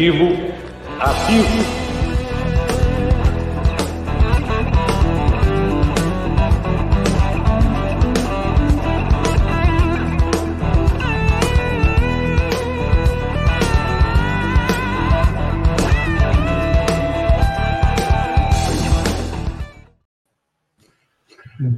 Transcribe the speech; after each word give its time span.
positivo 0.00 0.28
a 0.98 1.14
Silvio. 1.26 1.80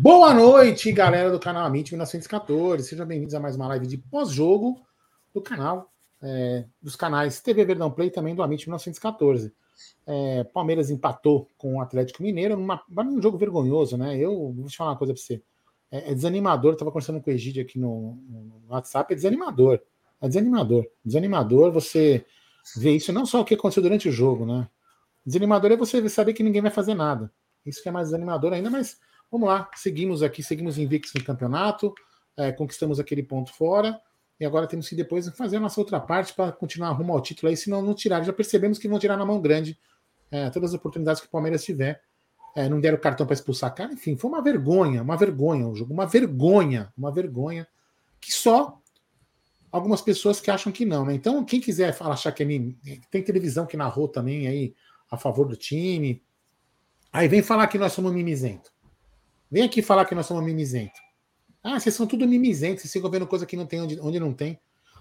Boa 0.01 0.33
noite, 0.33 0.93
galera 0.93 1.31
do 1.31 1.41
canal 1.41 1.67
Amit 1.67 1.91
1914. 1.91 2.89
Sejam 2.89 3.05
bem-vindos 3.05 3.35
a 3.35 3.41
mais 3.41 3.57
uma 3.57 3.67
live 3.67 3.87
de 3.89 3.99
pós-jogo 3.99 4.81
do 5.35 5.43
canal, 5.43 5.92
é, 6.23 6.65
dos 6.81 6.97
canais 6.97 7.41
TV 7.41 7.65
Verdão 7.65 7.91
Play 7.91 8.11
também 8.11 8.35
do 8.35 8.43
Amit 8.43 8.67
1914. 8.67 9.53
É, 10.07 10.45
Palmeiras 10.45 10.91
empatou 10.91 11.49
com 11.57 11.77
o 11.77 11.81
Atlético 11.81 12.23
Mineiro 12.23 12.57
num 12.57 13.23
jogo 13.23 13.39
vergonhoso, 13.39 13.97
né? 13.97 14.17
Eu 14.17 14.53
vou 14.53 14.67
te 14.67 14.77
falar 14.77 14.91
uma 14.91 14.99
coisa 14.99 15.13
para 15.13 15.23
você. 15.23 15.43
É, 15.91 16.11
é, 16.11 16.15
desanimador, 16.15 16.73
eu 16.73 16.77
tava 16.77 16.91
conversando 16.91 17.21
com 17.21 17.31
o 17.31 17.33
Egídio 17.33 17.63
aqui 17.63 17.79
no, 17.79 18.15
no, 18.29 18.63
WhatsApp, 18.69 19.13
é 19.13 19.17
desanimador. 19.17 19.81
É 20.21 20.29
desanimador. 20.29 20.87
Desanimador 21.05 21.73
você 21.73 22.25
ver 22.77 22.97
isso, 22.97 23.13
não 23.13 23.27
só 23.27 23.41
o 23.41 23.45
que 23.45 23.55
aconteceu 23.55 23.83
durante 23.83 24.09
o 24.09 24.13
jogo, 24.13 24.47
né? 24.47 24.69
Desanimador 25.27 25.73
é 25.73 25.77
você 25.77 26.09
saber 26.09 26.33
que 26.33 26.43
ninguém 26.43 26.63
vai 26.63 26.71
fazer 26.71 26.95
nada. 26.95 27.33
Isso 27.67 27.83
que 27.83 27.89
é 27.89 27.93
mais 27.93 28.09
desanimador 28.09 28.53
ainda, 28.53 28.71
mas 28.71 28.99
Vamos 29.33 29.49
lá, 29.49 29.71
seguimos 29.75 30.23
aqui, 30.23 30.43
seguimos 30.43 30.77
invictos 30.77 31.15
no 31.15 31.25
campeonato, 31.25 31.95
é, 32.37 32.53
conquistamos 32.53 33.01
aquele 33.01 33.23
ponto 33.23 33.51
fora, 33.51 33.99
e 34.43 34.45
agora 34.45 34.67
temos 34.67 34.89
que 34.89 34.97
depois 34.97 35.29
fazer 35.37 35.59
a 35.59 35.61
nossa 35.61 35.81
outra 35.81 36.01
parte 36.01 36.35
para 36.35 36.51
continuar 36.51 36.91
rumo 36.91 37.13
ao 37.13 37.21
título 37.21 37.49
aí, 37.49 37.57
senão 37.57 37.81
não 37.81 37.95
tirar. 37.95 38.25
Já 38.25 38.33
percebemos 38.33 38.77
que 38.77 38.89
vão 38.89 38.99
tirar 38.99 39.17
na 39.17 39.25
mão 39.25 39.41
grande 39.41 39.79
é, 40.33 40.51
todas 40.51 40.71
as 40.71 40.75
oportunidades 40.75 41.21
que 41.21 41.29
o 41.29 41.31
Palmeiras 41.31 41.63
tiver. 41.63 42.03
É, 42.57 42.69
não 42.69 42.81
deram 42.81 42.99
cartão 42.99 43.25
para 43.25 43.35
expulsar 43.35 43.73
cara, 43.73 43.93
enfim, 43.93 44.17
foi 44.17 44.29
uma 44.29 44.43
vergonha, 44.43 45.01
uma 45.01 45.17
vergonha 45.17 45.69
o 45.69 45.77
jogo, 45.77 45.95
uma 45.95 46.07
vergonha, 46.07 46.93
uma 46.99 47.13
vergonha 47.13 47.69
que 48.21 48.33
só 48.33 48.79
algumas 49.71 50.03
pessoas 50.03 50.41
que 50.41 50.51
acham 50.51 50.73
que 50.73 50.85
não, 50.85 51.07
né? 51.07 51.15
Então, 51.15 51.45
quem 51.45 51.61
quiser 51.61 51.97
achar 52.01 52.33
que 52.33 52.43
é 52.43 52.47
tem 53.13 53.23
televisão 53.23 53.65
que 53.65 53.77
narrou 53.77 54.09
também 54.09 54.49
aí 54.49 54.75
a 55.09 55.17
favor 55.17 55.47
do 55.47 55.57
time, 55.57 56.21
aí 57.13 57.29
vem 57.29 57.43
falar 57.43 57.69
que 57.69 57.79
nós 57.79 57.93
somos 57.93 58.13
mimizento. 58.13 58.73
Vem 59.49 59.63
aqui 59.63 59.83
falar 59.83 60.05
que 60.05 60.17
nós 60.17 60.27
somos 60.27 60.43
mimizentos. 60.43 61.01
Ah, 61.63 61.79
vocês 61.79 61.95
são 61.95 62.07
tudo 62.07 62.27
mimizentos, 62.27 62.83
vocês 62.83 62.93
ficam 62.93 63.11
vendo 63.11 63.27
coisa 63.27 63.47
que 63.47 63.57
não 63.57 63.67
tem 63.67 63.81
onde, 63.81 64.01
onde 64.01 64.19
não 64.19 64.33
tem. 64.33 64.59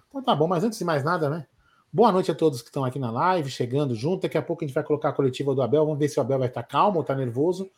Então 0.07 0.21
tá 0.21 0.35
bom, 0.35 0.47
mas 0.47 0.63
antes 0.63 0.77
de 0.77 0.85
mais 0.85 1.03
nada, 1.03 1.29
né? 1.29 1.47
Boa 1.91 2.11
noite 2.11 2.31
a 2.31 2.35
todos 2.35 2.61
que 2.61 2.69
estão 2.69 2.85
aqui 2.85 2.99
na 2.99 3.11
live, 3.11 3.49
chegando 3.49 3.95
junto. 3.95 4.21
Daqui 4.21 4.37
a 4.37 4.41
pouco 4.41 4.63
a 4.63 4.67
gente 4.67 4.73
vai 4.73 4.83
colocar 4.83 5.09
a 5.09 5.13
coletiva 5.13 5.55
do 5.55 5.61
Abel. 5.61 5.83
Vamos 5.83 5.99
ver 5.99 6.07
se 6.07 6.19
o 6.19 6.21
Abel 6.21 6.39
vai 6.39 6.47
estar 6.47 6.63
calmo 6.63 6.97
ou 6.97 7.01
está 7.01 7.15
nervoso. 7.15 7.69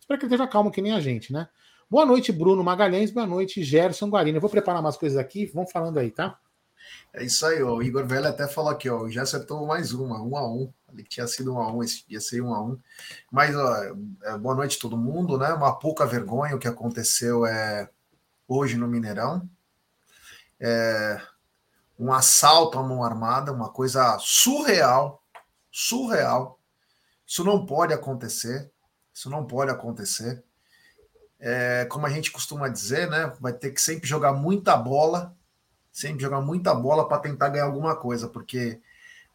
Espero 0.00 0.18
que 0.18 0.26
ele 0.26 0.34
esteja 0.34 0.48
calmo 0.50 0.70
que 0.70 0.80
nem 0.80 0.92
a 0.92 1.00
gente, 1.00 1.32
né? 1.32 1.48
Boa 1.88 2.06
noite, 2.06 2.32
Bruno 2.32 2.64
Magalhães. 2.64 3.10
Boa 3.10 3.26
noite, 3.26 3.62
Gerson 3.62 4.08
Guarino. 4.08 4.38
Eu 4.38 4.40
vou 4.40 4.50
preparar 4.50 4.80
umas 4.80 4.96
coisas 4.96 5.18
aqui. 5.18 5.46
Vamos 5.46 5.70
falando 5.70 5.98
aí, 5.98 6.10
tá? 6.10 6.38
É 7.12 7.24
isso 7.24 7.44
aí, 7.44 7.62
ó. 7.62 7.74
o 7.74 7.82
Igor 7.82 8.06
Velho 8.06 8.26
até 8.26 8.48
falou 8.48 8.70
aqui, 8.70 8.88
ó, 8.88 9.08
já 9.08 9.22
acertou 9.22 9.66
mais 9.66 9.92
uma, 9.92 10.22
um 10.22 10.36
a 10.36 10.48
um, 10.48 10.72
ali 10.88 11.02
que 11.02 11.10
tinha 11.10 11.26
sido 11.26 11.54
um 11.54 11.58
a 11.58 11.72
um, 11.72 11.82
esse 11.82 12.08
dia 12.08 12.20
seria 12.20 12.44
um 12.44 12.54
a 12.54 12.62
um. 12.62 12.78
Mas, 13.30 13.54
ó, 13.54 13.74
é, 14.24 14.38
boa 14.38 14.54
noite 14.54 14.78
todo 14.78 14.96
mundo, 14.96 15.36
né? 15.38 15.52
Uma 15.52 15.78
pouca 15.78 16.06
vergonha 16.06 16.56
o 16.56 16.58
que 16.58 16.68
aconteceu 16.68 17.44
é 17.44 17.88
hoje 18.52 18.76
no 18.76 18.88
Mineirão. 18.88 19.48
É, 20.58 21.20
um 21.98 22.12
assalto 22.12 22.78
à 22.78 22.82
mão 22.82 23.04
armada, 23.04 23.52
uma 23.52 23.70
coisa 23.70 24.18
surreal, 24.18 25.22
surreal. 25.70 26.58
Isso 27.26 27.44
não 27.44 27.64
pode 27.64 27.94
acontecer, 27.94 28.70
isso 29.14 29.30
não 29.30 29.46
pode 29.46 29.70
acontecer. 29.70 30.42
É, 31.38 31.86
como 31.86 32.06
a 32.06 32.10
gente 32.10 32.30
costuma 32.30 32.68
dizer, 32.68 33.08
né? 33.08 33.32
Vai 33.40 33.52
ter 33.52 33.70
que 33.70 33.80
sempre 33.80 34.08
jogar 34.08 34.32
muita 34.32 34.76
bola 34.76 35.34
sempre 35.92 36.22
jogar 36.22 36.40
muita 36.40 36.74
bola 36.74 37.06
para 37.08 37.18
tentar 37.20 37.48
ganhar 37.48 37.64
alguma 37.64 37.96
coisa, 37.96 38.28
porque 38.28 38.80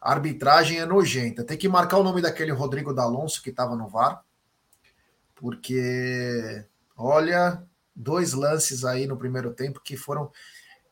a 0.00 0.12
arbitragem 0.12 0.78
é 0.78 0.86
nojenta. 0.86 1.44
Tem 1.44 1.56
que 1.56 1.68
marcar 1.68 1.98
o 1.98 2.02
nome 2.02 2.22
daquele 2.22 2.52
Rodrigo 2.52 2.94
D'Alonso 2.94 3.42
que 3.42 3.50
estava 3.50 3.76
no 3.76 3.88
VAR, 3.88 4.24
porque 5.34 6.64
olha, 6.96 7.62
dois 7.96 8.34
lances 8.34 8.84
aí 8.84 9.06
no 9.06 9.16
primeiro 9.16 9.52
tempo 9.52 9.80
que 9.82 9.96
foram 9.96 10.30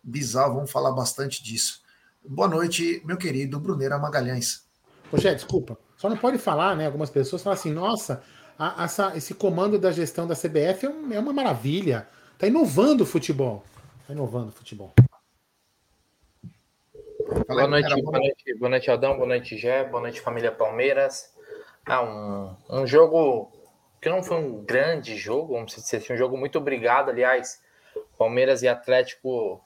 bizarros, 0.02 0.54
vamos 0.54 0.72
falar 0.72 0.92
bastante 0.92 1.42
disso. 1.42 1.82
Boa 2.26 2.48
noite, 2.48 3.02
meu 3.04 3.18
querido 3.18 3.60
Bruneira 3.60 3.98
Magalhães. 3.98 4.66
Poxa, 5.10 5.34
desculpa, 5.34 5.78
só 5.96 6.08
não 6.08 6.16
pode 6.16 6.38
falar, 6.38 6.74
né? 6.74 6.86
Algumas 6.86 7.10
pessoas 7.10 7.42
falam 7.42 7.58
assim, 7.58 7.70
nossa, 7.70 8.22
a, 8.58 8.84
essa, 8.84 9.16
esse 9.16 9.34
comando 9.34 9.78
da 9.78 9.92
gestão 9.92 10.26
da 10.26 10.34
CBF 10.34 10.86
é, 10.86 10.88
um, 10.88 11.12
é 11.12 11.18
uma 11.18 11.32
maravilha, 11.32 12.08
tá 12.38 12.46
inovando 12.46 13.04
o 13.04 13.06
futebol. 13.06 13.62
Tá 14.06 14.14
inovando 14.14 14.48
o 14.48 14.52
futebol. 14.52 14.92
Boa 17.46 17.68
noite, 17.68 18.02
boa 18.02 18.18
noite, 18.18 18.58
boa 18.58 18.70
noite, 18.70 18.90
Adão, 18.90 19.16
boa 19.16 19.26
noite, 19.26 19.56
Gé, 19.56 19.84
boa 19.84 20.02
noite, 20.02 20.20
família 20.20 20.50
Palmeiras. 20.50 21.32
Ah, 21.86 22.02
um, 22.02 22.56
um 22.80 22.86
jogo 22.86 23.50
que 24.04 24.10
não 24.10 24.22
foi 24.22 24.36
um 24.36 24.62
grande 24.62 25.16
jogo, 25.16 25.54
vamos 25.54 25.74
dizer 25.74 25.96
assim, 25.96 26.12
um 26.12 26.16
jogo 26.16 26.36
muito 26.36 26.58
obrigado, 26.58 27.08
aliás. 27.08 27.62
Palmeiras 28.18 28.62
e 28.62 28.68
Atlético 28.68 29.64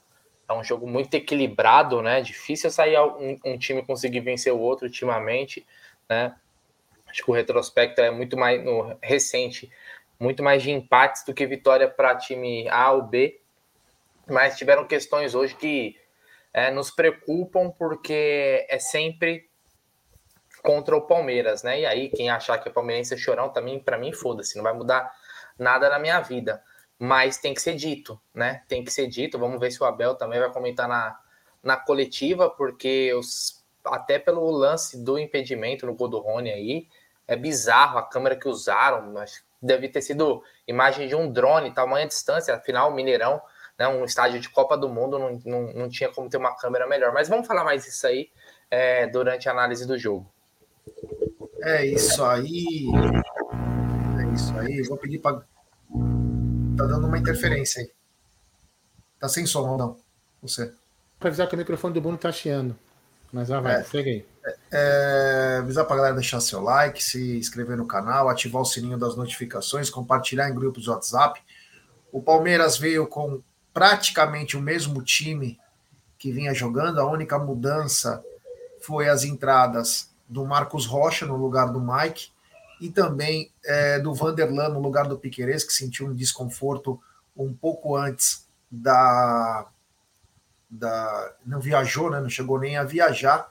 é 0.48 0.52
um 0.52 0.62
jogo 0.62 0.86
muito 0.86 1.12
equilibrado, 1.12 2.00
né? 2.00 2.20
Difícil 2.20 2.70
sair 2.70 2.96
um, 3.00 3.36
um 3.44 3.58
time 3.58 3.84
conseguir 3.84 4.20
vencer 4.20 4.52
o 4.52 4.60
outro 4.60 4.86
ultimamente, 4.86 5.66
né? 6.08 6.36
Acho 7.08 7.24
que 7.24 7.30
o 7.32 7.34
retrospecto 7.34 8.00
é 8.00 8.12
muito 8.12 8.36
mais 8.36 8.64
no 8.64 8.96
recente, 9.02 9.72
muito 10.20 10.40
mais 10.40 10.62
de 10.62 10.70
empates 10.70 11.24
do 11.24 11.34
que 11.34 11.44
vitória 11.44 11.88
para 11.88 12.14
time 12.14 12.68
A 12.68 12.92
ou 12.92 13.02
B. 13.02 13.40
Mas 14.24 14.56
tiveram 14.56 14.86
questões 14.86 15.34
hoje 15.34 15.56
que 15.56 15.96
é, 16.54 16.70
nos 16.70 16.92
preocupam 16.92 17.70
porque 17.76 18.64
é 18.68 18.78
sempre 18.78 19.47
contra 20.62 20.96
o 20.96 21.02
Palmeiras, 21.02 21.62
né? 21.62 21.80
E 21.80 21.86
aí, 21.86 22.08
quem 22.08 22.30
achar 22.30 22.58
que 22.58 22.68
o 22.68 22.72
palmeirense 22.72 23.14
é 23.14 23.16
chorão 23.16 23.48
também, 23.48 23.78
para 23.78 23.98
mim, 23.98 24.12
foda-se, 24.12 24.56
não 24.56 24.62
vai 24.62 24.72
mudar 24.72 25.10
nada 25.58 25.88
na 25.88 25.98
minha 25.98 26.20
vida. 26.20 26.62
Mas 26.98 27.38
tem 27.38 27.54
que 27.54 27.62
ser 27.62 27.74
dito, 27.74 28.20
né? 28.34 28.62
Tem 28.68 28.84
que 28.84 28.92
ser 28.92 29.06
dito. 29.06 29.38
Vamos 29.38 29.60
ver 29.60 29.70
se 29.70 29.82
o 29.82 29.86
Abel 29.86 30.14
também 30.14 30.40
vai 30.40 30.50
comentar 30.50 30.88
na, 30.88 31.18
na 31.62 31.76
coletiva, 31.76 32.50
porque 32.50 33.12
os, 33.14 33.64
até 33.84 34.18
pelo 34.18 34.50
lance 34.50 35.02
do 35.02 35.18
impedimento 35.18 35.86
no 35.86 35.94
gol 35.94 36.08
do 36.08 36.18
Rony 36.18 36.50
aí, 36.50 36.88
é 37.26 37.36
bizarro 37.36 37.98
a 37.98 38.02
câmera 38.02 38.36
que 38.36 38.48
usaram. 38.48 39.12
Mas 39.12 39.44
deve 39.62 39.88
ter 39.88 40.02
sido 40.02 40.42
imagem 40.66 41.06
de 41.06 41.14
um 41.14 41.30
drone, 41.30 41.72
tamanha 41.72 42.06
distância, 42.06 42.54
afinal, 42.54 42.92
Mineirão 42.92 43.40
né, 43.78 43.86
um 43.86 44.04
estádio 44.04 44.40
de 44.40 44.50
Copa 44.50 44.76
do 44.76 44.88
Mundo, 44.88 45.18
não, 45.18 45.40
não, 45.44 45.72
não 45.72 45.88
tinha 45.88 46.10
como 46.10 46.28
ter 46.28 46.36
uma 46.36 46.54
câmera 46.56 46.86
melhor. 46.86 47.12
Mas 47.12 47.28
vamos 47.28 47.46
falar 47.46 47.62
mais 47.62 47.86
isso 47.86 48.06
aí 48.06 48.30
é, 48.70 49.06
durante 49.06 49.48
a 49.48 49.52
análise 49.52 49.86
do 49.86 49.96
jogo. 49.96 50.28
É 51.62 51.84
isso 51.86 52.24
aí. 52.24 52.64
É 54.20 54.34
isso 54.34 54.56
aí. 54.58 54.82
Vou 54.82 54.96
pedir 54.96 55.18
para. 55.18 55.38
Tá 56.76 56.86
dando 56.86 57.06
uma 57.06 57.18
interferência 57.18 57.82
aí. 57.82 57.90
Tá 59.18 59.28
sem 59.28 59.46
som, 59.46 59.76
não? 59.76 59.96
Você. 60.42 60.72
Para 61.18 61.28
avisar 61.28 61.48
que 61.48 61.54
o 61.54 61.58
microfone 61.58 61.94
do 61.94 62.00
Bruno 62.00 62.16
tá 62.16 62.30
chiando. 62.30 62.76
Mas 63.32 63.48
já 63.48 63.60
vai, 63.60 63.80
é, 63.80 63.82
segue 63.82 64.10
aí. 64.10 64.26
É, 64.46 64.56
é, 64.72 65.58
avisar 65.58 65.84
para 65.84 65.96
galera 65.96 66.14
deixar 66.14 66.40
seu 66.40 66.62
like, 66.62 67.02
se 67.02 67.36
inscrever 67.36 67.76
no 67.76 67.86
canal, 67.86 68.28
ativar 68.28 68.62
o 68.62 68.64
sininho 68.64 68.96
das 68.96 69.16
notificações, 69.16 69.90
compartilhar 69.90 70.48
em 70.48 70.54
grupos 70.54 70.84
de 70.84 70.90
WhatsApp. 70.90 71.42
O 72.10 72.22
Palmeiras 72.22 72.78
veio 72.78 73.06
com 73.06 73.42
praticamente 73.74 74.56
o 74.56 74.60
mesmo 74.60 75.02
time 75.02 75.58
que 76.18 76.32
vinha 76.32 76.54
jogando, 76.54 77.00
a 77.00 77.10
única 77.10 77.38
mudança 77.38 78.24
foi 78.80 79.08
as 79.08 79.24
entradas 79.24 80.10
do 80.28 80.44
Marcos 80.44 80.86
Rocha 80.86 81.24
no 81.24 81.36
lugar 81.36 81.72
do 81.72 81.80
Mike 81.80 82.30
e 82.80 82.90
também 82.90 83.50
é, 83.64 83.98
do 83.98 84.14
Vanderlan 84.14 84.68
no 84.68 84.80
lugar 84.80 85.08
do 85.08 85.18
Piqueires, 85.18 85.64
que 85.64 85.72
sentiu 85.72 86.06
um 86.06 86.14
desconforto 86.14 87.00
um 87.36 87.52
pouco 87.52 87.96
antes 87.96 88.46
da, 88.70 89.66
da. 90.68 91.34
Não 91.46 91.60
viajou, 91.60 92.10
né? 92.10 92.20
não 92.20 92.28
chegou 92.28 92.58
nem 92.58 92.76
a 92.76 92.84
viajar. 92.84 93.48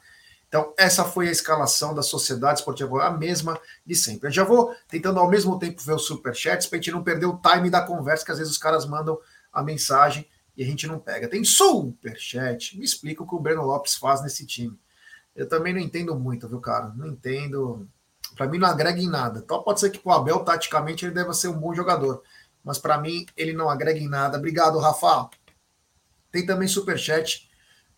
Então, 0.48 0.74
essa 0.78 1.04
foi 1.04 1.28
a 1.28 1.32
escalação 1.32 1.94
da 1.94 2.02
Sociedade 2.02 2.60
Esportiva, 2.60 3.04
a 3.04 3.12
mesma 3.12 3.60
de 3.86 3.96
sempre. 3.96 4.30
Eu 4.30 4.32
já 4.32 4.46
vou 4.46 4.74
tentando 4.88 5.20
ao 5.20 5.30
mesmo 5.30 5.60
tempo 5.60 5.82
ver 5.82 5.94
os 5.94 6.06
superchats 6.06 6.68
para 6.68 6.78
a 6.78 6.82
gente 6.82 6.92
não 6.94 7.04
perder 7.04 7.26
o 7.26 7.38
time 7.38 7.70
da 7.70 7.82
conversa, 7.82 8.24
que 8.24 8.32
às 8.32 8.38
vezes 8.38 8.54
os 8.54 8.58
caras 8.58 8.86
mandam 8.86 9.20
a 9.52 9.62
mensagem 9.62 10.26
e 10.56 10.64
a 10.64 10.66
gente 10.66 10.88
não 10.88 11.00
pega. 11.00 11.28
Tem 11.28 11.44
superchat. 11.44 12.78
Me 12.78 12.86
explica 12.86 13.24
o 13.24 13.28
que 13.28 13.36
o 13.36 13.40
Breno 13.40 13.64
Lopes 13.64 13.96
faz 13.96 14.22
nesse 14.22 14.46
time. 14.46 14.80
Eu 15.38 15.48
também 15.48 15.72
não 15.72 15.80
entendo 15.80 16.16
muito, 16.16 16.50
viu, 16.50 16.60
cara? 16.60 16.92
Não 16.96 17.08
entendo. 17.08 17.88
Para 18.36 18.48
mim 18.48 18.58
não 18.58 18.68
agrega 18.68 19.00
em 19.00 19.08
nada. 19.08 19.40
Então 19.40 19.62
pode 19.62 19.80
ser 19.80 19.92
que 19.92 20.02
o 20.04 20.12
Abel, 20.12 20.40
taticamente, 20.40 21.06
ele 21.06 21.14
deva 21.14 21.32
ser 21.32 21.48
um 21.50 21.60
bom 21.60 21.76
jogador. 21.76 22.24
Mas 22.64 22.80
para 22.80 22.98
mim, 22.98 23.26
ele 23.38 23.54
não 23.54 23.70
agrega 23.70 24.00
em 24.00 24.10
nada. 24.10 24.40
Obrigado, 24.40 24.80
Rafa. 24.80 25.30
Tem 26.32 26.46
também 26.46 26.68
superchat 26.68 27.50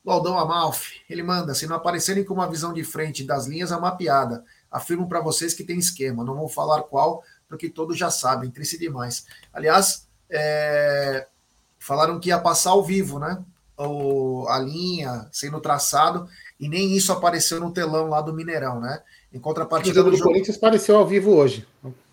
O 0.03 0.12
Aldão 0.12 0.38
Amalfi, 0.38 1.01
ele 1.09 1.24
manda: 1.24 1.56
se 1.56 1.65
não 1.65 1.77
aparecerem 1.77 2.25
com 2.25 2.33
uma 2.33 2.50
visão 2.50 2.74
de 2.74 2.83
frente 2.83 3.24
das 3.24 3.47
linhas, 3.47 3.71
é 3.71 3.77
uma 3.77 3.95
piada. 3.95 4.44
Afirmo 4.69 5.07
para 5.07 5.21
vocês 5.21 5.53
que 5.53 5.63
tem 5.63 5.80
esquema. 5.80 6.25
Não 6.25 6.36
vou 6.36 6.50
falar 6.50 6.83
qual, 6.83 7.24
porque 7.47 7.69
todos 7.69 7.97
já 7.97 8.12
sabem. 8.12 8.51
Triste 8.51 8.77
demais. 8.77 9.25
Aliás, 9.53 10.07
é, 10.30 11.25
falaram 11.80 12.19
que 12.19 12.30
ia 12.30 12.39
passar 12.39 12.71
ao 12.71 12.83
vivo, 12.83 13.18
né? 13.18 13.44
O, 13.77 14.45
a 14.50 14.59
linha 14.59 15.27
sendo 15.31 15.62
traçado, 15.62 16.30
e 16.59 16.67
nem 16.67 16.91
isso 16.91 17.13
apareceu 17.13 17.59
no 17.59 17.71
telão 17.71 18.09
lá 18.09 18.21
do 18.21 18.33
Mineirão, 18.33 18.79
né? 18.79 19.01
Em 19.31 19.39
contrapartida. 19.39 19.94
O 19.94 19.95
jogo 19.95 20.11
do 20.11 20.17
jogo... 20.17 20.29
Corinthians 20.31 20.57
apareceu 20.57 20.97
ao 20.97 21.07
vivo 21.07 21.31
hoje. 21.31 21.67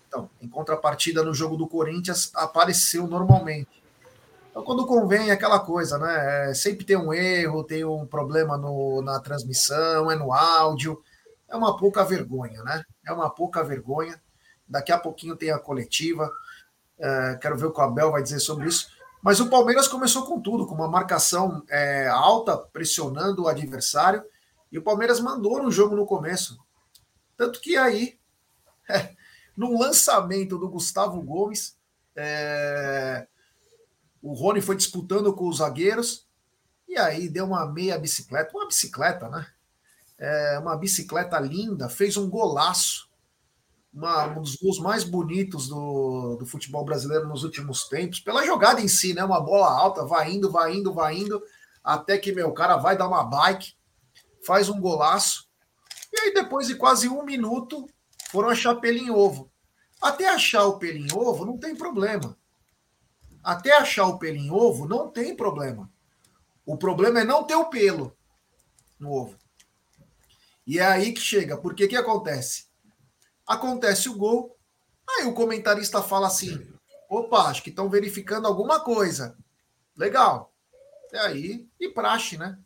Então, 0.07 0.29
em 0.41 0.47
contrapartida 0.47 1.21
no 1.23 1.33
jogo 1.33 1.57
do 1.57 1.67
Corinthians, 1.67 2.31
apareceu 2.33 3.05
normalmente. 3.07 3.83
Então, 4.49 4.63
quando 4.63 4.87
convém, 4.87 5.29
é 5.29 5.33
aquela 5.33 5.59
coisa, 5.59 5.97
né? 5.97 6.49
É, 6.49 6.53
sempre 6.53 6.85
tem 6.85 6.95
um 6.95 7.13
erro, 7.13 7.63
tem 7.63 7.83
um 7.83 8.05
problema 8.05 8.57
no, 8.57 9.01
na 9.01 9.19
transmissão, 9.19 10.09
é 10.09 10.15
no 10.15 10.31
áudio. 10.31 11.01
É 11.49 11.55
uma 11.55 11.77
pouca 11.77 12.03
vergonha, 12.03 12.63
né? 12.63 12.83
É 13.05 13.11
uma 13.11 13.29
pouca 13.29 13.63
vergonha. 13.63 14.19
Daqui 14.67 14.91
a 14.91 14.97
pouquinho 14.97 15.35
tem 15.35 15.51
a 15.51 15.59
coletiva. 15.59 16.31
É, 16.97 17.37
quero 17.41 17.57
ver 17.57 17.67
o 17.67 17.71
que 17.71 17.79
o 17.79 17.83
Abel 17.83 18.11
vai 18.11 18.23
dizer 18.23 18.39
sobre 18.39 18.67
isso. 18.67 18.87
Mas 19.21 19.39
o 19.39 19.49
Palmeiras 19.49 19.87
começou 19.87 20.25
com 20.25 20.39
tudo, 20.39 20.65
com 20.65 20.73
uma 20.73 20.87
marcação 20.87 21.61
é, 21.69 22.07
alta, 22.07 22.57
pressionando 22.57 23.43
o 23.43 23.47
adversário. 23.47 24.23
E 24.71 24.77
o 24.77 24.83
Palmeiras 24.83 25.19
mandou 25.19 25.61
no 25.61 25.71
jogo 25.71 25.95
no 25.95 26.05
começo. 26.05 26.57
Tanto 27.35 27.61
que 27.61 27.77
aí, 27.77 28.19
é, 28.89 29.15
num 29.55 29.77
lançamento 29.77 30.57
do 30.57 30.69
Gustavo 30.69 31.21
Gomes, 31.21 31.77
é, 32.15 33.27
o 34.21 34.33
Rony 34.33 34.61
foi 34.61 34.75
disputando 34.75 35.33
com 35.33 35.47
os 35.47 35.57
zagueiros. 35.57 36.27
E 36.87 36.97
aí 36.97 37.29
deu 37.29 37.45
uma 37.45 37.65
meia 37.65 37.97
bicicleta, 37.99 38.55
uma 38.55 38.67
bicicleta, 38.67 39.29
né? 39.29 39.47
É, 40.17 40.59
uma 40.59 40.75
bicicleta 40.75 41.39
linda, 41.39 41.89
fez 41.89 42.17
um 42.17 42.29
golaço 42.29 43.07
uma, 43.97 44.27
um 44.27 44.41
dos 44.41 44.55
gols 44.55 44.79
mais 44.79 45.03
bonitos 45.03 45.67
do, 45.67 46.35
do 46.35 46.45
futebol 46.45 46.85
brasileiro 46.85 47.27
nos 47.27 47.43
últimos 47.43 47.87
tempos, 47.87 48.19
pela 48.19 48.45
jogada 48.45 48.79
em 48.79 48.87
si, 48.87 49.13
né? 49.13 49.23
Uma 49.23 49.41
bola 49.41 49.69
alta, 49.69 50.05
vai 50.05 50.31
indo, 50.31 50.51
vai 50.51 50.75
indo, 50.75 50.93
vai 50.93 51.17
indo, 51.17 51.41
até 51.83 52.17
que 52.17 52.31
meu 52.31 52.51
cara 52.53 52.77
vai 52.77 52.95
dar 52.95 53.07
uma 53.07 53.23
bike, 53.23 53.73
faz 54.47 54.69
um 54.69 54.79
golaço, 54.79 55.49
e 56.13 56.19
aí 56.21 56.33
depois 56.33 56.67
de 56.67 56.75
quase 56.75 57.09
um 57.09 57.21
minuto 57.23 57.85
foram 58.31 58.47
achar 58.47 58.75
pelo 58.75 58.97
em 58.97 59.11
ovo. 59.11 59.51
Até 60.01 60.29
achar 60.29 60.63
o 60.65 60.79
pelo 60.79 60.97
em 60.97 61.11
ovo 61.11 61.45
não 61.45 61.57
tem 61.57 61.75
problema. 61.75 62.37
Até 63.43 63.75
achar 63.77 64.07
o 64.07 64.17
pelo 64.17 64.37
em 64.37 64.49
ovo 64.49 64.87
não 64.87 65.11
tem 65.11 65.35
problema. 65.35 65.91
O 66.65 66.77
problema 66.77 67.19
é 67.19 67.25
não 67.25 67.43
ter 67.43 67.55
o 67.55 67.69
pelo 67.69 68.15
no 68.97 69.11
ovo. 69.11 69.37
E 70.65 70.79
é 70.79 70.85
aí 70.85 71.11
que 71.11 71.19
chega, 71.19 71.57
porque 71.57 71.89
que 71.89 71.97
acontece? 71.97 72.67
acontece 73.45 74.07
o 74.07 74.15
gol, 74.15 74.57
aí 75.09 75.25
o 75.25 75.33
comentarista 75.33 76.01
fala 76.01 76.27
assim: 76.27 76.65
opa, 77.09 77.49
acho 77.49 77.63
que 77.63 77.69
estão 77.69 77.89
verificando 77.89 78.47
alguma 78.47 78.79
coisa. 78.79 79.37
Legal. 79.95 80.53
E 81.11 81.17
aí, 81.17 81.69
e 81.77 81.89
praxe, 81.89 82.37
né? 82.37 82.57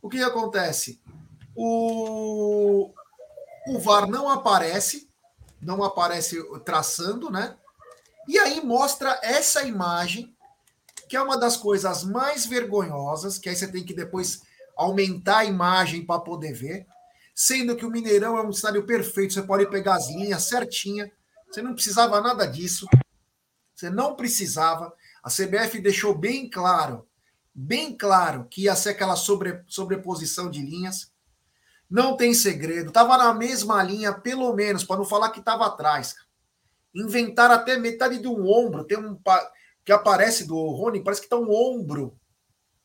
O 0.00 0.08
que 0.08 0.22
acontece? 0.22 1.00
O, 1.54 2.92
o 3.68 3.78
VAR 3.78 4.08
não 4.08 4.28
aparece, 4.28 5.08
não 5.60 5.82
aparece 5.82 6.42
traçando, 6.64 7.30
né? 7.30 7.56
E 8.28 8.38
aí 8.38 8.64
mostra 8.64 9.18
essa 9.22 9.62
imagem, 9.62 10.36
que 11.08 11.16
é 11.16 11.22
uma 11.22 11.38
das 11.38 11.56
coisas 11.56 12.04
mais 12.04 12.44
vergonhosas, 12.44 13.38
que 13.38 13.48
aí 13.48 13.56
você 13.56 13.68
tem 13.70 13.84
que 13.84 13.94
depois 13.94 14.42
aumentar 14.76 15.38
a 15.38 15.44
imagem 15.44 16.04
para 16.04 16.20
poder 16.20 16.52
ver 16.52 16.86
sendo 17.36 17.76
que 17.76 17.84
o 17.84 17.90
Mineirão 17.90 18.38
é 18.38 18.42
um 18.42 18.48
estádio 18.48 18.86
perfeito, 18.86 19.34
você 19.34 19.42
pode 19.42 19.68
pegar 19.68 19.96
as 19.96 20.08
linhas 20.08 20.44
certinha, 20.44 21.12
você 21.50 21.60
não 21.60 21.74
precisava 21.74 22.18
nada 22.22 22.46
disso, 22.46 22.88
você 23.74 23.90
não 23.90 24.16
precisava. 24.16 24.90
A 25.22 25.28
CBF 25.28 25.78
deixou 25.82 26.16
bem 26.16 26.48
claro, 26.48 27.05
bem 27.56 27.96
claro 27.96 28.46
que 28.50 28.64
ia 28.64 28.76
ser 28.76 28.90
aquela 28.90 29.16
sobre, 29.16 29.62
sobreposição 29.66 30.50
de 30.50 30.60
linhas. 30.60 31.10
Não 31.88 32.16
tem 32.16 32.34
segredo, 32.34 32.88
estava 32.88 33.16
na 33.16 33.32
mesma 33.32 33.82
linha, 33.82 34.12
pelo 34.12 34.52
menos, 34.52 34.84
para 34.84 34.96
não 34.96 35.04
falar 35.04 35.30
que 35.30 35.38
estava 35.38 35.64
atrás. 35.66 36.14
Inventaram 36.94 37.54
até 37.54 37.78
metade 37.78 38.18
de 38.18 38.28
um 38.28 38.46
ombro, 38.46 38.84
tem 38.84 38.98
um 38.98 39.18
que 39.84 39.92
aparece 39.92 40.44
do 40.44 40.56
Rony, 40.56 41.02
parece 41.02 41.20
que 41.20 41.26
está 41.26 41.36
um 41.36 41.50
ombro, 41.50 42.18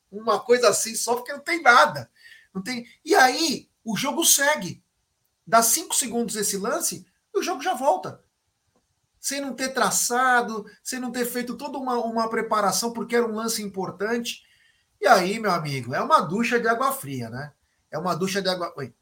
uma 0.10 0.40
coisa 0.40 0.70
assim, 0.70 0.96
só 0.96 1.16
porque 1.16 1.34
não 1.34 1.40
tem 1.40 1.62
nada. 1.62 2.10
Não 2.54 2.62
tem. 2.62 2.86
E 3.04 3.16
aí, 3.16 3.70
o 3.84 3.98
jogo 3.98 4.24
segue. 4.24 4.84
Dá 5.46 5.64
cinco 5.64 5.96
segundos 5.96 6.36
esse 6.36 6.58
lance, 6.58 7.06
o 7.34 7.42
jogo 7.42 7.62
já 7.62 7.74
volta. 7.74 8.24
Sem 9.20 9.42
não 9.42 9.54
ter 9.54 9.70
traçado, 9.70 10.66
sem 10.84 11.00
não 11.00 11.12
ter 11.12 11.26
feito 11.26 11.58
toda 11.58 11.78
uma, 11.78 11.98
uma 11.98 12.30
preparação, 12.30 12.94
porque 12.94 13.16
era 13.16 13.26
um 13.26 13.36
lance 13.36 13.62
importante. 13.62 14.44
E 15.02 15.08
aí, 15.08 15.40
meu 15.40 15.52
amigo, 15.52 15.96
é 15.96 16.02
uma 16.02 16.22
ducha 16.22 16.60
de 16.60 16.68
água 16.68 16.92
fria, 16.92 17.28
né? 17.28 17.52
É 17.92 17.98
uma 17.98 18.14
ducha 18.16 18.40
de 18.40 18.48
água. 18.48 18.72
Oi. 18.78 18.94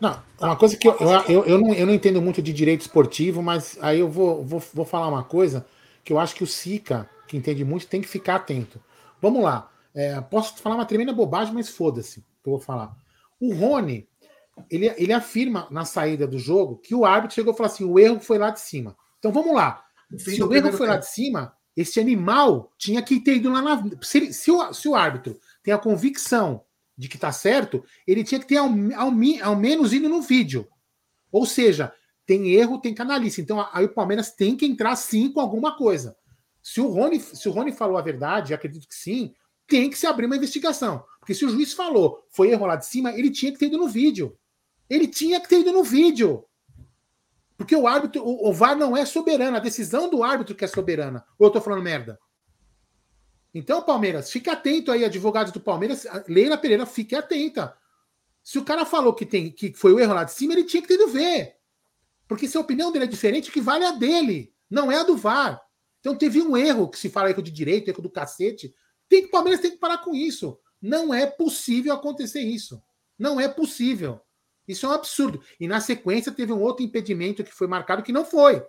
Não, 0.00 0.20
é 0.40 0.44
uma 0.44 0.56
coisa 0.56 0.76
que 0.76 0.88
eu, 0.88 0.96
eu, 1.28 1.44
eu, 1.44 1.58
não, 1.58 1.72
eu 1.72 1.86
não 1.86 1.94
entendo 1.94 2.20
muito 2.20 2.42
de 2.42 2.52
direito 2.52 2.82
esportivo, 2.82 3.40
mas 3.40 3.78
aí 3.80 4.00
eu 4.00 4.08
vou, 4.08 4.44
vou, 4.44 4.62
vou 4.74 4.84
falar 4.84 5.06
uma 5.08 5.22
coisa 5.22 5.64
que 6.04 6.12
eu 6.12 6.18
acho 6.18 6.34
que 6.34 6.42
o 6.42 6.46
Sica, 6.46 7.08
que 7.26 7.36
entende 7.36 7.64
muito, 7.64 7.86
tem 7.86 8.00
que 8.00 8.08
ficar 8.08 8.36
atento. 8.36 8.82
Vamos 9.22 9.42
lá. 9.42 9.70
É, 9.94 10.20
posso 10.20 10.56
falar 10.58 10.74
uma 10.74 10.86
tremenda 10.86 11.12
bobagem, 11.12 11.54
mas 11.54 11.68
foda-se 11.68 12.20
que 12.20 12.48
eu 12.48 12.52
vou 12.52 12.60
falar. 12.60 12.96
O 13.40 13.54
Rony, 13.54 14.08
ele, 14.70 14.92
ele 14.96 15.12
afirma 15.12 15.68
na 15.70 15.84
saída 15.84 16.26
do 16.26 16.38
jogo 16.38 16.78
que 16.78 16.94
o 16.94 17.04
árbitro 17.04 17.34
chegou 17.34 17.52
e 17.52 17.56
falou 17.56 17.72
assim: 17.72 17.84
o 17.84 17.98
erro 17.98 18.20
foi 18.20 18.38
lá 18.38 18.50
de 18.50 18.60
cima. 18.60 18.96
Então 19.18 19.32
vamos 19.32 19.54
lá. 19.54 19.84
Se 20.16 20.42
o 20.42 20.52
erro 20.52 20.72
foi 20.72 20.86
lá 20.86 20.96
de 20.96 21.08
cima, 21.08 21.52
esse 21.80 22.00
animal 22.00 22.72
tinha 22.76 23.00
que 23.00 23.20
ter 23.20 23.36
ido 23.36 23.50
lá 23.50 23.62
na. 23.62 23.84
Se, 24.02 24.32
se, 24.32 24.50
o, 24.50 24.72
se 24.74 24.88
o 24.88 24.96
árbitro 24.96 25.38
tem 25.62 25.72
a 25.72 25.78
convicção 25.78 26.64
de 26.96 27.08
que 27.08 27.14
está 27.14 27.30
certo, 27.30 27.84
ele 28.04 28.24
tinha 28.24 28.40
que 28.40 28.48
ter 28.48 28.56
ao, 28.56 28.68
ao, 28.96 29.12
ao, 29.44 29.56
menos 29.56 29.92
ido 29.92 30.08
no 30.08 30.20
vídeo. 30.20 30.66
Ou 31.30 31.46
seja, 31.46 31.92
tem 32.26 32.50
erro, 32.50 32.80
tem 32.80 32.92
canalice. 32.92 33.40
Então 33.40 33.64
aí 33.72 33.84
o 33.84 33.94
Palmeiras 33.94 34.32
tem 34.32 34.56
que 34.56 34.66
entrar 34.66 34.96
sim 34.96 35.30
com 35.30 35.38
alguma 35.38 35.76
coisa. 35.76 36.16
Se 36.60 36.80
o 36.80 36.88
Rony, 36.88 37.20
se 37.20 37.48
o 37.48 37.52
Rony 37.52 37.70
falou 37.70 37.96
a 37.96 38.02
verdade, 38.02 38.52
acredito 38.52 38.88
que 38.88 38.94
sim, 38.96 39.32
tem 39.68 39.88
que 39.88 39.96
se 39.96 40.06
abrir 40.08 40.26
uma 40.26 40.36
investigação. 40.36 41.04
Porque 41.20 41.32
se 41.32 41.44
o 41.44 41.48
juiz 41.48 41.74
falou, 41.74 42.24
foi 42.28 42.50
erro 42.50 42.66
lá 42.66 42.74
de 42.74 42.86
cima, 42.86 43.12
ele 43.12 43.30
tinha 43.30 43.52
que 43.52 43.58
ter 43.58 43.66
ido 43.66 43.78
no 43.78 43.86
vídeo. 43.86 44.36
Ele 44.90 45.06
tinha 45.06 45.40
que 45.40 45.48
ter 45.48 45.60
ido 45.60 45.70
no 45.70 45.84
vídeo. 45.84 46.44
Porque 47.58 47.74
o 47.74 47.88
árbitro, 47.88 48.24
o, 48.24 48.48
o 48.48 48.52
VAR 48.52 48.76
não 48.76 48.96
é 48.96 49.04
soberano, 49.04 49.56
a 49.56 49.60
decisão 49.60 50.08
do 50.08 50.22
árbitro 50.22 50.54
que 50.54 50.64
é 50.64 50.68
soberana. 50.68 51.26
Ou 51.36 51.48
eu 51.48 51.50
tô 51.50 51.60
falando 51.60 51.82
merda? 51.82 52.16
Então, 53.52 53.82
Palmeiras, 53.82 54.30
fique 54.30 54.48
atento 54.48 54.92
aí, 54.92 55.04
advogados 55.04 55.52
do 55.52 55.58
Palmeiras. 55.58 56.06
Leila 56.28 56.56
Pereira, 56.56 56.86
fique 56.86 57.16
atenta. 57.16 57.76
Se 58.44 58.60
o 58.60 58.64
cara 58.64 58.86
falou 58.86 59.12
que, 59.12 59.26
tem, 59.26 59.50
que 59.50 59.72
foi 59.72 59.92
o 59.92 59.98
erro 59.98 60.14
lá 60.14 60.22
de 60.22 60.32
cima, 60.32 60.52
ele 60.52 60.62
tinha 60.62 60.80
que 60.80 60.86
ter 60.86 60.94
ido 60.94 61.08
ver. 61.08 61.56
Porque 62.28 62.46
se 62.46 62.56
a 62.56 62.60
opinião 62.60 62.92
dele 62.92 63.06
é 63.06 63.08
diferente, 63.08 63.50
que 63.50 63.60
vale 63.60 63.84
a 63.84 63.90
dele, 63.90 64.54
não 64.70 64.92
é 64.92 65.00
a 65.00 65.02
do 65.02 65.16
VAR. 65.16 65.60
Então 65.98 66.14
teve 66.14 66.40
um 66.40 66.56
erro, 66.56 66.88
que 66.88 66.98
se 66.98 67.10
fala 67.10 67.28
erro 67.28 67.42
de 67.42 67.50
direito, 67.50 67.88
erro 67.88 68.02
do 68.02 68.10
cacete. 68.10 68.72
Tem 69.08 69.22
que, 69.22 69.28
o 69.28 69.30
Palmeiras 69.32 69.60
tem 69.60 69.72
que 69.72 69.78
parar 69.78 69.98
com 69.98 70.14
isso. 70.14 70.56
Não 70.80 71.12
é 71.12 71.26
possível 71.26 71.92
acontecer 71.92 72.40
isso. 72.40 72.80
Não 73.18 73.40
é 73.40 73.48
possível. 73.48 74.20
Isso 74.68 74.84
é 74.84 74.88
um 74.90 74.92
absurdo. 74.92 75.40
E 75.58 75.66
na 75.66 75.80
sequência 75.80 76.30
teve 76.30 76.52
um 76.52 76.60
outro 76.60 76.84
impedimento 76.84 77.42
que 77.42 77.52
foi 77.52 77.66
marcado 77.66 78.02
que 78.02 78.12
não 78.12 78.24
foi. 78.24 78.62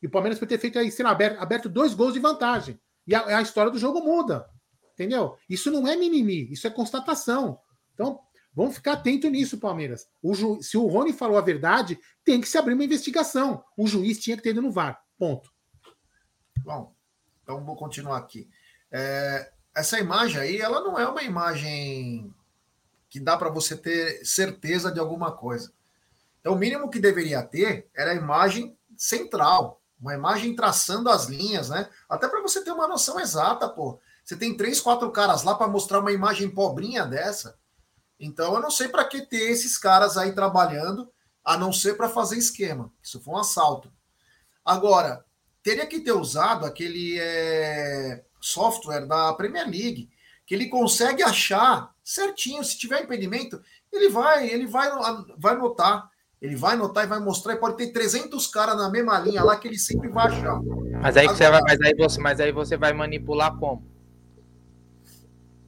E 0.00 0.06
o 0.06 0.10
Palmeiras 0.10 0.38
poderia 0.38 0.56
ter 0.56 0.70
feito 0.70 0.78
aí, 0.78 1.02
lá, 1.02 1.10
aberto, 1.10 1.40
aberto 1.40 1.68
dois 1.68 1.92
gols 1.92 2.14
de 2.14 2.20
vantagem. 2.20 2.80
E 3.06 3.14
a, 3.14 3.38
a, 3.38 3.42
história 3.42 3.70
do 3.70 3.78
jogo 3.78 4.00
muda. 4.00 4.48
Entendeu? 4.94 5.36
Isso 5.48 5.70
não 5.70 5.86
é 5.88 5.96
mimimi, 5.96 6.50
isso 6.52 6.66
é 6.66 6.70
constatação. 6.70 7.58
Então, 7.92 8.20
vamos 8.54 8.76
ficar 8.76 8.92
atento 8.92 9.28
nisso, 9.28 9.58
Palmeiras. 9.58 10.06
O 10.22 10.34
ju... 10.34 10.62
Se 10.62 10.78
o 10.78 10.86
Rony 10.86 11.12
falou 11.12 11.36
a 11.36 11.42
verdade, 11.42 11.98
tem 12.24 12.40
que 12.40 12.48
se 12.48 12.56
abrir 12.56 12.74
uma 12.74 12.84
investigação. 12.84 13.64
O 13.76 13.86
juiz 13.86 14.20
tinha 14.20 14.36
que 14.36 14.42
ter 14.42 14.50
ido 14.50 14.62
no 14.62 14.70
VAR. 14.70 15.02
Ponto. 15.18 15.50
Bom, 16.62 16.94
então 17.42 17.64
vou 17.64 17.76
continuar 17.76 18.18
aqui. 18.18 18.48
É, 18.92 19.50
essa 19.74 19.98
imagem 19.98 20.40
aí, 20.40 20.60
ela 20.60 20.80
não 20.80 20.98
é 20.98 21.06
uma 21.08 21.22
imagem 21.22 22.32
que 23.10 23.18
dá 23.18 23.36
para 23.36 23.50
você 23.50 23.76
ter 23.76 24.24
certeza 24.24 24.92
de 24.92 25.00
alguma 25.00 25.32
coisa. 25.32 25.72
Então, 26.40 26.54
o 26.54 26.58
mínimo 26.58 26.88
que 26.88 27.00
deveria 27.00 27.42
ter 27.42 27.90
era 27.94 28.12
a 28.12 28.14
imagem 28.14 28.78
central, 28.96 29.82
uma 30.00 30.14
imagem 30.14 30.54
traçando 30.54 31.10
as 31.10 31.26
linhas, 31.26 31.68
né? 31.68 31.90
Até 32.08 32.28
para 32.28 32.40
você 32.40 32.64
ter 32.64 32.70
uma 32.70 32.88
noção 32.88 33.18
exata, 33.20 33.68
pô. 33.68 33.98
Você 34.24 34.36
tem 34.36 34.56
três, 34.56 34.80
quatro 34.80 35.10
caras 35.10 35.42
lá 35.42 35.54
para 35.54 35.66
mostrar 35.66 35.98
uma 35.98 36.12
imagem 36.12 36.48
pobrinha 36.48 37.04
dessa. 37.04 37.58
Então, 38.18 38.54
eu 38.54 38.60
não 38.60 38.70
sei 38.70 38.88
para 38.88 39.04
que 39.04 39.22
ter 39.22 39.50
esses 39.50 39.76
caras 39.76 40.16
aí 40.16 40.32
trabalhando, 40.32 41.10
a 41.44 41.56
não 41.56 41.72
ser 41.72 41.96
para 41.96 42.08
fazer 42.08 42.36
esquema. 42.38 42.92
Isso 43.02 43.20
foi 43.20 43.34
um 43.34 43.38
assalto. 43.38 43.92
Agora, 44.64 45.24
teria 45.62 45.86
que 45.86 46.00
ter 46.00 46.12
usado 46.12 46.64
aquele 46.64 47.18
é, 47.18 48.24
software 48.40 49.06
da 49.06 49.32
Premier 49.34 49.64
League 49.68 50.09
que 50.50 50.54
ele 50.56 50.66
consegue 50.66 51.22
achar 51.22 51.94
certinho. 52.02 52.64
Se 52.64 52.76
tiver 52.76 53.04
impedimento, 53.04 53.62
ele 53.92 54.08
vai, 54.08 54.50
ele 54.50 54.66
vai, 54.66 54.90
vai 55.38 55.56
notar. 55.56 56.10
Ele 56.42 56.56
vai 56.56 56.76
notar 56.76 57.04
e 57.04 57.06
vai 57.06 57.20
mostrar, 57.20 57.52
e 57.52 57.56
pode 57.56 57.76
ter 57.76 57.92
300 57.92 58.48
caras 58.48 58.76
na 58.76 58.90
mesma 58.90 59.16
linha 59.20 59.44
lá 59.44 59.56
que 59.56 59.68
ele 59.68 59.78
sempre 59.78 60.08
vai 60.08 60.26
achar. 60.26 60.60
Mas 61.00 61.16
aí, 61.16 61.26
Agora, 61.26 61.36
você 61.36 61.50
vai, 61.50 61.60
mas 61.62 61.80
aí, 61.80 61.94
você, 61.94 62.20
mas 62.20 62.40
aí 62.40 62.50
você 62.50 62.76
vai 62.76 62.92
manipular 62.92 63.56
como? 63.58 63.88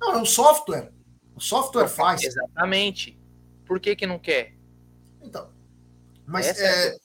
Não, 0.01 0.15
é 0.15 0.17
um 0.17 0.25
software. 0.25 0.93
O 1.37 1.41
software 1.41 1.87
faz. 1.87 2.25
Exatamente. 2.25 3.17
Por 3.65 3.79
que, 3.79 3.95
que 3.95 4.05
não 4.05 4.19
quer? 4.19 4.57
Então. 5.23 5.49
Mas 6.27 6.59
é, 6.59 6.89
é... 6.89 6.97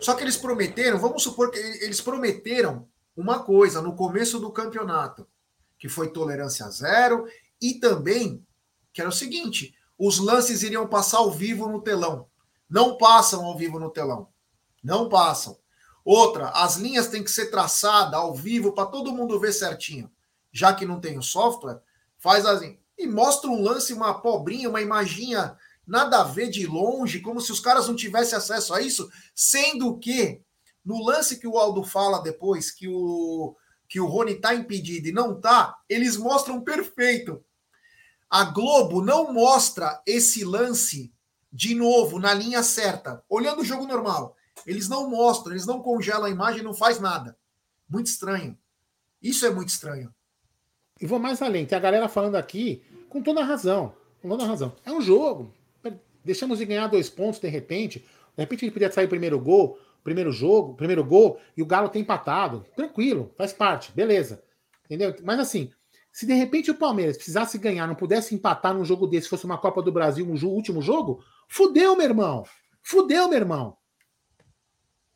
Só 0.00 0.14
que 0.14 0.24
eles 0.24 0.38
prometeram, 0.38 0.98
vamos 0.98 1.22
supor 1.22 1.50
que 1.50 1.58
eles 1.58 2.00
prometeram 2.00 2.88
uma 3.14 3.40
coisa 3.40 3.82
no 3.82 3.94
começo 3.94 4.38
do 4.38 4.50
campeonato, 4.50 5.28
que 5.78 5.88
foi 5.88 6.12
tolerância 6.12 6.68
zero, 6.70 7.26
e 7.60 7.74
também 7.74 8.44
que 8.92 9.00
era 9.00 9.10
o 9.10 9.12
seguinte: 9.12 9.74
os 9.98 10.18
lances 10.18 10.62
iriam 10.62 10.86
passar 10.86 11.18
ao 11.18 11.30
vivo 11.30 11.68
no 11.68 11.80
telão. 11.80 12.26
Não 12.68 12.96
passam 12.96 13.44
ao 13.44 13.56
vivo 13.56 13.78
no 13.78 13.90
telão. 13.90 14.28
Não 14.82 15.08
passam. 15.08 15.58
Outra, 16.04 16.48
as 16.50 16.76
linhas 16.76 17.08
têm 17.08 17.22
que 17.22 17.30
ser 17.30 17.46
traçadas 17.50 18.14
ao 18.14 18.34
vivo 18.34 18.72
para 18.72 18.86
todo 18.86 19.12
mundo 19.12 19.38
ver 19.38 19.52
certinho. 19.52 20.10
Já 20.52 20.72
que 20.72 20.86
não 20.86 21.00
tem 21.00 21.18
o 21.18 21.22
software, 21.22 21.80
faz 22.18 22.46
assim. 22.46 22.78
E 22.96 23.06
mostra 23.06 23.50
um 23.50 23.62
lance, 23.62 23.92
uma 23.92 24.14
pobrinha, 24.20 24.68
uma 24.68 24.80
imaginha 24.80 25.56
nada 25.86 26.20
a 26.20 26.24
ver 26.24 26.50
de 26.50 26.66
longe, 26.66 27.20
como 27.20 27.40
se 27.40 27.50
os 27.50 27.60
caras 27.60 27.88
não 27.88 27.96
tivessem 27.96 28.36
acesso 28.36 28.74
a 28.74 28.80
isso, 28.80 29.10
sendo 29.34 29.98
que 29.98 30.42
no 30.84 31.02
lance 31.04 31.38
que 31.38 31.46
o 31.46 31.58
Aldo 31.58 31.82
fala 31.82 32.22
depois, 32.22 32.70
que 32.70 32.88
o 32.88 33.56
que 33.88 34.00
o 34.00 34.06
Rony 34.06 34.32
está 34.32 34.54
impedido 34.54 35.08
e 35.08 35.12
não 35.12 35.40
tá, 35.40 35.78
eles 35.88 36.16
mostram 36.16 36.60
perfeito. 36.60 37.42
A 38.28 38.44
Globo 38.44 39.02
não 39.02 39.32
mostra 39.32 40.02
esse 40.06 40.44
lance 40.44 41.12
de 41.50 41.74
novo 41.74 42.18
na 42.18 42.34
linha 42.34 42.62
certa, 42.62 43.24
olhando 43.28 43.62
o 43.62 43.64
jogo 43.64 43.86
normal. 43.86 44.36
Eles 44.66 44.88
não 44.88 45.08
mostram, 45.08 45.52
eles 45.52 45.64
não 45.64 45.80
congelam 45.80 46.24
a 46.24 46.30
imagem, 46.30 46.62
não 46.62 46.74
faz 46.74 47.00
nada. 47.00 47.36
Muito 47.88 48.08
estranho. 48.08 48.56
Isso 49.22 49.46
é 49.46 49.50
muito 49.50 49.70
estranho. 49.70 50.14
E 51.00 51.06
vou 51.06 51.18
mais 51.18 51.40
além, 51.40 51.64
tem 51.64 51.78
a 51.78 51.80
galera 51.80 52.08
falando 52.08 52.34
aqui 52.34 52.82
com 53.08 53.22
toda 53.22 53.40
a 53.40 53.44
razão. 53.44 53.94
Com 54.20 54.28
toda 54.28 54.44
a 54.44 54.46
razão. 54.46 54.74
É 54.84 54.92
um 54.92 55.00
jogo. 55.00 55.52
Deixamos 56.22 56.58
de 56.58 56.66
ganhar 56.66 56.88
dois 56.88 57.08
pontos 57.08 57.40
de 57.40 57.48
repente. 57.48 58.00
De 58.00 58.42
repente 58.42 58.64
ele 58.64 58.72
podia 58.72 58.92
sair 58.92 59.06
o 59.06 59.08
primeiro 59.08 59.40
gol, 59.40 59.78
primeiro 60.02 60.32
jogo, 60.32 60.74
primeiro 60.74 61.04
gol, 61.04 61.40
e 61.56 61.62
o 61.62 61.66
Galo 61.66 61.88
tem 61.88 62.02
empatado. 62.02 62.64
Tranquilo, 62.74 63.32
faz 63.36 63.52
parte, 63.52 63.92
beleza. 63.92 64.42
Entendeu? 64.84 65.14
Mas 65.22 65.38
assim, 65.38 65.70
se 66.12 66.26
de 66.26 66.32
repente 66.32 66.70
o 66.70 66.74
Palmeiras 66.74 67.16
precisasse 67.16 67.58
ganhar, 67.58 67.86
não 67.86 67.94
pudesse 67.94 68.34
empatar 68.34 68.74
num 68.74 68.84
jogo 68.84 69.06
desse, 69.06 69.28
fosse 69.28 69.44
uma 69.44 69.58
Copa 69.58 69.82
do 69.82 69.92
Brasil, 69.92 70.26
um 70.26 70.46
último 70.48 70.82
jogo, 70.82 71.22
fudeu, 71.48 71.94
meu 71.94 72.06
irmão. 72.06 72.44
Fudeu, 72.82 73.28
meu 73.28 73.38
irmão. 73.38 73.76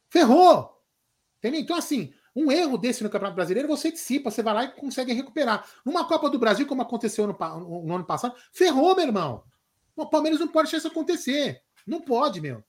Ferrou. 0.09 0.79
Entendeu? 1.39 1.61
Então, 1.61 1.77
assim, 1.77 2.13
um 2.37 2.53
erro 2.53 2.79
desse 2.79 3.03
no 3.03 3.11
Campeonato 3.11 3.35
Brasileiro, 3.35 3.69
você 3.69 3.91
dissipa, 3.91 4.31
você 4.31 4.43
vai 4.43 4.55
lá 4.55 4.65
e 4.65 4.73
consegue 4.73 5.13
recuperar. 5.13 5.67
Numa 5.85 6.07
Copa 6.07 6.31
do 6.31 6.39
Brasil, 6.39 6.67
como 6.67 6.83
aconteceu 6.83 7.27
no, 7.27 7.33
no 7.83 7.95
ano 7.95 8.05
passado, 8.05 8.35
ferrou, 8.53 8.95
meu 8.95 9.07
irmão. 9.07 9.43
O 9.97 10.07
Palmeiras 10.07 10.41
não 10.41 10.49
pode 10.49 10.67
deixar 10.67 10.79
isso 10.79 10.89
acontecer. 10.89 11.63
Não 11.87 12.01
pode, 12.01 12.41
meu. 12.41 12.63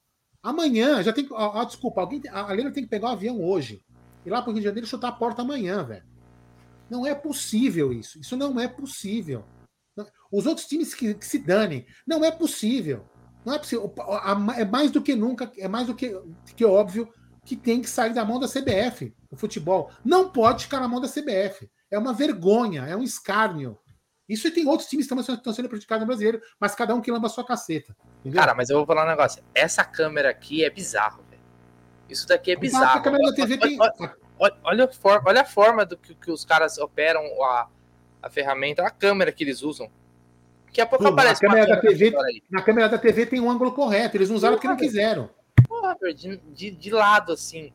Amanhã 0.44 1.02
já 1.02 1.10
tem 1.10 1.24
que. 1.24 1.32
Ó, 1.32 1.58
ó, 1.58 1.64
desculpa, 1.64 2.02
alguém, 2.02 2.20
a 2.30 2.52
Helena 2.52 2.70
tem 2.70 2.84
que 2.84 2.90
pegar 2.90 3.06
o 3.06 3.10
um 3.10 3.12
avião 3.14 3.42
hoje. 3.42 3.82
Ir 4.26 4.30
lá 4.30 4.42
para 4.42 4.50
o 4.50 4.52
Rio 4.52 4.60
de 4.60 4.68
Janeiro 4.68 4.86
e 4.86 4.90
chutar 4.90 5.08
a 5.08 5.12
porta 5.12 5.40
amanhã, 5.40 5.82
velho. 5.82 6.04
Não 6.90 7.06
é 7.06 7.14
possível 7.14 7.94
isso. 7.94 8.20
Isso 8.20 8.36
não 8.36 8.60
é 8.60 8.68
possível. 8.68 9.42
Os 10.30 10.46
outros 10.46 10.66
times 10.66 10.94
que, 10.94 11.14
que 11.14 11.26
se 11.26 11.38
danem. 11.38 11.86
Não 12.06 12.22
é 12.22 12.30
possível. 12.30 13.06
Não 13.42 13.54
é 13.54 13.58
possível. 13.58 13.92
É 14.56 14.64
mais 14.66 14.90
do 14.90 15.00
que 15.00 15.14
nunca, 15.14 15.50
é 15.56 15.66
mais 15.66 15.86
do 15.86 15.94
que, 15.94 16.14
que 16.54 16.64
óbvio 16.64 17.08
que 17.44 17.56
tem 17.56 17.80
que 17.80 17.88
sair 17.88 18.12
da 18.12 18.24
mão 18.24 18.38
da 18.38 18.48
CBF, 18.48 19.14
o 19.30 19.36
futebol. 19.36 19.90
Não 20.04 20.30
pode 20.30 20.64
ficar 20.64 20.80
na 20.80 20.88
mão 20.88 21.00
da 21.00 21.08
CBF. 21.08 21.70
É 21.90 21.98
uma 21.98 22.12
vergonha, 22.12 22.82
é 22.82 22.94
um 22.94 23.02
escárnio. 23.02 23.78
Isso 24.28 24.48
e 24.48 24.50
tem 24.50 24.66
outros 24.66 24.88
times 24.88 25.06
que 25.06 25.14
estão 25.14 25.52
sendo 25.52 25.68
prejudicados 25.68 26.00
no 26.00 26.06
brasileiro, 26.06 26.40
mas 26.58 26.74
cada 26.74 26.94
um 26.94 27.00
que 27.00 27.10
lamba 27.10 27.26
a 27.26 27.30
sua 27.30 27.44
caceta. 27.44 27.94
Entendeu? 28.20 28.40
Cara, 28.40 28.54
mas 28.54 28.70
eu 28.70 28.78
vou 28.78 28.86
falar 28.86 29.04
um 29.04 29.08
negócio. 29.08 29.42
Essa 29.54 29.84
câmera 29.84 30.30
aqui 30.30 30.64
é 30.64 30.70
bizarro, 30.70 31.22
velho. 31.28 31.42
Isso 32.08 32.26
daqui 32.26 32.52
é 32.52 32.56
bizarro. 32.56 32.98
A 32.98 33.02
câmera 33.02 33.24
da 33.30 33.34
TV 33.34 33.58
tem. 33.58 33.78
Olha, 34.38 34.56
olha, 34.64 34.84
a 34.84 34.92
forma, 34.92 35.28
olha 35.28 35.40
a 35.42 35.44
forma 35.44 35.86
do 35.86 35.96
que, 35.96 36.14
que 36.14 36.30
os 36.30 36.44
caras 36.44 36.78
operam 36.78 37.22
a, 37.44 37.68
a 38.22 38.30
ferramenta, 38.30 38.82
a 38.82 38.90
câmera 38.90 39.30
que 39.30 39.44
eles 39.44 39.62
usam. 39.62 39.90
Daqui 40.66 40.80
a 40.80 40.86
pouco 40.86 41.04
Pô, 41.04 41.10
aparece. 41.10 41.40
câmera 41.40 41.66
da 41.66 41.80
TV, 41.80 42.12
na 42.50 42.62
câmera 42.62 42.88
da 42.88 42.98
TV 42.98 43.26
tem 43.26 43.40
um 43.40 43.48
ângulo 43.50 43.72
correto, 43.72 44.16
eles 44.16 44.28
não 44.28 44.36
usaram 44.36 44.56
porque 44.56 44.66
não 44.66 44.76
quiseram. 44.76 45.30
Porra, 45.68 45.96
de, 46.14 46.36
de, 46.52 46.70
de 46.70 46.90
lado, 46.90 47.32
assim. 47.32 47.72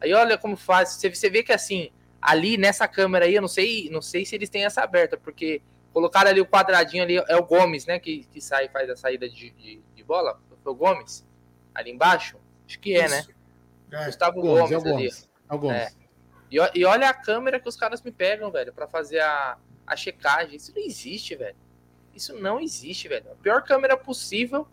Aí 0.00 0.12
olha 0.12 0.36
como 0.36 0.56
faz. 0.56 0.94
Você, 0.94 1.14
você 1.14 1.30
vê 1.30 1.42
que 1.44 1.52
assim, 1.52 1.90
ali 2.20 2.56
nessa 2.56 2.88
câmera 2.88 3.26
aí, 3.26 3.36
eu 3.36 3.42
não 3.42 3.48
sei, 3.48 3.88
não 3.92 4.02
sei 4.02 4.24
se 4.24 4.34
eles 4.34 4.48
têm 4.48 4.64
essa 4.64 4.82
aberta, 4.82 5.16
porque 5.16 5.62
Colocaram 5.92 6.30
ali 6.30 6.40
o 6.40 6.46
quadradinho 6.46 7.02
ali, 7.02 7.16
é 7.16 7.36
o 7.36 7.44
Gomes, 7.44 7.84
né? 7.84 7.98
Que, 7.98 8.24
que 8.24 8.40
sai, 8.40 8.68
faz 8.68 8.88
a 8.88 8.96
saída 8.96 9.28
de, 9.28 9.50
de, 9.50 9.82
de 9.94 10.04
bola. 10.04 10.40
Foi 10.62 10.72
o 10.72 10.74
Gomes? 10.74 11.26
Ali 11.74 11.90
embaixo? 11.90 12.38
Acho 12.66 12.80
que 12.80 12.96
é, 12.96 13.08
né? 13.08 13.24
É. 13.90 14.06
Gustavo 14.06 14.40
Gomes, 14.40 14.70
Gomes, 14.70 14.72
é 14.72 14.76
o 14.76 14.82
Gomes. 14.82 14.96
ali. 14.96 15.30
É 15.50 15.54
o 15.54 15.58
Gomes. 15.58 15.76
É. 15.76 15.92
E, 16.50 16.80
e, 16.80 16.84
olha 16.84 17.08
a 17.08 17.14
câmera 17.14 17.60
que 17.60 17.68
os 17.68 17.76
caras 17.76 18.02
me 18.02 18.10
pegam, 18.10 18.50
velho, 18.50 18.72
para 18.72 18.86
fazer 18.86 19.20
a, 19.20 19.58
a 19.86 19.96
checagem. 19.96 20.56
Isso 20.56 20.72
não 20.74 20.82
existe, 20.82 21.34
velho. 21.34 21.56
Isso 22.14 22.34
não 22.38 22.60
existe, 22.60 23.08
velho. 23.08 23.30
A 23.30 23.34
pior 23.34 23.62
câmera 23.62 23.96
possível, 23.96 24.66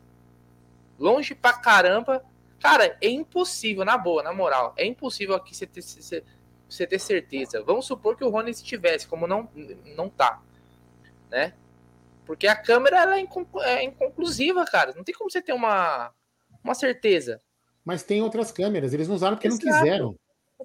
longe 0.97 1.35
pra 1.35 1.53
caramba. 1.53 2.23
Cara, 2.59 2.97
é 3.01 3.09
impossível, 3.09 3.83
na 3.83 3.97
boa, 3.97 4.23
na 4.23 4.33
moral. 4.33 4.73
É 4.77 4.85
impossível 4.85 5.35
aqui 5.35 5.55
você 5.55 5.65
ter, 5.65 5.81
você 5.81 6.87
ter 6.87 6.99
certeza. 6.99 7.63
Vamos 7.63 7.85
supor 7.85 8.15
que 8.15 8.23
o 8.23 8.29
Rony 8.29 8.51
estivesse, 8.51 9.07
como 9.07 9.25
não, 9.25 9.49
não 9.95 10.09
tá 10.09 10.41
né? 11.29 11.53
Porque 12.25 12.47
a 12.47 12.55
câmera 12.55 13.01
ela 13.01 13.17
é, 13.17 13.21
inconclu 13.21 13.61
é 13.63 13.83
inconclusiva, 13.83 14.63
cara. 14.65 14.93
Não 14.95 15.03
tem 15.03 15.15
como 15.15 15.31
você 15.31 15.41
ter 15.41 15.53
uma, 15.53 16.11
uma 16.63 16.75
certeza. 16.75 17.41
Mas 17.83 18.03
tem 18.03 18.21
outras 18.21 18.51
câmeras, 18.51 18.93
eles 18.93 19.07
não 19.07 19.15
usaram 19.15 19.35
porque 19.35 19.47
Exato. 19.47 19.65
não 19.65 19.81
quiseram. 19.81 20.15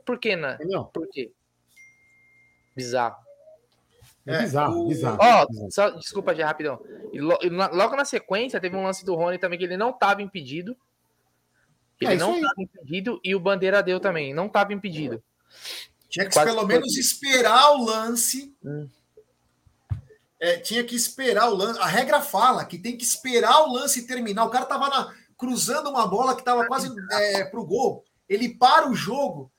Por 0.05 0.19
que, 0.19 0.37
né? 0.37 0.57
Entendeu? 0.57 0.85
Por 0.85 1.09
quê? 1.09 1.33
Bizarro. 2.77 3.17
É, 4.27 4.41
bizarro, 4.43 4.85
o... 4.85 4.89
bizarro. 4.89 5.19
Ó, 5.21 5.47
oh, 5.49 5.71
só, 5.71 5.91
desculpa, 5.91 6.35
já 6.35 6.47
rapidão. 6.47 6.85
E 7.13 7.21
lo, 7.21 7.39
logo 7.73 7.97
na 7.97 8.05
sequência, 8.05 8.61
teve 8.61 8.77
um 8.77 8.83
lance 8.83 9.05
do 9.05 9.15
Rony 9.15 9.39
também 9.39 9.59
que 9.59 9.65
ele 9.65 9.77
não 9.77 9.91
estava 9.91 10.23
impedido. 10.23 10.77
Ele 12.01 12.15
é, 12.15 12.17
não 12.17 12.35
estava 12.35 12.55
impedido 12.59 13.21
e 13.23 13.35
o 13.35 13.41
Bandeira 13.41 13.83
deu 13.83 14.01
também. 14.01 14.35
Não 14.35 14.47
estava 14.47 14.73
impedido. 14.73 15.23
Tinha 16.09 16.27
que 16.27 16.33
Quase 16.35 16.51
pelo 16.51 16.67
menos 16.67 16.97
esperar 16.97 17.71
o 17.73 17.85
lance. 17.85 18.55
Hum 18.63 18.89
é, 20.45 20.59
tinha 20.59 20.85
que 20.85 20.95
esperar 20.95 21.49
o 21.49 21.55
lance. 21.55 21.81
A 21.81 21.87
regra 21.87 22.21
fala 22.21 22.67
que 22.67 22.79
tem 22.79 22.99
que 22.99 23.05
esperar 23.05 23.63
o 23.63 23.73
lance 23.73 24.07
terminar. 24.07 24.45
O 24.45 24.51
cara 24.51 24.67
tava 24.67 24.91
na, 24.91 25.15
cruzando 25.39 25.89
uma 25.89 26.07
bola 26.07 26.35
que 26.35 26.43
estava 26.43 26.67
quase 26.67 26.95
é, 27.13 27.45
pro 27.45 27.65
gol. 27.65 28.05
Ele 28.29 28.55
para 28.55 28.91
o 28.91 28.95
jogo. 28.95 29.51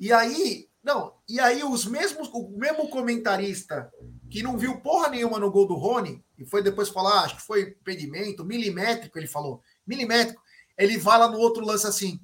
E 0.00 0.10
aí, 0.14 0.66
não, 0.82 1.12
e 1.28 1.38
aí 1.38 1.62
os 1.62 1.84
mesmos, 1.84 2.30
o 2.32 2.48
mesmo 2.56 2.88
comentarista 2.88 3.92
que 4.30 4.42
não 4.42 4.56
viu 4.56 4.80
porra 4.80 5.10
nenhuma 5.10 5.38
no 5.38 5.50
gol 5.50 5.66
do 5.68 5.74
Rony, 5.74 6.24
e 6.38 6.44
foi 6.46 6.62
depois 6.62 6.88
falar, 6.88 7.20
ah, 7.20 7.24
acho 7.24 7.36
que 7.36 7.42
foi 7.42 7.60
impedimento, 7.62 8.44
milimétrico, 8.44 9.18
ele 9.18 9.28
falou, 9.28 9.60
milimétrico. 9.86 10.42
Ele 10.76 10.96
vai 10.96 11.18
lá 11.18 11.28
no 11.28 11.38
outro 11.38 11.64
lance 11.64 11.86
assim, 11.86 12.18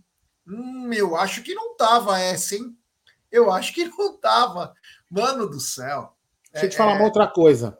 hum, 0.49 0.91
eu 0.93 1.17
acho 1.17 1.43
que 1.43 1.55
não 1.55 1.77
tava 1.77 2.19
essa, 2.19 2.57
hein? 2.57 2.75
Eu 3.31 3.53
acho 3.53 3.75
que 3.75 3.85
não 3.85 4.17
tava. 4.17 4.75
Mano 5.09 5.49
do 5.49 5.61
céu. 5.61 6.15
Deixa 6.51 6.67
eu 6.67 6.71
te 6.71 6.77
falar 6.77 6.93
é, 6.93 6.95
uma 6.97 7.05
outra 7.05 7.29
coisa. 7.29 7.79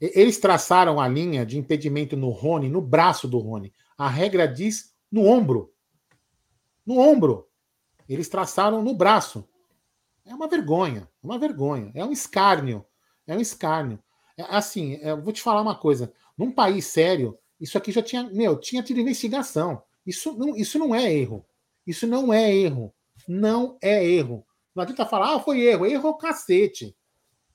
Eles 0.00 0.38
traçaram 0.38 0.98
a 0.98 1.06
linha 1.06 1.44
de 1.44 1.58
impedimento 1.58 2.16
no 2.16 2.30
Rony, 2.30 2.68
no 2.68 2.80
braço 2.80 3.28
do 3.28 3.38
Rony. 3.38 3.72
A 3.98 4.08
regra 4.08 4.48
diz 4.48 4.94
no 5.12 5.26
ombro. 5.26 5.72
No 6.86 6.98
ombro. 6.98 7.46
Eles 8.08 8.28
traçaram 8.28 8.82
no 8.82 8.94
braço. 8.94 9.46
É 10.24 10.34
uma 10.34 10.48
vergonha, 10.48 11.08
é 11.22 11.26
uma 11.26 11.38
vergonha, 11.38 11.90
é 11.94 12.04
um 12.04 12.12
escárnio, 12.12 12.84
é 13.26 13.36
um 13.36 13.40
escárnio. 13.40 14.02
É, 14.36 14.42
assim, 14.48 14.94
é, 15.02 15.10
eu 15.10 15.20
vou 15.20 15.32
te 15.32 15.42
falar 15.42 15.60
uma 15.60 15.74
coisa. 15.74 16.12
Num 16.36 16.50
país 16.50 16.86
sério, 16.86 17.38
isso 17.60 17.76
aqui 17.76 17.92
já 17.92 18.02
tinha, 18.02 18.24
meu, 18.24 18.58
tinha 18.58 18.82
tido 18.82 19.00
investigação. 19.00 19.82
Isso 20.06 20.32
não, 20.36 20.56
isso 20.56 20.78
não 20.78 20.94
é 20.94 21.12
erro. 21.12 21.44
Isso 21.86 22.06
não 22.06 22.32
é 22.32 22.54
erro. 22.54 22.94
Não 23.28 23.76
é 23.82 24.04
erro. 24.04 24.46
Não 24.74 24.82
adianta 24.82 25.04
falar, 25.04 25.34
ah, 25.34 25.40
foi 25.40 25.60
erro. 25.60 25.84
Erro 25.84 26.08
é 26.08 26.10
o 26.10 26.14
cacete. 26.14 26.96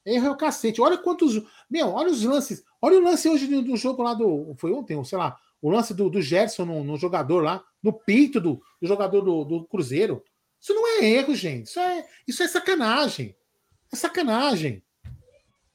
Erro 0.06 0.28
é 0.28 0.32
o 0.32 0.38
cacete. 0.38 0.82
Olha 0.82 0.98
quantos. 0.98 1.42
Meu, 1.70 1.90
olha 1.90 2.12
os 2.12 2.24
lances. 2.24 2.64
Olha 2.82 2.98
o 2.98 3.04
lance 3.04 3.28
hoje 3.28 3.48
do, 3.48 3.76
jogo 3.76 4.04
lá 4.04 4.14
do. 4.14 4.54
Foi 4.58 4.72
ontem, 4.72 5.04
sei 5.04 5.18
lá. 5.18 5.38
O 5.62 5.72
lance 5.72 5.94
do, 5.94 6.10
do 6.10 6.22
Gerson 6.22 6.66
no, 6.66 6.84
no, 6.84 6.96
jogador 6.96 7.42
lá, 7.42 7.64
no 7.82 7.92
peito 7.92 8.40
do, 8.40 8.62
do 8.80 8.88
jogador 8.88 9.22
do, 9.22 9.44
do, 9.44 9.66
Cruzeiro. 9.66 10.24
Isso 10.62 10.74
não 10.74 10.88
é 10.88 11.06
erro, 11.06 11.34
gente. 11.34 11.68
Isso 11.68 11.80
é, 11.80 12.06
isso 12.28 12.44
é 12.44 12.48
sacanagem. 12.48 13.36
É 13.92 13.96
sacanagem. 13.96 14.84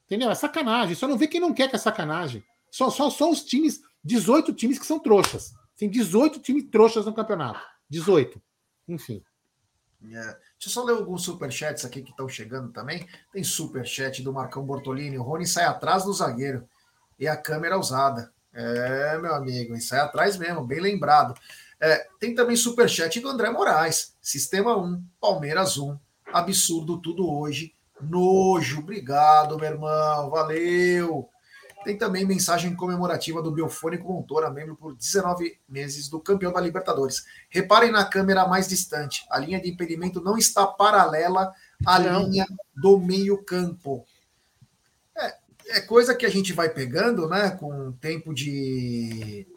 Entendeu? 0.05 0.29
É 0.29 0.35
sacanagem. 0.35 0.95
Só 0.95 1.07
não 1.07 1.17
vê 1.17 1.27
quem 1.27 1.41
não 1.41 1.53
quer 1.53 1.69
que 1.69 1.75
é 1.75 1.79
sacanagem. 1.79 2.43
Só, 2.69 2.89
só, 2.89 3.09
só 3.09 3.29
os 3.29 3.43
times, 3.43 3.81
18 4.03 4.53
times 4.53 4.79
que 4.79 4.85
são 4.85 4.99
trouxas. 4.99 5.53
Tem 5.77 5.89
18 5.89 6.39
times 6.39 6.69
trouxas 6.69 7.05
no 7.05 7.13
campeonato. 7.13 7.59
18. 7.89 8.41
Enfim. 8.87 9.21
É. 10.09 10.50
Deixa 10.61 10.77
eu 10.77 10.83
só 10.83 10.83
ler 10.83 10.93
alguns 10.93 11.23
superchats 11.23 11.83
aqui 11.83 12.03
que 12.03 12.11
estão 12.11 12.29
chegando 12.29 12.71
também. 12.71 13.07
Tem 13.33 13.43
superchat 13.43 14.21
do 14.21 14.31
Marcão 14.31 14.63
Bortolini. 14.63 15.17
O 15.17 15.23
Rony 15.23 15.47
sai 15.47 15.65
atrás 15.65 16.03
do 16.03 16.13
zagueiro. 16.13 16.69
E 17.17 17.27
a 17.27 17.35
câmera 17.35 17.79
usada. 17.79 18.31
É, 18.53 19.17
meu 19.17 19.33
amigo, 19.33 19.75
sai 19.81 20.01
atrás 20.01 20.37
mesmo, 20.37 20.63
bem 20.63 20.79
lembrado. 20.79 21.33
É, 21.79 22.07
tem 22.19 22.35
também 22.35 22.55
superchat 22.55 23.19
do 23.19 23.27
André 23.27 23.49
Moraes. 23.49 24.15
Sistema 24.21 24.77
1, 24.77 25.03
Palmeiras 25.19 25.79
1. 25.79 25.97
Absurdo 26.31 27.01
tudo 27.01 27.27
hoje. 27.27 27.73
Nojo, 27.99 28.81
obrigado, 28.81 29.57
meu 29.57 29.67
irmão. 29.67 30.29
Valeu. 30.29 31.27
Tem 31.83 31.97
também 31.97 32.25
mensagem 32.25 32.75
comemorativa 32.75 33.41
do 33.41 33.51
Biofônico 33.51 34.11
Montora, 34.11 34.51
membro 34.51 34.75
por 34.75 34.95
19 34.95 35.59
meses 35.67 36.07
do 36.07 36.19
campeão 36.19 36.53
da 36.53 36.61
Libertadores. 36.61 37.25
Reparem 37.49 37.91
na 37.91 38.05
câmera 38.05 38.47
mais 38.47 38.67
distante. 38.67 39.25
A 39.31 39.39
linha 39.39 39.59
de 39.59 39.69
impedimento 39.69 40.21
não 40.21 40.37
está 40.37 40.67
paralela 40.67 41.51
à 41.85 41.99
não. 41.99 42.23
linha 42.23 42.45
do 42.75 42.99
meio-campo. 42.99 44.05
É, 45.17 45.35
é, 45.69 45.81
coisa 45.81 46.13
que 46.13 46.25
a 46.25 46.29
gente 46.29 46.53
vai 46.53 46.69
pegando, 46.69 47.27
né? 47.27 47.49
Com 47.51 47.91
tempo 47.93 48.33
de. 48.33 49.47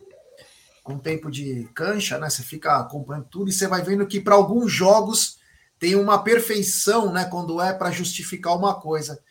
Com 0.83 0.99
tempo 0.99 1.31
de 1.31 1.69
cancha, 1.75 2.19
né? 2.19 2.31
Você 2.31 2.43
fica 2.43 2.79
acompanhando 2.79 3.27
tudo 3.31 3.51
e 3.51 3.53
você 3.53 3.67
vai 3.67 3.83
vendo 3.83 4.07
que 4.07 4.21
para 4.21 4.35
alguns 4.35 4.73
jogos 4.73 5.39
tem 5.79 5.95
uma 5.95 6.23
perfeição, 6.23 7.13
né? 7.13 7.27
Quando 7.27 7.61
é 7.61 7.75
para 7.75 7.91
justificar 7.91 8.57
uma 8.57 8.81
coisa 8.81 9.23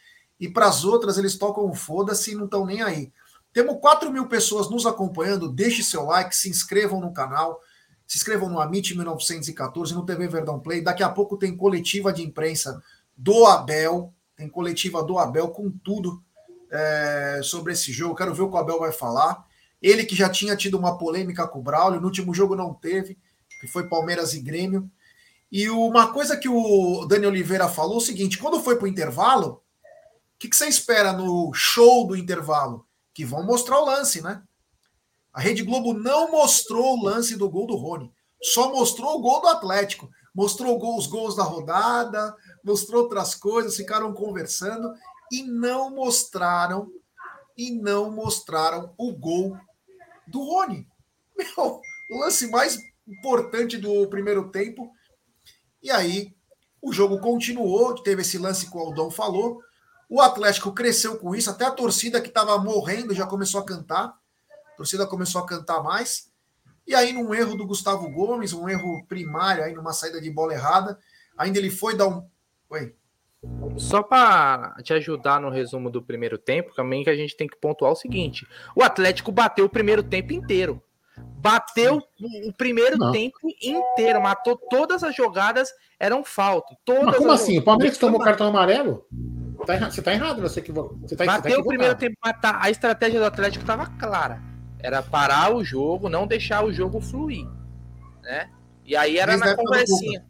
e 0.43 0.49
para 0.49 0.67
as 0.67 0.83
outras 0.83 1.17
eles 1.17 1.37
tocam 1.37 1.73
foda-se 1.73 2.33
e 2.33 2.35
não 2.35 2.43
estão 2.43 2.65
nem 2.65 2.81
aí. 2.81 3.13
Temos 3.53 3.79
4 3.79 4.11
mil 4.11 4.27
pessoas 4.27 4.69
nos 4.69 4.85
acompanhando. 4.85 5.47
Deixe 5.47 5.81
seu 5.81 6.03
like, 6.03 6.35
se 6.35 6.49
inscrevam 6.49 6.99
no 6.99 7.13
canal, 7.13 7.61
se 8.05 8.17
inscrevam 8.17 8.49
no 8.49 8.59
Amit 8.59 8.93
1914, 8.93 9.93
no 9.93 10.05
TV 10.05 10.27
Verdão 10.27 10.59
Play. 10.59 10.81
Daqui 10.81 11.01
a 11.01 11.07
pouco 11.07 11.37
tem 11.37 11.55
coletiva 11.55 12.11
de 12.11 12.23
imprensa 12.23 12.83
do 13.15 13.45
Abel, 13.45 14.13
tem 14.35 14.49
coletiva 14.49 15.01
do 15.01 15.17
Abel 15.17 15.47
com 15.47 15.71
tudo 15.71 16.21
é, 16.69 17.39
sobre 17.41 17.71
esse 17.71 17.93
jogo. 17.93 18.13
Quero 18.13 18.33
ver 18.33 18.41
o 18.41 18.49
que 18.49 18.55
o 18.55 18.59
Abel 18.59 18.79
vai 18.79 18.91
falar. 18.91 19.45
Ele 19.81 20.03
que 20.03 20.13
já 20.13 20.27
tinha 20.27 20.57
tido 20.57 20.77
uma 20.77 20.97
polêmica 20.97 21.47
com 21.47 21.59
o 21.59 21.63
Braulio, 21.63 22.01
no 22.01 22.07
último 22.07 22.33
jogo 22.33 22.53
não 22.53 22.73
teve, 22.73 23.17
que 23.61 23.67
foi 23.67 23.87
Palmeiras 23.87 24.33
e 24.33 24.41
Grêmio. 24.41 24.91
E 25.49 25.69
uma 25.69 26.11
coisa 26.11 26.35
que 26.35 26.49
o 26.49 27.05
Dani 27.05 27.27
Oliveira 27.27 27.69
falou 27.69 27.93
é 27.93 27.97
o 27.99 28.01
seguinte: 28.01 28.37
quando 28.37 28.59
foi 28.59 28.75
para 28.75 28.83
o 28.83 28.89
intervalo, 28.89 29.62
que, 30.43 30.49
que 30.49 30.57
você 30.57 30.67
espera 30.67 31.13
no 31.13 31.53
show 31.53 32.05
do 32.05 32.17
intervalo? 32.17 32.85
Que 33.13 33.23
vão 33.23 33.45
mostrar 33.45 33.79
o 33.79 33.85
lance, 33.85 34.21
né? 34.21 34.43
A 35.31 35.39
Rede 35.39 35.63
Globo 35.63 35.93
não 35.93 36.31
mostrou 36.31 36.97
o 36.97 37.03
lance 37.03 37.37
do 37.37 37.49
gol 37.49 37.65
do 37.65 37.77
Rony, 37.77 38.11
só 38.41 38.69
mostrou 38.69 39.15
o 39.15 39.21
gol 39.21 39.39
do 39.41 39.47
Atlético. 39.47 40.09
Mostrou 40.35 40.97
os 40.97 41.07
gols 41.07 41.35
da 41.35 41.43
rodada, 41.43 42.35
mostrou 42.63 43.03
outras 43.03 43.35
coisas, 43.35 43.77
ficaram 43.77 44.11
conversando 44.13 44.91
e 45.31 45.43
não 45.43 45.91
mostraram 45.91 46.91
e 47.55 47.71
não 47.71 48.11
mostraram 48.11 48.93
o 48.97 49.13
gol 49.13 49.55
do 50.27 50.43
Rony. 50.43 50.87
Meu, 51.37 51.79
o 52.11 52.19
lance 52.19 52.49
mais 52.49 52.77
importante 53.07 53.77
do 53.77 54.07
primeiro 54.09 54.49
tempo. 54.49 54.91
E 55.83 55.91
aí 55.91 56.35
o 56.81 56.91
jogo 56.91 57.19
continuou, 57.19 57.93
teve 58.01 58.23
esse 58.23 58.39
lance 58.39 58.69
que 58.69 58.75
o 58.75 58.79
Aldão 58.79 59.11
falou, 59.11 59.61
o 60.09 60.21
Atlético 60.21 60.73
cresceu 60.73 61.17
com 61.17 61.35
isso, 61.35 61.49
até 61.49 61.65
a 61.65 61.71
torcida 61.71 62.21
que 62.21 62.27
estava 62.27 62.57
morrendo 62.57 63.13
já 63.13 63.25
começou 63.25 63.61
a 63.61 63.65
cantar. 63.65 64.17
A 64.73 64.77
torcida 64.77 65.05
começou 65.05 65.41
a 65.41 65.45
cantar 65.45 65.81
mais. 65.81 66.31
E 66.85 66.93
aí, 66.93 67.13
num 67.13 67.33
erro 67.33 67.55
do 67.55 67.65
Gustavo 67.65 68.09
Gomes, 68.09 68.53
um 68.53 68.67
erro 68.67 69.05
primário, 69.07 69.63
aí 69.63 69.73
numa 69.73 69.93
saída 69.93 70.19
de 70.19 70.29
bola 70.29 70.53
errada, 70.53 70.99
ainda 71.37 71.57
ele 71.57 71.69
foi 71.69 71.95
dar 71.95 72.07
um. 72.07 72.27
Oi. 72.69 72.93
Só 73.77 74.01
para 74.01 74.75
te 74.83 74.93
ajudar 74.93 75.39
no 75.39 75.49
resumo 75.49 75.89
do 75.89 76.01
primeiro 76.01 76.37
tempo, 76.37 76.73
também 76.73 77.03
que 77.03 77.09
a 77.09 77.15
gente 77.15 77.35
tem 77.35 77.47
que 77.47 77.57
pontuar 77.57 77.91
o 77.91 77.95
seguinte: 77.95 78.47
o 78.75 78.83
Atlético 78.83 79.31
bateu 79.31 79.65
o 79.65 79.69
primeiro 79.69 80.03
tempo 80.03 80.33
inteiro. 80.33 80.81
Bateu 81.17 82.01
Sim. 82.17 82.49
o 82.49 82.53
primeiro 82.53 82.97
Não. 82.97 83.11
tempo 83.11 83.37
inteiro, 83.61 84.21
matou 84.21 84.57
todas 84.57 85.03
as 85.03 85.15
jogadas, 85.15 85.71
eram 85.99 86.23
falta. 86.23 86.75
Todas 86.83 87.05
Mas 87.05 87.17
como 87.17 87.31
assim? 87.31 87.59
O 87.59 87.63
Palmeiras 87.63 87.97
tomou 87.97 88.19
cartão 88.19 88.47
amarelo? 88.47 89.05
Tá 89.65 89.89
você 89.89 90.01
tá 90.01 90.13
errado, 90.13 90.41
você, 90.41 90.59
equivocou. 90.59 90.97
você 90.97 91.15
tá, 91.15 91.25
Bateu 91.25 91.55
tá 91.55 91.61
o 91.61 91.67
primeiro 91.67 91.95
tempo, 91.95 92.17
matar. 92.23 92.59
A 92.61 92.69
estratégia 92.69 93.19
do 93.19 93.25
Atlético 93.25 93.63
estava 93.63 93.85
clara. 93.97 94.41
Era 94.79 95.01
parar 95.01 95.55
o 95.55 95.63
jogo, 95.63 96.09
não 96.09 96.27
deixar 96.27 96.65
o 96.65 96.73
jogo 96.73 96.99
fluir. 96.99 97.47
Né? 98.21 98.49
E 98.85 98.95
aí 98.95 99.17
era 99.17 99.37
na 99.37 99.55
conversinha. 99.55 100.25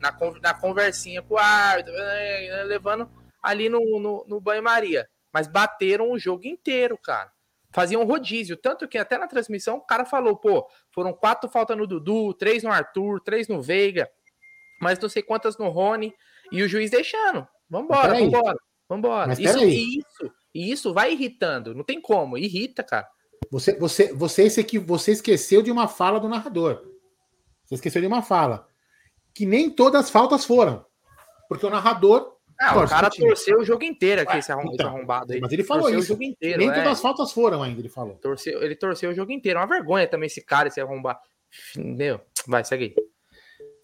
Na, 0.00 0.16
na 0.42 0.54
conversinha 0.54 1.22
com 1.22 1.34
o 1.34 1.38
árbitro, 1.38 1.92
né, 1.92 2.64
levando 2.64 3.08
ali 3.40 3.68
no, 3.68 4.00
no, 4.00 4.24
no 4.26 4.40
banho-maria. 4.40 5.08
Mas 5.32 5.46
bateram 5.46 6.10
o 6.10 6.18
jogo 6.18 6.46
inteiro, 6.46 6.98
cara. 6.98 7.30
Faziam 7.70 8.02
um 8.02 8.04
rodízio. 8.04 8.56
Tanto 8.56 8.88
que 8.88 8.98
até 8.98 9.16
na 9.16 9.28
transmissão 9.28 9.76
o 9.76 9.80
cara 9.80 10.04
falou, 10.04 10.36
pô, 10.36 10.68
foram 10.90 11.12
quatro 11.12 11.48
faltas 11.48 11.76
no 11.76 11.86
Dudu, 11.86 12.34
três 12.34 12.64
no 12.64 12.72
Arthur, 12.72 13.20
três 13.20 13.46
no 13.46 13.62
Veiga, 13.62 14.10
mas 14.80 14.98
não 14.98 15.08
sei 15.08 15.22
quantas 15.22 15.56
no 15.56 15.68
Rony. 15.68 16.12
E 16.50 16.62
o 16.62 16.68
juiz 16.68 16.90
deixando. 16.90 17.46
Vambora, 17.70 18.14
vambora. 18.14 18.58
Vambora. 18.92 19.28
Mas 19.28 19.38
isso, 19.38 19.64
isso, 19.64 20.32
isso 20.54 20.92
vai 20.92 21.12
irritando. 21.12 21.74
Não 21.74 21.82
tem 21.82 22.00
como. 22.00 22.36
Irrita, 22.36 22.82
cara. 22.82 23.08
Você, 23.50 23.74
você, 23.78 24.12
você, 24.12 24.44
esse 24.44 24.60
aqui, 24.60 24.78
você 24.78 25.12
esqueceu 25.12 25.62
de 25.62 25.70
uma 25.70 25.88
fala 25.88 26.20
do 26.20 26.28
narrador. 26.28 26.82
Você 27.64 27.76
esqueceu 27.76 28.02
de 28.02 28.06
uma 28.06 28.22
fala. 28.22 28.66
Que 29.34 29.46
nem 29.46 29.70
todas 29.70 30.04
as 30.04 30.10
faltas 30.10 30.44
foram. 30.44 30.84
Porque 31.48 31.64
o 31.64 31.70
narrador. 31.70 32.36
Ah, 32.60 32.78
o 32.78 32.86
cara 32.86 33.10
torceu 33.10 33.58
o 33.58 33.64
jogo 33.64 33.82
inteiro 33.82 34.20
aqui, 34.20 34.36
esse, 34.36 34.52
então, 34.52 34.86
arrombado 34.86 35.32
aí. 35.32 35.40
Mas 35.40 35.50
ele 35.52 35.64
falou 35.64 35.84
torceu 35.84 35.98
isso. 35.98 36.12
O 36.12 36.14
jogo 36.14 36.22
inteiro, 36.22 36.58
nem 36.58 36.70
é. 36.70 36.74
todas 36.74 36.92
as 36.92 37.00
faltas 37.00 37.32
foram 37.32 37.62
ainda, 37.62 37.80
ele 37.80 37.88
falou. 37.88 38.14
Torceu, 38.16 38.62
ele 38.62 38.76
torceu 38.76 39.10
o 39.10 39.14
jogo 39.14 39.32
inteiro. 39.32 39.58
É 39.58 39.62
uma 39.62 39.68
vergonha 39.68 40.06
também 40.06 40.26
esse 40.26 40.40
cara, 40.42 40.68
esse 40.68 40.80
arrombado. 40.80 41.18
Meu, 41.76 42.20
vai, 42.46 42.62
segue 42.62 42.94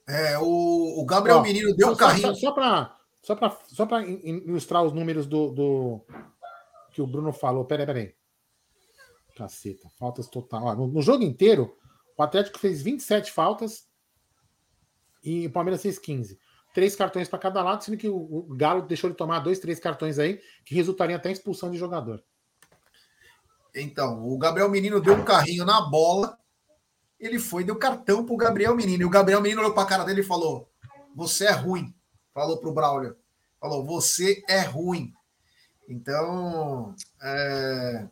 aí. 0.07 0.17
É, 0.17 0.39
o, 0.39 1.01
o 1.01 1.05
Gabriel 1.05 1.39
Ó, 1.39 1.43
Menino 1.43 1.75
deu 1.75 1.89
só, 1.89 1.93
um 1.95 1.97
carrinho. 1.97 2.35
Só, 2.35 2.35
só 2.35 2.53
para 2.53 2.98
só 3.23 3.35
para 3.35 3.57
só 3.67 3.87
ilustrar 4.23 4.83
os 4.83 4.93
números 4.93 5.27
do, 5.27 5.51
do, 5.51 6.07
que 6.93 7.03
o 7.03 7.07
Bruno 7.07 7.33
falou. 7.33 7.65
Peraí, 7.65 7.87
peraí. 7.87 8.15
Caceta, 9.37 9.89
faltas 9.99 10.27
total. 10.29 10.65
Ó, 10.65 10.75
no, 10.75 10.89
no, 10.89 11.03
jogo 11.03 11.23
inteiro, 11.23 11.77
o 12.17 12.23
Atlético 12.23 12.59
fez 12.59 12.83
27 12.83 13.31
faltas 13.31 13.87
e 15.23 15.47
o 15.47 15.53
Palmeiras 15.53 15.83
fez 15.83 15.99
15. 15.99 16.39
Três 16.75 16.95
cartões 16.95 17.29
para 17.29 17.39
cada 17.39 17.63
lado, 17.63 17.83
sendo 17.83 17.97
que 17.97 18.09
o, 18.09 18.17
o, 18.17 18.57
Galo 18.57 18.83
deixou 18.83 19.11
de 19.11 19.17
tomar 19.17 19.41
dois, 19.41 19.59
três 19.59 19.81
cartões 19.81 20.19
aí, 20.19 20.41
que 20.65 20.75
resultaria 20.75 21.17
até 21.17 21.29
em 21.29 21.33
expulsão 21.33 21.71
de 21.71 21.79
jogador. 21.79 22.23
Então, 23.75 24.27
o 24.27 24.37
Gabriel 24.39 24.69
Menino 24.69 25.01
deu 25.01 25.15
um 25.15 25.25
carrinho 25.25 25.65
na 25.65 25.81
bola, 25.81 26.39
ele 27.19 27.39
foi, 27.39 27.65
deu 27.65 27.77
cartão 27.77 28.25
pro 28.25 28.37
Gabriel 28.37 28.75
Menino. 28.75 29.03
E 29.03 29.07
o 29.07 29.11
Gabriel 29.11 29.41
Menino 29.41 29.61
olhou 29.61 29.75
para 29.75 29.83
a 29.83 29.87
cara 29.87 30.05
dele 30.05 30.21
e 30.21 30.25
falou: 30.25 30.71
Você 31.15 31.47
é 31.47 31.53
ruim 31.53 31.95
falou 32.39 32.57
para 32.57 32.69
o 32.69 32.73
Braulio, 32.73 33.17
falou, 33.61 33.85
você 33.85 34.45
é 34.49 34.61
ruim. 34.61 35.13
Então, 35.89 36.95
é, 37.21 38.07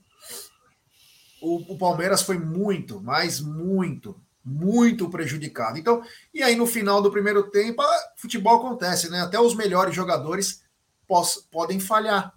o, 1.41 1.75
o, 1.75 1.79
Palmeiras 1.79 2.23
foi 2.23 2.37
muito, 2.37 3.01
mas 3.01 3.41
muito, 3.41 4.21
muito 4.45 5.09
prejudicado. 5.09 5.79
Então, 5.79 6.03
e 6.35 6.43
aí 6.43 6.57
no 6.57 6.67
final 6.67 7.01
do 7.01 7.11
primeiro 7.13 7.51
tempo, 7.51 7.85
futebol 8.17 8.57
acontece, 8.57 9.09
né? 9.11 9.21
Até 9.21 9.39
os 9.39 9.55
melhores 9.55 9.95
jogadores 9.95 10.65
pos, 11.07 11.47
podem 11.49 11.79
falhar. 11.79 12.35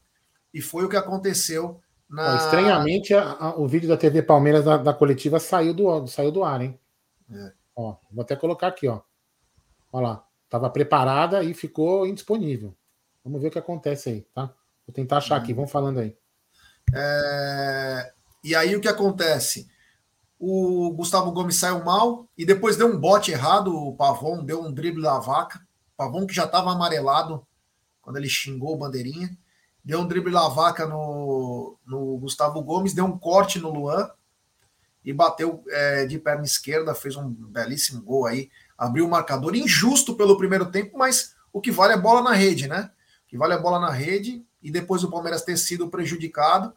E 0.53 0.61
foi 0.61 0.83
o 0.83 0.89
que 0.89 0.97
aconteceu 0.97 1.81
na. 2.07 2.35
estranhamente, 2.35 3.15
a, 3.15 3.31
a, 3.31 3.55
o 3.55 3.67
vídeo 3.67 3.89
da 3.89 3.97
TV 3.97 4.21
Palmeiras 4.21 4.63
da, 4.63 4.77
da, 4.77 4.93
coletiva 4.93 5.39
saiu 5.39 5.73
do, 5.73 6.05
saiu 6.05 6.31
do 6.31 6.43
ar, 6.43 6.61
hein? 6.61 6.79
É. 7.31 7.51
Ó, 7.75 7.95
vou 8.11 8.21
até 8.21 8.35
colocar 8.35 8.67
aqui, 8.67 8.87
ó. 8.87 9.01
Olha 9.91 10.07
lá. 10.07 10.28
Estava 10.49 10.67
preparada 10.67 11.43
e 11.43 11.53
ficou 11.53 12.07
indisponível. 12.07 12.75
Vamos 13.23 13.39
ver 13.39 13.49
o 13.49 13.51
que 13.51 13.59
acontece 13.59 14.09
aí, 14.09 14.21
tá? 14.33 14.51
Vou 14.87 14.91
tentar 14.91 15.17
achar 15.17 15.35
aqui, 15.35 15.53
vamos 15.53 15.71
falando 15.71 15.99
aí. 15.99 16.17
É... 16.91 18.11
E 18.43 18.55
aí 18.55 18.75
o 18.75 18.81
que 18.81 18.87
acontece? 18.87 19.69
O 20.39 20.91
Gustavo 20.93 21.31
Gomes 21.31 21.57
saiu 21.57 21.83
mal 21.83 22.27
e 22.35 22.47
depois 22.47 22.75
deu 22.75 22.87
um 22.87 22.99
bote 22.99 23.29
errado. 23.29 23.77
O 23.77 23.95
Pavon 23.95 24.43
deu 24.43 24.63
um 24.63 24.73
drible 24.73 25.03
da 25.03 25.19
vaca. 25.19 25.59
O 25.93 25.97
Pavon 25.97 26.25
que 26.25 26.33
já 26.33 26.45
estava 26.45 26.71
amarelado 26.71 27.45
quando 28.01 28.17
ele 28.17 28.27
xingou 28.27 28.73
o 28.73 28.77
bandeirinha. 28.77 29.29
Deu 29.85 29.99
um 29.99 30.07
drible 30.07 30.33
da 30.33 30.47
vaca 30.47 30.87
no, 30.87 31.77
no 31.85 32.17
Gustavo 32.17 32.59
Gomes, 32.63 32.95
deu 32.95 33.05
um 33.05 33.19
corte 33.19 33.59
no 33.59 33.71
Luan 33.71 34.09
e 35.05 35.13
bateu 35.13 35.63
é, 35.67 36.07
de 36.07 36.17
perna 36.17 36.43
esquerda, 36.43 36.95
fez 36.95 37.15
um 37.15 37.29
belíssimo 37.29 38.01
gol 38.01 38.25
aí 38.25 38.49
abriu 38.79 39.05
o 39.05 39.09
marcador. 39.09 39.53
Injusto 39.53 40.15
pelo 40.15 40.37
primeiro 40.37 40.71
tempo, 40.71 40.97
mas 40.97 41.35
o 41.51 41.59
que 41.59 41.69
vale 41.69 41.93
é 41.93 41.97
bola 41.97 42.21
na 42.21 42.33
rede, 42.33 42.65
né? 42.65 42.89
O 43.25 43.27
que 43.27 43.37
vale 43.37 43.53
é 43.53 43.57
bola 43.59 43.77
na 43.77 43.91
rede. 43.91 44.45
e 44.61 44.71
depois 44.71 45.03
o 45.05 45.09
Palmeiras 45.09 45.41
ter 45.41 45.55
sido 45.57 45.89
prejudicado, 45.89 46.73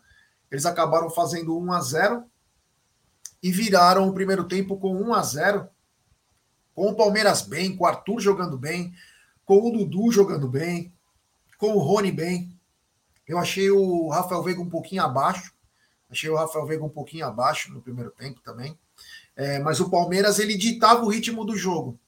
eles 0.50 0.64
acabaram 0.64 1.10
fazendo 1.10 1.58
1 1.58 1.72
a 1.72 1.80
0 1.80 2.24
e 3.42 3.50
viraram 3.50 4.08
o 4.08 4.14
primeiro 4.14 4.44
tempo 4.44 4.78
com 4.78 4.94
1 4.94 5.14
a 5.14 5.22
0 5.22 5.68
com 6.74 6.88
o 6.88 6.94
Palmeiras 6.94 7.42
bem, 7.42 7.76
com 7.76 7.84
o 7.84 7.86
Arthur 7.86 8.20
jogando 8.20 8.56
bem, 8.56 8.94
com 9.44 9.58
o 9.58 9.70
Dudu 9.72 10.12
jogando 10.12 10.48
bem, 10.48 10.92
com 11.58 11.72
o 11.72 11.78
Rony 11.78 12.12
bem. 12.12 12.56
Eu 13.26 13.38
achei 13.38 13.70
o 13.70 14.08
Rafael 14.08 14.42
Veiga 14.42 14.60
um 14.60 14.70
pouquinho 14.70 15.02
abaixo. 15.02 15.52
Achei 16.08 16.30
o 16.30 16.36
Rafael 16.36 16.66
Veiga 16.66 16.84
um 16.84 16.88
pouquinho 16.88 17.26
abaixo 17.26 17.72
no 17.72 17.82
primeiro 17.82 18.10
tempo 18.12 18.40
também. 18.42 18.78
É, 19.36 19.58
mas 19.58 19.80
o 19.80 19.90
Palmeiras 19.90 20.38
ele 20.38 20.56
ditava 20.56 21.04
o 21.04 21.08
ritmo 21.08 21.44
do 21.44 21.56
jogo. 21.56 21.98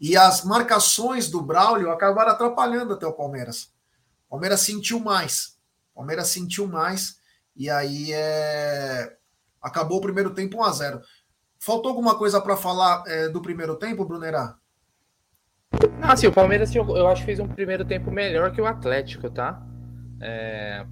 E 0.00 0.16
as 0.16 0.44
marcações 0.44 1.30
do 1.30 1.40
Braulio 1.42 1.90
acabaram 1.90 2.32
atrapalhando 2.32 2.94
até 2.94 3.06
o 3.06 3.12
Palmeiras. 3.12 3.72
O 4.26 4.30
Palmeiras 4.30 4.60
sentiu 4.60 4.98
mais. 4.98 5.58
O 5.92 5.96
Palmeiras 5.96 6.28
sentiu 6.28 6.66
mais. 6.66 7.18
E 7.56 7.70
aí 7.70 8.12
é... 8.12 9.16
acabou 9.62 9.98
o 9.98 10.02
primeiro 10.02 10.34
tempo 10.34 10.58
1 10.58 10.64
a 10.64 10.72
0 10.72 11.00
Faltou 11.58 11.90
alguma 11.90 12.18
coisa 12.18 12.40
para 12.40 12.56
falar 12.56 13.04
é, 13.06 13.28
do 13.28 13.40
primeiro 13.40 13.76
tempo, 13.76 14.04
Brunerá? 14.04 14.58
Não, 15.98 16.10
assim, 16.10 16.26
o 16.26 16.32
Palmeiras 16.32 16.74
eu 16.74 17.06
acho 17.06 17.22
que 17.22 17.26
fez 17.26 17.40
um 17.40 17.48
primeiro 17.48 17.84
tempo 17.84 18.10
melhor 18.10 18.52
que 18.52 18.60
o 18.60 18.66
Atlético, 18.66 19.30
tá? 19.30 19.62
É, 20.20 20.84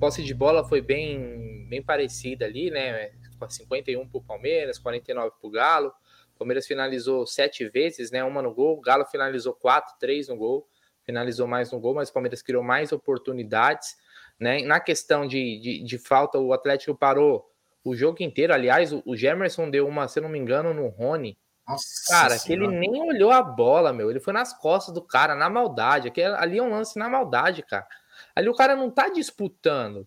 posse 0.00 0.24
de 0.24 0.34
bola 0.34 0.66
foi 0.66 0.80
bem, 0.80 1.66
bem 1.68 1.82
parecida 1.82 2.44
ali, 2.44 2.70
né? 2.70 3.12
51 3.48 4.08
para 4.08 4.18
o 4.18 4.22
Palmeiras, 4.22 4.78
49 4.78 5.30
para 5.40 5.48
o 5.48 5.50
Galo. 5.50 5.92
O 6.34 6.38
Palmeiras 6.38 6.66
finalizou 6.66 7.26
sete 7.26 7.68
vezes, 7.68 8.10
né? 8.10 8.22
Uma 8.22 8.42
no 8.42 8.52
gol. 8.52 8.76
O 8.76 8.80
Galo 8.80 9.04
finalizou 9.06 9.54
quatro, 9.54 9.94
três 9.98 10.28
no 10.28 10.36
gol. 10.36 10.68
Finalizou 11.02 11.46
mais 11.46 11.72
no 11.72 11.80
gol, 11.80 11.94
mas 11.94 12.10
o 12.10 12.12
Palmeiras 12.12 12.42
criou 12.42 12.62
mais 12.62 12.92
oportunidades. 12.92 13.96
Né? 14.38 14.62
Na 14.62 14.80
questão 14.80 15.26
de, 15.26 15.58
de, 15.58 15.82
de 15.82 15.98
falta, 15.98 16.38
o 16.38 16.52
Atlético 16.52 16.94
parou 16.94 17.48
o 17.82 17.94
jogo 17.94 18.22
inteiro. 18.22 18.52
Aliás, 18.52 18.92
o, 18.92 19.02
o 19.06 19.16
Gemerson 19.16 19.70
deu 19.70 19.86
uma, 19.86 20.08
se 20.08 20.20
não 20.20 20.28
me 20.28 20.38
engano, 20.38 20.74
no 20.74 20.88
Rony. 20.88 21.38
Nossa 21.66 22.12
cara, 22.12 22.38
que 22.38 22.52
ele 22.52 22.68
nem 22.68 23.00
olhou 23.00 23.30
a 23.30 23.42
bola, 23.42 23.92
meu. 23.92 24.10
Ele 24.10 24.20
foi 24.20 24.32
nas 24.32 24.56
costas 24.56 24.94
do 24.94 25.02
cara, 25.02 25.34
na 25.34 25.48
maldade. 25.48 26.08
Aquele, 26.08 26.34
ali 26.34 26.58
é 26.58 26.62
um 26.62 26.70
lance 26.70 26.98
na 26.98 27.08
maldade, 27.08 27.62
cara. 27.62 27.86
Ali 28.34 28.48
o 28.48 28.54
cara 28.54 28.76
não 28.76 28.90
tá 28.90 29.08
disputando. 29.08 30.06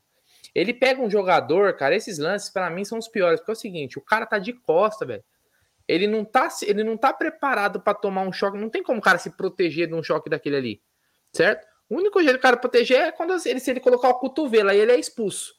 Ele 0.53 0.73
pega 0.73 1.01
um 1.01 1.09
jogador, 1.09 1.73
cara, 1.75 1.95
esses 1.95 2.17
lances 2.17 2.49
para 2.49 2.69
mim 2.69 2.83
são 2.83 2.97
os 2.97 3.07
piores, 3.07 3.39
porque 3.39 3.51
é 3.51 3.53
o 3.53 3.55
seguinte, 3.55 3.99
o 3.99 4.01
cara 4.01 4.25
tá 4.25 4.39
de 4.39 4.53
costa, 4.53 5.05
velho. 5.05 5.23
Ele 5.87 6.07
não 6.07 6.23
tá, 6.23 6.47
ele 6.63 6.83
não 6.83 6.95
tá 6.95 7.11
preparado 7.11 7.79
para 7.79 7.93
tomar 7.95 8.21
um 8.21 8.31
choque, 8.31 8.57
não 8.57 8.69
tem 8.69 8.83
como 8.83 8.99
o 8.99 9.01
cara 9.01 9.17
se 9.17 9.31
proteger 9.31 9.87
de 9.87 9.93
um 9.93 10.03
choque 10.03 10.29
daquele 10.29 10.55
ali, 10.55 10.81
certo? 11.33 11.67
O 11.89 11.95
único 11.95 12.21
jeito 12.21 12.37
do 12.37 12.41
cara 12.41 12.57
proteger 12.57 12.99
é 12.99 13.11
quando 13.11 13.33
ele, 13.45 13.59
se 13.59 13.71
ele 13.71 13.79
colocar 13.79 14.09
o 14.09 14.19
cotovelo, 14.19 14.69
aí 14.69 14.79
ele 14.79 14.91
é 14.91 14.99
expulso, 14.99 15.55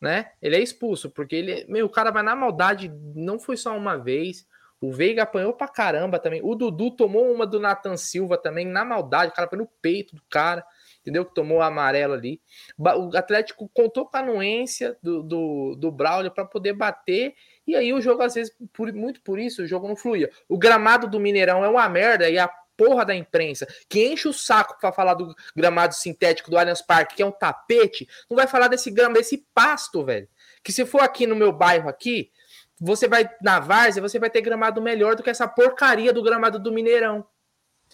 né? 0.00 0.30
Ele 0.40 0.56
é 0.56 0.60
expulso, 0.60 1.10
porque 1.10 1.34
ele, 1.34 1.66
meu, 1.68 1.86
o 1.86 1.90
cara 1.90 2.12
vai 2.12 2.22
na 2.22 2.36
maldade, 2.36 2.92
não 3.16 3.38
foi 3.38 3.56
só 3.56 3.76
uma 3.76 3.96
vez. 3.96 4.46
O 4.80 4.92
Veiga 4.92 5.22
apanhou 5.22 5.52
pra 5.52 5.66
caramba 5.66 6.18
também. 6.18 6.40
O 6.44 6.54
Dudu 6.54 6.90
tomou 6.90 7.32
uma 7.32 7.46
do 7.46 7.58
Nathan 7.58 7.96
Silva 7.96 8.36
também, 8.36 8.66
na 8.66 8.84
maldade, 8.84 9.32
o 9.32 9.34
cara 9.34 9.48
foi 9.48 9.58
no 9.58 9.66
peito 9.80 10.14
do 10.14 10.22
cara 10.30 10.64
entendeu? 11.04 11.24
Que 11.24 11.34
tomou 11.34 11.60
amarelo 11.60 12.14
ali. 12.14 12.40
O 12.78 13.14
Atlético 13.14 13.70
contou 13.74 14.06
com 14.06 14.16
a 14.16 14.20
anuência 14.20 14.96
do, 15.02 15.22
do, 15.22 15.76
do 15.76 15.92
Braulio 15.92 16.30
para 16.30 16.46
poder 16.46 16.72
bater, 16.72 17.34
e 17.66 17.76
aí 17.76 17.92
o 17.92 18.00
jogo, 18.00 18.22
às 18.22 18.34
vezes, 18.34 18.54
por, 18.72 18.90
muito 18.92 19.20
por 19.20 19.38
isso, 19.38 19.62
o 19.62 19.66
jogo 19.66 19.86
não 19.86 19.94
fluía. 19.94 20.30
O 20.48 20.58
gramado 20.58 21.06
do 21.06 21.20
Mineirão 21.20 21.62
é 21.62 21.68
uma 21.68 21.88
merda, 21.88 22.28
e 22.28 22.38
a 22.38 22.48
porra 22.76 23.04
da 23.04 23.14
imprensa 23.14 23.68
que 23.88 24.04
enche 24.04 24.26
o 24.26 24.32
saco 24.32 24.76
para 24.80 24.90
falar 24.90 25.14
do 25.14 25.32
gramado 25.54 25.94
sintético 25.94 26.50
do 26.50 26.58
Allianz 26.58 26.82
Parque, 26.82 27.16
que 27.16 27.22
é 27.22 27.26
um 27.26 27.30
tapete, 27.30 28.08
não 28.28 28.36
vai 28.36 28.48
falar 28.48 28.66
desse 28.66 28.90
grama, 28.90 29.14
desse 29.14 29.46
pasto, 29.54 30.04
velho. 30.04 30.28
Que 30.62 30.72
se 30.72 30.84
for 30.84 31.02
aqui 31.02 31.24
no 31.26 31.36
meu 31.36 31.52
bairro 31.52 31.88
aqui, 31.88 32.32
você 32.80 33.06
vai 33.06 33.30
na 33.40 33.60
Várzea, 33.60 34.02
você 34.02 34.18
vai 34.18 34.30
ter 34.30 34.40
gramado 34.40 34.82
melhor 34.82 35.14
do 35.14 35.22
que 35.22 35.30
essa 35.30 35.46
porcaria 35.46 36.12
do 36.12 36.22
gramado 36.22 36.58
do 36.58 36.72
Mineirão. 36.72 37.24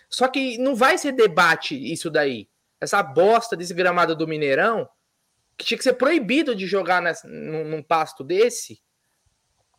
Só 0.09 0.29
que 0.29 0.57
não 0.57 0.75
vai 0.75 0.97
ser 0.97 1.13
debate 1.13 1.75
isso 1.75 2.09
daí 2.09 2.49
essa 2.81 3.03
bosta 3.03 3.57
desse 3.57 3.75
gramado 3.75 4.17
do 4.17 4.27
Mineirão, 4.27 4.89
que 5.57 5.65
tinha 5.65 5.79
que 5.79 5.85
ser 5.85 5.93
proibido 5.95 6.55
de 6.55 6.67
jogar 6.67 7.03
nessa, 7.03 7.29
num, 7.29 7.65
num 7.65 7.83
pasto 7.83 8.25
desse, 8.25 8.81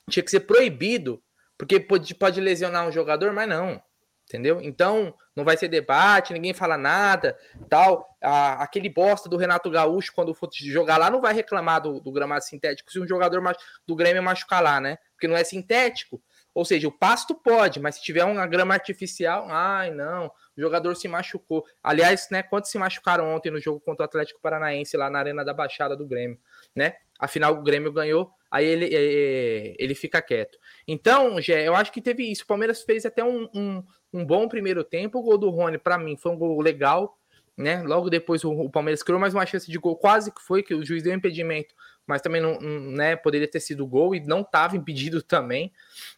tinha 0.09 0.23
que 0.23 0.29
ser 0.29 0.41
proibido, 0.41 1.23
porque 1.57 1.79
pode, 1.79 2.13
pode 2.13 2.39
lesionar 2.39 2.87
um 2.87 2.91
jogador, 2.91 3.33
mas 3.33 3.49
não, 3.49 3.81
entendeu? 4.25 4.61
Então, 4.61 5.13
não 5.35 5.43
vai 5.43 5.57
ser 5.57 5.67
debate, 5.67 6.33
ninguém 6.33 6.53
fala 6.53 6.77
nada, 6.77 7.37
tal. 7.69 8.15
A, 8.21 8.63
aquele 8.63 8.89
bosta 8.89 9.27
do 9.27 9.37
Renato 9.37 9.69
Gaúcho, 9.69 10.13
quando 10.13 10.33
for 10.33 10.49
jogar 10.53 10.97
lá, 10.97 11.09
não 11.09 11.21
vai 11.21 11.33
reclamar 11.33 11.81
do, 11.81 11.99
do 11.99 12.11
gramado 12.11 12.43
sintético 12.43 12.91
se 12.91 12.99
um 12.99 13.07
jogador 13.07 13.41
do 13.87 13.95
Grêmio 13.95 14.21
machucar 14.21 14.61
lá, 14.61 14.79
né? 14.79 14.97
Porque 15.13 15.27
não 15.27 15.35
é 15.35 15.43
sintético. 15.43 16.21
Ou 16.53 16.65
seja, 16.65 16.87
o 16.87 16.91
pasto 16.91 17.33
pode, 17.33 17.79
mas 17.79 17.95
se 17.95 18.03
tiver 18.03 18.25
uma 18.25 18.45
grama 18.45 18.73
artificial, 18.73 19.47
ai 19.49 19.89
não, 19.91 20.27
o 20.27 20.61
jogador 20.61 20.95
se 20.95 21.07
machucou. 21.07 21.65
Aliás, 21.81 22.27
né, 22.29 22.43
quantos 22.43 22.69
se 22.69 22.77
machucaram 22.77 23.33
ontem 23.33 23.49
no 23.49 23.59
jogo 23.59 23.79
contra 23.79 24.03
o 24.03 24.05
Atlético 24.05 24.41
Paranaense 24.41 24.97
lá 24.97 25.09
na 25.09 25.19
Arena 25.19 25.45
da 25.45 25.53
Baixada 25.53 25.95
do 25.95 26.05
Grêmio, 26.05 26.37
né? 26.75 26.95
Afinal, 27.17 27.53
o 27.53 27.61
Grêmio 27.61 27.91
ganhou, 27.91 28.31
aí 28.49 28.65
ele, 28.65 28.85
é, 28.85 28.97
é, 28.97 29.75
ele 29.77 29.93
fica 29.93 30.21
quieto. 30.21 30.57
Então, 30.87 31.39
Gé, 31.39 31.67
eu 31.67 31.75
acho 31.75 31.91
que 31.91 32.01
teve 32.01 32.29
isso. 32.29 32.43
O 32.43 32.47
Palmeiras 32.47 32.81
fez 32.81 33.05
até 33.05 33.23
um, 33.23 33.47
um, 33.53 33.83
um 34.11 34.25
bom 34.25 34.47
primeiro 34.47 34.83
tempo. 34.83 35.19
O 35.19 35.21
gol 35.21 35.37
do 35.37 35.49
Rony, 35.49 35.77
para 35.77 35.99
mim, 35.99 36.17
foi 36.17 36.31
um 36.31 36.37
gol 36.37 36.59
legal, 36.59 37.17
né? 37.55 37.83
Logo 37.83 38.09
depois 38.09 38.43
o, 38.43 38.51
o, 38.51 38.69
Palmeiras 38.69 39.03
criou 39.03 39.19
mais 39.19 39.33
uma 39.33 39.45
chance 39.45 39.69
de 39.69 39.77
gol, 39.77 39.95
quase 39.95 40.31
que 40.31 40.41
foi, 40.41 40.63
que 40.63 40.73
o 40.73 40.83
juiz 40.83 41.03
deu 41.03 41.13
impedimento, 41.13 41.75
mas 42.11 42.21
também 42.21 42.41
não, 42.41 42.59
né, 42.59 43.15
poderia 43.15 43.47
ter 43.47 43.61
sido 43.61 43.87
gol 43.87 44.13
e 44.13 44.19
não 44.19 44.41
estava 44.41 44.75
impedido 44.75 45.23
também, 45.23 45.71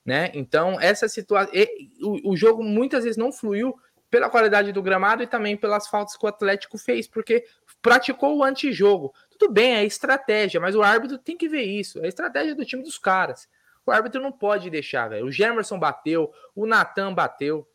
né? 0.04 0.32
Então, 0.34 0.82
essa 0.82 1.08
situação, 1.08 1.54
o, 2.02 2.32
o 2.32 2.36
jogo 2.36 2.64
muitas 2.64 3.04
vezes 3.04 3.16
não 3.16 3.32
fluiu 3.32 3.80
pela 4.10 4.28
qualidade 4.28 4.72
do 4.72 4.82
gramado 4.82 5.22
e 5.22 5.28
também 5.28 5.56
pelas 5.56 5.88
faltas 5.88 6.18
que 6.18 6.26
o 6.26 6.28
Atlético 6.28 6.80
fez, 6.80 7.08
porque 7.08 7.46
praticou 7.80 8.36
o 8.36 8.44
antijogo. 8.44 9.14
Tudo 9.38 9.54
bem, 9.54 9.76
é 9.76 9.86
estratégia, 9.86 10.60
mas 10.60 10.74
o 10.74 10.82
árbitro 10.82 11.20
tem 11.20 11.38
que 11.38 11.48
ver 11.48 11.62
isso. 11.62 12.00
É 12.00 12.06
a 12.06 12.08
estratégia 12.08 12.56
do 12.56 12.66
time 12.66 12.82
dos 12.82 12.98
caras. 12.98 13.48
O 13.86 13.92
árbitro 13.92 14.20
não 14.20 14.32
pode 14.32 14.72
deixar, 14.72 15.10
velho. 15.10 15.28
O 15.28 15.32
Gemerson 15.32 15.78
bateu, 15.78 16.34
o 16.56 16.66
Natan 16.66 17.14
bateu, 17.14 17.68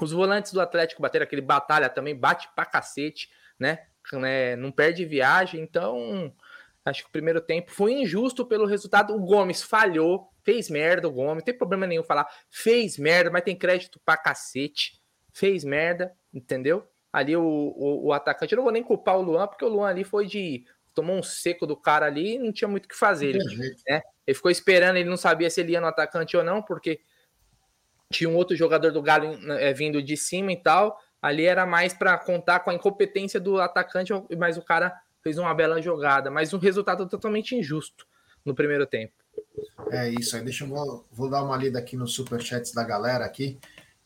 os 0.00 0.12
volantes 0.12 0.52
do 0.52 0.60
Atlético 0.60 1.02
bateram 1.02 1.24
aquele 1.24 1.42
batalha 1.42 1.88
também, 1.88 2.14
bate 2.14 2.48
pra 2.54 2.64
cacete, 2.64 3.28
né? 3.58 3.80
né? 4.12 4.54
Não 4.54 4.70
perde 4.70 5.04
viagem, 5.04 5.60
então 5.60 6.32
acho 6.88 7.02
que 7.02 7.08
o 7.08 7.12
primeiro 7.12 7.40
tempo 7.40 7.70
foi 7.70 7.92
injusto 7.92 8.46
pelo 8.46 8.66
resultado. 8.66 9.14
O 9.14 9.20
Gomes 9.20 9.62
falhou, 9.62 10.28
fez 10.42 10.70
merda 10.70 11.08
o 11.08 11.12
Gomes, 11.12 11.36
não 11.36 11.44
tem 11.44 11.56
problema 11.56 11.86
nenhum 11.86 12.02
falar, 12.02 12.26
fez 12.50 12.98
merda, 12.98 13.30
mas 13.30 13.42
tem 13.42 13.56
crédito 13.56 14.00
pra 14.04 14.16
cacete 14.16 14.98
fez 15.38 15.62
merda, 15.62 16.12
entendeu? 16.34 16.84
Ali 17.12 17.36
o, 17.36 17.42
o, 17.42 18.06
o, 18.06 18.12
atacante, 18.12 18.52
eu 18.52 18.56
não 18.56 18.64
vou 18.64 18.72
nem 18.72 18.82
culpar 18.82 19.16
o 19.16 19.22
Luan, 19.22 19.46
porque 19.46 19.64
o 19.64 19.68
Luan 19.68 19.88
ali 19.88 20.04
foi 20.04 20.26
de. 20.26 20.64
tomou 20.92 21.16
um 21.16 21.22
seco 21.22 21.66
do 21.66 21.76
cara 21.76 22.06
ali 22.06 22.34
e 22.34 22.38
não 22.38 22.52
tinha 22.52 22.68
muito 22.68 22.86
o 22.86 22.88
que 22.88 22.96
fazer. 22.96 23.36
Ele, 23.36 23.74
né? 23.88 24.02
ele 24.26 24.34
ficou 24.34 24.50
esperando, 24.50 24.96
ele 24.96 25.08
não 25.08 25.16
sabia 25.16 25.48
se 25.48 25.60
ele 25.60 25.72
ia 25.72 25.80
no 25.80 25.86
atacante 25.86 26.36
ou 26.36 26.42
não, 26.42 26.60
porque 26.60 27.00
tinha 28.12 28.28
um 28.28 28.36
outro 28.36 28.56
jogador 28.56 28.90
do 28.90 29.00
Galo 29.00 29.38
é, 29.52 29.72
vindo 29.72 30.02
de 30.02 30.16
cima 30.16 30.52
e 30.52 30.56
tal. 30.56 30.98
Ali 31.20 31.46
era 31.46 31.64
mais 31.64 31.92
para 31.92 32.16
contar 32.18 32.60
com 32.60 32.70
a 32.70 32.74
incompetência 32.74 33.40
do 33.40 33.60
atacante, 33.60 34.12
mas 34.36 34.56
o 34.56 34.62
cara 34.62 34.94
fez 35.28 35.36
uma 35.36 35.52
bela 35.54 35.80
jogada. 35.82 36.30
Mas 36.30 36.54
um 36.54 36.58
resultado 36.58 37.06
totalmente 37.06 37.54
injusto 37.54 38.06
no 38.44 38.54
primeiro 38.54 38.86
tempo. 38.86 39.12
É 39.90 40.08
isso 40.08 40.36
aí. 40.36 40.42
Deixa 40.42 40.64
eu 40.64 40.68
vou, 40.68 41.06
vou 41.12 41.28
dar 41.28 41.42
uma 41.42 41.56
lida 41.56 41.78
aqui 41.78 41.96
nos 41.96 42.14
superchats 42.14 42.72
da 42.72 42.82
galera 42.82 43.26
aqui. 43.26 43.58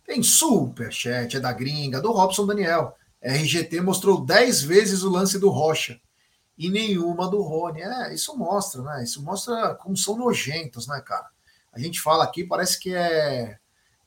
Tem 0.05 0.21
superchat, 0.23 1.37
é 1.37 1.41
da 1.41 1.53
gringa, 1.53 2.01
do 2.01 2.11
Robson 2.11 2.45
Daniel. 2.45 2.97
RGT 3.23 3.81
mostrou 3.81 4.25
10 4.25 4.63
vezes 4.63 5.05
o 5.05 5.11
lance 5.11 5.39
do 5.39 5.49
Rocha 5.49 6.01
e 6.59 6.69
nenhuma 6.69 7.31
do 7.31 7.41
Rony. 7.41 7.83
É, 7.83 8.13
isso 8.13 8.37
mostra, 8.37 8.83
né? 8.83 9.05
Isso 9.05 9.23
mostra 9.23 9.77
como 9.77 9.97
são 9.97 10.17
nojentos, 10.17 10.89
né, 10.89 11.01
cara? 11.07 11.29
A 11.73 11.79
gente 11.79 12.01
fala 12.01 12.25
aqui, 12.25 12.45
parece 12.45 12.81
que 12.81 12.93
é 12.93 13.59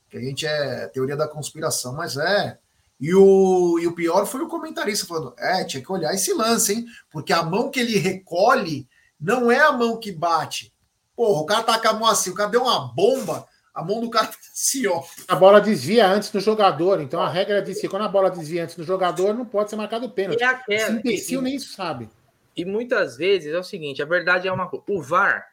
que 0.08 0.18
a 0.18 0.20
gente 0.20 0.46
é 0.46 0.86
teoria 0.88 1.16
da 1.16 1.26
conspiração, 1.26 1.94
mas 1.94 2.16
é. 2.18 2.58
E 2.98 3.14
o, 3.14 3.78
e 3.78 3.86
o 3.86 3.94
pior 3.94 4.26
foi 4.26 4.42
o 4.42 4.48
comentarista 4.48 5.06
falando: 5.06 5.34
é, 5.38 5.64
tinha 5.64 5.82
que 5.82 5.92
olhar 5.92 6.14
esse 6.14 6.32
lance, 6.32 6.72
hein? 6.72 6.86
Porque 7.10 7.32
a 7.32 7.42
mão 7.42 7.70
que 7.70 7.80
ele 7.80 7.98
recolhe 7.98 8.88
não 9.20 9.50
é 9.50 9.58
a 9.58 9.72
mão 9.72 9.98
que 9.98 10.10
bate. 10.10 10.72
Porra, 11.14 11.40
o 11.40 11.46
cara 11.46 11.62
tá 11.62 11.78
com 11.78 11.88
a 11.88 11.92
mão 11.94 12.08
assim, 12.08 12.30
o 12.30 12.34
cara 12.34 12.50
deu 12.50 12.62
uma 12.62 12.92
bomba, 12.94 13.46
a 13.74 13.82
mão 13.82 14.00
do 14.00 14.10
cara 14.10 14.28
assim, 14.52 14.86
ó. 14.86 15.02
A 15.28 15.34
bola 15.36 15.60
desvia 15.60 16.06
antes 16.06 16.30
do 16.30 16.40
jogador, 16.40 17.00
então 17.00 17.20
a 17.20 17.28
regra 17.28 17.62
diz 17.62 17.80
que 17.80 17.88
quando 17.88 18.04
a 18.04 18.08
bola 18.08 18.30
desvia 18.30 18.64
antes 18.64 18.76
do 18.76 18.84
jogador, 18.84 19.34
não 19.34 19.44
pode 19.44 19.70
ser 19.70 19.76
marcado 19.76 20.10
pênalti. 20.10 20.42
É 20.42 20.46
aquela, 20.46 20.80
Esse 20.80 20.92
imbecil 20.92 21.40
e, 21.40 21.42
nem 21.42 21.54
isso 21.56 21.72
sabe. 21.74 22.08
E 22.56 22.64
muitas 22.64 23.16
vezes 23.16 23.52
é 23.52 23.58
o 23.58 23.64
seguinte: 23.64 24.02
a 24.02 24.06
verdade 24.06 24.48
é 24.48 24.52
uma 24.52 24.68
coisa. 24.68 24.84
O 24.88 25.02
VAR, 25.02 25.46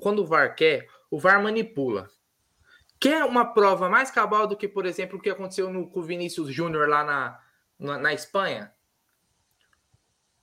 quando 0.00 0.20
o 0.20 0.26
VAR 0.26 0.54
quer, 0.54 0.86
o 1.10 1.18
VAR 1.18 1.42
manipula. 1.42 2.08
Quer 3.00 3.24
uma 3.24 3.54
prova 3.54 3.88
mais 3.88 4.10
cabal 4.10 4.46
do 4.46 4.56
que, 4.56 4.68
por 4.68 4.84
exemplo, 4.84 5.18
o 5.18 5.22
que 5.22 5.30
aconteceu 5.30 5.72
no, 5.72 5.88
com 5.88 6.00
o 6.00 6.02
Vinícius 6.02 6.52
Júnior 6.52 6.86
lá 6.86 7.02
na, 7.02 7.40
na, 7.78 7.98
na 7.98 8.12
Espanha? 8.12 8.70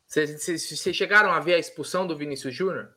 Vocês 0.07 0.95
chegaram 0.95 1.31
a 1.31 1.39
ver 1.39 1.53
a 1.53 1.59
expulsão 1.59 2.07
do 2.07 2.17
Vinícius 2.17 2.55
Júnior? 2.55 2.95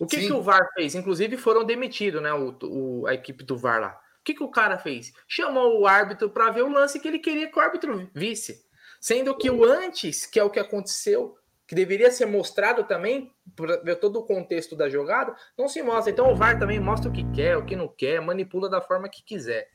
O 0.00 0.06
que, 0.06 0.16
que 0.16 0.32
o 0.32 0.40
VAR 0.40 0.66
fez? 0.74 0.94
Inclusive 0.94 1.36
foram 1.36 1.62
demitidos, 1.62 2.22
né? 2.22 2.32
O, 2.32 2.56
o, 2.62 3.06
a 3.06 3.14
equipe 3.14 3.44
do 3.44 3.56
VAR 3.56 3.80
lá. 3.80 4.00
O 4.20 4.24
que, 4.24 4.34
que 4.34 4.42
o 4.42 4.50
cara 4.50 4.78
fez? 4.78 5.12
Chamou 5.28 5.80
o 5.80 5.86
árbitro 5.86 6.30
para 6.30 6.50
ver 6.50 6.62
o 6.62 6.70
lance 6.70 6.98
que 6.98 7.08
ele 7.08 7.18
queria 7.18 7.50
que 7.50 7.58
o 7.58 7.62
árbitro 7.62 8.10
visse. 8.14 8.64
Sendo 9.00 9.36
que 9.36 9.50
o 9.50 9.64
antes, 9.64 10.24
que 10.24 10.38
é 10.38 10.44
o 10.44 10.50
que 10.50 10.60
aconteceu, 10.60 11.36
que 11.72 11.76
deveria 11.76 12.12
ser 12.12 12.26
mostrado 12.26 12.84
também, 12.84 13.32
para 13.56 13.78
ver 13.78 13.96
todo 13.96 14.18
o 14.18 14.26
contexto 14.26 14.76
da 14.76 14.90
jogada, 14.90 15.34
não 15.56 15.66
se 15.66 15.82
mostra. 15.82 16.12
Então 16.12 16.30
o 16.30 16.36
VAR 16.36 16.58
também 16.58 16.78
mostra 16.78 17.08
o 17.08 17.12
que 17.12 17.24
quer, 17.32 17.56
o 17.56 17.64
que 17.64 17.74
não 17.74 17.88
quer, 17.88 18.20
manipula 18.20 18.68
da 18.68 18.82
forma 18.82 19.08
que 19.08 19.24
quiser. 19.24 19.70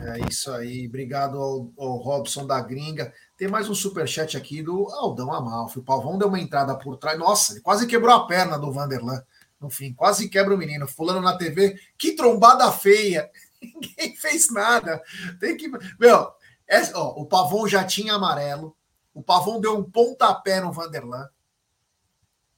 É 0.00 0.18
isso 0.28 0.50
aí, 0.50 0.88
obrigado 0.88 1.38
ao, 1.38 1.70
ao 1.78 1.96
Robson 1.98 2.44
da 2.44 2.60
Gringa. 2.60 3.12
Tem 3.36 3.46
mais 3.46 3.70
um 3.70 3.74
superchat 3.74 4.36
aqui 4.36 4.64
do 4.64 4.88
Aldão 4.90 5.32
Amalfi. 5.32 5.78
O 5.78 5.84
Pavão 5.84 6.18
deu 6.18 6.26
uma 6.26 6.40
entrada 6.40 6.76
por 6.76 6.96
trás. 6.96 7.16
Nossa, 7.16 7.52
ele 7.52 7.60
quase 7.60 7.86
quebrou 7.86 8.12
a 8.12 8.26
perna 8.26 8.58
do 8.58 8.72
Vanderlan. 8.72 9.22
No 9.60 9.70
fim, 9.70 9.94
quase 9.94 10.28
quebra 10.28 10.52
o 10.52 10.58
menino. 10.58 10.88
Fulano 10.88 11.20
na 11.20 11.38
TV, 11.38 11.78
que 11.96 12.16
trombada 12.16 12.72
feia. 12.72 13.30
Ninguém 13.62 14.16
fez 14.16 14.52
nada. 14.52 15.00
Tem 15.38 15.56
que. 15.56 15.70
Meu, 16.00 16.32
é, 16.66 16.82
ó, 16.94 17.10
o 17.10 17.26
Pavão 17.26 17.68
já 17.68 17.84
tinha 17.84 18.14
amarelo. 18.14 18.76
O 19.20 19.22
Pavão 19.22 19.60
deu 19.60 19.76
um 19.76 19.84
pontapé 19.84 20.62
no 20.62 20.72
Vanderlan. 20.72 21.28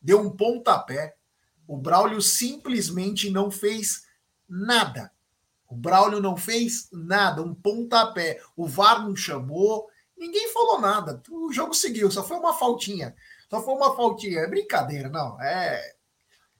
Deu 0.00 0.20
um 0.20 0.30
pontapé. 0.30 1.16
O 1.66 1.76
Braulio 1.76 2.22
simplesmente 2.22 3.28
não 3.30 3.50
fez 3.50 4.06
nada. 4.48 5.10
O 5.68 5.74
Braulio 5.74 6.20
não 6.20 6.36
fez 6.36 6.88
nada, 6.92 7.42
um 7.42 7.52
pontapé. 7.52 8.40
O 8.56 8.68
VAR 8.68 9.02
não 9.02 9.16
chamou, 9.16 9.88
ninguém 10.16 10.52
falou 10.52 10.80
nada. 10.80 11.20
O 11.28 11.52
jogo 11.52 11.74
seguiu, 11.74 12.08
só 12.12 12.22
foi 12.22 12.36
uma 12.36 12.54
faltinha. 12.54 13.12
Só 13.50 13.60
foi 13.60 13.74
uma 13.74 13.96
faltinha. 13.96 14.38
É 14.38 14.46
brincadeira, 14.46 15.08
não. 15.08 15.40
É. 15.42 15.82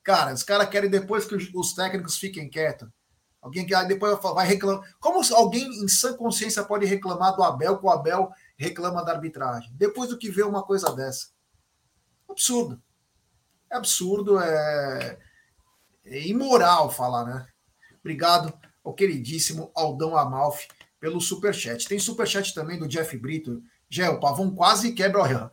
Cara, 0.02 0.34
os 0.34 0.42
caras 0.42 0.68
querem 0.68 0.90
depois 0.90 1.24
que 1.24 1.36
os 1.54 1.74
técnicos 1.74 2.18
fiquem 2.18 2.50
quietos. 2.50 2.88
Alguém 3.40 3.64
que 3.64 3.84
depois 3.84 4.18
vai 4.20 4.48
reclamar. 4.48 4.82
Como 4.98 5.20
alguém 5.32 5.64
em 5.64 5.86
sã 5.86 6.16
consciência 6.16 6.64
pode 6.64 6.86
reclamar 6.86 7.36
do 7.36 7.42
Abel 7.44 7.78
que 7.78 7.86
o 7.86 7.90
Abel 7.90 8.32
reclama 8.62 9.04
da 9.04 9.12
arbitragem? 9.12 9.72
Depois 9.74 10.08
do 10.08 10.18
que 10.18 10.30
vê 10.30 10.42
uma 10.42 10.62
coisa 10.62 10.94
dessa. 10.94 11.28
Absurdo. 12.28 12.80
É 13.70 13.76
absurdo, 13.76 14.38
é, 14.38 15.18
é 16.04 16.26
imoral 16.26 16.90
falar, 16.90 17.24
né? 17.24 17.46
Obrigado 18.00 18.52
ao 18.84 18.94
queridíssimo 18.94 19.70
Aldão 19.74 20.16
Amalfi 20.16 20.68
pelo 21.00 21.20
superchat. 21.20 21.88
Tem 21.88 21.98
superchat 21.98 22.54
também 22.54 22.78
do 22.78 22.88
Jeff 22.88 23.16
Brito. 23.16 23.62
Gé, 23.88 24.08
o 24.08 24.20
Pavão 24.20 24.54
quase 24.54 24.92
quebra. 24.92 25.50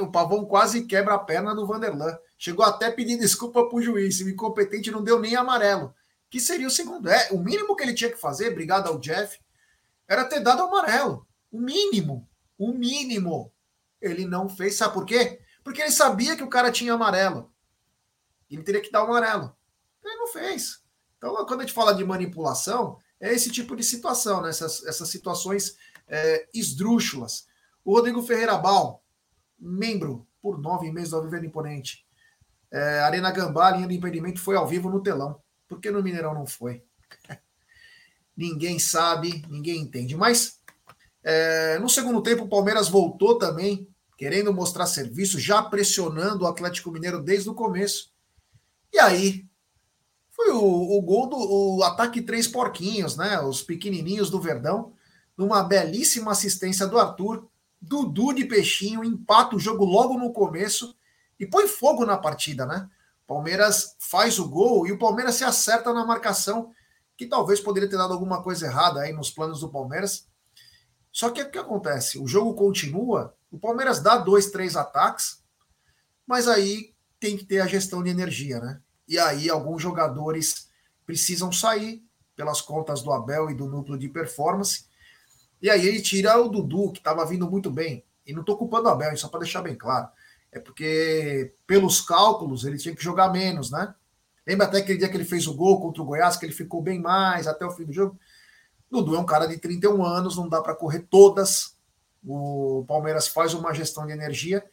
O 0.00 0.10
Pavão 0.10 0.44
quase 0.44 0.86
quebra 0.86 1.14
a 1.14 1.18
perna 1.18 1.54
do 1.54 1.66
Vanderlan. 1.66 2.16
Chegou 2.38 2.64
até 2.64 2.90
pedir 2.90 3.18
desculpa 3.18 3.68
para 3.68 3.76
o 3.76 3.82
juiz. 3.82 4.20
O 4.20 4.28
incompetente 4.28 4.90
não 4.90 5.02
deu 5.02 5.18
nem 5.18 5.36
amarelo. 5.36 5.94
Que 6.30 6.40
seria 6.40 6.66
o 6.66 6.70
segundo. 6.70 7.08
É, 7.08 7.28
o 7.30 7.38
mínimo 7.38 7.74
que 7.76 7.82
ele 7.82 7.94
tinha 7.94 8.10
que 8.10 8.20
fazer, 8.20 8.50
obrigado 8.50 8.88
ao 8.88 8.98
Jeff, 8.98 9.38
era 10.06 10.24
ter 10.24 10.40
dado 10.40 10.62
amarelo. 10.62 11.26
O 11.50 11.58
mínimo. 11.58 12.28
O 12.58 12.72
mínimo. 12.72 13.52
Ele 14.00 14.24
não 14.26 14.48
fez. 14.48 14.76
Sabe 14.76 14.94
por 14.94 15.04
quê? 15.04 15.40
Porque 15.62 15.80
ele 15.80 15.90
sabia 15.90 16.36
que 16.36 16.42
o 16.42 16.50
cara 16.50 16.70
tinha 16.70 16.92
amarelo. 16.92 17.52
Ele 18.50 18.62
teria 18.62 18.80
que 18.80 18.90
dar 18.90 19.02
o 19.02 19.06
amarelo. 19.06 19.56
Ele 20.04 20.16
não 20.16 20.26
fez. 20.28 20.82
Então, 21.16 21.34
quando 21.46 21.60
a 21.60 21.62
gente 21.62 21.72
fala 21.72 21.94
de 21.94 22.04
manipulação, 22.04 22.98
é 23.18 23.32
esse 23.32 23.50
tipo 23.50 23.74
de 23.74 23.82
situação, 23.82 24.42
né? 24.42 24.50
essas, 24.50 24.84
essas 24.84 25.08
situações 25.08 25.76
é, 26.06 26.46
esdrúxulas. 26.52 27.46
O 27.82 27.94
Rodrigo 27.94 28.22
Ferreira 28.22 28.58
Bal, 28.58 29.02
membro 29.58 30.26
por 30.42 30.58
nove 30.58 30.92
meses 30.92 31.10
do 31.10 31.22
Viver 31.22 31.42
Imponente. 31.42 32.06
É, 32.70 33.00
Arena 33.00 33.30
Gambá, 33.30 33.70
linha 33.70 33.88
de 33.88 33.94
impedimento, 33.94 34.40
foi 34.40 34.56
ao 34.56 34.66
vivo 34.66 34.90
no 34.90 35.02
telão. 35.02 35.40
Por 35.66 35.80
que 35.80 35.90
no 35.90 36.02
Mineirão 36.02 36.34
não 36.34 36.46
foi? 36.46 36.84
ninguém 38.36 38.78
sabe, 38.78 39.44
ninguém 39.48 39.80
entende. 39.80 40.16
Mas 40.16 40.60
é, 41.24 41.78
no 41.78 41.88
segundo 41.88 42.22
tempo, 42.22 42.44
o 42.44 42.48
Palmeiras 42.48 42.88
voltou 42.88 43.38
também, 43.38 43.88
querendo 44.18 44.52
mostrar 44.52 44.86
serviço, 44.86 45.40
já 45.40 45.62
pressionando 45.62 46.44
o 46.44 46.46
Atlético 46.46 46.90
Mineiro 46.90 47.22
desde 47.22 47.48
o 47.48 47.54
começo. 47.54 48.12
E 48.92 48.98
aí, 48.98 49.46
foi 50.30 50.50
o, 50.50 50.62
o 50.62 51.00
gol 51.00 51.28
do 51.28 51.36
o 51.36 51.82
ataque 51.82 52.20
três 52.20 52.46
porquinhos, 52.46 53.16
né? 53.16 53.40
Os 53.40 53.62
pequenininhos 53.62 54.28
do 54.28 54.40
Verdão, 54.40 54.92
numa 55.36 55.62
belíssima 55.62 56.32
assistência 56.32 56.86
do 56.86 56.98
Arthur. 56.98 57.48
Dudu 57.80 58.32
de 58.32 58.44
peixinho 58.44 59.04
empata 59.04 59.56
o 59.56 59.58
jogo 59.58 59.84
logo 59.84 60.18
no 60.18 60.32
começo 60.32 60.96
e 61.38 61.46
põe 61.46 61.68
fogo 61.68 62.06
na 62.06 62.16
partida, 62.16 62.64
né? 62.64 62.88
Palmeiras 63.26 63.96
faz 63.98 64.38
o 64.38 64.48
gol 64.48 64.86
e 64.86 64.92
o 64.92 64.98
Palmeiras 64.98 65.34
se 65.34 65.44
acerta 65.44 65.92
na 65.92 66.04
marcação, 66.04 66.72
que 67.16 67.26
talvez 67.26 67.60
poderia 67.60 67.88
ter 67.88 67.96
dado 67.96 68.12
alguma 68.12 68.42
coisa 68.42 68.66
errada 68.66 69.00
aí 69.00 69.12
nos 69.12 69.30
planos 69.30 69.60
do 69.60 69.68
Palmeiras. 69.68 70.26
Só 71.14 71.30
que 71.30 71.40
o 71.40 71.50
que 71.50 71.58
acontece? 71.58 72.18
O 72.18 72.26
jogo 72.26 72.52
continua, 72.54 73.34
o 73.50 73.58
Palmeiras 73.58 74.00
dá 74.00 74.18
dois, 74.18 74.50
três 74.50 74.76
ataques, 74.76 75.42
mas 76.26 76.48
aí 76.48 76.92
tem 77.18 77.36
que 77.36 77.44
ter 77.46 77.60
a 77.60 77.66
gestão 77.66 78.02
de 78.02 78.10
energia, 78.10 78.60
né? 78.60 78.82
e 79.06 79.18
aí 79.18 79.50
alguns 79.50 79.82
jogadores 79.82 80.68
precisam 81.06 81.52
sair 81.52 82.02
pelas 82.34 82.60
contas 82.60 83.02
do 83.02 83.12
Abel 83.12 83.50
e 83.50 83.54
do 83.54 83.66
núcleo 83.66 83.98
de 83.98 84.08
performance. 84.08 84.86
E 85.60 85.70
aí 85.70 85.86
ele 85.86 86.00
tira 86.00 86.38
o 86.40 86.48
Dudu, 86.48 86.92
que 86.92 86.98
estava 86.98 87.24
vindo 87.24 87.48
muito 87.48 87.70
bem. 87.70 88.04
E 88.26 88.32
não 88.32 88.40
estou 88.40 88.56
culpando 88.56 88.88
o 88.88 88.90
Abel, 88.90 89.16
só 89.16 89.28
para 89.28 89.40
deixar 89.40 89.62
bem 89.62 89.76
claro. 89.76 90.08
É 90.50 90.58
porque, 90.58 91.54
pelos 91.66 92.00
cálculos, 92.00 92.64
ele 92.64 92.78
tinha 92.78 92.94
que 92.94 93.04
jogar 93.04 93.30
menos, 93.30 93.70
né? 93.70 93.94
Lembra 94.46 94.66
até 94.66 94.78
aquele 94.78 94.98
dia 94.98 95.08
que 95.08 95.16
ele 95.16 95.24
fez 95.24 95.46
o 95.46 95.54
gol 95.54 95.80
contra 95.80 96.02
o 96.02 96.04
Goiás, 96.04 96.36
que 96.36 96.44
ele 96.44 96.52
ficou 96.52 96.82
bem 96.82 97.00
mais 97.00 97.46
até 97.46 97.64
o 97.64 97.70
fim 97.70 97.84
do 97.84 97.92
jogo? 97.92 98.18
Dudu 98.90 99.16
é 99.16 99.18
um 99.18 99.26
cara 99.26 99.46
de 99.46 99.58
31 99.58 100.04
anos, 100.04 100.36
não 100.36 100.48
dá 100.48 100.60
para 100.62 100.74
correr 100.74 101.00
todas. 101.10 101.76
O 102.24 102.84
Palmeiras 102.86 103.28
faz 103.28 103.54
uma 103.54 103.74
gestão 103.74 104.06
de 104.06 104.12
energia 104.12 104.64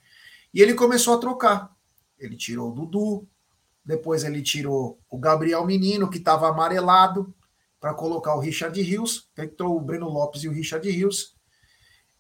e 0.54 0.62
ele 0.62 0.74
começou 0.74 1.16
a 1.16 1.20
trocar. 1.20 1.76
Ele 2.18 2.36
tirou 2.38 2.72
o 2.72 2.74
Dudu, 2.74 3.28
depois 3.84 4.24
ele 4.24 4.42
tirou 4.42 5.00
o 5.10 5.18
Gabriel 5.18 5.66
Menino, 5.66 6.10
que 6.10 6.18
estava 6.18 6.48
amarelado, 6.48 7.34
para 7.80 7.94
colocar 7.94 8.36
o 8.36 8.40
Richard 8.40 8.80
Rios. 8.80 9.30
Entrou 9.38 9.76
o 9.76 9.82
Breno 9.82 10.08
Lopes 10.08 10.44
e 10.44 10.48
o 10.48 10.52
Richard 10.52 10.90
Rios. 10.90 11.36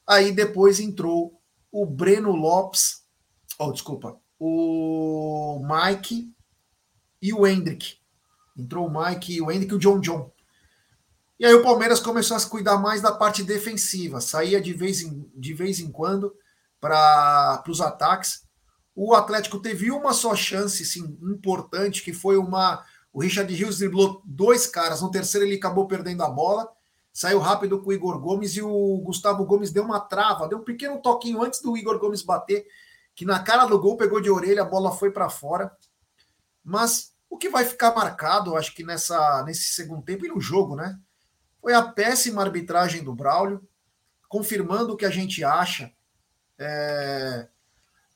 Aí 0.07 0.31
depois 0.31 0.79
entrou 0.79 1.39
o 1.71 1.85
Breno 1.85 2.31
Lopes, 2.31 3.05
oh, 3.57 3.71
desculpa, 3.71 4.19
o 4.39 5.61
Mike 5.63 6.33
e 7.21 7.31
o 7.31 7.45
Hendrick. 7.45 7.97
Entrou 8.57 8.87
o 8.87 8.91
Mike 8.91 9.33
e 9.33 9.41
o 9.41 9.51
Hendrick 9.51 9.71
e 9.71 9.75
o 9.75 9.79
John 9.79 9.99
John. 9.99 10.31
E 11.41 11.45
aí 11.47 11.55
o 11.55 11.63
Palmeiras 11.63 11.99
começou 11.99 12.37
a 12.37 12.39
se 12.39 12.47
cuidar 12.47 12.77
mais 12.77 13.01
da 13.01 13.11
parte 13.11 13.41
defensiva, 13.41 14.21
saía 14.21 14.61
de 14.61 14.73
vez 14.73 15.01
em, 15.01 15.27
de 15.35 15.55
vez 15.55 15.79
em 15.79 15.91
quando 15.91 16.31
para 16.79 17.63
os 17.67 17.81
ataques 17.81 18.43
o 18.93 19.15
Atlético 19.15 19.57
teve 19.57 19.89
uma 19.89 20.13
só 20.13 20.35
chance 20.35 20.85
sim, 20.85 21.17
importante, 21.23 22.03
que 22.03 22.13
foi 22.13 22.37
uma. 22.37 22.85
O 23.11 23.19
Richard 23.19 23.51
Rios 23.51 23.79
driblou 23.79 24.21
dois 24.23 24.67
caras. 24.67 25.01
No 25.01 25.09
terceiro, 25.09 25.43
ele 25.43 25.55
acabou 25.55 25.87
perdendo 25.87 26.21
a 26.21 26.29
bola. 26.29 26.69
Saiu 27.11 27.39
rápido 27.39 27.81
com 27.81 27.89
o 27.89 27.93
Igor 27.93 28.19
Gomes 28.19 28.55
e 28.55 28.61
o 28.61 28.99
Gustavo 28.99 29.43
Gomes 29.43 29.71
deu 29.71 29.83
uma 29.83 29.99
trava, 29.99 30.47
deu 30.47 30.59
um 30.59 30.63
pequeno 30.63 31.01
toquinho 31.01 31.41
antes 31.41 31.59
do 31.59 31.75
Igor 31.75 31.97
Gomes 31.97 32.21
bater, 32.21 32.67
que 33.15 33.25
na 33.25 33.39
cara 33.39 33.65
do 33.65 33.79
gol 33.79 33.97
pegou 33.97 34.21
de 34.21 34.29
orelha, 34.29 34.61
a 34.61 34.65
bola 34.65 34.91
foi 34.91 35.09
para 35.09 35.27
fora. 35.27 35.75
Mas 36.63 37.15
o 37.27 37.35
que 37.35 37.49
vai 37.49 37.65
ficar 37.65 37.95
marcado, 37.95 38.55
acho 38.55 38.75
que 38.75 38.83
nessa, 38.83 39.43
nesse 39.43 39.71
segundo 39.71 40.03
tempo 40.03 40.23
e 40.23 40.29
no 40.29 40.39
jogo, 40.39 40.75
né? 40.75 40.99
Foi 41.61 41.73
a 41.73 41.83
péssima 41.83 42.41
arbitragem 42.41 43.03
do 43.03 43.13
Braulio, 43.13 43.67
confirmando 44.27 44.93
o 44.93 44.97
que 44.97 45.05
a 45.05 45.11
gente 45.11 45.43
acha. 45.43 45.91
É, 46.57 47.47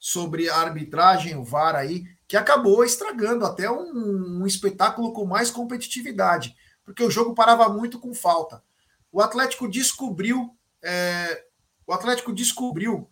sobre 0.06 0.48
a 0.50 0.58
arbitragem, 0.58 1.36
o 1.36 1.44
VAR 1.44 1.76
aí, 1.76 2.06
que 2.28 2.38
acabou 2.38 2.84
estragando 2.84 3.44
até 3.44 3.70
um, 3.70 4.42
um 4.42 4.46
espetáculo 4.46 5.12
com 5.14 5.26
mais 5.26 5.50
competitividade, 5.50 6.56
porque 6.84 7.04
o 7.04 7.10
jogo 7.10 7.34
parava 7.34 7.68
muito 7.70 8.00
com 8.00 8.14
falta. 8.14 8.64
O 9.12 9.20
Atlético 9.20 9.68
descobriu, 9.68 10.56
é, 10.84 11.46
o 11.88 11.92
Atlético 11.94 12.32
descobriu 12.34 13.10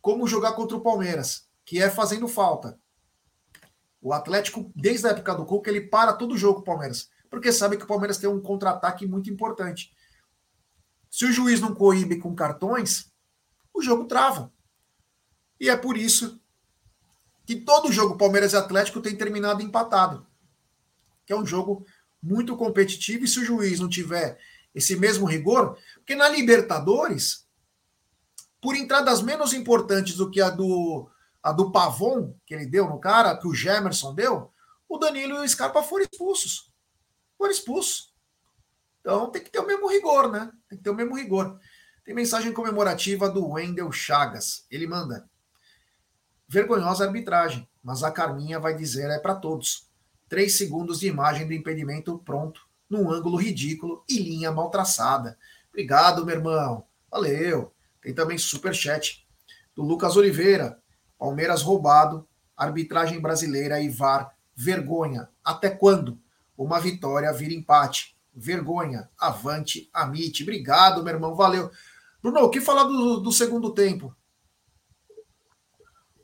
como 0.00 0.28
jogar 0.28 0.52
contra 0.52 0.76
o 0.76 0.80
Palmeiras, 0.80 1.48
que 1.64 1.82
é 1.82 1.90
fazendo 1.90 2.28
falta. 2.28 2.78
O 4.00 4.12
Atlético, 4.12 4.70
desde 4.72 5.08
a 5.08 5.10
época 5.10 5.34
do 5.34 5.44
Cuca, 5.44 5.68
ele 5.68 5.80
para 5.80 6.12
todo 6.12 6.38
jogo 6.38 6.60
o 6.60 6.64
Palmeiras, 6.64 7.10
porque 7.36 7.52
sabe 7.52 7.76
que 7.76 7.84
o 7.84 7.86
Palmeiras 7.86 8.16
tem 8.16 8.30
um 8.30 8.40
contra-ataque 8.40 9.06
muito 9.06 9.28
importante. 9.28 9.92
Se 11.10 11.26
o 11.26 11.32
juiz 11.32 11.60
não 11.60 11.74
coíbe 11.74 12.16
com 12.18 12.34
cartões, 12.34 13.12
o 13.74 13.82
jogo 13.82 14.06
trava. 14.06 14.50
E 15.60 15.68
é 15.68 15.76
por 15.76 15.98
isso 15.98 16.40
que 17.44 17.56
todo 17.56 17.92
jogo 17.92 18.16
Palmeiras 18.16 18.54
e 18.54 18.56
Atlético 18.56 19.02
tem 19.02 19.14
terminado 19.14 19.60
empatado. 19.60 20.26
Que 21.26 21.34
é 21.34 21.36
um 21.36 21.44
jogo 21.44 21.84
muito 22.22 22.56
competitivo 22.56 23.26
e 23.26 23.28
se 23.28 23.38
o 23.40 23.44
juiz 23.44 23.80
não 23.80 23.88
tiver 23.90 24.38
esse 24.74 24.96
mesmo 24.96 25.26
rigor, 25.26 25.78
porque 25.96 26.14
na 26.14 26.30
Libertadores, 26.30 27.46
por 28.62 28.74
entradas 28.74 29.20
menos 29.20 29.52
importantes 29.52 30.16
do 30.16 30.30
que 30.30 30.40
a 30.40 30.48
do, 30.48 31.06
a 31.42 31.52
do 31.52 31.70
Pavon, 31.70 32.34
que 32.46 32.54
ele 32.54 32.64
deu 32.64 32.88
no 32.88 32.98
cara, 32.98 33.36
que 33.36 33.46
o 33.46 33.54
Gemerson 33.54 34.14
deu, 34.14 34.50
o 34.88 34.96
Danilo 34.96 35.36
e 35.36 35.44
o 35.44 35.48
Scarpa 35.48 35.82
foram 35.82 36.06
expulsos. 36.10 36.74
Foram 37.36 37.50
expulsos. 37.50 38.14
Então 39.00 39.30
tem 39.30 39.42
que 39.42 39.50
ter 39.50 39.60
o 39.60 39.66
mesmo 39.66 39.88
rigor, 39.88 40.30
né? 40.30 40.50
Tem 40.68 40.76
que 40.78 40.84
ter 40.84 40.90
o 40.90 40.94
mesmo 40.94 41.16
rigor. 41.16 41.58
Tem 42.04 42.14
mensagem 42.14 42.52
comemorativa 42.52 43.28
do 43.28 43.50
Wendel 43.50 43.90
Chagas. 43.92 44.66
Ele 44.70 44.86
manda: 44.86 45.28
vergonhosa 46.48 47.04
arbitragem, 47.04 47.68
mas 47.82 48.02
a 48.02 48.10
Carminha 48.10 48.58
vai 48.58 48.76
dizer 48.76 49.10
é 49.10 49.18
para 49.18 49.34
todos. 49.34 49.88
Três 50.28 50.56
segundos 50.56 51.00
de 51.00 51.06
imagem 51.06 51.46
do 51.46 51.52
impedimento 51.52 52.18
pronto, 52.18 52.66
num 52.90 53.10
ângulo 53.10 53.36
ridículo 53.36 54.04
e 54.08 54.18
linha 54.18 54.50
mal 54.50 54.70
traçada. 54.70 55.38
Obrigado, 55.68 56.24
meu 56.24 56.34
irmão. 56.34 56.86
Valeu. 57.10 57.72
Tem 58.00 58.14
também 58.14 58.38
super 58.38 58.74
chat 58.74 59.26
do 59.74 59.82
Lucas 59.82 60.16
Oliveira. 60.16 60.80
Palmeiras 61.18 61.62
roubado, 61.62 62.28
arbitragem 62.56 63.20
brasileira 63.20 63.80
e 63.80 63.88
VAR, 63.88 64.34
vergonha. 64.54 65.28
Até 65.44 65.70
quando? 65.70 66.20
Uma 66.56 66.80
vitória 66.80 67.32
vira 67.32 67.54
empate 67.54 68.16
vergonha. 68.36 69.08
Avante, 69.18 69.88
Amit. 69.92 70.42
Obrigado, 70.42 71.02
meu 71.02 71.14
irmão. 71.14 71.34
Valeu. 71.34 71.70
Bruno, 72.22 72.40
o 72.40 72.50
que 72.50 72.60
falar 72.60 72.84
do, 72.84 73.18
do 73.18 73.32
segundo 73.32 73.72
tempo? 73.72 74.14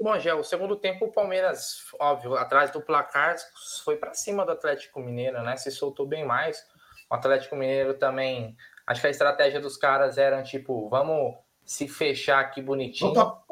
Bom, 0.01 0.19
Gé, 0.19 0.35
o 0.35 0.43
segundo 0.43 0.75
tempo, 0.75 1.07
o 1.07 1.13
Palmeiras, 1.13 1.85
óbvio, 1.99 2.35
atrás 2.35 2.73
do 2.73 2.81
placar, 2.81 3.37
foi 3.85 3.97
para 3.97 4.13
cima 4.13 4.45
do 4.45 4.51
Atlético 4.51 5.01
Mineiro, 5.01 5.41
né? 5.43 5.57
Se 5.57 5.71
soltou 5.71 6.05
bem 6.05 6.27
mais. 6.27 6.67
O 7.09 7.15
Atlético 7.15 7.55
Mineiro 7.55 7.95
também. 7.95 8.57
Acho 8.85 9.01
que 9.01 9.07
a 9.07 9.11
estratégia 9.11 9.61
dos 9.61 9.77
caras 9.77 10.19
era 10.19 10.43
tipo, 10.43 10.89
vamos 10.89 11.37
se 11.65 11.87
fechar 11.87 12.41
aqui 12.41 12.61
bonitinho. 12.61 13.13
Opa. 13.13 13.43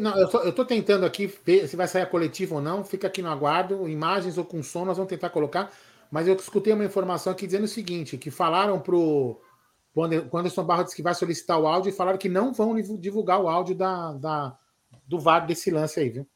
Não, 0.00 0.18
eu, 0.18 0.28
tô, 0.28 0.40
eu 0.40 0.54
tô 0.54 0.64
tentando 0.64 1.04
aqui 1.04 1.26
ver 1.26 1.66
se 1.66 1.76
vai 1.76 1.88
sair 1.88 2.02
a 2.02 2.06
coletiva 2.06 2.54
ou 2.54 2.60
não. 2.62 2.84
Fica 2.84 3.06
aqui 3.06 3.20
no 3.22 3.30
aguardo. 3.30 3.88
Imagens 3.88 4.38
ou 4.38 4.44
com 4.44 4.62
som, 4.62 4.84
nós 4.84 4.96
vamos 4.96 5.10
tentar 5.10 5.30
colocar. 5.30 5.70
Mas 6.10 6.28
eu 6.28 6.34
escutei 6.34 6.72
uma 6.72 6.84
informação 6.84 7.32
aqui 7.32 7.46
dizendo 7.46 7.64
o 7.64 7.68
seguinte: 7.68 8.16
que 8.18 8.30
falaram 8.30 8.80
pro. 8.80 9.40
Quando 9.92 10.28
Anderson 10.34 10.64
Barra 10.64 10.82
disse 10.82 10.96
que 10.96 11.02
vai 11.02 11.14
solicitar 11.14 11.58
o 11.58 11.66
áudio 11.66 11.88
e 11.88 11.92
falaram 11.92 12.18
que 12.18 12.28
não 12.28 12.52
vão 12.52 12.74
divulgar 12.98 13.40
o 13.40 13.48
áudio 13.48 13.74
da, 13.74 14.12
da, 14.12 14.58
do 15.06 15.18
VAR 15.18 15.46
desse 15.46 15.70
lance 15.70 15.98
aí, 15.98 16.10
viu? 16.10 16.26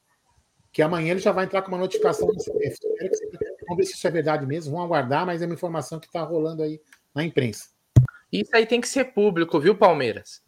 Que 0.73 0.81
amanhã 0.81 1.11
ele 1.11 1.21
já 1.21 1.31
vai 1.31 1.45
entrar 1.45 1.61
com 1.61 1.69
uma 1.69 1.77
notificação. 1.77 2.27
Vamos 2.27 3.77
ver 3.77 3.85
se 3.85 3.95
isso 3.95 4.07
é 4.07 4.11
verdade 4.11 4.47
mesmo. 4.47 4.73
Vamos 4.73 4.87
aguardar, 4.87 5.27
mas 5.27 5.43
é 5.43 5.47
uma 5.47 5.55
informação 5.55 6.01
que 6.01 6.07
está 6.07 6.23
rolando 6.23 6.63
aí 6.63 6.81
na 7.15 7.23
imprensa. 7.23 7.69
Isso 8.33 8.51
aí 8.55 8.65
tem 8.65 8.81
que 8.81 8.89
ser 8.89 9.13
público, 9.13 9.61
viu, 9.61 9.77
Palmeiras? 9.77 10.43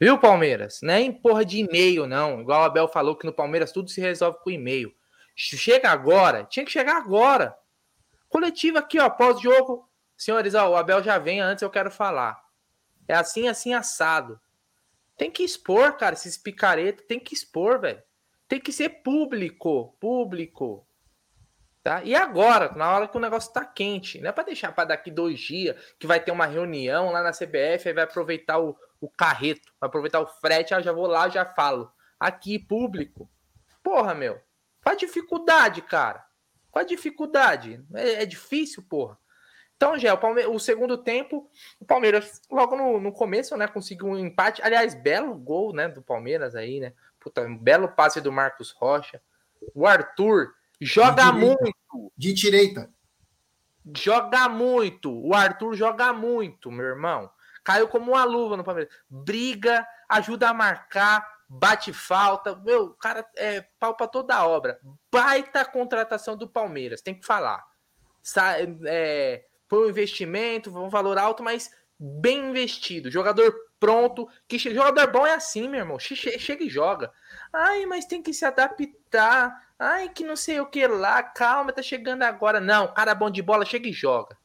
Viu, 0.00 0.18
Palmeiras? 0.18 0.80
Não 0.82 0.94
é 0.94 1.12
porra 1.12 1.44
de 1.44 1.58
e-mail, 1.58 2.06
não. 2.08 2.40
Igual 2.40 2.62
o 2.62 2.64
Abel 2.64 2.88
falou 2.88 3.14
que 3.14 3.24
no 3.26 3.32
Palmeiras 3.32 3.70
tudo 3.70 3.88
se 3.88 4.00
resolve 4.00 4.38
com 4.42 4.50
e-mail. 4.50 4.92
Chega 5.36 5.90
agora, 5.90 6.44
tinha 6.44 6.64
que 6.64 6.72
chegar 6.72 6.96
agora. 6.96 7.56
Coletiva 8.32 8.78
aqui, 8.78 8.98
ó, 8.98 9.10
pós-jogo. 9.10 9.86
Senhores, 10.16 10.54
ó, 10.54 10.70
o 10.70 10.74
Abel 10.74 11.02
já 11.02 11.18
vem, 11.18 11.42
antes 11.42 11.60
eu 11.60 11.68
quero 11.68 11.90
falar. 11.90 12.42
É 13.06 13.14
assim, 13.14 13.46
assim, 13.46 13.74
assado. 13.74 14.40
Tem 15.18 15.30
que 15.30 15.42
expor, 15.42 15.98
cara, 15.98 16.14
esses 16.14 16.38
picaretas, 16.38 17.04
tem 17.06 17.20
que 17.20 17.34
expor, 17.34 17.78
velho. 17.78 18.02
Tem 18.48 18.58
que 18.58 18.72
ser 18.72 18.88
público, 19.02 19.94
público. 20.00 20.86
Tá? 21.82 22.02
E 22.04 22.14
agora, 22.14 22.72
na 22.72 22.90
hora 22.90 23.06
que 23.06 23.18
o 23.18 23.20
negócio 23.20 23.52
tá 23.52 23.66
quente, 23.66 24.18
não 24.18 24.30
é 24.30 24.32
para 24.32 24.44
deixar 24.44 24.72
para 24.72 24.86
daqui 24.86 25.10
dois 25.10 25.38
dias, 25.38 25.76
que 25.98 26.06
vai 26.06 26.18
ter 26.18 26.32
uma 26.32 26.46
reunião 26.46 27.12
lá 27.12 27.22
na 27.22 27.32
CBF, 27.32 27.88
aí 27.88 27.92
vai 27.92 28.04
aproveitar 28.04 28.58
o, 28.58 28.74
o 28.98 29.10
carreto, 29.10 29.70
vai 29.78 29.88
aproveitar 29.88 30.20
o 30.20 30.26
frete, 30.26 30.72
aí 30.72 30.82
já 30.82 30.92
vou 30.92 31.06
lá, 31.06 31.28
já 31.28 31.44
falo. 31.44 31.92
Aqui, 32.18 32.58
público. 32.58 33.28
Porra, 33.82 34.14
meu. 34.14 34.40
Faz 34.80 34.96
dificuldade, 34.96 35.82
cara. 35.82 36.31
Qual 36.72 36.82
a 36.82 36.88
dificuldade? 36.88 37.84
É, 37.94 38.22
é 38.22 38.26
difícil, 38.26 38.82
porra. 38.82 39.18
Então, 39.76 39.98
já, 39.98 40.14
o, 40.14 40.18
Palme 40.18 40.46
o 40.46 40.58
segundo 40.58 40.96
tempo, 40.96 41.50
o 41.78 41.84
Palmeiras, 41.84 42.40
logo 42.50 42.74
no, 42.74 42.98
no 42.98 43.12
começo, 43.12 43.56
né, 43.56 43.68
conseguiu 43.68 44.06
um 44.06 44.18
empate. 44.18 44.62
Aliás, 44.62 44.94
belo 44.94 45.34
gol, 45.34 45.74
né, 45.74 45.88
do 45.88 46.00
Palmeiras 46.00 46.54
aí, 46.54 46.80
né? 46.80 46.94
Puta, 47.20 47.42
um 47.42 47.58
belo 47.58 47.88
passe 47.88 48.20
do 48.20 48.32
Marcos 48.32 48.70
Rocha. 48.70 49.20
O 49.74 49.86
Arthur 49.86 50.54
joga 50.80 51.30
de 51.30 51.38
muito. 51.38 52.12
De 52.16 52.32
direita. 52.32 52.90
Joga 53.96 54.48
muito. 54.48 55.12
O 55.12 55.34
Arthur 55.34 55.74
joga 55.74 56.12
muito, 56.12 56.70
meu 56.70 56.86
irmão. 56.86 57.30
Caiu 57.62 57.86
como 57.86 58.12
uma 58.12 58.24
luva 58.24 58.56
no 58.56 58.64
Palmeiras. 58.64 58.92
Briga, 59.10 59.86
ajuda 60.08 60.48
a 60.48 60.54
marcar, 60.54 61.26
bate 61.58 61.92
falta. 61.92 62.56
Meu, 62.56 62.90
cara 62.94 63.26
é 63.36 63.62
pau 63.78 63.94
pra 63.94 64.06
toda 64.06 64.34
a 64.34 64.46
obra. 64.46 64.80
Baita 65.10 65.64
contratação 65.64 66.36
do 66.36 66.48
Palmeiras, 66.48 67.02
tem 67.02 67.14
que 67.14 67.26
falar. 67.26 67.62
É, 68.86 69.44
foi 69.68 69.86
um 69.86 69.90
investimento, 69.90 70.76
um 70.76 70.88
valor 70.88 71.18
alto, 71.18 71.42
mas 71.42 71.70
bem 71.98 72.50
investido. 72.50 73.10
Jogador 73.10 73.54
pronto. 73.78 74.28
Que 74.48 74.58
jogador 74.58 75.10
bom 75.10 75.26
é 75.26 75.34
assim, 75.34 75.68
meu 75.68 75.80
irmão. 75.80 75.98
Chega 75.98 76.64
e 76.64 76.70
joga. 76.70 77.12
Ai, 77.52 77.84
mas 77.86 78.06
tem 78.06 78.22
que 78.22 78.32
se 78.32 78.44
adaptar. 78.44 79.72
Ai, 79.78 80.08
que 80.08 80.24
não 80.24 80.36
sei 80.36 80.60
o 80.60 80.66
que 80.66 80.86
lá. 80.86 81.22
Calma, 81.22 81.72
tá 81.72 81.82
chegando 81.82 82.22
agora. 82.22 82.60
Não, 82.60 82.92
cara 82.94 83.14
bom 83.14 83.30
de 83.30 83.42
bola, 83.42 83.64
chega 83.64 83.88
e 83.88 83.92
joga. 83.92 84.38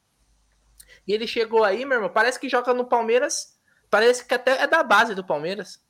E 1.08 1.14
ele 1.14 1.26
chegou 1.26 1.64
aí, 1.64 1.86
meu 1.86 1.98
irmão. 1.98 2.10
Parece 2.10 2.40
que 2.40 2.50
joga 2.50 2.74
no 2.74 2.86
Palmeiras. 2.86 3.58
Parece 3.90 4.26
que 4.26 4.34
até 4.34 4.64
é 4.64 4.68
da 4.68 4.84
base 4.84 5.16
do 5.16 5.24
Palmeiras. 5.24 5.82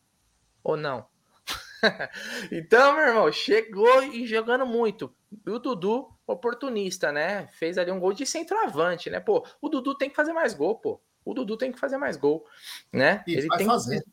Ou 0.68 0.76
não? 0.76 1.08
então, 2.52 2.94
meu 2.94 3.08
irmão, 3.08 3.32
chegou 3.32 4.04
e 4.04 4.28
jogando 4.28 4.66
muito. 4.66 5.16
E 5.46 5.50
o 5.50 5.58
Dudu, 5.58 6.10
oportunista, 6.28 7.10
né? 7.10 7.48
Fez 7.54 7.78
ali 7.78 7.90
um 7.90 8.02
gol 8.02 8.12
de 8.12 8.26
centroavante, 8.26 9.10
né? 9.10 9.22
Pô, 9.22 9.48
o 9.62 9.70
Dudu 9.70 9.96
tem 9.96 10.10
que 10.10 10.16
fazer 10.18 10.34
mais 10.34 10.54
gol, 10.54 10.76
pô. 10.76 11.02
O 11.24 11.34
Dudu 11.34 11.56
tem 11.56 11.72
que 11.72 11.80
fazer 11.80 11.98
mais 11.98 12.18
gol, 12.18 12.46
né? 12.92 13.24
Isso 13.26 13.40
ele 13.40 13.48
vai 13.48 13.58
tem 13.60 13.68
fazer. 13.68 14.04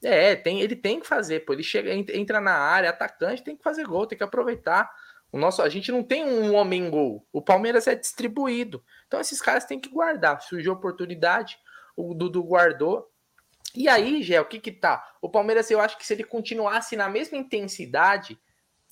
Que... 0.00 0.06
É, 0.06 0.36
tem, 0.36 0.60
ele 0.60 0.76
tem 0.76 1.00
que 1.00 1.08
fazer, 1.08 1.40
pô. 1.40 1.52
Ele 1.52 1.64
chega, 1.64 1.92
entra 1.92 2.40
na 2.40 2.54
área, 2.54 2.90
atacante, 2.90 3.42
tem 3.42 3.56
que 3.56 3.64
fazer 3.64 3.84
gol, 3.84 4.06
tem 4.06 4.16
que 4.16 4.22
aproveitar. 4.22 4.88
O 5.32 5.38
nosso, 5.38 5.60
a 5.60 5.68
gente 5.68 5.90
não 5.90 6.04
tem 6.04 6.24
um 6.24 6.54
homem 6.54 6.88
gol. 6.88 7.26
O 7.32 7.42
Palmeiras 7.42 7.88
é 7.88 7.96
distribuído. 7.96 8.80
Então 9.08 9.20
esses 9.20 9.42
caras 9.42 9.64
têm 9.64 9.80
que 9.80 9.88
guardar. 9.88 10.40
Surgiu 10.40 10.72
oportunidade, 10.72 11.58
o 11.96 12.14
Dudu 12.14 12.44
guardou 12.44 13.10
e 13.76 13.88
aí, 13.88 14.22
Gé, 14.22 14.40
o 14.40 14.44
que 14.44 14.58
que 14.58 14.72
tá? 14.72 15.04
O 15.20 15.28
Palmeiras, 15.28 15.70
eu 15.70 15.80
acho 15.80 15.98
que 15.98 16.06
se 16.06 16.14
ele 16.14 16.24
continuasse 16.24 16.96
na 16.96 17.08
mesma 17.08 17.36
intensidade, 17.36 18.38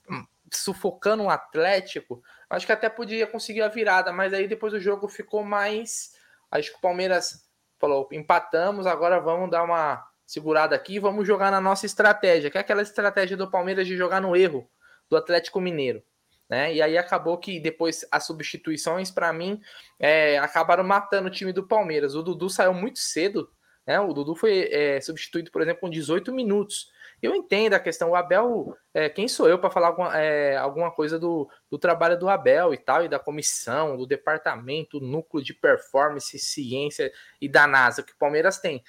hum, 0.09 0.27
sufocando 0.53 1.25
o 1.25 1.31
Atlético, 1.31 2.23
acho 2.51 2.67
que 2.67 2.73
até 2.73 2.89
podia 2.89 3.27
conseguir 3.27 3.63
a 3.63 3.69
virada, 3.69 4.13
mas 4.13 4.33
aí 4.33 4.47
depois 4.47 4.73
o 4.73 4.81
jogo 4.81 5.09
ficou 5.09 5.43
mais. 5.43 6.13
Acho 6.51 6.71
que 6.71 6.79
o 6.79 6.81
Palmeiras 6.81 7.49
falou: 7.79 8.09
empatamos, 8.13 8.87
agora 8.87 9.21
vamos 9.21 9.51
dar 9.51 9.63
uma 9.63 10.07
segurada 10.27 10.75
aqui, 10.75 10.99
vamos 10.99 11.27
jogar 11.27 11.51
na 11.51 11.61
nossa 11.61 11.87
estratégia, 11.87 12.51
que 12.51 12.59
é 12.59 12.61
aquela 12.61 12.83
estratégia 12.83 13.37
do 13.37 13.51
Palmeiras 13.51 13.87
de 13.87 13.97
jogar 13.97 14.21
no 14.21 14.37
erro 14.37 14.69
do 15.09 15.17
Atlético 15.17 15.61
Mineiro. 15.61 16.03
Né? 16.49 16.75
E 16.75 16.83
aí 16.83 16.99
acabou 16.99 17.39
que 17.39 17.59
depois 17.59 18.07
as 18.11 18.27
substituições, 18.27 19.11
para 19.11 19.33
mim, 19.33 19.61
é, 19.99 20.39
acabaram 20.39 20.85
matando 20.85 21.29
o 21.29 21.31
time 21.31 21.53
do 21.53 21.67
Palmeiras. 21.67 22.15
O 22.15 22.23
Dudu 22.23 22.51
saiu 22.51 22.75
muito 22.75 22.99
cedo 22.99 23.51
né? 23.87 24.01
O 24.01 24.13
Dudu 24.13 24.35
foi 24.35 24.69
é, 24.71 25.01
substituído, 25.01 25.51
por 25.51 25.63
exemplo, 25.63 25.83
com 25.83 25.91
18 25.91 26.33
minutos. 26.33 26.93
Eu 27.23 27.35
entendo 27.35 27.75
a 27.75 27.81
questão, 27.81 28.11
o 28.11 28.15
Abel, 28.15 28.77
é, 28.93 29.09
quem 29.09 29.29
sou 29.29 29.49
eu 29.49 29.59
para 29.59 29.71
falar 29.71 29.89
alguma, 29.89 30.19
é, 30.19 30.57
alguma 30.57 30.91
coisa 30.91 31.19
do, 31.19 31.49
do, 31.71 31.79
trabalho 31.79 32.19
do 32.19 32.29
Abel 32.29 32.75
e 32.75 32.79
tal, 32.79 33.05
e 33.05 33.09
da 33.09 33.19
comissão, 33.19 33.97
do 33.97 34.07
departamento, 34.07 35.01
núcleo 35.01 35.43
de 35.43 35.55
performance, 35.55 36.39
ciência 36.39 37.11
e 37.41 37.49
da 37.49 37.67
NASA 37.67 38.03
que 38.03 38.13
o 38.13 38.19
Palmeiras 38.19 38.59
tem. 38.59 38.83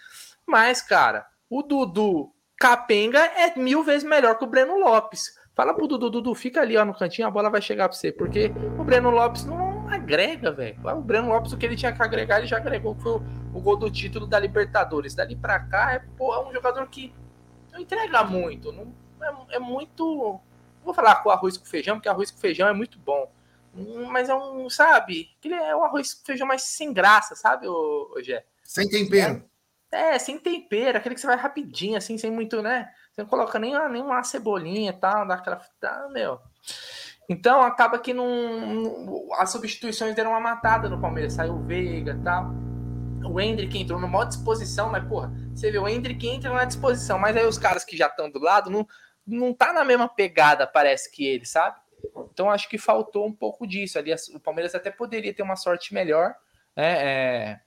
Mas, 0.45 0.81
cara, 0.81 1.25
o 1.49 1.61
Dudu 1.61 2.33
Capenga 2.57 3.19
é 3.19 3.57
mil 3.57 3.83
vezes 3.83 4.03
melhor 4.03 4.37
que 4.37 4.43
o 4.43 4.47
Breno 4.47 4.77
Lopes. 4.77 5.37
Fala 5.53 5.73
pro 5.73 5.87
Dudu, 5.87 6.09
Dudu, 6.09 6.35
fica 6.35 6.61
ali 6.61 6.75
ó, 6.75 6.83
no 6.83 6.93
cantinho, 6.93 7.27
a 7.27 7.31
bola 7.31 7.49
vai 7.49 7.61
chegar 7.61 7.87
para 7.87 7.97
você, 7.97 8.11
porque 8.11 8.51
o 8.77 8.83
Breno 8.83 9.09
Lopes 9.09 9.45
não 9.45 9.64
agrega, 9.89 10.51
velho. 10.51 10.77
O 10.83 11.01
Breno 11.01 11.29
Lopes, 11.29 11.51
o 11.51 11.57
que 11.57 11.65
ele 11.65 11.75
tinha 11.75 11.93
que 11.93 12.01
agregar, 12.01 12.39
ele 12.39 12.47
já 12.47 12.57
agregou, 12.57 12.95
que 12.95 13.03
foi 13.03 13.13
o, 13.13 13.23
o 13.53 13.61
gol 13.61 13.77
do 13.77 13.89
título 13.89 14.27
da 14.27 14.39
Libertadores. 14.39 15.15
Dali 15.15 15.35
pra 15.35 15.59
cá, 15.59 15.93
é, 15.93 15.99
pô, 16.17 16.33
é 16.33 16.47
um 16.47 16.53
jogador 16.53 16.87
que 16.87 17.13
não 17.71 17.79
entrega 17.79 18.23
muito. 18.23 18.71
Não, 18.71 18.93
é, 19.49 19.55
é 19.55 19.59
muito. 19.59 20.39
Vou 20.83 20.93
falar 20.93 21.15
com 21.17 21.29
arroz 21.29 21.57
com 21.57 21.65
feijão, 21.65 21.97
porque 21.97 22.09
arroz 22.09 22.31
com 22.31 22.37
feijão 22.37 22.67
é 22.67 22.73
muito 22.73 22.99
bom. 22.99 23.31
Mas 24.09 24.29
é 24.29 24.35
um, 24.35 24.69
sabe? 24.69 25.29
Ele 25.43 25.53
é 25.53 25.75
um 25.75 25.83
arroz 25.83 26.13
com 26.13 26.25
feijão 26.25 26.47
mais 26.47 26.61
sem 26.61 26.93
graça, 26.93 27.35
sabe, 27.35 27.67
ô 27.67 28.15
Gé? 28.21 28.45
Sem 28.63 28.87
tempero. 28.87 29.43
É, 29.91 30.15
é, 30.15 30.19
sem 30.19 30.37
tempero, 30.37 30.97
aquele 30.97 31.15
que 31.15 31.21
você 31.21 31.27
vai 31.27 31.37
rapidinho, 31.37 31.97
assim, 31.97 32.17
sem 32.17 32.31
muito, 32.31 32.61
né? 32.61 32.89
Você 33.11 33.21
não 33.21 33.29
coloca 33.29 33.59
nem, 33.59 33.73
nem 33.89 34.01
uma 34.01 34.23
cebolinha 34.23 34.91
e 34.91 34.93
tal, 34.93 35.27
dá 35.27 35.35
aquela. 35.35 35.57
Tá, 35.79 36.09
meu. 36.11 36.39
Então 37.27 37.61
acaba 37.61 37.97
que 37.97 38.13
não, 38.13 39.27
as 39.33 39.51
substituições 39.51 40.15
deram 40.15 40.31
uma 40.31 40.39
matada 40.39 40.87
no 40.87 40.99
Palmeiras. 40.99 41.33
Saiu 41.33 41.53
o 41.53 41.63
Veiga 41.63 42.17
e 42.19 42.23
tal. 42.23 42.51
o 43.25 43.39
Hendrick 43.39 43.77
entrou 43.77 43.99
numa 43.99 44.11
maior 44.11 44.25
disposição, 44.25 44.89
mas, 44.91 45.03
porra, 45.07 45.31
você 45.53 45.71
vê, 45.71 45.79
o 45.79 45.87
Hendrick 45.87 46.27
entra 46.27 46.53
na 46.53 46.65
disposição, 46.65 47.17
mas 47.17 47.35
aí 47.35 47.45
os 47.45 47.57
caras 47.57 47.83
que 47.83 47.97
já 47.97 48.07
estão 48.07 48.29
do 48.29 48.39
lado 48.39 48.69
não, 48.69 48.87
não 49.25 49.53
tá 49.53 49.73
na 49.73 49.83
mesma 49.83 50.07
pegada, 50.07 50.67
parece 50.67 51.11
que 51.11 51.25
ele, 51.25 51.45
sabe? 51.45 51.77
Então 52.31 52.51
acho 52.51 52.69
que 52.69 52.77
faltou 52.77 53.25
um 53.25 53.33
pouco 53.33 53.65
disso. 53.65 53.97
Ali 53.97 54.13
o 54.33 54.39
Palmeiras 54.39 54.75
até 54.75 54.91
poderia 54.91 55.33
ter 55.33 55.41
uma 55.41 55.55
sorte 55.55 55.93
melhor, 55.93 56.35
né? 56.75 57.51
É, 57.53 57.59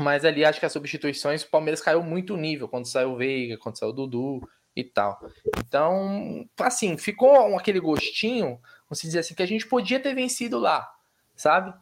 mas 0.00 0.24
ali 0.24 0.44
acho 0.44 0.58
que 0.58 0.66
as 0.66 0.72
substituições, 0.72 1.42
o 1.42 1.50
Palmeiras 1.50 1.80
caiu 1.80 2.02
muito 2.02 2.36
nível 2.36 2.66
quando 2.68 2.86
saiu 2.86 3.12
o 3.12 3.16
Veiga, 3.16 3.58
quando 3.58 3.78
saiu 3.78 3.90
o 3.90 3.92
Dudu 3.92 4.40
e 4.74 4.82
tal. 4.82 5.20
Então, 5.58 6.48
assim, 6.58 6.96
ficou 6.96 7.56
aquele 7.56 7.80
gostinho, 7.80 8.60
vamos 8.88 9.00
dizer 9.02 9.20
assim, 9.20 9.34
que 9.34 9.42
a 9.42 9.46
gente 9.46 9.66
podia 9.66 10.00
ter 10.00 10.14
vencido 10.14 10.58
lá, 10.58 10.90
sabe? 11.36 11.74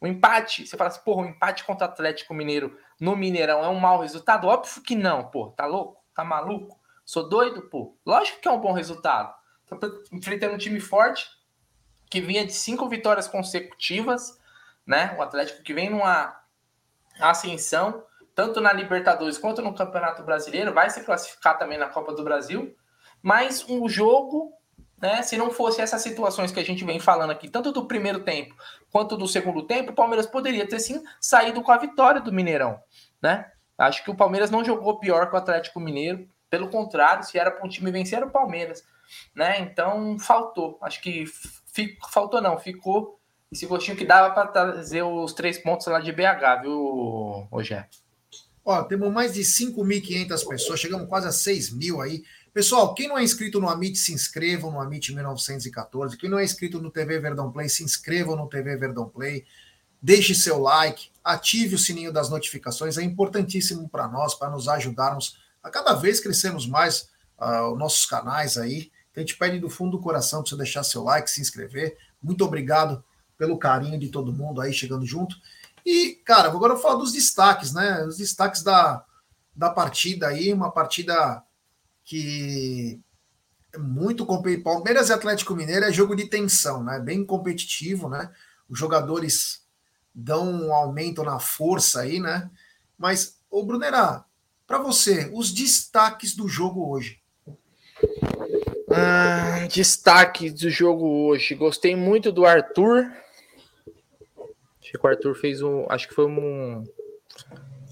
O 0.00 0.06
empate, 0.06 0.66
você 0.66 0.76
fala 0.76 0.88
assim, 0.88 1.02
porra, 1.04 1.26
o 1.26 1.28
empate 1.28 1.64
contra 1.64 1.86
o 1.86 1.90
Atlético 1.90 2.32
Mineiro 2.32 2.78
no 2.98 3.14
Mineirão 3.14 3.62
é 3.62 3.68
um 3.68 3.78
mau 3.78 4.00
resultado? 4.00 4.46
Óbvio 4.46 4.82
que 4.82 4.94
não, 4.94 5.30
pô, 5.30 5.48
tá 5.48 5.66
louco? 5.66 6.02
Tá 6.14 6.24
maluco? 6.24 6.80
Sou 7.04 7.28
doido, 7.28 7.62
pô. 7.62 7.96
Lógico 8.06 8.40
que 8.40 8.48
é 8.48 8.50
um 8.50 8.60
bom 8.60 8.72
resultado. 8.72 9.34
Tá 9.66 9.76
enfrentando 10.12 10.54
um 10.54 10.58
time 10.58 10.80
forte 10.80 11.28
que 12.08 12.20
vinha 12.20 12.44
de 12.46 12.52
cinco 12.52 12.88
vitórias 12.88 13.28
consecutivas, 13.28 14.38
né? 14.86 15.14
O 15.18 15.22
Atlético 15.22 15.62
que 15.62 15.74
vem 15.74 15.90
numa 15.90 16.40
ascensão, 17.20 18.02
tanto 18.40 18.58
na 18.58 18.72
Libertadores 18.72 19.36
quanto 19.36 19.60
no 19.60 19.74
Campeonato 19.74 20.22
Brasileiro, 20.22 20.72
vai 20.72 20.88
se 20.88 21.04
classificar 21.04 21.58
também 21.58 21.76
na 21.76 21.88
Copa 21.90 22.14
do 22.14 22.24
Brasil. 22.24 22.74
Mas 23.20 23.68
um 23.68 23.86
jogo 23.86 24.54
né? 24.96 25.22
Se 25.22 25.36
não 25.38 25.50
fosse 25.50 25.80
essas 25.80 26.02
situações 26.02 26.52
que 26.52 26.60
a 26.60 26.64
gente 26.64 26.84
vem 26.84 27.00
falando 27.00 27.30
aqui, 27.30 27.48
tanto 27.48 27.72
do 27.72 27.86
primeiro 27.86 28.20
tempo 28.20 28.54
quanto 28.92 29.16
do 29.16 29.26
segundo 29.26 29.62
tempo, 29.62 29.92
o 29.92 29.94
Palmeiras 29.94 30.26
poderia 30.26 30.68
ter 30.68 30.78
sim 30.78 31.02
saído 31.18 31.62
com 31.62 31.72
a 31.72 31.78
vitória 31.78 32.20
do 32.20 32.30
Mineirão, 32.30 32.78
né? 33.22 33.50
Acho 33.78 34.04
que 34.04 34.10
o 34.10 34.14
Palmeiras 34.14 34.50
não 34.50 34.62
jogou 34.62 34.98
pior 34.98 35.30
que 35.30 35.34
o 35.34 35.38
Atlético 35.38 35.80
Mineiro, 35.80 36.28
pelo 36.50 36.68
contrário, 36.68 37.24
se 37.24 37.38
era 37.38 37.50
para 37.50 37.64
um 37.64 37.68
time 37.68 37.90
vencer 37.90 38.18
era 38.18 38.26
o 38.26 38.30
Palmeiras, 38.30 38.84
né? 39.34 39.58
Então 39.60 40.18
faltou, 40.18 40.78
acho 40.82 41.00
que 41.00 41.24
fico, 41.26 42.10
faltou 42.10 42.42
não, 42.42 42.58
ficou 42.58 43.18
esse 43.50 43.64
gostinho 43.64 43.96
que 43.96 44.04
dava 44.04 44.34
para 44.34 44.48
trazer 44.48 45.02
os 45.02 45.32
três 45.32 45.56
pontos 45.56 45.86
lá 45.86 45.98
de 45.98 46.12
BH, 46.12 46.60
viu, 46.60 47.48
Rogério? 47.50 47.88
Ó, 48.64 48.82
temos 48.84 49.12
mais 49.12 49.34
de 49.34 49.40
5.500 49.40 50.46
pessoas, 50.46 50.80
chegamos 50.80 51.08
quase 51.08 51.26
a 51.26 51.32
6 51.32 51.72
mil 51.72 52.00
aí. 52.00 52.22
Pessoal, 52.52 52.94
quem 52.94 53.08
não 53.08 53.16
é 53.16 53.22
inscrito 53.22 53.60
no 53.60 53.68
Amit, 53.68 53.96
se 53.96 54.12
inscrevam 54.12 54.72
no 54.72 54.80
Amit 54.80 55.14
1914. 55.14 56.16
Quem 56.16 56.28
não 56.28 56.38
é 56.38 56.44
inscrito 56.44 56.80
no 56.80 56.90
TV 56.90 57.18
Verdão 57.20 57.50
Play, 57.52 57.68
se 57.68 57.84
inscrevam 57.84 58.36
no 58.36 58.48
TV 58.48 58.76
Verdão 58.76 59.08
Play. 59.08 59.44
Deixe 60.02 60.34
seu 60.34 60.58
like, 60.58 61.10
ative 61.22 61.76
o 61.76 61.78
sininho 61.78 62.12
das 62.12 62.28
notificações. 62.28 62.98
É 62.98 63.02
importantíssimo 63.02 63.88
para 63.88 64.08
nós, 64.08 64.34
para 64.34 64.50
nos 64.50 64.66
ajudarmos 64.66 65.38
a 65.62 65.70
cada 65.70 65.94
vez 65.94 66.18
crescermos 66.18 66.66
mais 66.66 67.08
uh, 67.38 67.72
os 67.72 67.78
nossos 67.78 68.04
canais 68.04 68.58
aí. 68.58 68.90
Então, 69.10 69.22
a 69.22 69.26
gente 69.26 69.36
pede 69.36 69.58
do 69.58 69.70
fundo 69.70 69.92
do 69.92 70.02
coração 70.02 70.42
para 70.42 70.50
você 70.50 70.56
deixar 70.56 70.82
seu 70.82 71.04
like, 71.04 71.30
se 71.30 71.40
inscrever. 71.40 71.96
Muito 72.22 72.44
obrigado 72.44 73.04
pelo 73.38 73.58
carinho 73.58 73.98
de 73.98 74.08
todo 74.08 74.32
mundo 74.32 74.60
aí 74.60 74.72
chegando 74.72 75.06
junto. 75.06 75.36
E, 75.84 76.20
cara, 76.24 76.48
agora 76.48 76.72
eu 76.72 76.76
vou 76.76 76.82
falar 76.82 76.98
dos 76.98 77.12
destaques, 77.12 77.72
né? 77.72 78.04
Os 78.04 78.18
destaques 78.18 78.62
da, 78.62 79.04
da 79.54 79.70
partida 79.70 80.28
aí, 80.28 80.52
uma 80.52 80.70
partida 80.70 81.42
que 82.04 83.00
é 83.72 83.78
muito 83.78 84.26
competitivo. 84.26 84.64
Palmeiras 84.64 85.08
e 85.08 85.12
Atlético 85.12 85.54
Mineiro 85.54 85.84
é 85.84 85.92
jogo 85.92 86.14
de 86.14 86.28
tensão, 86.28 86.82
né? 86.82 86.98
Bem 86.98 87.24
competitivo, 87.24 88.08
né? 88.08 88.30
Os 88.68 88.78
jogadores 88.78 89.62
dão 90.14 90.50
um 90.50 90.74
aumento 90.74 91.22
na 91.22 91.38
força 91.38 92.00
aí, 92.00 92.20
né? 92.20 92.50
Mas, 92.98 93.38
ô 93.50 93.64
Brunerá, 93.64 94.24
para 94.66 94.78
você, 94.78 95.30
os 95.32 95.52
destaques 95.52 96.34
do 96.34 96.46
jogo 96.48 96.90
hoje. 96.90 97.20
Ah, 98.92 99.66
destaque 99.68 100.50
do 100.50 100.68
jogo 100.68 101.06
hoje. 101.26 101.54
Gostei 101.54 101.94
muito 101.94 102.32
do 102.32 102.44
Arthur. 102.44 103.10
Acho 104.90 104.98
que 104.98 105.06
o 105.06 105.08
Arthur 105.08 105.34
fez 105.34 105.62
um. 105.62 105.86
Acho 105.88 106.08
que 106.08 106.14
foi 106.14 106.26
um. 106.26 106.84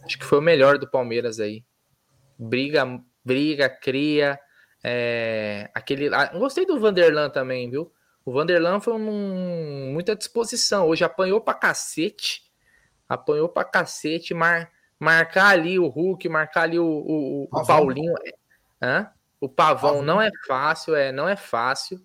Acho 0.05 0.19
que 0.19 0.25
foi 0.25 0.39
o 0.39 0.43
melhor 0.43 0.79
do 0.79 0.91
Palmeiras 0.91 1.39
aí. 1.39 1.65
Briga 2.39 2.85
briga, 3.29 3.69
cria. 3.69 4.41
É, 4.83 5.71
aquele, 5.75 6.13
ah, 6.15 6.33
gostei 6.33 6.65
do 6.65 6.81
Vanderlan 6.81 7.29
também, 7.29 7.69
viu? 7.71 7.93
O 8.25 8.33
Vanderlan 8.33 8.81
foi 8.81 8.95
um, 8.95 9.93
muita 9.93 10.17
disposição. 10.17 10.89
Hoje 10.89 11.05
apanhou 11.05 11.41
pra 11.41 11.53
cacete. 11.53 12.43
Apanhou 13.07 13.49
pra 13.49 13.65
cacete. 13.65 14.33
Mar, 14.33 14.71
marcar 14.99 15.49
ali 15.49 15.79
o 15.79 15.89
Hulk, 15.89 16.29
marcar 16.29 16.63
ali 16.63 16.79
o, 16.79 16.87
o, 16.87 17.49
o 17.53 17.67
Paulinho. 17.67 18.15
Hã? 18.83 19.11
O 19.41 19.49
Pavão, 19.49 19.91
Pavão 19.91 20.03
não 20.03 20.21
é 20.21 20.31
fácil, 20.47 20.97
é, 20.97 21.13
não 21.13 21.29
é 21.29 21.37
fácil. 21.37 22.01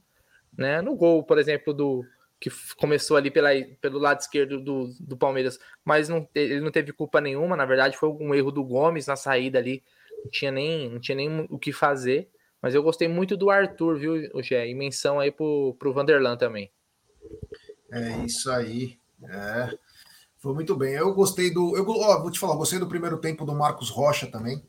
Né? 0.56 0.82
No 0.82 0.96
gol, 0.96 1.24
por 1.24 1.38
exemplo, 1.39 1.74
do 1.74 2.04
que 2.44 2.76
começou 2.76 3.16
ali 3.16 3.32
pela, 3.32 3.50
pelo 3.80 4.00
lado 4.00 4.20
esquerdo 4.20 4.60
do, 4.60 4.89
do 5.00 5.16
Palmeiras, 5.16 5.58
mas 5.86 6.10
não, 6.10 6.28
ele 6.36 6.60
não 6.60 6.72
teve 6.72 6.91
culpa 6.91 7.22
nenhuma, 7.22 7.56
na 7.56 7.66
verdade 7.66 7.96
foi 7.96 8.10
um 8.10 8.36
erro 8.36 8.52
do 8.52 8.64
Gomes 8.64 9.08
na 9.08 9.16
saída 9.16 9.60
ali 9.60 9.82
não 10.24 10.32
tinha 10.32 10.52
nem, 10.52 10.89
não 10.89 11.00
tinha 11.00 11.16
nem 11.16 11.48
o 11.50 11.60
que 11.60 11.74
fazer. 11.74 12.30
Mas 12.62 12.74
eu 12.74 12.82
gostei 12.82 13.08
muito 13.08 13.36
do 13.36 13.50
Arthur, 13.50 13.98
viu, 13.98 14.41
Gé? 14.41 14.68
E 14.70 14.74
menção 14.74 15.20
aí 15.20 15.32
pro, 15.32 15.76
pro 15.78 15.94
Vanderlan 15.94 16.38
também. 16.38 16.72
É 17.91 18.18
isso 18.20 18.50
aí. 18.50 18.98
É. 19.22 19.78
Foi 20.38 20.54
muito 20.54 20.76
bem. 20.76 20.94
Eu 20.94 21.14
gostei 21.14 21.54
do. 21.54 21.76
Eu 21.76 21.86
ó, 21.88 22.22
vou 22.22 22.32
te 22.32 22.39
falar, 22.39 22.56
gostei 22.56 22.80
do 22.80 22.88
primeiro 22.88 23.18
tempo 23.18 23.46
do 23.46 23.54
Marcos 23.54 23.89
Rocha 23.89 24.28
também. 24.28 24.66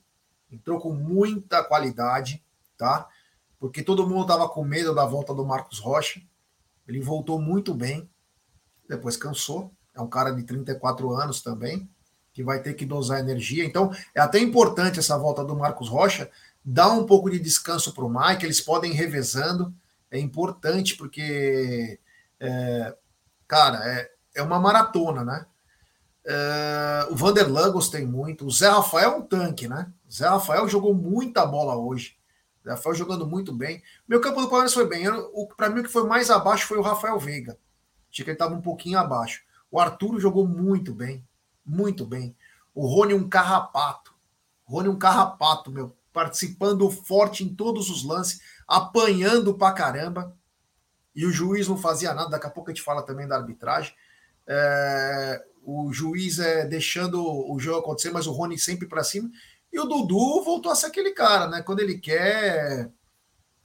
Entrou 0.51 0.81
com 0.81 0.93
muita 0.93 1.63
qualidade, 1.63 2.45
tá? 2.77 3.09
Porque 3.61 3.83
todo 3.83 4.07
mundo 4.07 4.27
tava 4.27 4.49
com 4.49 4.65
medo 4.65 4.95
da 4.95 5.07
volta 5.07 5.33
do 5.33 5.45
Marcos 5.45 5.79
Rocha. 5.79 6.21
Ele 6.87 7.01
voltou 7.01 7.41
muito 7.41 7.75
bem. 7.75 8.09
Depois 8.89 9.17
cansou. 9.17 9.73
É 9.95 10.01
um 10.01 10.09
cara 10.09 10.31
de 10.31 10.43
34 10.43 11.11
anos 11.13 11.43
também 11.43 11.89
que 12.35 12.43
vai 12.43 12.61
ter 12.61 12.75
que 12.75 12.85
dosar 12.85 13.21
energia. 13.21 13.65
Então, 13.65 13.93
é 14.13 14.21
até 14.21 14.41
importante 14.41 14.99
essa 14.99 15.17
volta 15.17 15.45
do 15.45 15.57
Marcos 15.57 15.89
Rocha, 15.89 16.29
dar 16.65 16.91
um 16.91 17.07
pouco 17.07 17.31
de 17.31 17.39
descanso 17.39 17.95
para 17.95 18.05
o 18.05 18.11
Mike, 18.11 18.45
eles 18.45 18.61
podem 18.61 18.91
ir 18.91 18.97
revezando, 18.97 19.73
é 20.11 20.19
importante 20.19 20.97
porque, 20.97 21.99
é, 22.41 22.95
cara, 23.47 23.79
é, 23.89 24.11
é 24.35 24.43
uma 24.43 24.59
maratona, 24.59 25.25
né? 25.25 25.47
É, 26.27 27.07
o 27.11 27.15
Vanderlan 27.15 27.71
gostei 27.71 28.05
muito, 28.05 28.47
o 28.47 28.51
Zé 28.51 28.69
Rafael 28.69 29.13
é 29.13 29.17
um 29.17 29.23
tanque, 29.23 29.69
né? 29.69 29.93
O 30.09 30.13
Zé 30.13 30.27
Rafael 30.27 30.69
jogou 30.69 30.93
muita 30.93 31.47
bola 31.47 31.77
hoje. 31.77 32.17
O 32.65 32.69
Zé 32.69 32.71
Rafael 32.71 32.95
jogando 32.95 33.27
muito 33.27 33.53
bem. 33.53 33.83
Meu 34.09 34.21
campo 34.21 34.41
do 34.41 34.49
Palmeiras 34.49 34.75
foi 34.75 34.89
bem. 34.89 35.05
Para 35.57 35.69
mim, 35.69 35.81
o 35.81 35.85
que 35.85 35.91
foi 35.91 36.07
mais 36.07 36.31
abaixo 36.31 36.67
foi 36.67 36.79
o 36.79 36.83
Rafael 36.83 37.19
Veiga. 37.19 37.59
Achei 38.11 38.25
que 38.25 38.31
ele 38.31 38.35
estava 38.35 38.55
um 38.55 38.63
pouquinho 38.63 38.99
abaixo. 38.99 39.43
O 39.71 39.79
Arthur 39.79 40.19
jogou 40.19 40.47
muito 40.47 40.95
bem 40.95 41.25
muito 41.65 42.05
bem. 42.05 42.37
O 42.75 42.87
Rony 42.87 43.15
um 43.15 43.29
carrapato. 43.29 44.15
Rony 44.65 44.89
um 44.89 44.99
carrapato, 44.99 45.71
meu. 45.71 45.97
Participando 46.13 46.89
forte 46.91 47.45
em 47.45 47.55
todos 47.55 47.91
os 47.91 48.05
lances, 48.05 48.41
apanhando 48.69 49.55
pra 49.55 49.73
caramba. 49.73 50.37
E 51.15 51.25
o 51.25 51.31
juiz 51.31 51.67
não 51.69 51.77
fazia 51.77 52.13
nada. 52.13 52.31
Daqui 52.31 52.47
a 52.47 52.51
pouco 52.51 52.71
a 52.71 52.75
gente 52.75 52.85
fala 52.85 53.03
também 53.03 53.27
da 53.27 53.37
arbitragem. 53.37 53.95
É, 54.47 55.43
o 55.63 55.93
juiz 55.93 56.39
é 56.39 56.67
deixando 56.67 57.25
o 57.25 57.59
jogo 57.59 57.79
acontecer, 57.81 58.11
mas 58.11 58.27
o 58.27 58.33
Rony 58.33 58.59
sempre 58.59 58.87
para 58.87 59.05
cima. 59.05 59.31
E 59.75 59.81
o 59.81 59.87
Dudu 59.87 60.41
voltou 60.45 60.71
a 60.71 60.77
ser 60.77 60.87
aquele 60.87 61.11
cara, 61.11 61.49
né? 61.49 61.61
Quando 61.61 61.81
ele 61.81 61.99
quer, 61.99 62.93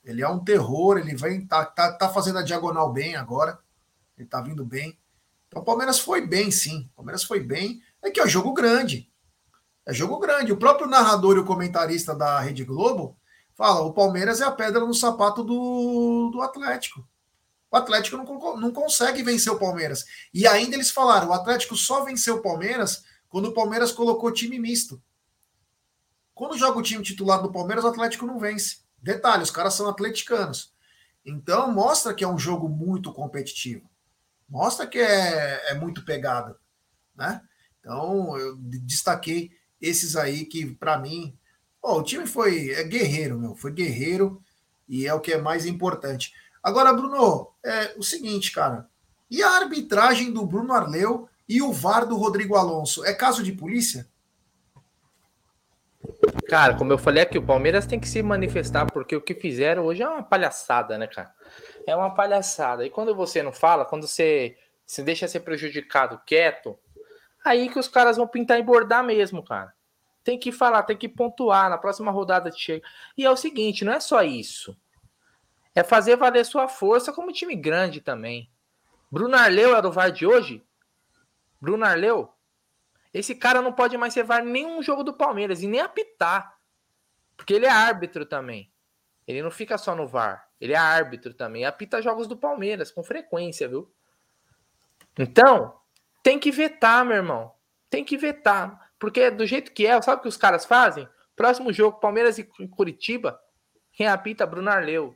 ele 0.04 0.24
é 0.24 0.28
um 0.28 0.44
terror. 0.44 0.98
Ele 0.98 1.16
vem, 1.16 1.46
tá, 1.46 1.64
tá, 1.64 1.94
tá 1.94 2.10
fazendo 2.10 2.40
a 2.40 2.42
diagonal 2.42 2.92
bem 2.92 3.16
agora. 3.16 3.60
Ele 4.18 4.28
tá 4.28 4.42
vindo 4.42 4.66
bem. 4.66 4.98
Então 5.48 5.62
o 5.62 5.66
Palmeiras 5.66 6.00
foi 6.00 6.26
bem, 6.26 6.50
sim. 6.50 6.90
O 6.94 6.96
Palmeiras 6.96 7.24
foi 7.24 7.40
bem 7.40 7.80
é 8.02 8.10
que 8.10 8.20
é 8.20 8.28
jogo 8.28 8.54
grande. 8.54 9.08
É 9.86 9.94
jogo 9.94 10.18
grande. 10.18 10.52
O 10.52 10.58
próprio 10.58 10.88
narrador 10.88 11.38
e 11.38 11.42
o 11.42 11.46
comentarista 11.46 12.16
da 12.16 12.40
Rede 12.40 12.64
Globo 12.64 13.16
fala: 13.54 13.82
o 13.82 13.94
Palmeiras 13.94 14.42
é 14.42 14.46
a 14.46 14.52
pedra 14.52 14.80
no 14.80 14.96
sapato 14.96 15.44
do, 15.44 16.32
do 16.34 16.42
Atlético. 16.42 17.08
O 17.70 17.78
Atlético 17.78 18.18
não, 18.18 18.58
não 18.58 18.72
consegue 18.72 19.22
vencer 19.22 19.54
o 19.54 19.60
Palmeiras. 19.60 20.06
E 20.34 20.48
ainda 20.48 20.76
eles 20.76 20.90
falaram: 20.90 21.28
o 21.28 21.34
Atlético 21.34 21.76
só 21.76 22.04
venceu 22.04 22.38
o 22.38 22.42
Palmeiras 22.42 23.04
quando 23.30 23.50
o 23.50 23.54
Palmeiras 23.54 23.92
colocou 23.92 24.32
time 24.32 24.58
misto. 24.58 25.00
Quando 26.40 26.58
joga 26.58 26.80
o 26.80 26.82
time 26.82 27.04
titular 27.04 27.42
do 27.42 27.52
Palmeiras, 27.52 27.84
o 27.84 27.90
Atlético 27.90 28.26
não 28.26 28.40
vence. 28.40 28.78
Detalhe: 28.98 29.44
os 29.44 29.52
caras 29.52 29.74
são 29.74 29.90
atleticanos. 29.90 30.74
Então 31.26 31.70
mostra 31.70 32.14
que 32.14 32.24
é 32.24 32.28
um 32.30 32.40
jogo 32.40 32.70
muito 32.70 33.12
competitivo. 33.12 33.90
Mostra 34.48 34.88
que 34.88 34.98
é, 34.98 35.72
é 35.72 35.74
muito 35.74 36.06
pegada. 36.06 36.58
Né? 37.14 37.42
Então, 37.82 38.38
eu 38.38 38.56
destaquei 38.56 39.52
esses 39.82 40.16
aí 40.16 40.46
que, 40.46 40.66
para 40.76 40.98
mim, 40.98 41.38
o 41.84 42.02
time 42.02 42.26
foi 42.26 42.70
é 42.70 42.86
guerreiro, 42.86 43.38
meu, 43.38 43.54
foi 43.54 43.74
guerreiro 43.74 44.42
e 44.88 45.06
é 45.06 45.14
o 45.14 45.20
que 45.20 45.34
é 45.34 45.42
mais 45.42 45.66
importante. 45.66 46.34
Agora, 46.64 46.94
Bruno, 46.94 47.50
é 47.62 47.94
o 47.98 48.02
seguinte, 48.02 48.54
cara, 48.54 48.90
e 49.30 49.44
a 49.44 49.58
arbitragem 49.58 50.32
do 50.32 50.46
Bruno 50.46 50.72
Arleu 50.72 51.28
E 51.50 51.62
o 51.62 51.74
VAR 51.74 52.06
do 52.06 52.16
Rodrigo 52.16 52.56
Alonso, 52.56 53.04
é 53.04 53.14
caso 53.14 53.44
de 53.44 53.52
polícia? 53.52 54.09
Cara, 56.50 56.76
como 56.76 56.92
eu 56.92 56.98
falei 56.98 57.22
aqui, 57.22 57.38
o 57.38 57.46
Palmeiras 57.46 57.86
tem 57.86 58.00
que 58.00 58.08
se 58.08 58.24
manifestar, 58.24 58.92
porque 58.92 59.16
o 59.16 59.22
que 59.22 59.36
fizeram 59.36 59.86
hoje 59.86 60.02
é 60.02 60.10
uma 60.10 60.24
palhaçada, 60.24 60.98
né, 60.98 61.06
cara? 61.06 61.32
É 61.86 61.96
uma 61.96 62.14
palhaçada. 62.16 62.84
E 62.84 62.90
quando 62.90 63.14
você 63.14 63.44
não 63.44 63.54
fala, 63.54 63.86
quando 63.86 64.08
você 64.08 64.58
se 64.84 65.04
deixa 65.04 65.28
ser 65.28 65.42
prejudicado 65.42 66.20
quieto, 66.26 66.76
aí 67.46 67.70
que 67.70 67.78
os 67.78 67.88
caras 67.88 68.18
vão 68.18 68.28
pintar 68.28 68.58
e 68.58 68.64
bordar 68.64 69.04
mesmo, 69.04 69.44
cara. 69.44 69.72
Tem 70.24 70.40
que 70.40 70.52
falar, 70.52 70.82
tem 70.82 70.98
que 70.98 71.08
pontuar, 71.08 71.70
na 71.70 71.78
próxima 71.78 72.12
rodada 72.12 72.52
chega. 72.52 72.84
E 73.16 73.24
é 73.24 73.30
o 73.30 73.38
seguinte, 73.38 73.86
não 73.86 73.94
é 73.94 74.00
só 74.00 74.24
isso. 74.24 74.76
É 75.76 75.84
fazer 75.84 76.16
valer 76.16 76.44
sua 76.46 76.68
força 76.68 77.14
como 77.14 77.32
time 77.32 77.56
grande 77.56 78.02
também. 78.02 78.50
Bruno 79.12 79.36
Arleu 79.36 79.76
era 79.76 79.88
o 79.88 79.92
VAR 79.92 80.12
de 80.12 80.26
hoje? 80.26 80.64
Bruno 81.62 81.86
Arleu? 81.86 82.34
Esse 83.14 83.36
cara 83.36 83.62
não 83.62 83.74
pode 83.74 83.98
mais 83.98 84.14
ser 84.14 84.24
VAR 84.24 84.44
nenhum 84.44 84.82
jogo 84.84 85.04
do 85.04 85.14
Palmeiras 85.14 85.64
e 85.64 85.68
nem 85.68 85.82
apitar. 85.82 86.58
Porque 87.36 87.54
ele 87.54 87.66
é 87.66 87.70
árbitro 87.70 88.26
também. 88.26 88.72
Ele 89.28 89.42
não 89.42 89.52
fica 89.52 89.78
só 89.78 89.96
no 89.96 90.08
VAR. 90.08 90.48
Ele 90.60 90.74
é 90.74 90.78
árbitro 90.78 91.34
também. 91.34 91.66
Apita 91.66 92.02
jogos 92.02 92.28
do 92.28 92.38
Palmeiras 92.38 92.92
com 92.92 93.04
frequência, 93.04 93.68
viu? 93.68 93.92
Então, 95.18 95.80
tem 96.22 96.38
que 96.38 96.52
vetar, 96.52 97.06
meu 97.06 97.18
irmão. 97.18 97.54
Tem 97.90 98.04
que 98.04 98.18
vetar. 98.18 98.92
Porque 99.00 99.32
do 99.32 99.46
jeito 99.46 99.72
que 99.72 99.88
é, 99.88 100.00
sabe 100.02 100.20
o 100.20 100.22
que 100.24 100.28
os 100.28 100.38
caras 100.38 100.66
fazem? 100.66 101.08
Próximo 101.36 101.72
jogo, 101.72 102.00
Palmeiras 102.00 102.38
e 102.38 102.44
Curitiba, 102.44 103.40
quem 103.94 104.08
apita 104.08 104.46
Bruno 104.46 104.70
Arleu. 104.70 105.16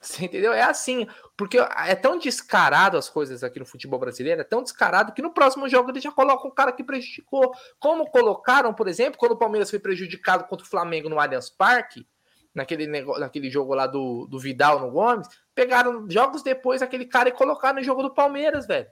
Você 0.00 0.24
entendeu? 0.24 0.52
É 0.52 0.62
assim. 0.62 1.06
Porque 1.36 1.58
é 1.58 1.94
tão 1.94 2.18
descarado 2.18 2.96
as 2.96 3.10
coisas 3.10 3.44
aqui 3.44 3.58
no 3.58 3.66
futebol 3.66 3.98
brasileiro, 3.98 4.40
é 4.40 4.44
tão 4.44 4.62
descarado 4.62 5.12
que 5.12 5.20
no 5.20 5.32
próximo 5.32 5.68
jogo 5.68 5.90
ele 5.90 6.00
já 6.00 6.10
coloca 6.10 6.48
o 6.48 6.52
cara 6.52 6.72
que 6.72 6.82
prejudicou. 6.82 7.52
Como 7.78 8.10
colocaram, 8.10 8.72
por 8.72 8.88
exemplo, 8.88 9.18
quando 9.18 9.32
o 9.32 9.38
Palmeiras 9.38 9.68
foi 9.68 9.78
prejudicado 9.78 10.44
contra 10.44 10.66
o 10.66 10.68
Flamengo 10.68 11.08
no 11.08 11.20
Allianz 11.20 11.50
Parque, 11.50 12.06
naquele, 12.54 12.86
negócio, 12.86 13.20
naquele 13.20 13.50
jogo 13.50 13.74
lá 13.74 13.86
do, 13.86 14.26
do 14.26 14.38
Vidal 14.38 14.80
no 14.80 14.90
Gomes, 14.90 15.28
pegaram 15.54 16.08
jogos 16.10 16.42
depois 16.42 16.80
aquele 16.80 17.04
cara 17.04 17.28
e 17.28 17.32
colocaram 17.32 17.78
no 17.78 17.84
jogo 17.84 18.02
do 18.02 18.14
Palmeiras, 18.14 18.66
velho. 18.66 18.88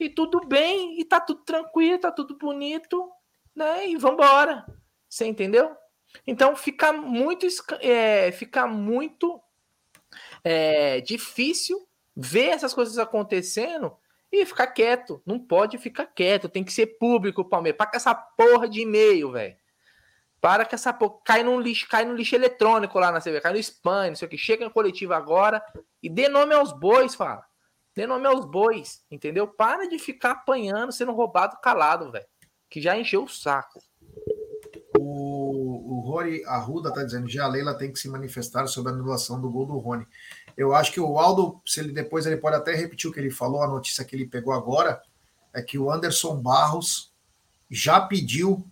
E 0.00 0.08
tudo 0.08 0.40
bem, 0.46 1.00
e 1.00 1.04
tá 1.04 1.20
tudo 1.20 1.42
tranquilo, 1.44 2.00
tá 2.00 2.10
tudo 2.10 2.36
bonito, 2.36 3.08
né? 3.54 3.88
E 3.88 3.96
vambora. 3.96 4.64
Você 5.08 5.26
entendeu? 5.26 5.76
Então 6.26 6.54
fica 6.56 6.92
muito, 6.92 7.46
é, 7.80 8.30
fica 8.32 8.66
muito 8.66 9.40
é, 10.44 11.00
difícil 11.00 11.86
ver 12.16 12.48
essas 12.48 12.74
coisas 12.74 12.98
acontecendo 12.98 13.96
e 14.30 14.44
ficar 14.44 14.66
quieto. 14.68 15.22
Não 15.24 15.38
pode 15.38 15.78
ficar 15.78 16.06
quieto, 16.06 16.48
tem 16.48 16.64
que 16.64 16.72
ser 16.72 16.98
público, 16.98 17.44
Palmeiras. 17.44 17.78
Para 17.78 17.90
com 17.90 17.96
essa 17.96 18.14
porra 18.14 18.68
de 18.68 18.80
e-mail, 18.80 19.32
velho. 19.32 19.56
Para 20.40 20.64
que 20.64 20.74
essa 20.74 20.92
porra 20.92 21.18
cai 21.24 21.42
no 21.42 21.58
lixo, 21.60 21.88
cai 21.88 22.04
no 22.04 22.14
lixo 22.14 22.34
eletrônico 22.34 22.98
lá 22.98 23.10
na 23.10 23.20
CV, 23.20 23.40
cai 23.40 23.52
no 23.52 23.58
spam, 23.58 24.08
não 24.08 24.16
sei 24.16 24.26
o 24.26 24.30
que. 24.30 24.38
Chega 24.38 24.64
em 24.64 24.70
coletivo 24.70 25.14
agora 25.14 25.62
e 26.02 26.08
dê 26.08 26.28
nome 26.28 26.54
aos 26.54 26.72
bois, 26.72 27.14
fala. 27.14 27.44
Dê 27.94 28.06
nome 28.06 28.26
aos 28.26 28.44
bois, 28.44 29.04
entendeu? 29.10 29.48
Para 29.48 29.88
de 29.88 29.98
ficar 29.98 30.30
apanhando, 30.30 30.92
sendo 30.92 31.12
roubado 31.12 31.58
calado, 31.60 32.12
velho. 32.12 32.26
Que 32.70 32.80
já 32.80 32.96
encheu 32.96 33.24
o 33.24 33.28
saco. 33.28 33.80
O, 35.88 36.00
Rory 36.00 36.44
Arruda 36.44 36.92
tá 36.92 37.02
dizendo 37.02 37.28
já 37.28 37.44
a 37.44 37.48
Leila 37.48 37.74
tem 37.74 37.92
que 37.92 37.98
se 37.98 38.08
manifestar 38.08 38.66
sobre 38.66 38.92
a 38.92 38.94
anulação 38.94 39.40
do 39.40 39.50
gol 39.50 39.66
do 39.66 39.78
Rony. 39.78 40.06
Eu 40.56 40.74
acho 40.74 40.92
que 40.92 41.00
o 41.00 41.18
Aldo, 41.18 41.60
se 41.64 41.80
ele 41.80 41.92
depois 41.92 42.26
ele 42.26 42.36
pode 42.36 42.56
até 42.56 42.74
repetir 42.74 43.08
o 43.08 43.12
que 43.12 43.20
ele 43.20 43.30
falou, 43.30 43.62
a 43.62 43.68
notícia 43.68 44.04
que 44.04 44.14
ele 44.14 44.26
pegou 44.26 44.52
agora, 44.52 45.00
é 45.52 45.62
que 45.62 45.78
o 45.78 45.90
Anderson 45.90 46.40
Barros 46.40 47.12
já 47.70 48.00
pediu 48.00 48.64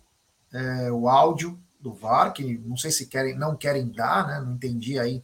é, 0.51 0.91
o 0.91 1.07
áudio 1.07 1.59
do 1.79 1.93
VAR, 1.93 2.33
que 2.33 2.57
não 2.59 2.75
sei 2.75 2.91
se 2.91 3.07
querem, 3.07 3.37
não 3.37 3.55
querem 3.55 3.89
dar, 3.89 4.27
né? 4.27 4.39
Não 4.39 4.53
entendi 4.53 4.99
aí 4.99 5.23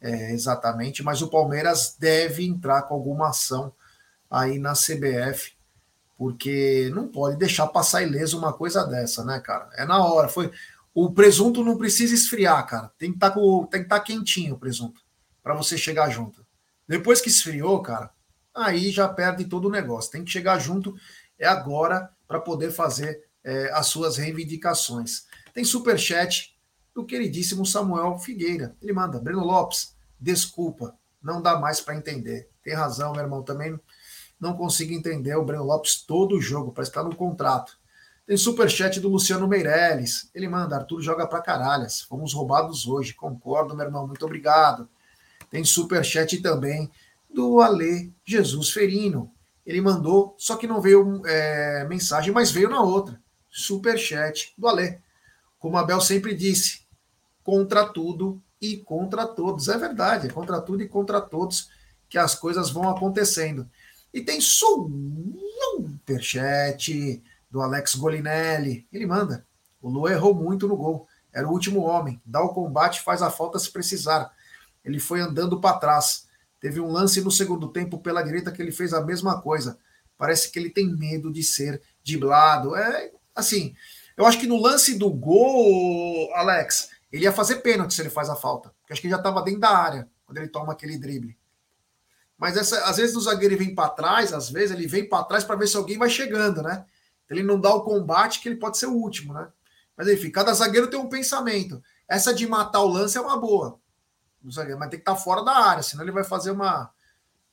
é, 0.00 0.32
exatamente, 0.32 1.02
mas 1.02 1.20
o 1.20 1.28
Palmeiras 1.28 1.96
deve 1.98 2.44
entrar 2.44 2.82
com 2.82 2.94
alguma 2.94 3.28
ação 3.28 3.72
aí 4.30 4.58
na 4.58 4.72
CBF, 4.72 5.52
porque 6.16 6.90
não 6.94 7.08
pode 7.08 7.36
deixar 7.36 7.66
passar 7.66 8.02
ileso 8.02 8.38
uma 8.38 8.52
coisa 8.52 8.84
dessa, 8.86 9.24
né, 9.24 9.40
cara? 9.40 9.70
É 9.74 9.84
na 9.84 10.04
hora. 10.04 10.28
Foi 10.28 10.50
o 10.94 11.12
presunto 11.12 11.64
não 11.64 11.76
precisa 11.76 12.14
esfriar, 12.14 12.66
cara. 12.66 12.92
Tem 12.98 13.10
que 13.10 13.16
estar 13.16 13.30
tá 13.30 13.40
estar 13.76 13.84
tá 13.84 14.00
quentinho 14.00 14.54
o 14.54 14.58
presunto 14.58 15.00
para 15.42 15.54
você 15.54 15.78
chegar 15.78 16.10
junto. 16.10 16.44
Depois 16.86 17.20
que 17.20 17.28
esfriou, 17.28 17.80
cara, 17.82 18.10
aí 18.54 18.90
já 18.90 19.08
perde 19.08 19.44
todo 19.44 19.68
o 19.68 19.70
negócio. 19.70 20.10
Tem 20.10 20.24
que 20.24 20.30
chegar 20.30 20.58
junto 20.58 20.94
é 21.38 21.46
agora 21.46 22.10
para 22.28 22.38
poder 22.38 22.70
fazer 22.70 23.24
é, 23.42 23.70
as 23.72 23.86
suas 23.86 24.18
reivindicações. 24.18 25.24
Tem 25.54 25.64
super 25.64 25.98
chat 25.98 26.54
do 26.94 27.04
queridíssimo 27.04 27.64
Samuel 27.64 28.18
Figueira. 28.18 28.76
Ele 28.82 28.92
manda, 28.92 29.18
Breno 29.18 29.44
Lopes, 29.44 29.96
desculpa, 30.20 30.94
não 31.22 31.40
dá 31.40 31.58
mais 31.58 31.80
para 31.80 31.96
entender. 31.96 32.50
Tem 32.62 32.74
razão, 32.74 33.12
meu 33.12 33.22
irmão, 33.22 33.42
também 33.42 33.78
não 34.38 34.54
consigo 34.54 34.92
entender 34.92 35.34
o 35.34 35.44
Breno 35.44 35.64
Lopes 35.64 36.02
todo 36.02 36.36
o 36.36 36.40
jogo, 36.40 36.72
parece 36.72 36.92
que 36.92 36.98
está 36.98 37.08
no 37.08 37.16
contrato. 37.16 37.79
Tem 38.30 38.36
superchat 38.36 39.00
do 39.00 39.08
Luciano 39.08 39.48
Meirelles. 39.48 40.30
Ele 40.32 40.46
manda, 40.46 40.76
Arthur 40.76 41.02
joga 41.02 41.26
pra 41.26 41.42
caralhas. 41.42 42.02
Fomos 42.02 42.32
roubados 42.32 42.86
hoje. 42.86 43.12
Concordo, 43.12 43.74
meu 43.74 43.84
irmão. 43.84 44.06
Muito 44.06 44.24
obrigado. 44.24 44.88
Tem 45.50 45.64
superchat 45.64 46.40
também 46.40 46.88
do 47.28 47.60
Ale 47.60 48.14
Jesus 48.24 48.70
Ferino. 48.70 49.32
Ele 49.66 49.80
mandou, 49.80 50.36
só 50.38 50.54
que 50.54 50.68
não 50.68 50.80
veio 50.80 51.26
é, 51.26 51.84
mensagem, 51.88 52.32
mas 52.32 52.52
veio 52.52 52.70
na 52.70 52.80
outra. 52.80 53.20
Superchat 53.50 54.54
do 54.56 54.68
Ale. 54.68 55.00
Como 55.58 55.76
a 55.76 55.82
Bel 55.82 56.00
sempre 56.00 56.32
disse, 56.32 56.82
contra 57.42 57.84
tudo 57.84 58.40
e 58.62 58.76
contra 58.76 59.26
todos. 59.26 59.66
É 59.66 59.76
verdade, 59.76 60.28
é 60.28 60.30
contra 60.30 60.60
tudo 60.60 60.84
e 60.84 60.88
contra 60.88 61.20
todos 61.20 61.68
que 62.08 62.16
as 62.16 62.36
coisas 62.36 62.70
vão 62.70 62.88
acontecendo. 62.88 63.68
E 64.14 64.20
tem 64.20 64.40
superchat 64.40 64.80
do 67.50 67.60
Alex 67.60 67.94
Golinelli. 67.94 68.86
Ele 68.92 69.06
manda. 69.06 69.46
O 69.80 69.88
Lu 69.88 70.08
errou 70.08 70.34
muito 70.34 70.68
no 70.68 70.76
gol. 70.76 71.08
Era 71.32 71.48
o 71.48 71.52
último 71.52 71.80
homem. 71.80 72.20
Dá 72.24 72.40
o 72.42 72.54
combate, 72.54 73.02
faz 73.02 73.22
a 73.22 73.30
falta 73.30 73.58
se 73.58 73.70
precisar. 73.70 74.32
Ele 74.84 74.98
foi 74.98 75.20
andando 75.20 75.60
para 75.60 75.78
trás. 75.78 76.26
Teve 76.60 76.80
um 76.80 76.90
lance 76.90 77.20
no 77.20 77.30
segundo 77.30 77.68
tempo 77.68 77.98
pela 77.98 78.22
direita 78.22 78.52
que 78.52 78.60
ele 78.60 78.72
fez 78.72 78.92
a 78.92 79.00
mesma 79.00 79.40
coisa. 79.40 79.78
Parece 80.16 80.50
que 80.50 80.58
ele 80.58 80.70
tem 80.70 80.86
medo 80.94 81.32
de 81.32 81.42
ser 81.42 81.80
driblado. 82.04 82.76
É 82.76 83.10
assim. 83.34 83.74
Eu 84.16 84.26
acho 84.26 84.38
que 84.38 84.46
no 84.46 84.60
lance 84.60 84.98
do 84.98 85.10
gol, 85.10 86.30
Alex, 86.34 86.90
ele 87.10 87.24
ia 87.24 87.32
fazer 87.32 87.56
pênalti 87.56 87.94
se 87.94 88.02
ele 88.02 88.10
faz 88.10 88.28
a 88.28 88.36
falta. 88.36 88.70
Porque 88.80 88.92
acho 88.92 89.00
que 89.00 89.06
ele 89.06 89.14
já 89.14 89.18
estava 89.18 89.42
dentro 89.42 89.60
da 89.60 89.70
área 89.70 90.08
quando 90.26 90.38
ele 90.38 90.48
toma 90.48 90.72
aquele 90.72 90.98
drible. 90.98 91.38
Mas 92.36 92.56
essa, 92.56 92.84
às 92.84 92.96
vezes 92.96 93.16
o 93.16 93.20
zagueiro 93.20 93.56
vem 93.56 93.74
para 93.74 93.90
trás, 93.90 94.32
às 94.32 94.48
vezes 94.48 94.70
ele 94.74 94.86
vem 94.86 95.08
para 95.08 95.24
trás 95.24 95.44
para 95.44 95.56
ver 95.56 95.68
se 95.68 95.76
alguém 95.76 95.98
vai 95.98 96.08
chegando, 96.08 96.62
né? 96.62 96.84
Ele 97.30 97.42
não 97.42 97.60
dá 97.60 97.72
o 97.72 97.82
combate 97.82 98.40
que 98.40 98.48
ele 98.48 98.56
pode 98.56 98.76
ser 98.76 98.86
o 98.86 98.94
último, 98.94 99.32
né? 99.32 99.48
Mas 99.96 100.08
enfim, 100.08 100.30
cada 100.30 100.52
zagueiro 100.52 100.90
tem 100.90 100.98
um 100.98 101.08
pensamento. 101.08 101.82
Essa 102.08 102.34
de 102.34 102.46
matar 102.46 102.80
o 102.80 102.88
lance 102.88 103.16
é 103.16 103.20
uma 103.20 103.38
boa 103.38 103.80
mas 104.42 104.56
tem 104.56 104.90
que 104.90 104.96
estar 104.96 105.14
tá 105.14 105.16
fora 105.16 105.44
da 105.44 105.52
área, 105.52 105.82
senão 105.82 106.02
ele 106.02 106.12
vai 106.12 106.24
fazer 106.24 106.50
uma, 106.50 106.90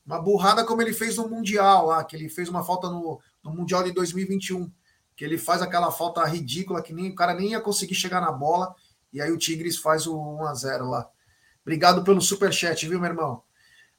uma 0.05 0.21
burrada 0.21 0.63
como 0.63 0.81
ele 0.81 0.93
fez 0.93 1.17
no 1.17 1.27
Mundial 1.27 1.87
lá, 1.87 2.03
que 2.03 2.15
ele 2.15 2.29
fez 2.29 2.47
uma 2.49 2.63
falta 2.63 2.89
no, 2.89 3.19
no 3.43 3.51
Mundial 3.51 3.83
de 3.83 3.91
2021, 3.91 4.71
que 5.15 5.25
ele 5.25 5.37
faz 5.37 5.61
aquela 5.61 5.91
falta 5.91 6.23
ridícula 6.23 6.81
que 6.81 6.93
nem 6.93 7.09
o 7.09 7.15
cara 7.15 7.33
nem 7.33 7.51
ia 7.51 7.59
conseguir 7.59 7.95
chegar 7.95 8.21
na 8.21 8.31
bola, 8.31 8.73
e 9.11 9.21
aí 9.21 9.31
o 9.31 9.37
Tigres 9.37 9.77
faz 9.77 10.07
o 10.07 10.17
1 10.17 10.45
a 10.45 10.53
0 10.53 10.89
lá. 10.89 11.09
Obrigado 11.61 12.03
pelo 12.03 12.21
super 12.21 12.53
chat, 12.53 12.87
viu, 12.87 12.99
meu 12.99 13.09
irmão? 13.09 13.43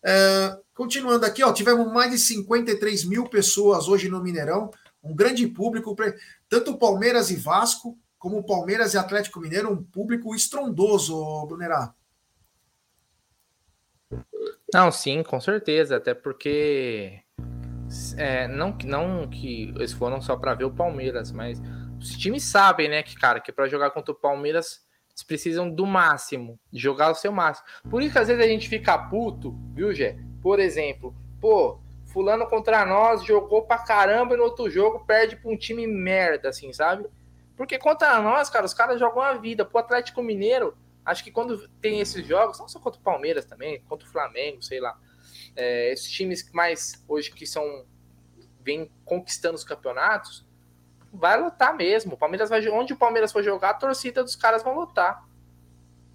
É, 0.03 0.57
continuando 0.75 1.27
aqui, 1.27 1.43
ó, 1.43 1.53
tivemos 1.53 1.93
mais 1.93 2.11
de 2.11 2.19
53 2.19 3.05
mil 3.05 3.29
pessoas 3.29 3.89
hoje 3.89 4.09
no 4.09 4.23
Mineirão, 4.23 4.71
um 5.09 5.15
grande 5.15 5.47
público, 5.47 5.97
tanto 6.49 6.79
Palmeiras 6.79 7.31
e 7.31 7.37
Vasco, 7.37 7.99
como 8.19 8.45
Palmeiras 8.45 8.95
e 8.95 8.99
Atlético 8.99 9.41
Mineiro, 9.41 9.73
um 9.73 9.83
público 9.83 10.35
estrondoso, 10.35 11.47
Brunerá. 11.47 11.95
Não, 14.73 14.93
sim, 14.93 15.23
com 15.23 15.41
certeza, 15.41 15.97
até 15.97 16.13
porque 16.13 17.21
é, 18.17 18.47
não, 18.49 18.77
não 18.85 19.29
que 19.29 19.73
eles 19.77 19.93
foram 19.93 20.21
só 20.21 20.37
para 20.37 20.55
ver 20.55 20.65
o 20.65 20.75
Palmeiras, 20.75 21.33
mas 21.33 21.61
os 21.99 22.11
times 22.17 22.45
sabem, 22.45 22.89
né, 22.89 23.03
que 23.03 23.15
cara, 23.15 23.41
que 23.41 23.51
para 23.51 23.69
jogar 23.69 23.91
contra 23.91 24.13
o 24.13 24.19
Palmeiras 24.19 24.87
eles 25.11 25.23
precisam 25.23 25.71
do 25.71 25.87
máximo, 25.87 26.61
jogar 26.73 27.11
o 27.11 27.15
seu 27.15 27.33
máximo. 27.33 27.67
Por 27.91 28.03
isso 28.03 28.13
que 28.13 28.19
às 28.19 28.29
vezes 28.29 28.45
a 28.45 28.47
gente 28.47 28.69
fica 28.69 28.97
puto, 28.97 29.59
viu, 29.75 29.93
Gé? 29.93 30.19
Por 30.41 30.61
exemplo, 30.61 31.17
pô, 31.41 31.81
fulano 32.19 32.47
contra 32.49 32.85
nós 32.85 33.25
jogou 33.25 33.63
pra 33.63 33.79
caramba 33.79 34.35
e 34.35 34.37
no 34.37 34.45
outro 34.45 34.69
jogo 34.71 35.05
perde 35.07 35.37
pra 35.37 35.51
um 35.51 35.57
time 35.57 35.87
merda, 35.87 36.49
assim, 36.49 36.73
sabe? 36.73 37.07
Porque 37.57 37.79
contra 37.79 38.21
nós, 38.21 38.51
cara, 38.51 38.67
os 38.67 38.75
caras 38.75 38.99
jogam 38.99 39.23
a 39.23 39.35
vida. 39.35 39.65
Pro 39.65 39.79
Atlético 39.79 40.23
Mineiro, 40.23 40.77
Acho 41.09 41.25
que 41.25 41.31
quando 41.31 41.67
tem 41.81 42.01
esses 42.01 42.27
jogos, 42.27 42.59
não 42.59 42.69
só 42.69 42.79
contra 42.79 43.01
o 43.01 43.03
Palmeiras 43.03 43.47
também, 43.47 43.81
contra 43.89 44.07
o 44.07 44.11
Flamengo, 44.11 44.63
sei 44.63 44.79
lá, 44.79 44.95
é, 45.57 45.91
esses 45.91 46.11
times 46.11 46.53
mais 46.53 47.03
hoje 47.09 47.33
que 47.33 47.47
são 47.47 47.87
vem 48.63 48.91
conquistando 49.07 49.55
os 49.55 49.65
campeonatos, 49.65 50.47
vai 51.11 51.41
lutar 51.41 51.75
mesmo. 51.75 52.13
O 52.13 52.19
Palmeiras 52.19 52.51
vai, 52.51 52.69
onde 52.69 52.93
o 52.93 52.97
Palmeiras 52.97 53.33
for 53.33 53.43
jogar, 53.43 53.71
a 53.71 53.75
torcida 53.75 54.23
dos 54.23 54.37
caras 54.37 54.63
vão 54.63 54.79
lutar. 54.79 55.27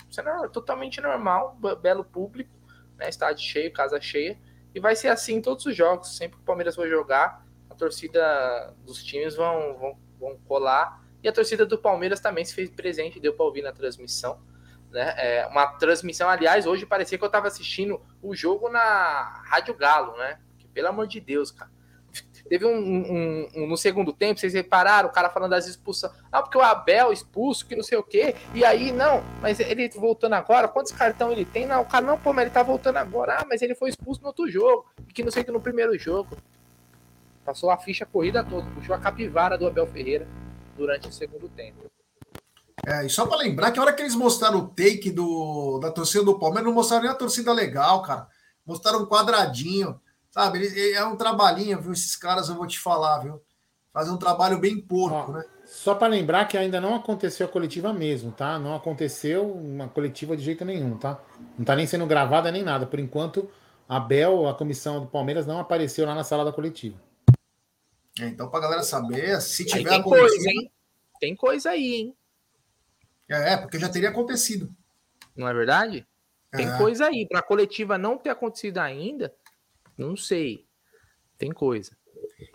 Isso 0.07 0.21
é 0.21 0.47
totalmente 0.49 1.01
normal, 1.01 1.57
belo 1.81 2.05
público, 2.05 2.53
né? 2.95 3.09
Estádio 3.09 3.43
cheio, 3.43 3.73
casa 3.73 3.99
cheia. 3.99 4.37
E 4.73 4.79
vai 4.79 4.95
ser 4.95 5.09
assim 5.09 5.35
em 5.35 5.41
todos 5.41 5.65
os 5.65 5.75
jogos. 5.75 6.17
Sempre 6.17 6.37
que 6.37 6.43
o 6.43 6.45
Palmeiras 6.45 6.75
for 6.75 6.87
jogar, 6.87 7.45
a 7.69 7.75
torcida 7.75 8.73
dos 8.85 9.03
times 9.03 9.35
vão, 9.35 9.77
vão, 9.77 9.97
vão 10.19 10.37
colar. 10.47 11.03
E 11.21 11.27
a 11.27 11.31
torcida 11.31 11.65
do 11.65 11.77
Palmeiras 11.77 12.19
também 12.19 12.43
se 12.43 12.53
fez 12.53 12.69
presente, 12.69 13.19
deu 13.19 13.33
para 13.33 13.45
ouvir 13.45 13.61
na 13.61 13.71
transmissão. 13.71 14.39
Né? 14.91 15.13
É 15.17 15.47
uma 15.47 15.67
transmissão, 15.77 16.29
aliás, 16.29 16.67
hoje 16.67 16.85
parecia 16.85 17.17
que 17.17 17.23
eu 17.23 17.27
estava 17.27 17.47
assistindo 17.47 18.01
o 18.21 18.35
jogo 18.35 18.69
na 18.69 19.41
Rádio 19.45 19.73
Galo, 19.73 20.15
né? 20.17 20.39
Que, 20.59 20.67
pelo 20.67 20.89
amor 20.89 21.07
de 21.07 21.19
Deus, 21.19 21.49
cara. 21.49 21.71
Teve 22.53 22.67
um, 22.67 22.77
um, 22.77 23.47
um, 23.55 23.67
no 23.67 23.75
segundo 23.75 24.13
tempo, 24.13 24.39
vocês 24.39 24.53
repararam, 24.53 25.09
o 25.09 25.11
cara 25.11 25.27
falando 25.27 25.49
das 25.49 25.65
expulsões. 25.65 26.13
Ah, 26.31 26.39
porque 26.39 26.55
o 26.55 26.61
Abel 26.61 27.11
expulso, 27.11 27.65
que 27.65 27.75
não 27.75 27.81
sei 27.81 27.97
o 27.97 28.03
quê. 28.03 28.35
E 28.53 28.63
aí, 28.63 28.91
não, 28.91 29.23
mas 29.41 29.59
ele 29.59 29.89
voltando 29.89 30.33
agora, 30.33 30.67
quantos 30.67 30.91
cartão 30.91 31.31
ele 31.31 31.45
tem? 31.45 31.65
Não, 31.65 31.81
o 31.81 31.85
cara 31.87 32.05
não, 32.05 32.15
pô, 32.15 32.31
mas 32.31 32.43
ele 32.43 32.53
tá 32.53 32.61
voltando 32.61 32.97
agora. 32.97 33.39
Ah, 33.39 33.45
mas 33.49 33.63
ele 33.63 33.73
foi 33.73 33.89
expulso 33.89 34.21
no 34.21 34.27
outro 34.27 34.47
jogo. 34.47 34.85
Que 35.15 35.23
não 35.23 35.31
sei 35.31 35.43
que 35.43 35.49
no 35.49 35.59
primeiro 35.59 35.97
jogo. 35.97 36.37
Passou 37.43 37.71
a 37.71 37.77
ficha 37.79 38.05
corrida 38.05 38.43
toda, 38.43 38.69
puxou 38.69 38.95
a 38.95 38.99
capivara 38.99 39.57
do 39.57 39.65
Abel 39.65 39.87
Ferreira 39.87 40.27
durante 40.77 41.07
o 41.07 41.11
segundo 41.11 41.49
tempo. 41.49 41.89
É, 42.85 43.03
e 43.03 43.09
só 43.09 43.25
para 43.25 43.37
lembrar 43.37 43.71
que 43.71 43.79
a 43.79 43.81
hora 43.81 43.93
que 43.93 44.03
eles 44.03 44.13
mostraram 44.13 44.59
o 44.59 44.67
take 44.67 45.09
do, 45.09 45.79
da 45.79 45.89
torcida 45.89 46.23
do 46.23 46.37
Palmeiras, 46.37 46.67
não 46.67 46.73
mostraram 46.75 47.05
nem 47.05 47.11
a 47.11 47.15
torcida 47.15 47.51
legal, 47.51 48.03
cara. 48.03 48.27
Mostraram 48.63 49.01
um 49.01 49.07
quadradinho. 49.07 49.99
Sabe, 50.33 50.91
é 50.93 51.05
um 51.05 51.15
trabalhinho, 51.15 51.79
viu? 51.79 51.93
Esses 51.93 52.15
caras 52.15 52.49
eu 52.49 52.55
vou 52.55 52.65
te 52.65 52.79
falar, 52.79 53.19
viu? 53.19 53.39
Fazer 53.93 54.09
um 54.09 54.17
trabalho 54.17 54.57
bem 54.57 54.81
porco, 54.81 55.31
Ó, 55.31 55.31
né? 55.31 55.45
Só 55.63 55.93
para 55.93 56.07
lembrar 56.07 56.47
que 56.47 56.57
ainda 56.57 56.81
não 56.81 56.95
aconteceu 56.95 57.45
a 57.45 57.49
coletiva 57.49 57.93
mesmo, 57.93 58.31
tá? 58.31 58.57
Não 58.57 58.75
aconteceu 58.75 59.47
uma 59.47 59.87
coletiva 59.87 60.35
de 60.35 60.43
jeito 60.43 60.65
nenhum, 60.65 60.97
tá? 60.97 61.21
Não 61.55 61.63
tá 61.63 61.75
nem 61.75 61.85
sendo 61.85 62.07
gravada 62.07 62.51
nem 62.51 62.63
nada. 62.63 62.87
Por 62.87 62.99
enquanto, 62.99 63.47
a 63.87 63.99
Bel, 63.99 64.47
a 64.47 64.55
comissão 64.55 65.01
do 65.01 65.05
Palmeiras, 65.05 65.45
não 65.45 65.59
apareceu 65.59 66.03
lá 66.03 66.15
na 66.15 66.23
sala 66.23 66.43
da 66.43 66.51
coletiva. 66.51 66.99
É, 68.19 68.25
então, 68.25 68.49
pra 68.49 68.59
galera 68.59 68.81
saber, 68.81 69.39
se 69.39 69.63
tiver 69.63 69.87
tem 69.87 69.99
a 69.99 70.03
coletiva... 70.03 70.29
coisa, 70.29 70.49
hein? 70.49 70.71
Tem 71.19 71.35
coisa 71.35 71.69
aí, 71.69 71.93
hein? 71.93 72.17
É, 73.29 73.55
porque 73.55 73.77
já 73.77 73.87
teria 73.87 74.09
acontecido. 74.09 74.75
Não 75.35 75.47
é 75.47 75.53
verdade? 75.53 76.07
Tem 76.51 76.67
é. 76.67 76.77
coisa 76.79 77.05
aí. 77.05 77.27
Para 77.27 77.39
a 77.39 77.43
coletiva 77.43 77.99
não 77.99 78.17
ter 78.17 78.31
acontecido 78.31 78.79
ainda, 78.79 79.31
não 79.97 80.15
sei. 80.15 80.65
Tem 81.37 81.51
coisa. 81.51 81.95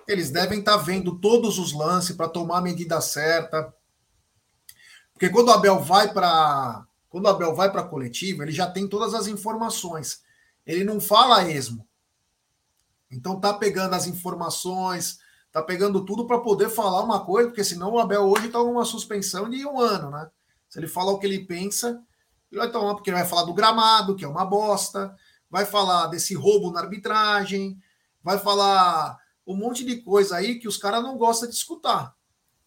Eles 0.06 0.30
devem 0.30 0.60
estar 0.60 0.78
tá 0.78 0.82
vendo 0.82 1.18
todos 1.18 1.58
os 1.58 1.72
lances 1.72 2.16
para 2.16 2.28
tomar 2.28 2.58
a 2.58 2.62
medida 2.62 3.00
certa. 3.00 3.72
Porque 5.12 5.28
quando 5.28 5.48
o 5.48 5.52
Abel 5.52 5.80
vai 5.80 6.12
para 6.12 6.86
quando 7.08 7.24
o 7.24 7.28
Abel 7.28 7.54
vai 7.54 7.70
para 7.70 7.80
a 7.80 7.88
coletiva, 7.88 8.42
ele 8.42 8.52
já 8.52 8.70
tem 8.70 8.86
todas 8.86 9.14
as 9.14 9.26
informações. 9.26 10.22
Ele 10.66 10.84
não 10.84 11.00
fala 11.00 11.48
esmo. 11.50 11.86
Então 13.10 13.40
tá 13.40 13.54
pegando 13.54 13.94
as 13.94 14.06
informações, 14.06 15.18
tá 15.50 15.62
pegando 15.62 16.04
tudo 16.04 16.26
para 16.26 16.38
poder 16.38 16.68
falar 16.68 17.02
uma 17.02 17.24
coisa, 17.24 17.48
porque 17.48 17.64
senão 17.64 17.92
o 17.92 17.98
Abel 17.98 18.24
hoje 18.24 18.46
está 18.46 18.58
numa 18.58 18.84
suspensão 18.84 19.48
de 19.48 19.64
um 19.66 19.80
ano, 19.80 20.10
né? 20.10 20.30
Se 20.68 20.78
ele 20.78 20.86
falar 20.86 21.12
o 21.12 21.18
que 21.18 21.26
ele 21.26 21.46
pensa, 21.46 22.02
ele 22.52 22.60
vai 22.60 22.70
tomar, 22.70 22.94
porque 22.94 23.08
ele 23.08 23.16
vai 23.16 23.26
falar 23.26 23.44
do 23.44 23.54
gramado, 23.54 24.14
que 24.14 24.24
é 24.24 24.28
uma 24.28 24.44
bosta, 24.44 25.16
vai 25.50 25.64
falar 25.64 26.06
desse 26.08 26.34
roubo 26.34 26.70
na 26.70 26.80
arbitragem, 26.80 27.78
vai 28.22 28.38
falar 28.38 29.18
um 29.46 29.56
monte 29.56 29.84
de 29.84 30.02
coisa 30.02 30.36
aí 30.36 30.58
que 30.58 30.68
os 30.68 30.76
caras 30.76 31.02
não 31.02 31.16
gostam 31.16 31.48
de 31.48 31.54
escutar. 31.54 32.14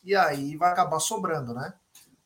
E 0.04 0.16
aí 0.16 0.58
vai 0.58 0.72
acabar 0.72 1.00
sobrando, 1.00 1.54
né? 1.54 1.74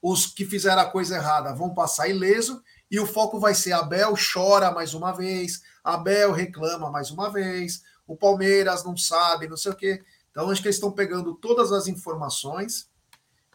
Os 0.02 0.26
que 0.26 0.46
fizeram 0.46 0.82
a 0.82 0.90
coisa 0.90 1.16
errada 1.16 1.54
vão 1.54 1.74
passar 1.74 2.08
ileso 2.08 2.64
e 2.90 3.00
o 3.00 3.06
foco 3.06 3.40
vai 3.40 3.54
ser 3.54 3.74
Abel 3.74 4.14
chora 4.16 4.72
mais 4.72 4.94
uma 4.94 5.12
vez, 5.12 5.62
Abel 5.84 6.32
reclama 6.32 6.90
mais 6.90 7.12
uma 7.12 7.30
vez, 7.30 7.84
o 8.08 8.16
Palmeiras 8.16 8.84
não 8.84 8.96
sabe, 8.96 9.48
não 9.48 9.58
sei 9.58 9.72
o 9.72 9.76
quê. 9.76 10.04
Então 10.32 10.50
acho 10.50 10.62
que 10.62 10.68
eles 10.68 10.76
estão 10.76 10.92
pegando 10.92 11.34
todas 11.36 11.72
as 11.72 11.88
informações 11.88 12.90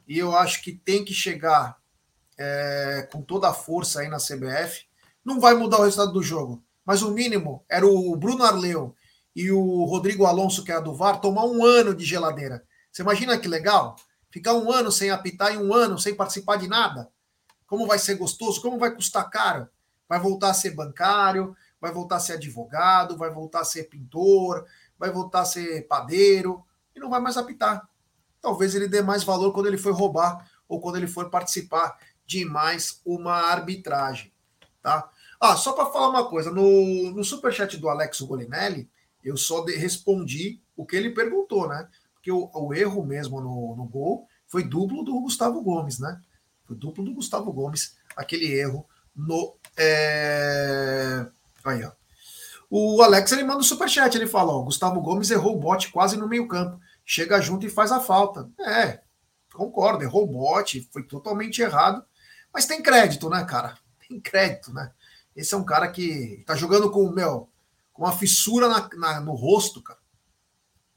e 0.07 0.19
eu 0.19 0.37
acho 0.37 0.63
que 0.63 0.73
tem 0.73 1.05
que 1.05 1.15
chegar 1.15 1.79
é, 2.37 3.09
com 3.13 3.23
toda 3.23 3.49
a 3.49 3.55
força 3.55 4.01
aí 4.01 4.09
na 4.09 4.19
CBF. 4.19 4.87
Não 5.25 5.39
vai 5.39 5.55
mudar 5.55 5.79
o 5.79 5.85
resultado 5.85 6.13
do 6.13 6.23
jogo, 6.23 6.63
mas 6.85 7.03
o 7.03 7.11
mínimo 7.11 7.65
era 7.69 7.87
o 7.87 8.17
Bruno 8.17 8.45
Arleu 8.45 8.95
e 9.35 9.51
o 9.51 9.85
Rodrigo 9.85 10.27
Alonso, 10.27 10.65
que 10.65 10.73
é 10.73 10.81
do 10.81 10.95
VAR, 10.95 11.21
tomar 11.21 11.45
um 11.45 11.65
ano 11.65 11.95
de 11.95 12.05
geladeira. 12.05 12.65
Você 12.91 13.03
imagina 13.03 13.39
que 13.39 13.49
legal? 13.49 13.97
Ficar 14.31 14.55
um 14.55 14.71
ano 14.71 14.91
sem 14.91 15.11
apitar 15.11 15.55
e 15.55 15.59
um 15.59 15.73
ano 15.73 15.99
sem 15.99 16.15
participar 16.15 16.57
de 16.57 16.69
nada? 16.69 17.11
Como 17.67 17.87
vai 17.87 17.99
ser 17.99 18.17
gostoso? 18.17 18.61
Como 18.61 18.79
vai 18.79 18.95
custar 18.95 19.29
caro? 19.31 19.69
Vai 20.09 20.19
voltar 20.19 20.51
a 20.51 20.55
ser 20.55 20.71
bancário, 20.71 21.57
vai 21.81 21.93
voltar 21.93 22.17
a 22.17 22.21
ser 22.21 22.33
advogado, 22.35 23.17
vai 23.17 23.31
voltar 23.31 23.61
a 23.61 23.65
ser 23.65 23.85
pintor, 23.85 24.67
vai 24.99 25.11
voltar 25.11 25.41
a 25.41 25.45
ser 25.45 25.87
padeiro 25.87 26.65
e 26.95 27.01
não 27.01 27.09
vai 27.09 27.21
mais 27.21 27.37
apitar. 27.37 27.89
Talvez 28.41 28.75
ele 28.75 28.89
dê 28.89 29.03
mais 29.03 29.23
valor 29.23 29.53
quando 29.53 29.67
ele 29.67 29.79
for 29.79 29.95
roubar 29.95 30.51
ou 30.69 30.81
quando 30.81 30.97
ele 30.97 31.07
for 31.07 31.31
participar 31.31 31.97
de 32.27 32.45
mais 32.45 33.01
uma 33.05 33.35
arbitragem, 33.35 34.33
tá? 34.83 35.11
Ah, 35.41 35.57
só 35.57 35.73
para 35.73 35.87
falar 35.87 36.11
uma 36.11 36.29
coisa, 36.29 36.51
no, 36.51 37.13
no 37.13 37.25
superchat 37.25 37.79
do 37.79 37.89
Alex 37.89 38.21
Golinelli, 38.21 38.91
eu 39.25 39.39
só 39.39 39.63
de, 39.65 39.75
respondi 39.75 40.61
o 40.77 40.85
que 40.85 40.97
ele 40.97 41.15
perguntou, 41.15 41.67
né? 41.67 41.89
Porque 42.13 42.31
o, 42.31 42.51
o 42.53 42.75
erro 42.75 43.03
mesmo 43.05 43.41
no, 43.41 43.75
no 43.75 43.85
gol 43.85 44.27
foi 44.47 44.63
duplo 44.63 45.03
do 45.03 45.19
Gustavo 45.21 45.63
Gomes, 45.63 45.99
né? 45.99 46.21
Foi 46.67 46.77
duplo 46.77 47.03
do 47.03 47.15
Gustavo 47.15 47.51
Gomes, 47.53 47.97
aquele 48.15 48.53
erro 48.53 48.87
no. 49.17 49.57
É... 49.77 51.27
Aí, 51.65 51.85
ó. 51.85 51.93
O 52.69 53.03
Alex 53.03 53.33
ele 53.33 53.43
manda 53.43 53.61
o 53.61 53.65
superchat, 53.65 54.15
ele 54.15 54.27
fala: 54.27 54.53
ó, 54.53 54.63
Gustavo 54.63 55.01
Gomes 55.01 55.31
errou 55.31 55.57
o 55.57 55.61
bote 55.61 55.91
quase 55.91 56.17
no 56.17 56.29
meio-campo. 56.29 56.79
Chega 57.05 57.41
junto 57.41 57.67
e 57.67 57.71
faz 57.71 57.91
a 57.91 57.99
falta. 57.99 58.49
É, 58.61 59.01
concordo, 59.53 60.05
errou 60.05 60.25
o 60.25 60.27
bote, 60.27 60.89
foi 60.93 61.03
totalmente 61.03 61.63
errado. 61.63 62.05
Mas 62.53 62.67
tem 62.67 62.83
crédito, 62.83 63.29
né, 63.29 63.45
cara? 63.45 63.77
Tem 64.07 64.21
crédito, 64.21 64.73
né? 64.73 64.93
Esse 65.35 65.55
é 65.55 65.57
um 65.57 65.65
cara 65.65 65.89
que 65.89 66.43
tá 66.47 66.55
jogando 66.55 66.91
com, 66.91 67.11
meu, 67.11 67.49
com 67.93 68.05
uma 68.05 68.13
fissura 68.13 68.69
na, 68.69 68.89
na, 68.95 69.21
no 69.21 69.33
rosto, 69.33 69.83
cara. 69.83 69.99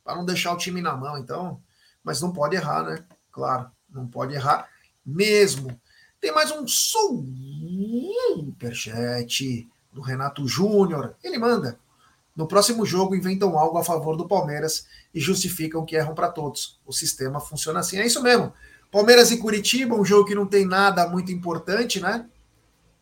Para 0.03 0.15
não 0.15 0.25
deixar 0.25 0.53
o 0.53 0.57
time 0.57 0.81
na 0.81 0.95
mão, 0.95 1.17
então. 1.17 1.61
Mas 2.03 2.21
não 2.21 2.34
pode 2.34 2.55
errar, 2.55 2.84
né? 2.84 3.05
Claro, 3.31 3.71
não 3.89 4.07
pode 4.07 4.34
errar 4.34 4.69
mesmo. 5.05 5.79
Tem 6.19 6.31
mais 6.31 6.51
um 6.51 6.65
superchat 6.67 8.47
do 9.91 10.01
Renato 10.01 10.47
Júnior. 10.47 11.15
Ele 11.23 11.38
manda. 11.38 11.77
No 12.36 12.47
próximo 12.47 12.86
jogo, 12.86 13.15
inventam 13.15 13.57
algo 13.59 13.77
a 13.77 13.84
favor 13.84 14.17
do 14.17 14.27
Palmeiras 14.27 14.88
e 15.13 15.19
justificam 15.19 15.86
que 15.86 15.95
erram 15.95 16.15
para 16.15 16.31
todos. 16.31 16.79
O 16.86 16.91
sistema 16.91 17.39
funciona 17.39 17.79
assim. 17.79 17.97
É 17.97 18.05
isso 18.05 18.23
mesmo. 18.23 18.51
Palmeiras 18.91 19.31
e 19.31 19.38
Curitiba, 19.38 19.95
um 19.95 20.05
jogo 20.05 20.25
que 20.25 20.36
não 20.36 20.45
tem 20.45 20.65
nada 20.65 21.07
muito 21.07 21.31
importante, 21.31 21.99
né? 21.99 22.27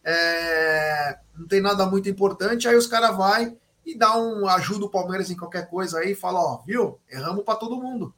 É, 0.03 1.19
não 1.37 1.47
tem 1.47 1.61
nada 1.61 1.85
muito 1.85 2.09
importante, 2.09 2.67
aí 2.67 2.75
os 2.75 2.87
caras 2.87 3.15
vai 3.15 3.55
e 3.85 3.97
dá 3.97 4.17
um 4.17 4.47
ajuda 4.47 4.85
o 4.85 4.89
Palmeiras 4.89 5.29
em 5.29 5.35
qualquer 5.35 5.69
coisa 5.69 5.99
aí, 5.99 6.15
fala, 6.15 6.39
ó, 6.39 6.63
viu? 6.65 6.99
Erramos 7.09 7.43
para 7.43 7.55
todo 7.57 7.81
mundo. 7.81 8.13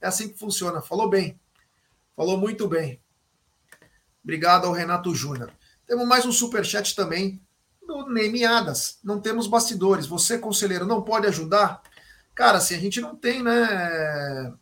É 0.00 0.06
assim 0.06 0.28
que 0.28 0.38
funciona. 0.38 0.80
Falou 0.80 1.08
bem. 1.08 1.38
Falou 2.16 2.36
muito 2.36 2.68
bem. 2.68 3.00
Obrigado 4.22 4.66
ao 4.66 4.72
Renato 4.72 5.14
Júnior. 5.14 5.52
Temos 5.86 6.06
mais 6.06 6.26
um 6.26 6.32
super 6.32 6.64
chat 6.64 6.94
também 6.94 7.40
do 7.86 8.08
Nemiadas. 8.08 8.98
Não 9.02 9.20
temos 9.20 9.46
bastidores. 9.46 10.06
Você, 10.06 10.38
conselheiro, 10.38 10.84
não 10.84 11.02
pode 11.02 11.26
ajudar? 11.26 11.82
Cara, 12.34 12.58
assim, 12.58 12.74
a 12.74 12.78
gente 12.78 13.00
não 13.00 13.16
tem, 13.16 13.42
né? 13.42 14.52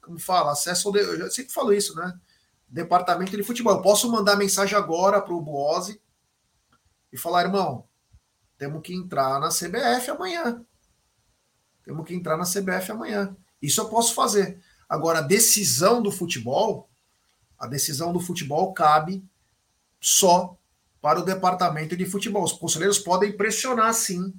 Como 0.00 0.18
fala, 0.18 0.52
acesso 0.52 0.88
ao. 0.88 0.96
Eu 0.96 1.30
sempre 1.30 1.52
falo 1.52 1.72
isso, 1.72 1.94
né? 1.94 2.18
Departamento 2.72 3.36
de 3.36 3.42
futebol. 3.42 3.74
Eu 3.74 3.82
posso 3.82 4.10
mandar 4.10 4.34
mensagem 4.34 4.76
agora 4.76 5.20
para 5.20 5.34
o 5.34 5.40
Boose 5.40 6.00
e 7.12 7.18
falar, 7.18 7.42
irmão, 7.42 7.86
temos 8.56 8.80
que 8.82 8.94
entrar 8.94 9.38
na 9.38 9.48
CBF 9.48 10.10
amanhã. 10.10 10.64
Temos 11.84 12.06
que 12.06 12.14
entrar 12.14 12.36
na 12.38 12.44
CBF 12.44 12.92
amanhã. 12.92 13.36
Isso 13.60 13.80
eu 13.80 13.88
posso 13.88 14.14
fazer. 14.14 14.62
Agora, 14.88 15.18
a 15.18 15.22
decisão 15.22 16.02
do 16.02 16.10
futebol, 16.10 16.88
a 17.58 17.66
decisão 17.66 18.12
do 18.12 18.20
futebol 18.20 18.72
cabe 18.72 19.24
só 20.00 20.56
para 21.00 21.20
o 21.20 21.24
departamento 21.24 21.96
de 21.96 22.06
futebol. 22.06 22.44
Os 22.44 22.52
conselheiros 22.52 22.98
podem 22.98 23.36
pressionar, 23.36 23.92
sim, 23.92 24.32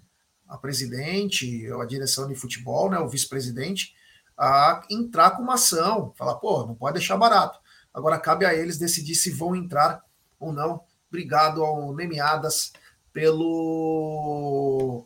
a 0.48 0.58
presidente, 0.58 1.70
a 1.72 1.86
direção 1.86 2.28
de 2.28 2.36
futebol, 2.36 2.90
né, 2.90 2.98
o 3.00 3.08
vice-presidente, 3.08 3.94
a 4.38 4.84
entrar 4.90 5.32
com 5.32 5.44
uma 5.44 5.56
ação, 5.56 6.14
falar, 6.16 6.36
pô, 6.36 6.66
não 6.66 6.76
pode 6.76 6.98
deixar 6.98 7.18
barato. 7.18 7.60
Agora 7.94 8.20
cabe 8.20 8.46
a 8.46 8.54
eles 8.54 8.78
decidir 8.78 9.16
se 9.16 9.30
vão 9.30 9.56
entrar 9.56 10.04
ou 10.40 10.52
não. 10.52 10.82
Obrigado 11.10 11.64
ao 11.64 11.94
Nemiadas 11.94 12.74
pelo 13.12 15.06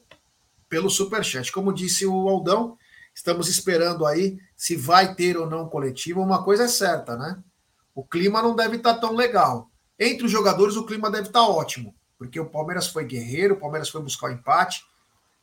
pelo 0.70 0.90
superchat. 0.90 1.52
Como 1.52 1.74
disse 1.74 2.06
o 2.06 2.30
Aldão, 2.30 2.78
Estamos 3.18 3.50
esperando 3.50 4.06
aí 4.06 4.38
se 4.56 4.76
vai 4.76 5.16
ter 5.16 5.38
ou 5.38 5.50
não 5.50 5.68
coletivo. 5.68 6.22
Uma 6.22 6.44
coisa 6.44 6.66
é 6.66 6.68
certa, 6.68 7.18
né? 7.18 7.42
O 7.96 8.06
clima 8.06 8.44
não 8.44 8.56
deve 8.56 8.76
estar 8.78 8.94
tão 9.00 9.16
legal. 9.16 9.72
Entre 9.98 10.28
os 10.28 10.32
jogadores, 10.32 10.76
o 10.76 10.86
clima 10.86 11.10
deve 11.10 11.30
estar 11.30 11.42
ótimo, 11.42 11.96
porque 12.16 12.40
o 12.40 12.48
Palmeiras 12.48 12.86
foi 12.86 13.06
guerreiro, 13.06 13.56
o 13.56 13.60
Palmeiras 13.60 13.90
foi 13.90 14.04
buscar 14.04 14.28
o 14.28 14.34
empate. 14.34 14.84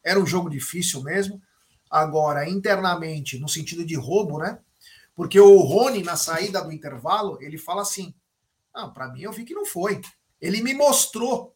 Era 0.04 0.20
um 0.20 0.26
jogo 0.26 0.48
difícil 0.48 1.02
mesmo. 1.02 1.42
Agora, 1.90 2.48
internamente, 2.48 3.40
no 3.40 3.48
sentido 3.48 3.84
de 3.84 3.96
roubo, 3.96 4.38
né? 4.38 4.60
Porque 5.14 5.38
o 5.38 5.58
Rony, 5.58 6.02
na 6.02 6.16
saída 6.16 6.62
do 6.62 6.72
intervalo, 6.72 7.38
ele 7.40 7.56
fala 7.56 7.82
assim: 7.82 8.14
ah, 8.72 8.88
para 8.88 9.08
mim 9.08 9.22
eu 9.22 9.32
vi 9.32 9.44
que 9.44 9.54
não 9.54 9.64
foi. 9.64 10.00
Ele 10.40 10.60
me 10.60 10.74
mostrou. 10.74 11.54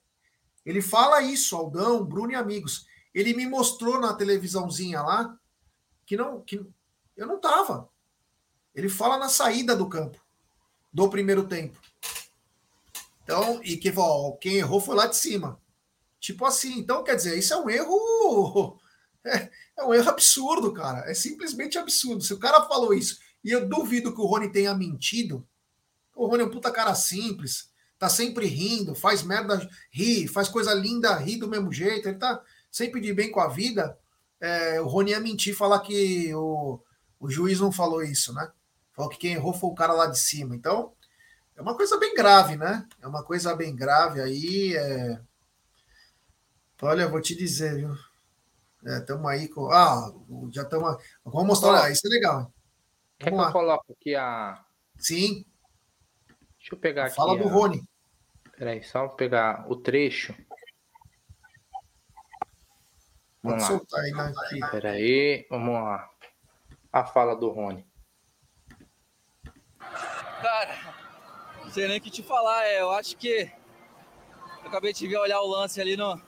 Ele 0.65 0.81
fala 0.81 1.23
isso, 1.23 1.57
Aldão, 1.57 2.05
Bruno 2.05 2.33
e 2.33 2.37
amigos. 2.37 2.87
Ele 3.13 3.35
me 3.35 3.47
mostrou 3.47 4.01
na 4.01 4.15
televisãozinha 4.15 5.03
lá 5.03 5.37
que 6.07 6.17
não 6.17 6.41
que 6.43 6.65
eu 7.17 7.27
não 7.27 7.41
tava. 7.41 7.89
Ele 8.75 8.89
fala 8.89 9.19
na 9.19 9.29
saída 9.29 9.75
do 9.75 9.89
campo 9.89 10.21
do 10.93 11.09
primeiro 11.09 11.49
tempo. 11.49 11.79
Então, 13.25 13.61
e 13.63 13.77
que 13.77 13.93
ó, 13.97 14.33
quem 14.33 14.57
errou 14.57 14.81
foi 14.81 14.95
lá 14.95 15.07
de 15.07 15.17
cima. 15.17 15.61
Tipo 16.21 16.45
assim, 16.45 16.79
então 16.79 17.03
quer 17.03 17.17
dizer, 17.17 17.37
isso 17.37 17.53
é 17.53 17.57
um 17.57 17.69
erro 17.69 18.79
é, 19.25 19.51
é 19.77 19.85
um 19.85 19.93
erro 19.93 20.11
absurdo, 20.11 20.73
cara. 20.73 21.11
É 21.11 21.15
simplesmente 21.15 21.77
absurdo. 21.77 22.23
Se 22.23 22.33
o 22.33 22.39
cara 22.39 22.65
falou 22.69 22.95
isso 22.95 23.19
e 23.45 23.51
eu 23.51 23.68
duvido 23.68 24.14
que 24.14 24.20
o 24.20 24.26
Rony 24.26 24.51
tenha 24.51 24.74
mentido, 24.74 25.47
o 26.14 26.26
Rony 26.26 26.43
é 26.43 26.47
um 26.47 26.51
puta 26.51 26.70
cara 26.70 26.95
simples, 26.95 27.70
tá 27.99 28.09
sempre 28.09 28.47
rindo, 28.47 28.95
faz 28.95 29.22
merda, 29.22 29.68
ri, 29.91 30.26
faz 30.26 30.49
coisa 30.49 30.74
linda, 30.74 31.16
ri 31.16 31.36
do 31.36 31.49
mesmo 31.49 31.72
jeito, 31.72 32.09
ele 32.09 32.18
tá 32.18 32.43
sempre 32.70 33.01
de 33.01 33.12
bem 33.12 33.30
com 33.30 33.41
a 33.41 33.49
vida. 33.49 33.99
É, 34.41 34.80
o 34.80 34.86
Rony 34.86 35.11
ia 35.11 35.20
mentir 35.20 35.57
falar 35.57 35.80
que 35.80 36.32
o, 36.34 36.80
o 37.18 37.30
juiz 37.30 37.61
não 37.61 37.72
falou 37.72 38.03
isso, 38.03 38.32
né? 38.32 38.51
Falou 38.93 39.11
que 39.11 39.18
quem 39.18 39.34
errou 39.34 39.53
foi 39.53 39.70
o 39.70 39.74
cara 39.74 39.93
lá 39.93 40.07
de 40.07 40.18
cima. 40.18 40.55
Então, 40.55 40.93
é 41.57 41.62
uma 41.62 41.76
coisa 41.76 41.99
bem 41.99 42.14
grave, 42.14 42.57
né? 42.57 42.86
É 43.01 43.07
uma 43.07 43.22
coisa 43.22 43.55
bem 43.55 43.74
grave 43.74 44.20
aí. 44.20 44.76
É... 44.76 45.20
Olha, 46.82 47.09
vou 47.09 47.20
te 47.20 47.34
dizer, 47.34 47.76
viu? 47.76 47.95
Estamos 48.84 49.30
é, 49.30 49.34
aí 49.34 49.49
com. 49.49 49.70
Ah, 49.70 50.12
já 50.53 50.62
estamos. 50.62 51.03
Vamos 51.24 51.47
mostrar. 51.49 51.91
Isso 51.91 52.07
é 52.07 52.11
legal. 52.11 52.53
Quer 53.19 53.31
que 53.31 53.37
eu 53.37 53.53
coloque 53.53 53.93
aqui 53.93 54.14
a. 54.14 54.64
Sim. 54.97 55.45
Deixa 56.59 56.75
eu 56.75 56.79
pegar 56.79 57.11
Fala 57.11 57.33
aqui. 57.33 57.43
Fala 57.43 57.51
do 57.51 57.57
a... 57.57 57.61
Rony. 57.61 57.89
Peraí, 58.57 58.83
só 58.83 59.09
pegar 59.09 59.71
o 59.71 59.77
trecho. 59.77 60.35
Vamos 63.43 63.62
Pode 63.62 63.62
lá. 63.62 63.79
soltar 63.79 64.01
aí, 64.01 64.12
né? 64.12 64.33
Peraí, 64.71 65.47
vamos 65.49 65.75
lá. 65.75 66.11
A 66.93 67.05
fala 67.05 67.37
do 67.37 67.51
Rony. 67.51 67.87
Cara, 69.79 70.77
não 71.62 71.71
sei 71.71 71.89
nem 71.89 71.99
o 71.99 72.01
que 72.01 72.11
te 72.11 72.23
falar. 72.23 72.64
É, 72.66 72.81
eu 72.81 72.91
acho 72.93 73.16
que. 73.16 73.51
Eu 74.62 74.69
acabei 74.69 74.93
de 74.93 75.07
ver 75.07 75.19
olhar 75.19 75.41
o 75.41 75.47
lance 75.47 75.81
ali 75.81 75.97
no. 75.97 76.21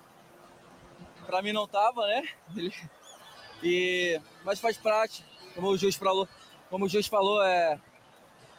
Pra 1.26 1.42
mim 1.42 1.52
não 1.52 1.66
tava, 1.68 2.06
né? 2.06 2.28
Ele... 2.56 2.72
E... 3.62 4.18
Mas 4.42 4.58
faz 4.58 4.78
parte, 4.78 5.22
como 5.54 5.68
o 5.68 5.76
juiz 5.76 5.94
falou. 5.94 6.26
Como 6.70 6.84
o 6.84 6.88
juiz 6.88 7.08
falou, 7.08 7.42
é, 7.42 7.78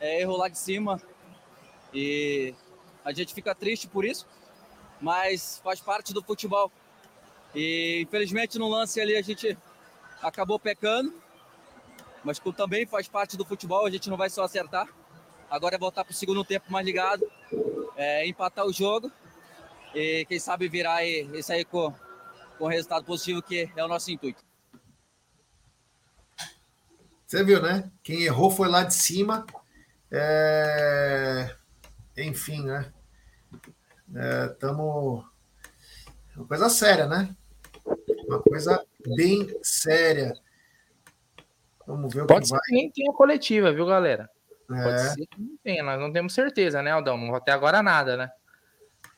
é 0.02 0.22
erro 0.22 0.36
lá 0.36 0.50
de 0.50 0.58
cima. 0.58 1.02
E 1.94 2.54
a 3.04 3.12
gente 3.14 3.34
fica 3.34 3.56
triste 3.56 3.88
por 3.88 4.06
isso, 4.06 4.28
mas 5.00 5.62
faz 5.64 5.80
parte 5.80 6.14
do 6.14 6.22
futebol. 6.22 6.72
E 7.56 8.02
infelizmente 8.02 8.60
no 8.60 8.68
lance 8.68 9.00
ali 9.00 9.16
a 9.16 9.22
gente 9.22 9.58
acabou 10.22 10.60
pecando, 10.60 11.14
mas 12.24 12.40
também 12.56 12.86
faz 12.86 13.08
parte 13.08 13.36
do 13.36 13.46
futebol, 13.46 13.86
a 13.86 13.90
gente 13.90 14.10
não 14.10 14.18
vai 14.18 14.30
só 14.30 14.44
acertar. 14.44 14.88
Agora 15.50 15.76
é 15.76 15.80
voltar 15.80 16.04
para 16.06 16.12
o 16.12 16.16
segundo 16.16 16.46
tempo 16.46 16.72
mais 16.72 16.86
ligado, 16.86 17.30
é, 17.96 18.26
empatar 18.28 18.66
o 18.66 18.72
jogo 18.72 19.12
e 19.94 20.26
quem 20.26 20.40
sabe 20.40 20.70
virar 20.70 21.04
e, 21.04 21.30
e 21.34 21.44
sair 21.44 21.66
com, 21.66 21.94
com 22.58 22.68
resultado 22.68 23.04
positivo, 23.04 23.42
que 23.42 23.70
é 23.76 23.84
o 23.84 23.88
nosso 23.88 24.12
intuito. 24.12 24.51
Você 27.32 27.46
viu, 27.46 27.62
né? 27.62 27.90
Quem 28.04 28.24
errou 28.24 28.52
foi 28.52 28.68
lá 28.68 28.84
de 28.84 28.94
cima. 28.94 29.46
É... 30.12 31.50
Enfim, 32.18 32.66
né? 32.66 32.92
Estamos. 34.52 35.24
É, 36.36 36.40
uma 36.40 36.46
coisa 36.46 36.68
séria, 36.68 37.08
né? 37.08 37.34
Uma 38.28 38.42
coisa 38.42 38.86
bem 39.16 39.48
séria. 39.64 40.34
Vamos 41.88 42.14
ver 42.14 42.24
o 42.24 42.28
Pode 42.28 42.48
que 42.48 42.52
vai. 42.52 42.60
Pode 42.60 42.66
ser 42.66 42.66
que 42.66 42.72
nem 42.74 42.92
tenha 42.92 43.14
coletiva, 43.14 43.72
viu, 43.72 43.86
galera? 43.86 44.30
É. 44.70 44.84
Pode 44.84 45.02
ser 45.14 45.26
que 45.28 45.40
não 45.42 45.58
tenha, 45.64 45.84
nós 45.84 46.02
não 46.02 46.12
temos 46.12 46.34
certeza, 46.34 46.82
né, 46.82 46.92
Aldão? 46.92 47.18
Não 47.18 47.34
até 47.34 47.54
agora 47.54 47.82
nada, 47.82 48.18
né? 48.18 48.30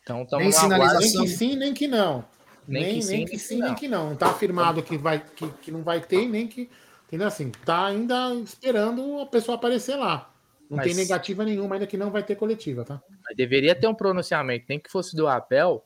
Então, 0.04 0.24
nem 0.34 0.52
sinalização. 0.52 1.00
Nem 1.00 1.24
que 1.24 1.28
sim, 1.30 1.56
nem 1.56 1.74
que 1.74 1.88
não. 1.88 2.24
Nem, 2.68 2.84
nem 2.84 2.94
que, 2.94 3.02
sim, 3.02 3.16
nem 3.16 3.26
que 3.26 3.40
sim, 3.40 3.60
nem 3.60 3.74
que 3.74 3.88
não. 3.88 4.06
Não 4.06 4.14
está 4.14 4.28
afirmado 4.28 4.84
que, 4.84 5.00
vai, 5.00 5.20
que, 5.20 5.50
que 5.64 5.72
não 5.72 5.82
vai 5.82 6.00
ter, 6.00 6.28
nem 6.28 6.48
que. 6.48 6.70
Entendeu 7.14 7.28
assim? 7.28 7.52
Tá 7.64 7.86
ainda 7.86 8.34
esperando 8.38 9.20
a 9.20 9.28
pessoa 9.28 9.56
aparecer 9.56 9.96
lá. 9.96 10.34
Não 10.68 10.78
mas, 10.78 10.88
tem 10.88 10.96
negativa 10.96 11.46
nenhuma 11.46 11.76
ainda 11.76 11.86
que 11.86 11.96
não 11.96 12.10
vai 12.10 12.24
ter 12.24 12.36
coletiva, 12.36 12.84
tá? 12.84 13.04
Mas 13.24 13.38
deveria 13.38 13.76
ter 13.76 13.86
um 13.86 13.94
pronunciamento, 13.94 14.66
nem 14.68 14.80
que 14.80 14.90
fosse 14.90 15.16
do 15.16 15.28
Abel. 15.28 15.86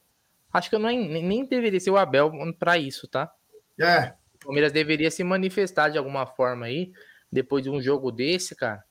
Acho 0.53 0.69
que 0.69 0.77
eu 0.77 0.79
nem, 0.79 1.21
nem 1.21 1.43
deveria 1.43 1.81
ser 1.81 1.89
o 1.89 1.97
Abel 1.97 2.31
para 2.57 2.77
isso, 2.77 3.09
tá? 3.09 3.29
É. 3.77 4.13
O 4.35 4.45
Palmeiras 4.45 4.71
deveria 4.71 5.11
se 5.11 5.21
manifestar 5.21 5.89
de 5.89 5.97
alguma 5.97 6.25
forma 6.25 6.67
aí, 6.67 6.93
depois 7.29 7.61
de 7.61 7.69
um 7.69 7.81
jogo 7.81 8.09
desse, 8.09 8.55
cara. 8.55 8.81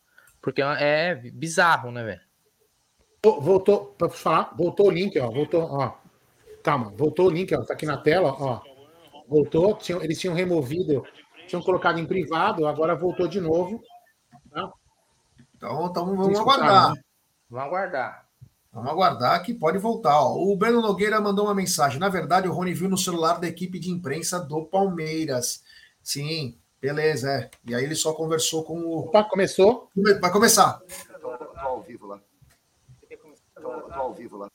Porque 0.43 0.61
é 0.61 1.15
bizarro, 1.15 1.91
né, 1.91 2.05
velho? 2.05 2.21
Voltou, 3.41 3.95
para 3.97 4.11
falar, 4.11 4.55
voltou 4.55 4.89
o 4.89 4.91
link, 4.91 5.19
ó. 5.19 5.31
Voltou, 5.31 5.63
ó. 5.63 5.95
Calma, 6.63 6.93
voltou 6.95 7.29
o 7.29 7.31
link, 7.31 7.55
ó. 7.55 7.65
Tá 7.65 7.73
aqui 7.73 7.87
na 7.87 7.97
tela, 7.97 8.37
ó. 8.39 8.61
Voltou, 9.27 9.75
tinham, 9.79 10.03
eles 10.03 10.21
tinham 10.21 10.35
removido, 10.35 11.03
tinham 11.47 11.63
colocado 11.63 11.99
em 11.99 12.07
privado, 12.07 12.67
agora 12.67 12.95
voltou 12.95 13.27
de 13.29 13.41
novo. 13.41 13.83
Tá? 14.51 14.73
Então, 15.57 15.87
então 15.87 16.17
vamos 16.17 16.39
aguardar. 16.39 16.95
Né? 16.95 17.01
Vamos 17.49 17.67
aguardar. 17.67 18.27
Vamos 18.73 18.91
aguardar 18.91 19.43
que 19.43 19.55
pode 19.55 19.79
voltar. 19.79 20.21
Ó. 20.21 20.35
O 20.35 20.57
Breno 20.57 20.83
Nogueira 20.83 21.21
mandou 21.21 21.47
uma 21.47 21.55
mensagem. 21.55 21.99
Na 21.99 22.09
verdade, 22.09 22.47
o 22.47 22.53
Rony 22.53 22.75
viu 22.75 22.89
no 22.89 22.99
celular 22.99 23.41
da 23.41 23.47
equipe 23.47 23.79
de 23.79 23.91
imprensa 23.91 24.39
do 24.39 24.67
Palmeiras. 24.67 25.65
Sim, 26.03 26.59
beleza, 26.81 27.31
é. 27.31 27.51
E 27.65 27.75
aí 27.75 27.85
ele 27.85 27.95
só 27.95 28.13
conversou 28.13 28.65
com 28.65 28.79
o. 28.81 28.99
Opa, 29.07 29.25
começou? 29.25 29.91
Vai 30.21 30.31
começar. 30.31 30.83
Estou 30.89 31.33
ao 31.57 31.81
vivo 31.81 32.07
lá. 32.07 32.21
Estou 33.11 33.93
ao 33.93 34.13
vivo 34.13 34.37
lá. 34.37 34.51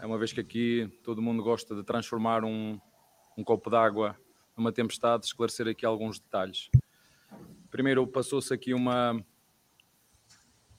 É 0.00 0.04
uma 0.04 0.18
vez 0.18 0.32
que 0.32 0.40
aqui 0.40 0.90
todo 1.04 1.22
mundo 1.22 1.40
gosta 1.40 1.76
de 1.76 1.84
transformar 1.84 2.42
um, 2.42 2.80
um 3.38 3.44
copo 3.44 3.70
d'água 3.70 4.16
numa 4.56 4.72
tempestade, 4.72 5.26
esclarecer 5.26 5.66
aqui 5.66 5.84
alguns 5.84 6.18
detalhes. 6.18 6.70
Primeiro, 7.70 8.06
passou-se 8.06 8.52
aqui 8.52 8.74
uma, 8.74 9.24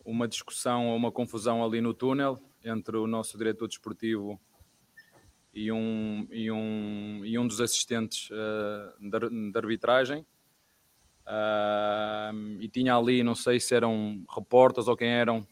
uma 0.05 0.27
discussão 0.27 0.89
ou 0.89 0.95
uma 0.95 1.11
confusão 1.11 1.63
ali 1.63 1.81
no 1.81 1.93
túnel 1.93 2.41
entre 2.63 2.97
o 2.97 3.07
nosso 3.07 3.37
diretor 3.37 3.67
desportivo 3.67 4.39
e 5.53 5.71
um, 5.71 6.27
e 6.31 6.51
um, 6.51 7.21
e 7.25 7.37
um 7.37 7.47
dos 7.47 7.61
assistentes 7.61 8.29
uh, 8.31 9.57
arbitragem. 9.57 10.25
Uh, 11.25 12.59
e 12.59 12.67
tinha 12.67 12.95
ali, 12.95 13.23
não 13.23 13.35
sei 13.35 13.59
se 13.59 13.73
eram 13.73 14.25
repórteres 14.29 14.87
ou 14.87 14.97
quem 14.97 15.09
eram, 15.09 15.47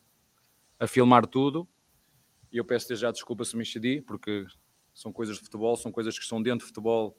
a 0.79 0.87
filmar 0.87 1.25
tudo. 1.25 1.67
E 2.51 2.57
eu 2.57 2.65
peço 2.65 2.93
já 2.95 3.11
desculpa 3.11 3.45
se 3.45 3.55
me 3.55 3.63
excedi, 3.63 4.01
porque 4.01 4.45
são 4.93 5.13
coisas 5.13 5.37
de 5.37 5.43
futebol, 5.43 5.75
são 5.77 5.91
coisas 5.91 6.17
que 6.17 6.23
estão 6.23 6.41
dentro 6.41 6.59
de 6.59 6.65
futebol 6.65 7.17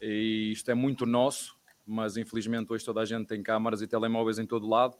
e 0.00 0.52
isto 0.52 0.70
é 0.70 0.74
muito 0.74 1.06
nosso, 1.06 1.56
mas 1.86 2.16
infelizmente 2.16 2.72
hoje 2.72 2.84
toda 2.84 3.00
a 3.00 3.04
gente 3.04 3.26
tem 3.26 3.42
câmaras 3.42 3.82
e 3.82 3.86
telemóveis 3.86 4.38
em 4.38 4.46
todo 4.46 4.66
lado. 4.66 4.96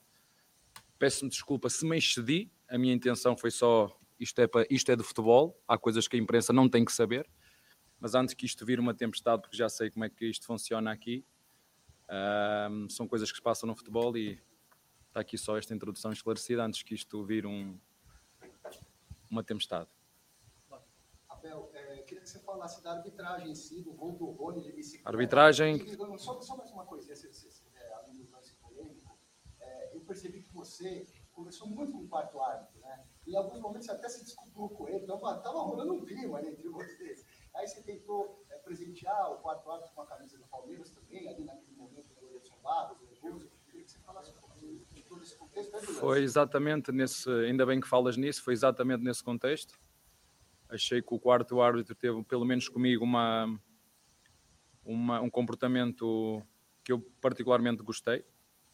Peço-me 0.98 1.30
desculpa 1.30 1.68
se 1.68 1.86
me 1.86 1.96
excedi, 1.96 2.50
a 2.68 2.78
minha 2.78 2.94
intenção 2.94 3.36
foi 3.36 3.50
só 3.50 3.96
isto 4.18 4.40
é, 4.40 4.46
para, 4.46 4.66
isto 4.70 4.90
é 4.90 4.96
de 4.96 5.02
futebol, 5.02 5.60
há 5.66 5.76
coisas 5.76 6.06
que 6.06 6.16
a 6.16 6.18
imprensa 6.18 6.52
não 6.52 6.68
tem 6.68 6.84
que 6.84 6.92
saber, 6.92 7.28
mas 7.98 8.14
antes 8.14 8.34
que 8.34 8.46
isto 8.46 8.64
vir 8.64 8.78
uma 8.78 8.94
tempestade, 8.94 9.42
porque 9.42 9.56
já 9.56 9.68
sei 9.68 9.90
como 9.90 10.04
é 10.04 10.10
que 10.10 10.26
isto 10.26 10.46
funciona 10.46 10.92
aqui, 10.92 11.24
um, 12.70 12.88
são 12.88 13.08
coisas 13.08 13.30
que 13.30 13.36
se 13.36 13.42
passam 13.42 13.66
no 13.66 13.74
futebol 13.74 14.16
e 14.16 14.40
está 15.08 15.20
aqui 15.20 15.38
só 15.38 15.56
esta 15.56 15.74
introdução 15.74 16.12
esclarecida 16.12 16.64
antes 16.64 16.82
que 16.82 16.94
isto 16.94 17.24
vir 17.24 17.46
um, 17.46 17.78
uma 19.30 19.42
tempestade. 19.42 19.88
Abel, 21.28 21.70
é, 21.74 22.03
que 22.24 22.30
você 22.30 22.40
falasse 22.40 22.82
da 22.82 22.92
arbitragem 22.92 23.50
em 23.50 23.54
si, 23.54 23.82
do 23.82 23.92
gol 23.92 24.12
do 24.12 24.24
Rony 24.30 24.62
de 24.62 24.72
bicicleta. 24.72 25.08
Arbitragem. 25.08 25.78
Só, 26.18 26.40
só 26.40 26.56
mais 26.56 26.70
uma 26.72 26.84
coisinha, 26.84 27.14
se, 27.14 27.32
você 27.32 27.50
se, 27.50 27.62
é, 27.74 27.92
além 27.94 28.14
do 28.16 28.30
lance 28.32 28.54
polêmico. 28.54 29.16
É, 29.60 29.94
eu 29.94 30.00
percebi 30.00 30.42
que 30.42 30.52
você 30.52 31.06
conversou 31.32 31.68
muito 31.68 31.92
com 31.92 31.98
o 31.98 32.08
quarto 32.08 32.40
árbitro, 32.40 32.80
né? 32.80 33.04
Em 33.26 33.36
alguns 33.36 33.60
momentos 33.60 33.86
você 33.86 33.92
até 33.92 34.08
se 34.08 34.24
desculpou 34.24 34.70
com 34.70 34.88
ele, 34.88 35.00
estava 35.00 35.38
tava 35.38 35.58
rolando 35.58 35.94
um 35.94 36.04
clima 36.04 36.38
ali 36.38 36.48
entre 36.48 36.68
vocês. 36.68 37.24
Aí 37.54 37.66
você 37.66 37.82
tentou 37.82 38.42
é, 38.50 38.56
presentear 38.58 39.32
o 39.32 39.38
quarto 39.38 39.70
árbitro 39.70 39.94
com 39.94 40.02
a 40.02 40.06
camisa 40.06 40.38
do 40.38 40.46
Palmeiras 40.46 40.90
também, 40.90 41.28
ali 41.28 41.44
naquele 41.44 41.76
momento 41.76 42.14
do 42.14 42.36
Edson 42.36 42.56
Barros, 42.62 42.98
do 42.98 43.26
Augusto. 43.26 43.52
Queria 43.66 43.84
que 43.84 43.90
você 43.90 43.98
falasse 43.98 44.30
um 44.30 44.40
pouquinho 44.40 44.84
de 44.92 45.02
contexto. 45.36 45.72
Né, 45.72 45.80
foi 45.80 46.22
exatamente 46.22 46.92
nesse, 46.92 47.28
ainda 47.30 47.66
bem 47.66 47.80
que 47.80 47.88
falas 47.88 48.16
nisso, 48.16 48.42
foi 48.42 48.54
exatamente 48.54 49.02
nesse 49.02 49.22
contexto. 49.22 49.78
Achei 50.74 51.00
que 51.00 51.14
o 51.14 51.20
quarto 51.20 51.60
árbitro 51.60 51.94
teve, 51.94 52.22
pelo 52.24 52.44
menos 52.44 52.68
comigo, 52.68 53.04
uma, 53.04 53.60
uma, 54.84 55.20
um 55.20 55.30
comportamento 55.30 56.42
que 56.82 56.92
eu 56.92 57.00
particularmente 57.20 57.82
gostei. 57.82 58.24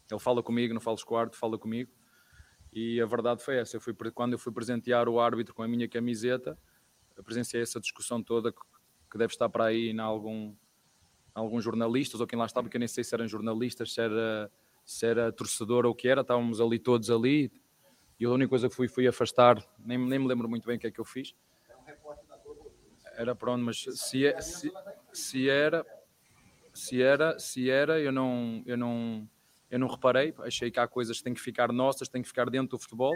Ele 0.09 0.19
fala 0.19 0.41
comigo, 0.41 0.73
não 0.73 0.81
falas 0.81 1.03
com 1.03 1.13
o 1.13 1.17
árbitro, 1.17 1.39
fala 1.39 1.57
comigo. 1.57 1.91
E 2.73 2.99
a 2.99 3.05
verdade 3.05 3.43
foi 3.43 3.57
essa. 3.57 3.77
Eu 3.77 3.81
fui, 3.81 3.93
quando 4.13 4.33
eu 4.33 4.39
fui 4.39 4.51
presentear 4.51 5.07
o 5.07 5.19
árbitro 5.19 5.53
com 5.53 5.61
a 5.61 5.67
minha 5.67 5.87
camiseta, 5.87 6.57
eu 7.15 7.23
presenciei 7.23 7.61
essa 7.61 7.79
discussão 7.79 8.23
toda 8.23 8.51
que 8.51 9.17
deve 9.17 9.33
estar 9.33 9.49
para 9.49 9.65
aí 9.65 9.89
em 9.89 9.99
algum, 9.99 10.55
alguns 11.35 11.63
jornalistas, 11.63 12.19
ou 12.19 12.25
quem 12.25 12.39
lá 12.39 12.45
estava, 12.45 12.63
porque 12.65 12.77
eu 12.77 12.79
nem 12.79 12.87
sei 12.87 13.03
se 13.03 13.13
eram 13.13 13.27
jornalistas, 13.27 13.93
se 13.93 14.01
era, 14.01 14.51
se 14.85 15.05
era 15.05 15.31
torcedor 15.31 15.85
ou 15.85 15.91
o 15.91 15.95
que 15.95 16.07
era, 16.07 16.21
estávamos 16.21 16.61
ali 16.61 16.79
todos 16.79 17.11
ali, 17.11 17.51
e 18.19 18.25
a 18.25 18.29
única 18.29 18.49
coisa 18.49 18.69
que 18.69 18.75
fui 18.75 18.87
fui 18.87 19.07
afastar, 19.07 19.61
nem, 19.77 19.97
nem 19.97 20.19
me 20.19 20.27
lembro 20.27 20.47
muito 20.47 20.65
bem 20.65 20.77
o 20.77 20.79
que 20.79 20.87
é 20.87 20.91
que 20.91 20.99
eu 20.99 21.05
fiz. 21.05 21.35
Era 23.21 23.35
pronto, 23.35 23.63
mas 23.63 23.83
se, 23.83 24.25
é, 24.25 24.41
se, 24.41 24.73
se 25.13 25.47
era, 25.47 25.85
se 26.73 27.03
era, 27.03 27.37
se 27.37 27.69
era, 27.69 27.99
eu 27.99 28.11
não, 28.11 28.63
eu 28.65 28.75
não, 28.75 29.29
eu 29.69 29.77
não 29.77 29.87
reparei, 29.87 30.33
achei 30.39 30.71
que 30.71 30.79
há 30.79 30.87
coisas 30.87 31.19
que 31.19 31.23
têm 31.25 31.33
que 31.35 31.39
ficar 31.39 31.71
nossas, 31.71 32.09
têm 32.09 32.23
que 32.23 32.27
ficar 32.27 32.49
dentro 32.49 32.69
do 32.69 32.79
futebol. 32.79 33.15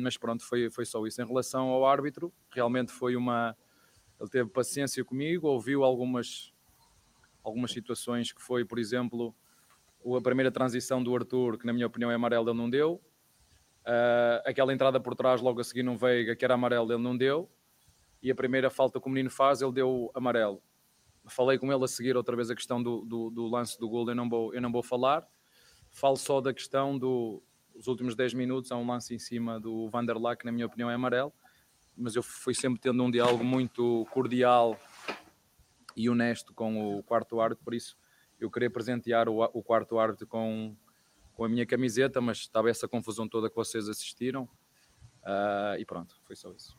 mas 0.00 0.16
pronto, 0.16 0.44
foi, 0.44 0.70
foi 0.70 0.84
só 0.84 1.04
isso. 1.08 1.20
Em 1.20 1.26
relação 1.26 1.70
ao 1.70 1.84
árbitro, 1.84 2.32
realmente 2.52 2.92
foi 2.92 3.16
uma, 3.16 3.56
ele 4.20 4.30
teve 4.30 4.48
paciência 4.48 5.04
comigo, 5.04 5.48
ouviu 5.48 5.82
algumas, 5.82 6.54
algumas 7.42 7.72
situações 7.72 8.30
que 8.30 8.40
foi, 8.40 8.64
por 8.64 8.78
exemplo, 8.78 9.34
a 10.16 10.20
primeira 10.20 10.52
transição 10.52 11.02
do 11.02 11.16
Arthur, 11.16 11.58
que 11.58 11.66
na 11.66 11.72
minha 11.72 11.88
opinião 11.88 12.12
é 12.12 12.14
amarelo, 12.14 12.48
ele 12.48 12.58
não 12.58 12.70
deu. 12.70 13.02
Uh, 13.80 14.38
aquela 14.44 14.72
entrada 14.72 15.00
por 15.00 15.16
trás, 15.16 15.40
logo 15.40 15.60
a 15.60 15.64
seguir 15.64 15.82
no 15.82 15.96
Veiga, 15.96 16.36
que 16.36 16.44
era 16.44 16.54
amarelo, 16.54 16.92
ele 16.92 17.02
não 17.02 17.16
deu. 17.16 17.50
E 18.22 18.30
a 18.30 18.34
primeira 18.34 18.70
falta 18.70 19.00
que 19.00 19.06
o 19.06 19.10
menino 19.10 19.30
faz, 19.30 19.62
ele 19.62 19.72
deu 19.72 20.10
amarelo. 20.14 20.62
Falei 21.26 21.58
com 21.58 21.72
ele 21.72 21.84
a 21.84 21.88
seguir 21.88 22.16
outra 22.16 22.34
vez 22.34 22.50
a 22.50 22.54
questão 22.54 22.82
do, 22.82 23.04
do, 23.04 23.30
do 23.30 23.46
lance 23.46 23.78
do 23.78 23.88
gol, 23.88 24.08
eu 24.08 24.14
não, 24.14 24.28
vou, 24.28 24.54
eu 24.54 24.60
não 24.60 24.72
vou 24.72 24.82
falar. 24.82 25.26
Falo 25.90 26.16
só 26.16 26.40
da 26.40 26.52
questão 26.52 26.98
dos 26.98 27.42
do, 27.84 27.90
últimos 27.90 28.14
10 28.14 28.34
minutos, 28.34 28.72
há 28.72 28.76
um 28.76 28.86
lance 28.86 29.14
em 29.14 29.18
cima 29.18 29.60
do 29.60 29.88
Vanderlack, 29.88 30.40
que 30.40 30.46
na 30.46 30.52
minha 30.52 30.66
opinião 30.66 30.90
é 30.90 30.94
amarelo 30.94 31.32
mas 31.98 32.14
eu 32.14 32.22
fui 32.22 32.54
sempre 32.54 32.80
tendo 32.80 33.02
um 33.02 33.10
diálogo 33.10 33.42
muito 33.42 34.06
cordial 34.12 34.78
e 35.96 36.08
honesto 36.08 36.54
com 36.54 36.96
o 36.96 37.02
quarto 37.02 37.40
árbitro, 37.40 37.64
por 37.64 37.74
isso 37.74 37.98
eu 38.40 38.48
queria 38.48 38.70
presentear 38.70 39.28
o, 39.28 39.42
o 39.52 39.62
quarto 39.64 39.98
árbitro 39.98 40.24
com, 40.28 40.76
com 41.34 41.44
a 41.44 41.48
minha 41.48 41.66
camiseta, 41.66 42.20
mas 42.20 42.38
estava 42.38 42.70
essa 42.70 42.86
confusão 42.86 43.28
toda 43.28 43.50
que 43.50 43.56
vocês 43.56 43.88
assistiram 43.88 44.44
uh, 45.24 45.76
e 45.76 45.84
pronto, 45.84 46.14
foi 46.24 46.36
só 46.36 46.52
isso. 46.52 46.78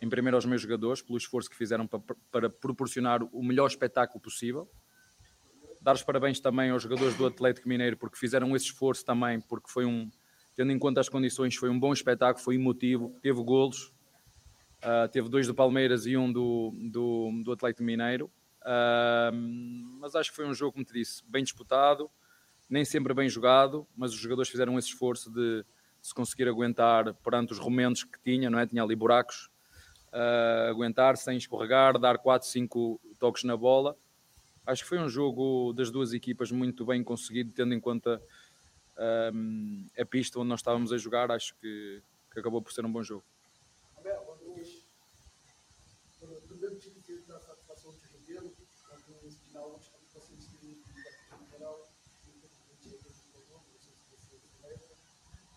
em 0.00 0.08
primeiro 0.08 0.36
aos 0.36 0.44
meus 0.44 0.62
jogadores, 0.62 1.02
pelo 1.02 1.18
esforço 1.18 1.50
que 1.50 1.56
fizeram 1.56 1.86
para, 1.86 2.00
para 2.30 2.50
proporcionar 2.50 3.22
o 3.22 3.42
melhor 3.42 3.66
espetáculo 3.66 4.20
possível. 4.20 4.68
Dar 5.80 5.94
os 5.94 6.02
parabéns 6.02 6.40
também 6.40 6.70
aos 6.70 6.82
jogadores 6.82 7.14
do 7.16 7.26
Atlético 7.26 7.68
Mineiro, 7.68 7.96
porque 7.96 8.16
fizeram 8.16 8.54
esse 8.54 8.66
esforço 8.66 9.04
também, 9.04 9.40
porque 9.40 9.70
foi 9.70 9.84
um, 9.84 10.10
tendo 10.54 10.72
em 10.72 10.78
conta 10.78 11.00
as 11.00 11.08
condições, 11.08 11.56
foi 11.56 11.70
um 11.70 11.78
bom 11.78 11.92
espetáculo, 11.92 12.44
foi 12.44 12.56
emotivo, 12.56 13.14
teve 13.22 13.42
golos 13.42 13.92
Uh, 14.80 15.06
teve 15.10 15.28
dois 15.28 15.46
do 15.46 15.54
Palmeiras 15.54 16.06
e 16.06 16.16
um 16.16 16.32
do, 16.32 16.72
do, 16.90 17.42
do 17.44 17.52
Atlético 17.52 17.82
Mineiro. 17.82 18.30
Uh, 18.62 19.34
mas 20.00 20.14
acho 20.14 20.30
que 20.30 20.36
foi 20.36 20.46
um 20.46 20.54
jogo, 20.54 20.72
como 20.72 20.84
te 20.84 20.92
disse, 20.94 21.22
bem 21.28 21.44
disputado, 21.44 22.10
nem 22.68 22.84
sempre 22.84 23.12
bem 23.12 23.28
jogado, 23.28 23.86
mas 23.94 24.12
os 24.12 24.18
jogadores 24.18 24.50
fizeram 24.50 24.78
esse 24.78 24.88
esforço 24.88 25.30
de, 25.30 25.62
de 26.00 26.06
se 26.06 26.14
conseguir 26.14 26.48
aguentar 26.48 27.12
perante 27.14 27.52
os 27.52 27.58
romentos 27.58 28.04
que 28.04 28.18
tinha, 28.22 28.48
não 28.48 28.58
é? 28.58 28.66
Tinha 28.66 28.82
ali 28.82 28.96
buracos, 28.96 29.49
uh, 30.12 30.70
aguentar 30.70 31.16
sem 31.16 31.36
escorregar, 31.36 31.98
dar 31.98 32.18
4, 32.18 32.48
5 32.48 33.00
toques 33.18 33.44
na 33.44 33.56
bola. 33.56 33.96
Acho 34.66 34.82
que 34.82 34.88
foi 34.88 34.98
um 34.98 35.08
jogo 35.08 35.72
das 35.72 35.90
duas 35.90 36.12
equipas 36.12 36.50
muito 36.52 36.84
bem 36.84 37.02
conseguido, 37.02 37.52
tendo 37.52 37.74
em 37.74 37.80
conta 37.80 38.20
a 39.98 40.04
pista 40.04 40.38
onde 40.38 40.50
nós 40.50 40.60
estávamos 40.60 40.92
a 40.92 40.98
jogar. 40.98 41.30
Acho 41.30 41.54
que, 41.56 42.02
que 42.32 42.38
acabou 42.38 42.60
por 42.60 42.70
ser 42.70 42.84
um 42.84 42.92
bom 42.92 43.02
jogo. 43.02 43.24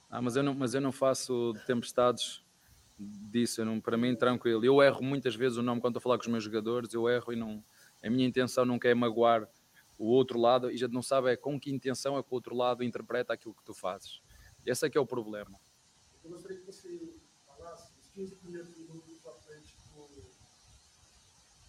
Ah, 0.10 0.22
mas 0.22 0.36
eu 0.36 0.43
não, 0.43 0.54
mas 0.54 0.76
eu 0.76 0.82
não 0.82 0.91
faço 0.91 1.56
tempestades 1.66 2.43
disso, 2.98 3.64
não, 3.66 3.80
para 3.80 3.98
mim 3.98 4.16
tranquilo. 4.16 4.64
Eu 4.64 4.82
erro 4.82 5.02
muitas 5.04 5.36
vezes 5.36 5.58
o 5.58 5.62
nome 5.64 5.82
quando 5.82 5.98
estou 5.98 6.00
a 6.00 6.04
falar 6.04 6.18
com 6.18 6.24
os 6.24 6.28
meus 6.28 6.44
jogadores, 6.44 6.94
eu 6.94 7.10
erro 7.10 7.34
e 7.34 7.36
não. 7.36 7.64
A 8.04 8.10
minha 8.10 8.28
intenção 8.28 8.66
nunca 8.66 8.88
é 8.88 8.94
magoar 8.94 9.48
o 9.98 10.06
outro 10.06 10.39
lado 10.39 10.72
e 10.72 10.78
já 10.78 10.88
não 10.88 11.02
sabe 11.02 11.32
é 11.32 11.36
com 11.36 11.60
que 11.60 11.72
intenção 11.72 12.18
é 12.18 12.24
que 12.24 12.30
o 12.30 12.34
outro 12.34 12.56
lado 12.56 12.84
interpreta 12.84 13.34
aquilo 13.34 13.54
que 13.54 13.64
tu 13.64 13.74
fazes. 13.74 14.22
Esse 14.66 14.86
é 14.86 14.89
que 14.89 14.98
é 14.98 15.02
o 15.02 15.06
problema. 15.06 15.60
Eu 16.24 16.32
gostaria 16.32 16.58
que 16.58 16.66
você 16.66 17.16
falasse 17.46 17.91
os 18.02 18.08
15 18.14 18.36
primeiros 18.36 18.78
minutos 18.78 19.20
do 19.22 19.30
Atlético. 19.30 19.84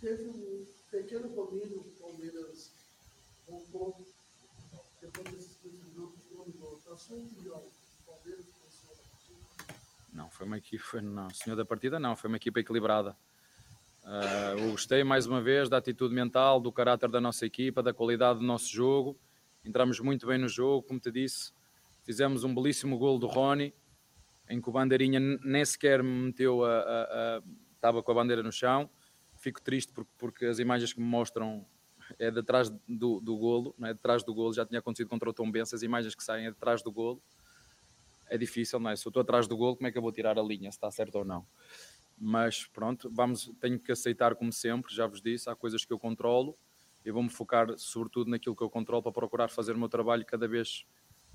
Teve 0.00 0.28
um 0.28 0.66
pequeno 0.90 1.28
domínio, 1.28 1.80
o 1.80 2.00
Palmeiras 2.00 2.72
voltou 3.48 4.06
depois 5.00 5.28
desses 5.34 5.56
15 5.62 5.76
minutos. 5.76 6.24
Na 6.86 6.96
sua 6.96 7.16
opinião, 7.16 7.64
não, 10.14 10.30
foi 10.30 10.46
uma 10.46 10.56
equipa, 10.56 11.02
não, 11.02 11.28
senhor 11.30 11.56
da 11.56 11.64
partida 11.64 11.98
não, 11.98 12.14
foi 12.14 12.28
uma 12.28 12.36
equipa 12.36 12.60
equilibrada. 12.60 13.16
Uh, 14.04 14.58
eu 14.58 14.70
gostei 14.70 15.02
mais 15.02 15.26
uma 15.26 15.42
vez 15.42 15.68
da 15.68 15.78
atitude 15.78 16.14
mental, 16.14 16.60
do 16.60 16.70
caráter 16.70 17.10
da 17.10 17.20
nossa 17.20 17.44
equipa, 17.44 17.82
da 17.82 17.92
qualidade 17.92 18.38
do 18.38 18.44
nosso 18.44 18.72
jogo. 18.72 19.18
Entramos 19.64 19.98
muito 19.98 20.26
bem 20.26 20.38
no 20.38 20.48
jogo, 20.48 20.86
como 20.86 21.00
te 21.00 21.10
disse. 21.10 21.52
Fizemos 22.04 22.44
um 22.44 22.54
belíssimo 22.54 22.96
gol 22.96 23.18
do 23.18 23.26
Rony, 23.26 23.74
em 24.48 24.60
que 24.60 24.68
o 24.68 24.72
bandeirinha 24.72 25.18
nem 25.18 25.64
sequer 25.64 26.02
me 26.02 26.26
meteu 26.26 26.64
a, 26.64 27.42
estava 27.74 28.02
com 28.02 28.12
a 28.12 28.14
bandeira 28.14 28.42
no 28.42 28.52
chão. 28.52 28.88
Fico 29.36 29.60
triste 29.60 29.92
porque, 29.92 30.10
porque 30.16 30.44
as 30.46 30.58
imagens 30.58 30.92
que 30.92 31.00
me 31.00 31.06
mostram 31.06 31.66
é 32.18 32.30
detrás 32.30 32.70
do, 32.86 33.20
do 33.20 33.36
golo, 33.36 33.74
não 33.78 33.88
é 33.88 33.94
detrás 33.94 34.22
do 34.22 34.34
golo, 34.34 34.52
já 34.52 34.64
tinha 34.66 34.78
acontecido 34.78 35.08
contra 35.08 35.28
o 35.28 35.32
Tom 35.32 35.50
Benz, 35.50 35.72
as 35.72 35.82
imagens 35.82 36.14
que 36.14 36.22
saem 36.22 36.46
é 36.46 36.50
detrás 36.50 36.82
do 36.82 36.92
golo 36.92 37.22
é 38.28 38.38
difícil, 38.38 38.78
não 38.80 38.90
é? 38.90 38.96
Se 38.96 39.06
eu 39.06 39.10
estou 39.10 39.20
atrás 39.20 39.46
do 39.46 39.56
gol, 39.56 39.76
como 39.76 39.86
é 39.86 39.92
que 39.92 39.98
eu 39.98 40.02
vou 40.02 40.12
tirar 40.12 40.38
a 40.38 40.42
linha, 40.42 40.70
se 40.70 40.76
está 40.76 40.90
certo 40.90 41.16
ou 41.16 41.24
não? 41.24 41.46
Mas 42.18 42.66
pronto, 42.66 43.10
vamos, 43.12 43.52
tenho 43.60 43.78
que 43.78 43.92
aceitar 43.92 44.34
como 44.34 44.52
sempre, 44.52 44.94
já 44.94 45.06
vos 45.06 45.20
disse, 45.20 45.50
há 45.50 45.54
coisas 45.54 45.84
que 45.84 45.92
eu 45.92 45.98
controlo 45.98 46.56
e 47.04 47.10
vou-me 47.10 47.28
focar 47.28 47.76
sobretudo 47.76 48.30
naquilo 48.30 48.56
que 48.56 48.62
eu 48.62 48.70
controlo 48.70 49.02
para 49.02 49.12
procurar 49.12 49.50
fazer 49.50 49.72
o 49.72 49.78
meu 49.78 49.88
trabalho 49.88 50.24
cada 50.24 50.48
vez 50.48 50.86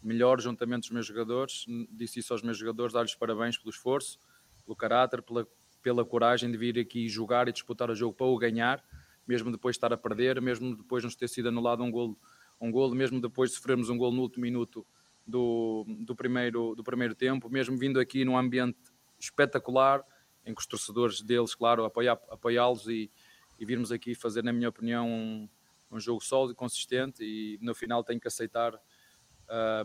melhor 0.01 0.41
juntamente 0.41 0.81
dos 0.81 0.91
meus 0.91 1.05
jogadores. 1.05 1.65
Disse 1.91 2.19
isso 2.19 2.33
aos 2.33 2.41
meus 2.41 2.57
jogadores, 2.57 2.93
dar-lhes 2.93 3.15
parabéns 3.15 3.57
pelo 3.57 3.69
esforço, 3.69 4.17
pelo 4.65 4.75
caráter, 4.75 5.21
pela, 5.21 5.47
pela 5.81 6.05
coragem 6.05 6.51
de 6.51 6.57
vir 6.57 6.79
aqui 6.79 7.07
jogar 7.07 7.47
e 7.47 7.51
disputar 7.51 7.89
o 7.89 7.95
jogo 7.95 8.15
para 8.15 8.25
o 8.25 8.37
ganhar, 8.37 8.83
mesmo 9.27 9.51
depois 9.51 9.75
de 9.75 9.77
estar 9.77 9.93
a 9.93 9.97
perder, 9.97 10.41
mesmo 10.41 10.75
depois 10.75 11.03
de 11.03 11.07
nos 11.07 11.15
ter 11.15 11.27
sido 11.27 11.49
anulado 11.49 11.83
um 11.83 11.91
golo, 11.91 12.17
um 12.59 12.71
golo, 12.71 12.95
mesmo 12.95 13.21
depois 13.21 13.51
de 13.51 13.57
sofrermos 13.57 13.89
um 13.89 13.97
golo 13.97 14.15
no 14.15 14.21
último 14.23 14.41
minuto 14.41 14.85
do, 15.29 15.85
do, 15.87 16.15
primeiro, 16.15 16.75
do 16.75 16.83
primeiro 16.83 17.15
tempo, 17.15 17.49
mesmo 17.49 17.77
vindo 17.77 17.99
aqui 17.99 18.25
num 18.25 18.37
ambiente 18.37 18.77
espetacular, 19.19 20.03
em 20.45 20.53
que 20.53 20.61
os 20.61 20.67
torcedores 20.67 21.21
deles, 21.21 21.53
claro, 21.53 21.85
apoiá-los 21.85 22.87
e, 22.87 23.11
e 23.59 23.65
virmos 23.65 23.91
aqui 23.91 24.15
fazer, 24.15 24.43
na 24.43 24.51
minha 24.51 24.69
opinião, 24.69 25.07
um, 25.07 25.49
um 25.91 25.99
jogo 25.99 26.21
sólido, 26.21 26.55
consistente 26.55 27.23
e 27.23 27.59
no 27.61 27.75
final 27.75 28.03
tenho 28.03 28.19
que 28.19 28.27
aceitar 28.27 28.73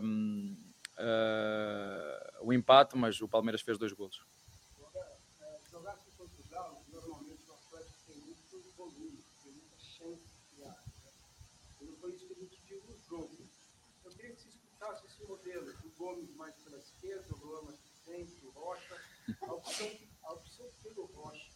um, 0.01 0.55
uh, 0.97 2.45
o 2.47 2.53
empate, 2.53 2.97
mas 2.97 3.21
o 3.21 3.27
Palmeiras 3.27 3.61
fez 3.61 3.77
dois 3.77 3.93
golos. 3.93 4.25
Jogar 5.69 5.95
com 5.97 6.11
Portugal, 6.11 6.81
normalmente 6.91 7.43
o 7.49 7.53
Atlético 7.53 7.95
explicasse 14.85 15.05
esse 15.07 15.23
modelo, 15.27 15.73
o 15.83 15.84
Gomes 15.97 16.35
mais 16.35 16.55
pela 16.55 16.77
esquerda, 16.77 17.25
o 17.35 17.45
Luan 17.45 17.61
mais 17.63 17.79
centro, 18.05 18.47
o 18.47 18.51
Rocha. 18.51 18.95
A 19.41 19.53
opção, 19.53 19.91
a 20.23 20.33
opção 20.33 20.67
pelo 20.83 21.05
Rocha 21.05 21.51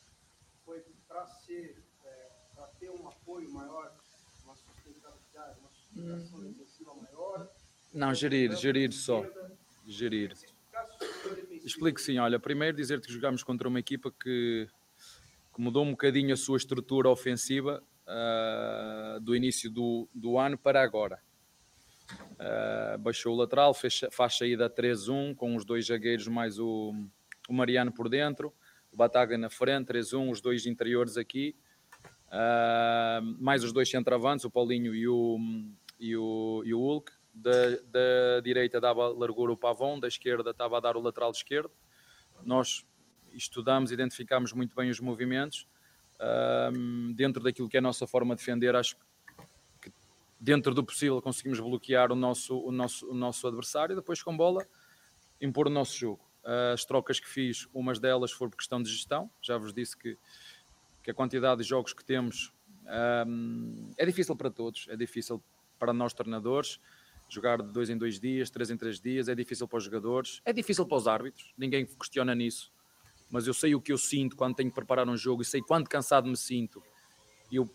foi 0.66 0.84
para 1.08 1.26
ser, 1.28 1.84
é, 2.06 2.30
para 2.56 2.68
ter 2.80 2.90
um 2.90 3.08
apoio 3.08 3.52
maior, 3.52 3.96
uma 4.44 4.56
sustentabilidade, 4.56 5.60
uma 5.60 5.70
sustentação 5.70 6.42
defensiva 6.42 6.94
maior. 6.96 7.50
Não, 7.94 8.14
gerir, 8.14 8.56
gerir 8.56 8.92
só. 8.92 9.26
Gerir. 9.86 10.36
Explico 11.64 12.00
sim, 12.00 12.18
olha, 12.20 12.40
primeiro 12.40 12.78
dizer-te 12.78 13.08
que 13.08 13.14
jogámos 13.14 13.44
contra 13.44 13.68
uma 13.68 13.80
equipa 13.80 14.12
que, 14.12 14.68
que 15.54 15.62
mudou 15.62 15.84
um 15.84 15.92
bocadinho 15.92 16.34
a 16.34 16.38
sua 16.38 16.58
estrutura 16.58 17.10
ofensiva 17.10 17.84
ah, 18.08 19.20
do 19.22 19.36
início 19.36 19.70
do, 19.70 20.08
do 20.14 20.38
ano 20.38 20.58
para 20.58 20.82
agora. 20.82 21.22
Ah, 22.40 22.98
baixou 23.00 23.34
o 23.34 23.38
lateral, 23.38 23.74
fez, 23.74 24.02
faz 24.12 24.38
saída 24.38 24.68
a 24.68 24.70
3-1 24.70 25.36
com 25.36 25.56
os 25.56 25.66
dois 25.66 25.88
zagueiros 25.88 26.28
mais 26.28 26.58
o, 26.60 26.94
o 27.48 27.54
Mariano 27.54 27.92
por 27.92 28.08
dentro, 28.08 28.54
o 28.92 28.98
Bataga 28.98 29.38
na 29.38 29.50
frente, 29.50 29.92
3-1, 29.92 30.32
os 30.32 30.42
dois 30.42 30.66
interiores 30.66 31.18
aqui, 31.18 31.56
ah, 32.32 33.20
mais 33.40 33.64
os 33.64 33.74
dois 33.74 33.90
centroavantes, 33.90 34.46
o 34.46 34.52
Paulinho 34.52 34.96
e 34.96 35.08
o, 35.08 35.38
e 36.00 36.16
o, 36.16 36.64
e 36.66 36.74
o 36.74 36.80
Hulk. 36.80 37.12
Da, 37.32 37.52
da 37.86 38.42
direita 38.44 38.82
dava 38.82 39.08
largura 39.08 39.54
o 39.54 39.58
Pavão, 39.58 40.00
da 40.00 40.08
esquerda 40.08 40.50
estava 40.50 40.78
a 40.78 40.80
dar 40.80 40.98
o 40.98 41.02
lateral 41.02 41.32
esquerdo. 41.32 41.72
Nós 42.44 42.86
estudamos, 43.34 43.92
identificámos 43.92 44.52
muito 44.52 44.76
bem 44.76 44.90
os 44.90 45.00
movimentos. 45.00 45.68
Ahm, 46.20 47.14
dentro 47.14 47.42
daquilo 47.42 47.70
que 47.70 47.78
é 47.78 47.80
a 47.80 47.84
nossa 47.84 48.06
forma 48.06 48.36
de 48.36 48.42
defender, 48.42 48.76
acho 48.76 48.98
que 48.98 49.06
dentro 50.40 50.74
do 50.74 50.84
possível 50.84 51.22
conseguimos 51.22 51.60
bloquear 51.60 52.12
o 52.12 52.16
nosso, 52.16 52.58
o 52.58 52.72
nosso, 52.72 53.10
o 53.10 53.14
nosso 53.14 53.48
adversário. 53.48 53.96
Depois, 53.96 54.24
com 54.24 54.36
bola, 54.36 54.66
impor 55.42 55.68
o 55.68 55.70
nosso 55.70 55.98
jogo. 55.98 56.28
As 56.74 56.86
trocas 56.86 57.20
que 57.20 57.28
fiz, 57.28 57.68
umas 57.74 58.00
delas 58.00 58.32
foram 58.32 58.50
por 58.50 58.58
questão 58.58 58.82
de 58.82 58.90
gestão. 58.90 59.30
Já 59.42 59.58
vos 59.58 59.74
disse 59.74 59.98
que, 59.98 60.18
que 61.04 61.12
a 61.12 61.14
quantidade 61.14 61.62
de 61.62 61.68
jogos 61.68 61.94
que 61.94 62.04
temos 62.04 62.54
ahm, 62.88 63.92
é 63.98 64.06
difícil 64.06 64.36
para 64.36 64.50
todos, 64.50 64.88
é 64.90 64.96
difícil 64.96 65.44
para 65.78 65.94
nós 65.94 66.14
treinadores. 66.14 66.80
Jogar 67.28 67.62
de 67.62 67.72
dois 67.72 67.90
em 67.90 67.98
dois 67.98 68.20
dias, 68.20 68.50
três 68.50 68.72
em 68.72 68.78
três 68.78 69.00
dias, 69.00 69.28
é 69.28 69.36
difícil 69.36 69.68
para 69.68 69.78
os 69.78 69.84
jogadores, 69.84 70.42
é 70.44 70.52
difícil 70.52 70.84
para 70.88 70.98
os 70.98 71.08
árbitros, 71.08 71.54
ninguém 71.56 71.86
questiona 71.86 72.34
nisso 72.34 72.72
mas 73.30 73.46
eu 73.46 73.54
sei 73.54 73.76
o 73.76 73.82
que 73.82 73.92
eu 73.92 73.98
sinto 73.98 74.36
quando 74.36 74.56
tenho 74.56 74.70
que 74.70 74.76
preparar 74.76 75.08
um 75.08 75.16
jogo 75.16 75.42
e 75.42 75.46
sei 75.46 75.62
quanto 75.62 75.90
cansado 75.90 76.28
me 76.28 76.36
sinto. 76.36 76.82
Eu 77.52 77.70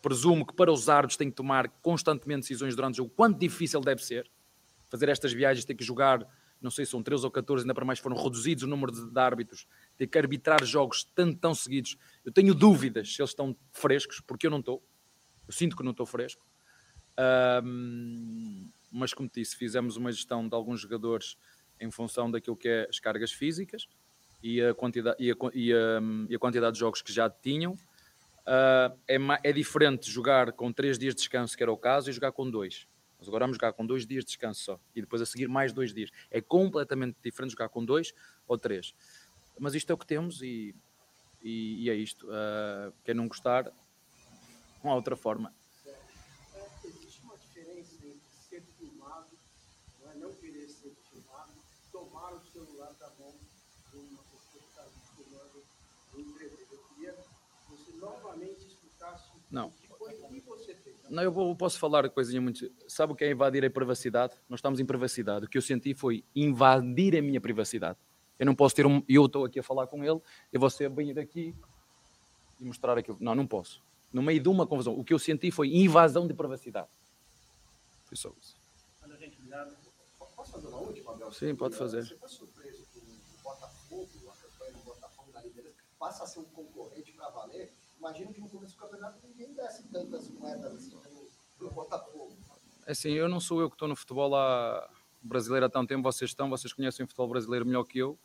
presumo 0.00 0.46
que 0.46 0.54
para 0.54 0.72
os 0.72 0.88
árbitros 0.88 1.16
têm 1.16 1.30
que 1.30 1.36
tomar 1.36 1.68
constantemente 1.82 2.42
decisões 2.42 2.74
durante 2.76 2.94
o 2.94 2.96
jogo, 2.98 3.12
quanto 3.16 3.38
difícil 3.38 3.80
deve 3.80 4.04
ser 4.04 4.30
fazer 4.90 5.08
estas 5.08 5.32
viagens, 5.32 5.64
ter 5.64 5.74
que 5.74 5.84
jogar, 5.84 6.26
não 6.60 6.70
sei 6.70 6.84
se 6.84 6.90
são 6.90 7.02
13 7.02 7.24
ou 7.24 7.30
14, 7.30 7.62
ainda 7.64 7.74
para 7.74 7.84
mais 7.84 7.98
foram 8.00 8.16
reduzidos 8.20 8.64
o 8.64 8.66
número 8.66 8.90
de, 8.92 9.10
de 9.10 9.18
árbitros, 9.20 9.66
ter 9.96 10.06
que 10.08 10.18
arbitrar 10.18 10.64
jogos 10.64 11.04
tanto 11.14 11.38
tão 11.38 11.54
seguidos. 11.54 11.96
Eu 12.24 12.32
tenho 12.32 12.54
dúvidas 12.54 13.14
se 13.14 13.22
eles 13.22 13.30
estão 13.30 13.56
frescos, 13.72 14.20
porque 14.20 14.46
eu 14.46 14.50
não 14.50 14.58
estou. 14.58 14.82
Eu 15.46 15.54
sinto 15.54 15.76
que 15.76 15.82
não 15.82 15.92
estou 15.92 16.06
fresco. 16.06 16.44
Ahm, 17.16 18.68
mas 18.90 19.14
como 19.14 19.30
disse, 19.32 19.56
fizemos 19.56 19.96
uma 19.96 20.10
gestão 20.10 20.48
de 20.48 20.54
alguns 20.54 20.80
jogadores 20.80 21.36
em 21.80 21.90
função 21.90 22.30
daquilo 22.30 22.56
que 22.56 22.68
é 22.68 22.86
as 22.88 22.98
cargas 22.98 23.30
físicas 23.32 23.86
e 24.42 24.60
a 24.60 24.74
quantidade, 24.74 25.16
e 25.22 25.30
a, 25.30 25.34
e 25.54 25.72
a- 25.72 26.00
e 26.28 26.34
a 26.34 26.38
quantidade 26.38 26.74
de 26.74 26.80
jogos 26.80 27.00
que 27.02 27.12
já 27.12 27.28
tinham. 27.30 27.76
Ah, 28.52 28.92
é, 29.06 29.16
é 29.44 29.52
diferente 29.52 30.10
jogar 30.10 30.50
com 30.50 30.72
três 30.72 30.98
dias 30.98 31.14
de 31.14 31.20
descanso, 31.20 31.56
que 31.56 31.62
era 31.62 31.70
o 31.70 31.76
caso, 31.76 32.10
e 32.10 32.12
jogar 32.12 32.32
com 32.32 32.50
dois. 32.50 32.88
Nós 33.16 33.28
agora 33.28 33.44
vamos 33.44 33.56
jogar 33.56 33.72
com 33.72 33.86
dois 33.86 34.04
dias 34.04 34.24
de 34.24 34.30
descanso 34.30 34.64
só, 34.64 34.80
e 34.92 35.00
depois 35.00 35.22
a 35.22 35.26
seguir 35.26 35.46
mais 35.46 35.72
dois 35.72 35.94
dias. 35.94 36.10
É 36.32 36.40
completamente 36.40 37.16
diferente 37.22 37.52
jogar 37.52 37.68
com 37.68 37.84
dois 37.84 38.12
ou 38.48 38.58
três. 38.58 38.92
Mas 39.56 39.76
isto 39.76 39.90
é 39.90 39.94
o 39.94 39.98
que 39.98 40.06
temos 40.06 40.42
e, 40.42 40.74
e, 41.40 41.84
e 41.84 41.90
é 41.90 41.94
isto. 41.94 42.28
Ah, 42.28 42.92
quem 43.04 43.14
não 43.14 43.28
gostar, 43.28 43.70
não 44.82 44.90
há 44.90 44.94
outra 44.96 45.14
forma. 45.14 45.54
É, 45.86 45.94
existe 46.88 47.22
uma 47.22 47.36
diferença 47.36 47.94
entre 48.04 48.20
ser 48.48 48.62
filmado, 48.76 49.28
não, 50.02 50.10
é, 50.10 50.14
não 50.16 50.34
querer 50.34 50.68
ser 50.68 50.92
filmado, 51.08 51.52
tomar 51.92 52.32
o 52.32 52.40
celular 52.46 52.92
da 52.98 53.10
mão 53.16 53.32
de 53.92 53.96
uma 53.96 54.24
pessoa 54.24 54.64
que 54.64 54.70
está 54.70 54.84
filmando 55.14 55.62
um 56.16 56.20
entrevista. 56.20 56.74
Eu 56.74 56.82
queria 56.94 57.12
que 57.12 57.40
você 57.70 57.89
novamente 58.00 58.66
explicasse 58.66 59.30
Não. 59.50 59.72
Não, 61.08 61.22
eu 61.22 61.32
vou- 61.32 61.54
posso 61.56 61.78
falar 61.78 62.08
coisinha 62.10 62.40
muito. 62.40 62.70
Sabe 62.88 63.12
o 63.12 63.16
que 63.16 63.24
é 63.24 63.30
invadir 63.30 63.64
a 63.64 63.70
privacidade? 63.70 64.34
Nós 64.48 64.58
estamos 64.58 64.78
em 64.80 64.86
privacidade. 64.86 65.44
O 65.46 65.48
que 65.48 65.58
eu 65.58 65.62
senti 65.62 65.92
foi 65.94 66.24
invadir 66.34 67.16
a 67.16 67.22
minha 67.22 67.40
privacidade. 67.40 67.98
Eu 68.38 68.46
não 68.46 68.54
posso 68.54 68.74
ter 68.74 68.86
um. 68.86 69.02
Eu 69.08 69.26
estou 69.26 69.44
aqui 69.44 69.58
a 69.58 69.62
falar 69.62 69.86
com 69.88 70.02
ele, 70.04 70.20
e 70.52 70.58
você 70.58 70.88
vir 70.88 71.18
aqui 71.18 71.54
e 72.58 72.64
mostrar 72.64 72.96
aquilo. 72.96 73.16
Não, 73.20 73.34
não 73.34 73.46
posso. 73.46 73.82
No 74.12 74.22
meio 74.22 74.40
de 74.40 74.48
uma 74.48 74.66
confusão. 74.66 74.98
O 74.98 75.04
que 75.04 75.12
eu 75.12 75.18
senti 75.18 75.50
foi 75.50 75.68
invasão 75.68 76.26
de 76.26 76.34
privacidade. 76.34 76.88
Foi 78.06 78.16
só 78.16 78.32
isso. 78.40 78.56
Olha, 79.02 79.16
gente, 79.16 79.36
obrigado. 79.36 79.76
Posso 80.36 80.52
fazer 80.52 80.68
uma 80.68 80.78
última, 80.78 81.12
Abel? 81.12 81.32
Sim, 81.32 81.54
pode 81.54 81.76
fazer. 81.76 82.02
Você 82.04 82.14
está 82.14 82.28
surpreso 82.28 82.86
que 82.92 82.98
o 82.98 83.42
Botafogo, 83.42 84.08
a 84.30 84.34
campanha 84.36 84.72
do 84.72 84.84
Botafogo 84.84 85.30
na 85.32 85.42
liderança, 85.42 85.76
passa 85.98 86.24
a 86.24 86.26
ser 86.26 86.40
um 86.40 86.44
concorrente 86.44 87.12
para 87.12 87.28
valer? 87.30 87.72
Imagino 88.00 88.32
que 88.32 88.40
no 88.40 88.48
começo 88.48 88.74
do 88.74 88.80
campeonato 88.80 89.18
ninguém 89.22 89.52
desse 89.52 89.86
tantas 89.88 90.28
moedas 90.30 90.74
assim 90.74 90.96
no, 91.60 91.66
no 91.66 91.70
Botafogo. 91.74 92.36
É 92.86 92.92
Assim, 92.92 93.10
eu 93.10 93.28
não 93.28 93.38
sou 93.38 93.60
eu 93.60 93.68
que 93.68 93.74
estou 93.76 93.86
no 93.86 93.94
futebol 93.94 94.34
há 94.34 94.90
brasileiro 95.22 95.66
há 95.66 95.68
tanto 95.68 95.88
tempo, 95.88 96.02
vocês 96.02 96.30
estão, 96.30 96.48
vocês 96.48 96.72
conhecem 96.72 97.04
o 97.04 97.06
futebol 97.06 97.28
brasileiro 97.28 97.66
melhor 97.66 97.84
que 97.84 97.98
eu, 97.98 98.18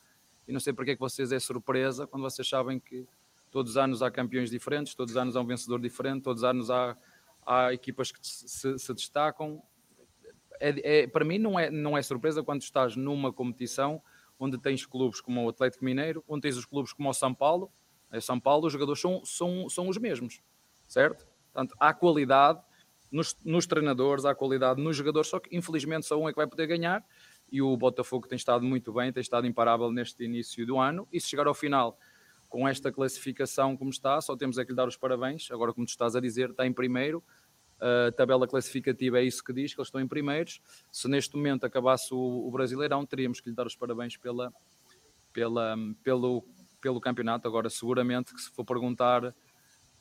e 0.47 0.53
não 0.53 0.61
sei 0.61 0.71
porque 0.71 0.91
é 0.91 0.95
que 0.95 0.99
vocês 1.01 1.32
é 1.34 1.39
surpresa 1.39 2.07
quando 2.07 2.23
vocês 2.23 2.47
sabem 2.47 2.80
que 2.80 3.05
todos 3.51 3.71
os 3.71 3.78
anos 3.78 4.01
há 4.01 4.09
campeões 4.09 4.49
diferentes, 4.49 4.95
todos 4.95 5.11
os 5.13 5.17
anos 5.17 5.36
há 5.36 5.41
um 5.41 5.45
vencedor 5.45 5.80
diferente, 5.80 6.23
todos 6.23 6.43
os 6.43 6.49
anos 6.49 6.71
há, 6.71 6.97
há 7.45 7.73
equipas 7.73 8.11
que 8.11 8.19
se, 8.21 8.80
se 8.80 8.93
destacam. 8.93 9.61
É, 10.59 11.01
é- 11.01 11.07
para 11.07 11.26
mim 11.26 11.38
não 11.38 11.59
é, 11.59 11.69
não 11.69 11.97
é 11.97 12.01
surpresa 12.01 12.41
quando 12.41 12.61
estás 12.61 12.95
numa 12.95 13.34
competição 13.34 14.01
onde 14.39 14.57
tens 14.57 14.86
clubes 14.86 15.19
como 15.19 15.43
o 15.43 15.49
Atlético 15.49 15.84
Mineiro, 15.84 16.23
onde 16.28 16.43
tens 16.43 16.57
os 16.57 16.65
clubes 16.65 16.93
como 16.93 17.09
o 17.09 17.13
São 17.13 17.34
Paulo, 17.34 17.71
é 18.16 18.22
São 18.22 18.39
Paulo, 18.39 18.68
os 18.68 18.74
jogadores 18.74 19.01
são, 19.01 19.24
são, 19.26 19.70
são 19.70 19.88
os 19.89 19.97
mesmos, 19.97 20.41
certo? 20.88 21.26
Portanto, 21.51 21.76
há 21.80 21.93
qualidade 21.93 22.61
nos, 23.11 23.36
nos 23.43 23.66
treinadores, 23.66 24.26
há 24.26 24.34
qualidade 24.34 24.82
nos 24.82 24.95
jogadores, 24.95 25.30
só 25.30 25.39
que 25.39 25.55
infelizmente 25.55 26.05
só 26.05 26.20
um 26.20 26.28
é 26.28 26.32
que 26.32 26.38
vai 26.38 26.47
poder 26.47 26.68
ganhar 26.68 27.03
e 27.51 27.61
o 27.61 27.76
Botafogo 27.78 28.28
tem 28.28 28.36
estado 28.36 28.63
muito 28.63 28.91
bem, 28.93 29.11
tem 29.11 29.22
estado 29.22 29.47
imparável 29.47 29.91
neste 29.91 30.24
início 30.24 30.66
do 30.66 30.78
ano 30.78 31.07
e 31.11 31.20
se 31.20 31.28
chegar 31.28 31.47
ao 31.47 31.53
final 31.53 31.97
com 32.49 32.68
esta 32.68 32.91
classificação 32.91 33.76
como 33.76 33.89
está, 33.89 34.20
só 34.22 34.36
temos 34.36 34.57
é 34.57 34.63
que 34.63 34.72
lhe 34.72 34.76
dar 34.78 34.88
os 34.88 34.95
parabéns. 34.95 35.49
Agora, 35.51 35.74
como 35.74 35.86
tu 35.86 35.89
estás 35.89 36.16
a 36.16 36.22
dizer, 36.22 36.51
está 36.51 36.66
em 36.66 36.72
primeiro. 36.72 37.24
A 37.80 38.11
tabela 38.13 38.47
classificativa 38.47 39.20
é 39.20 39.24
isso 39.24 39.43
que 39.43 39.51
diz, 39.51 39.74
que 39.74 39.80
eles 39.80 39.88
estão 39.88 39.99
em 39.99 40.07
primeiros. 40.07 40.61
Se 40.91 41.07
neste 41.09 41.36
momento 41.36 41.66
acabasse 41.66 42.13
o, 42.13 42.18
o 42.18 42.51
Brasileirão, 42.51 43.05
teríamos 43.05 43.41
que 43.41 43.49
lhe 43.49 43.55
dar 43.55 43.68
os 43.68 43.76
parabéns 43.76 44.16
pela, 44.16 44.53
pela, 45.34 45.76
pelo, 46.01 46.45
pelo 46.86 47.01
campeonato. 47.01 47.47
Agora, 47.47 47.67
seguramente 47.67 48.31
que 48.31 48.39
se 48.39 48.51
for 48.51 48.63
perguntar 48.63 49.33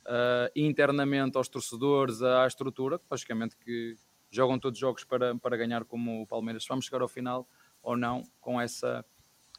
ah, 0.04 0.50
internamente 0.54 1.38
aos 1.38 1.48
torcedores, 1.48 2.20
à 2.22 2.46
estrutura, 2.46 3.00
logicamente 3.10 3.56
que 3.56 3.96
jogam 4.30 4.58
todos 4.58 4.76
os 4.76 4.80
jogos 4.80 5.02
para, 5.02 5.34
para 5.36 5.56
ganhar 5.56 5.86
como 5.86 6.20
o 6.20 6.26
Palmeiras. 6.26 6.64
Se 6.64 6.68
vamos 6.68 6.84
chegar 6.84 7.00
ao 7.00 7.08
final 7.08 7.48
ou 7.82 7.96
não 7.96 8.22
com 8.38 8.60
essa, 8.60 9.02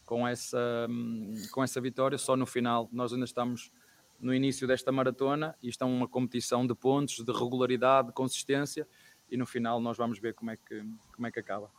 com, 0.06 0.28
essa, 0.28 0.86
hum, 0.88 1.34
com 1.52 1.64
essa 1.64 1.82
vitória, 1.82 2.16
só 2.18 2.36
no 2.36 2.46
final. 2.46 2.88
Nós 2.92 3.12
ainda 3.12 3.26
estamos 3.26 3.72
no 4.20 4.32
início 4.32 4.68
desta 4.68 4.92
maratona 4.92 5.56
e 5.64 5.70
isto 5.70 5.84
é 5.84 5.88
uma 5.88 6.08
competição 6.08 6.68
de 6.68 6.76
pontos, 6.76 7.26
de 7.26 7.32
regularidade, 7.32 8.10
de 8.10 8.14
consistência 8.14 8.88
e 9.32 9.36
no 9.36 9.48
final 9.48 9.80
nós 9.80 9.98
vamos 9.98 10.20
ver 10.20 10.36
como 10.36 10.52
é 10.52 10.58
que, 10.58 10.84
como 11.12 11.26
é 11.26 11.32
que 11.32 11.40
acaba. 11.40 11.72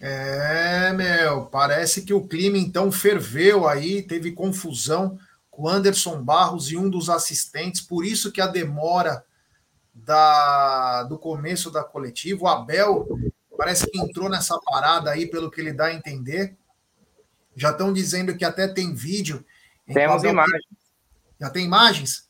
É, 0.00 0.92
meu, 0.94 1.44
parece 1.46 2.02
que 2.02 2.14
o 2.14 2.26
clima 2.26 2.56
então 2.56 2.90
ferveu 2.90 3.68
aí, 3.68 4.02
teve 4.02 4.32
confusão 4.32 5.18
com 5.50 5.68
Anderson 5.68 6.22
Barros 6.22 6.70
e 6.70 6.76
um 6.76 6.88
dos 6.88 7.10
assistentes, 7.10 7.82
por 7.82 8.04
isso 8.04 8.32
que 8.32 8.40
a 8.40 8.46
demora 8.46 9.22
da, 9.92 11.02
do 11.02 11.18
começo 11.18 11.70
da 11.70 11.84
coletiva, 11.84 12.44
o 12.44 12.48
Abel 12.48 13.06
parece 13.58 13.86
que 13.90 14.00
entrou 14.00 14.30
nessa 14.30 14.58
parada 14.64 15.10
aí, 15.10 15.26
pelo 15.26 15.50
que 15.50 15.60
ele 15.60 15.74
dá 15.74 15.86
a 15.86 15.94
entender. 15.94 16.56
Já 17.54 17.72
estão 17.72 17.92
dizendo 17.92 18.34
que 18.34 18.44
até 18.44 18.66
tem 18.66 18.94
vídeo. 18.94 19.44
Temos 19.86 20.24
imagens. 20.24 20.64
Já 21.38 21.50
tem 21.50 21.66
imagens? 21.66 22.29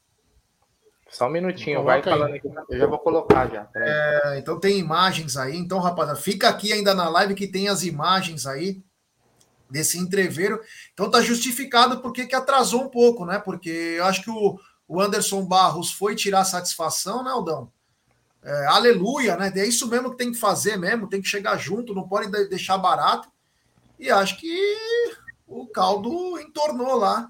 Só 1.11 1.27
um 1.27 1.31
minutinho, 1.31 1.83
Coloca 1.83 1.93
vai 1.93 1.99
aí. 1.99 2.19
falando 2.19 2.35
aqui. 2.35 2.49
Eu 2.71 2.79
já 2.79 2.87
vou 2.87 2.99
colocar 2.99 3.49
já. 3.51 3.69
É, 3.75 4.39
então 4.39 4.61
tem 4.61 4.79
imagens 4.79 5.37
aí. 5.37 5.57
Então, 5.57 5.81
rapaziada, 5.81 6.19
fica 6.19 6.49
aqui 6.49 6.73
ainda 6.73 6.95
na 6.95 7.09
live 7.09 7.35
que 7.35 7.49
tem 7.49 7.69
as 7.69 7.83
imagens 7.83 8.47
aí 8.47 8.81
desse 9.69 9.99
entreveiro. 9.99 10.61
Então 10.93 11.11
tá 11.11 11.21
justificado 11.21 12.01
porque 12.01 12.27
que 12.27 12.35
atrasou 12.35 12.85
um 12.85 12.89
pouco, 12.89 13.27
né? 13.27 13.39
Porque 13.39 13.71
eu 13.71 14.05
acho 14.05 14.23
que 14.23 14.31
o, 14.31 14.59
o 14.87 15.01
Anderson 15.01 15.45
Barros 15.45 15.93
foi 15.93 16.15
tirar 16.15 16.45
satisfação, 16.45 17.25
né, 17.25 17.31
Aldão? 17.31 17.73
É, 18.43 18.67
aleluia, 18.67 19.37
né? 19.37 19.53
É 19.55 19.67
isso 19.67 19.89
mesmo 19.89 20.13
que 20.13 20.17
tem 20.17 20.33
que 20.33 20.39
fazer 20.39 20.77
mesmo, 20.77 21.09
tem 21.09 21.21
que 21.21 21.29
chegar 21.29 21.57
junto, 21.59 21.95
não 21.95 22.09
pode 22.09 22.31
deixar 22.49 22.79
barato. 22.79 23.29
E 23.99 24.11
acho 24.11 24.39
que 24.39 24.79
o 25.47 25.67
caldo 25.67 26.39
entornou 26.41 26.97
lá 26.97 27.29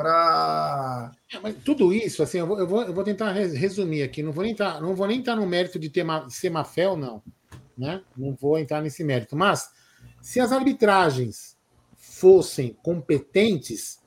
para. 0.00 1.12
É, 1.32 1.52
tudo 1.64 1.92
isso, 1.92 2.22
assim, 2.22 2.38
eu 2.38 2.46
vou, 2.46 2.58
eu 2.58 2.66
vou, 2.66 2.82
eu 2.82 2.94
vou 2.94 3.04
tentar 3.04 3.32
resumir 3.32 4.02
aqui. 4.02 4.22
Não 4.22 4.32
vou 4.32 4.42
nem 4.42 4.52
entrar, 4.52 4.80
não 4.80 4.94
vou 4.94 5.06
nem 5.06 5.18
entrar 5.18 5.36
no 5.36 5.46
mérito 5.46 5.78
de 5.78 5.90
ter 5.90 6.06
ser 6.28 6.50
mafel, 6.50 6.96
não. 6.96 7.22
Né? 7.76 8.02
Não 8.16 8.34
vou 8.34 8.58
entrar 8.58 8.82
nesse 8.82 9.04
mérito. 9.04 9.36
Mas 9.36 9.70
se 10.20 10.40
as 10.40 10.52
arbitragens 10.52 11.56
fossem 11.96 12.76
competentes, 12.82 14.00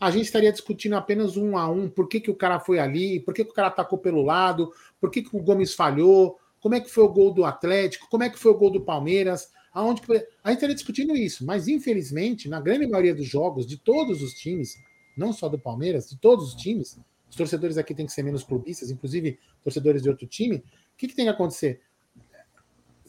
a 0.00 0.10
gente 0.10 0.26
estaria 0.26 0.52
discutindo 0.52 0.96
apenas 0.96 1.36
um 1.36 1.56
a 1.56 1.68
um, 1.68 1.88
por 1.88 2.08
que, 2.08 2.20
que 2.20 2.30
o 2.30 2.36
cara 2.36 2.60
foi 2.60 2.78
ali, 2.78 3.20
por 3.20 3.34
que, 3.34 3.44
que 3.44 3.50
o 3.50 3.54
cara 3.54 3.68
atacou 3.68 3.98
pelo 3.98 4.22
lado, 4.22 4.72
por 5.00 5.10
que, 5.10 5.22
que 5.22 5.36
o 5.36 5.42
Gomes 5.42 5.74
falhou, 5.74 6.38
como 6.60 6.74
é 6.74 6.80
que 6.80 6.90
foi 6.90 7.04
o 7.04 7.08
gol 7.08 7.32
do 7.32 7.44
Atlético, 7.44 8.08
como 8.08 8.22
é 8.22 8.30
que 8.30 8.38
foi 8.38 8.52
o 8.52 8.56
gol 8.58 8.70
do 8.70 8.80
Palmeiras, 8.80 9.48
aonde 9.72 10.02
a 10.44 10.50
gente 10.50 10.56
estaria 10.56 10.74
discutindo 10.74 11.16
isso, 11.16 11.44
mas 11.44 11.68
infelizmente, 11.68 12.48
na 12.48 12.60
grande 12.60 12.86
maioria 12.86 13.14
dos 13.14 13.26
jogos, 13.26 13.66
de 13.66 13.76
todos 13.76 14.22
os 14.22 14.34
times, 14.34 14.76
não 15.18 15.32
só 15.32 15.48
do 15.48 15.58
Palmeiras, 15.58 16.08
de 16.08 16.16
todos 16.16 16.48
os 16.48 16.54
times, 16.54 16.98
os 17.28 17.36
torcedores 17.36 17.76
aqui 17.76 17.94
têm 17.94 18.06
que 18.06 18.12
ser 18.12 18.22
menos 18.22 18.42
clubistas, 18.42 18.90
inclusive 18.90 19.38
torcedores 19.62 20.02
de 20.02 20.08
outro 20.08 20.26
time, 20.26 20.56
o 20.56 20.62
que, 20.96 21.08
que 21.08 21.14
tem 21.14 21.26
que 21.26 21.30
acontecer? 21.30 21.80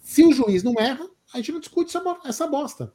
Se 0.01 0.23
o 0.23 0.33
juiz 0.33 0.63
não 0.63 0.73
erra, 0.79 1.07
a 1.33 1.37
gente 1.37 1.51
não 1.51 1.59
discute 1.59 1.95
essa 2.25 2.47
bosta. 2.47 2.93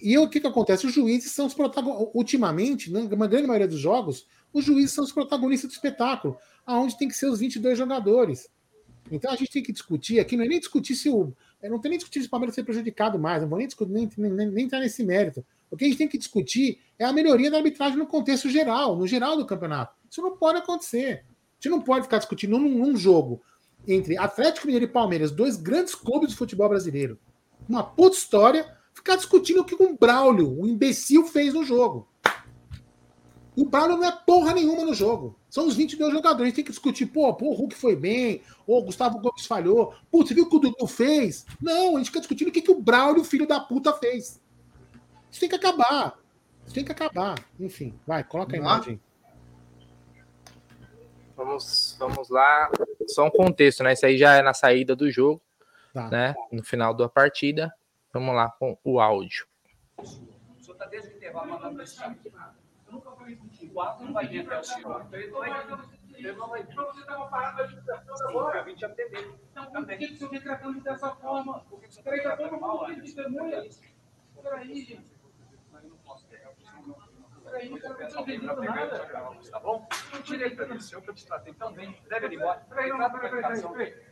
E 0.00 0.16
o 0.16 0.28
que, 0.28 0.40
que 0.40 0.46
acontece? 0.46 0.86
Os 0.86 0.94
juízes 0.94 1.32
são 1.32 1.46
os 1.46 1.54
protagonistas. 1.54 2.10
Ultimamente, 2.14 2.90
na 2.90 3.26
grande 3.26 3.46
maioria 3.46 3.68
dos 3.68 3.78
jogos, 3.78 4.26
os 4.52 4.64
juízes 4.64 4.92
são 4.92 5.04
os 5.04 5.12
protagonistas 5.12 5.70
do 5.70 5.74
espetáculo, 5.74 6.38
aonde 6.64 6.96
tem 6.96 7.08
que 7.08 7.14
ser 7.14 7.26
os 7.26 7.40
22 7.40 7.76
jogadores. 7.76 8.48
Então 9.10 9.30
a 9.30 9.36
gente 9.36 9.50
tem 9.50 9.62
que 9.62 9.72
discutir 9.72 10.18
aqui, 10.18 10.36
não 10.36 10.44
é 10.44 10.48
nem 10.48 10.58
discutir 10.58 10.94
se 10.94 11.10
o. 11.10 11.34
Não 11.68 11.78
tem 11.78 11.90
nem 11.90 11.98
discutir 11.98 12.20
se 12.20 12.26
o 12.26 12.30
Palmeiras 12.30 12.54
ser 12.54 12.62
prejudicado 12.62 13.18
mais, 13.18 13.42
não 13.42 13.48
vou 13.48 13.58
nem, 13.58 13.66
discutir, 13.66 13.92
nem, 13.92 14.08
nem, 14.16 14.46
nem 14.46 14.64
entrar 14.64 14.80
nesse 14.80 15.04
mérito. 15.04 15.44
O 15.70 15.76
que 15.76 15.84
a 15.84 15.88
gente 15.88 15.98
tem 15.98 16.08
que 16.08 16.18
discutir 16.18 16.80
é 16.98 17.04
a 17.04 17.12
melhoria 17.12 17.50
da 17.50 17.58
arbitragem 17.58 17.98
no 17.98 18.06
contexto 18.06 18.48
geral, 18.48 18.96
no 18.96 19.06
geral 19.06 19.36
do 19.36 19.46
campeonato. 19.46 19.94
Isso 20.10 20.22
não 20.22 20.36
pode 20.36 20.58
acontecer. 20.58 21.24
A 21.24 21.62
gente 21.62 21.70
não 21.70 21.80
pode 21.80 22.04
ficar 22.04 22.18
discutindo 22.18 22.58
num, 22.58 22.70
num 22.70 22.96
jogo 22.96 23.40
entre 23.86 24.16
Atlético 24.18 24.66
Mineiro 24.66 24.86
e 24.86 24.88
Palmeiras, 24.88 25.30
dois 25.30 25.56
grandes 25.56 25.94
clubes 25.94 26.30
de 26.30 26.36
futebol 26.36 26.68
brasileiro. 26.68 27.18
Uma 27.68 27.84
puta 27.84 28.16
história 28.16 28.76
ficar 28.92 29.16
discutindo 29.16 29.60
o 29.60 29.64
que 29.64 29.80
um 29.80 29.96
Braulio, 29.96 30.60
um 30.60 30.66
imbecil, 30.66 31.26
fez 31.26 31.54
no 31.54 31.64
jogo. 31.64 32.08
O 33.56 33.64
Braulio 33.64 33.96
não 33.96 34.04
é 34.04 34.12
porra 34.12 34.54
nenhuma 34.54 34.84
no 34.84 34.94
jogo. 34.94 35.38
São 35.50 35.66
os 35.66 35.74
22 35.74 36.12
jogadores. 36.12 36.42
A 36.42 36.46
gente 36.46 36.56
tem 36.56 36.64
que 36.64 36.70
discutir, 36.70 37.06
pô, 37.06 37.34
pô 37.34 37.46
o 37.46 37.54
Hulk 37.54 37.74
foi 37.74 37.96
bem, 37.96 38.40
ou 38.66 38.78
o 38.78 38.84
Gustavo 38.84 39.18
Gomes 39.18 39.44
falhou. 39.44 39.92
Putz, 40.10 40.28
você 40.28 40.34
viu 40.34 40.44
o 40.44 40.48
que 40.48 40.56
o 40.56 40.60
Dudu 40.60 40.86
fez? 40.86 41.44
Não, 41.60 41.96
a 41.96 41.98
gente 41.98 42.06
fica 42.06 42.20
discutindo 42.20 42.48
o 42.48 42.52
que, 42.52 42.62
que 42.62 42.70
o 42.70 42.80
Braulio, 42.80 43.24
filho 43.24 43.46
da 43.46 43.58
puta, 43.58 43.92
fez. 43.92 44.40
Isso 45.30 45.40
tem 45.40 45.48
que 45.48 45.56
acabar. 45.56 46.16
Isso 46.64 46.74
tem 46.74 46.84
que 46.84 46.92
acabar. 46.92 47.34
Enfim, 47.58 47.98
vai, 48.06 48.22
coloca 48.22 48.54
a 48.54 48.58
imagem. 48.58 49.00
Vamos, 51.36 51.96
vamos 51.98 52.28
lá. 52.28 52.70
Só 53.08 53.26
um 53.26 53.30
contexto, 53.30 53.82
né? 53.82 53.94
Isso 53.94 54.06
aí 54.06 54.16
já 54.16 54.36
é 54.36 54.42
na 54.42 54.54
saída 54.54 54.94
do 54.94 55.10
jogo, 55.10 55.42
tá. 55.92 56.08
né? 56.08 56.34
No 56.52 56.62
final 56.62 56.94
da 56.94 57.08
partida. 57.08 57.74
Vamos 58.12 58.34
lá 58.34 58.50
com 58.50 58.76
o 58.84 59.00
áudio. 59.00 59.46
O 59.96 60.04
senhor 60.04 60.74
está 60.74 60.86
desde 60.86 61.10
o 61.10 61.16
intervalo 61.16 61.50
mandando 61.50 61.76
mensagem. 61.76 62.16
Eu 62.24 62.32
nunca 62.90 63.10
falei 63.12 63.36
contigo. 63.36 63.72
Quatro 63.74 64.04
não 64.04 64.12
vai 64.12 64.26
vir 64.26 64.46
até 64.46 64.58
o 64.58 64.64
senhor. 64.64 65.06
Ele 65.12 66.32
não 66.32 66.48
vai 66.48 66.62
vir. 66.62 66.74
Você 66.74 67.00
estava 67.00 67.26
parado 67.28 67.62
ali 67.62 67.78
agora. 68.28 68.58
Eu 68.58 68.64
vim 68.64 68.74
te 68.74 68.84
atender. 68.84 69.40
Então, 69.50 69.70
por 69.70 69.86
que 69.86 70.04
o 70.04 70.16
senhor 70.16 70.30
vem 70.30 70.40
tratando 70.40 70.80
dessa 70.80 71.14
forma? 71.16 71.60
Por 71.60 71.80
que 71.80 71.86
o 71.86 71.92
senhor 71.92 72.14
está 72.14 72.36
tratando 72.36 72.60
mal? 72.60 72.86
Testemunha. 72.86 73.62
Peraí, 74.42 74.84
gente. 74.84 75.20
Peraí, 77.44 77.68
não 77.68 77.76
estou 77.76 78.64
nada. 78.64 78.98
Tá 79.50 79.60
bom? 79.60 79.88
Eu 80.12 80.22
tirei 80.22 80.50
para 80.50 80.74
o 80.74 80.80
senhor 80.80 81.02
que 81.02 81.10
eu 81.10 81.14
te 81.14 81.26
tratei 81.26 81.54
tão 81.54 81.72
bem. 81.72 81.96
Deve 82.08 82.26
ir 82.26 82.34
embora. 82.34 82.60
Peraí, 82.68 82.90
não, 82.90 83.10
peraí, 83.10 83.30
peraí, 83.30 83.62
peraí. 83.62 84.10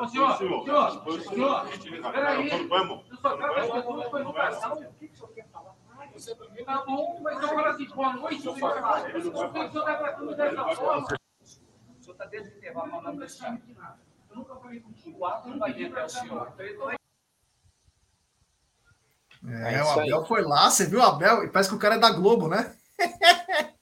Ô, 0.00 0.08
senhor, 0.08 0.36
senhor, 0.38 0.64
senhor, 0.64 1.20
senhor, 1.20 2.12
peraí. 2.12 2.48
Eu 2.50 3.16
só 3.18 3.36
quero 3.36 4.10
foi 4.10 4.24
no 4.24 4.32
passado. 4.32 4.80
O 4.80 4.94
que 4.94 5.06
o 5.06 5.14
senhor 5.14 5.32
quer 5.34 5.48
falar? 5.48 5.74
Tá 6.64 6.84
bom, 6.86 7.20
mas 7.22 7.36
assim, 7.42 7.88
boa 7.88 8.12
noite, 8.12 8.48
o 8.48 8.54
senhor 8.54 8.76
está 8.76 9.96
tratando 9.96 10.36
dessa 10.36 10.76
forma? 10.76 11.06
O 11.40 12.02
senhor 12.02 12.12
está 12.12 12.24
desde 12.26 12.50
o 12.50 12.56
intervalo 12.56 13.16
mensagem. 13.16 13.62
Eu 14.30 14.36
nunca 14.36 14.54
falei 14.56 14.80
contigo. 14.80 15.18
O 15.18 15.26
ato 15.26 15.48
não 15.48 15.58
vai 15.58 15.72
vir 15.72 15.90
até 15.90 16.04
o 16.04 16.08
senhor. 16.08 16.52
É, 19.46 19.82
o 19.82 19.88
Abel 19.90 20.24
foi 20.24 20.42
lá, 20.42 20.70
você 20.70 20.86
viu 20.86 21.00
o 21.00 21.02
Abel? 21.02 21.50
Parece 21.50 21.68
que 21.68 21.74
o 21.74 21.78
cara 21.78 21.96
é 21.96 21.98
da 21.98 22.10
Globo, 22.10 22.48
né? 22.48 22.74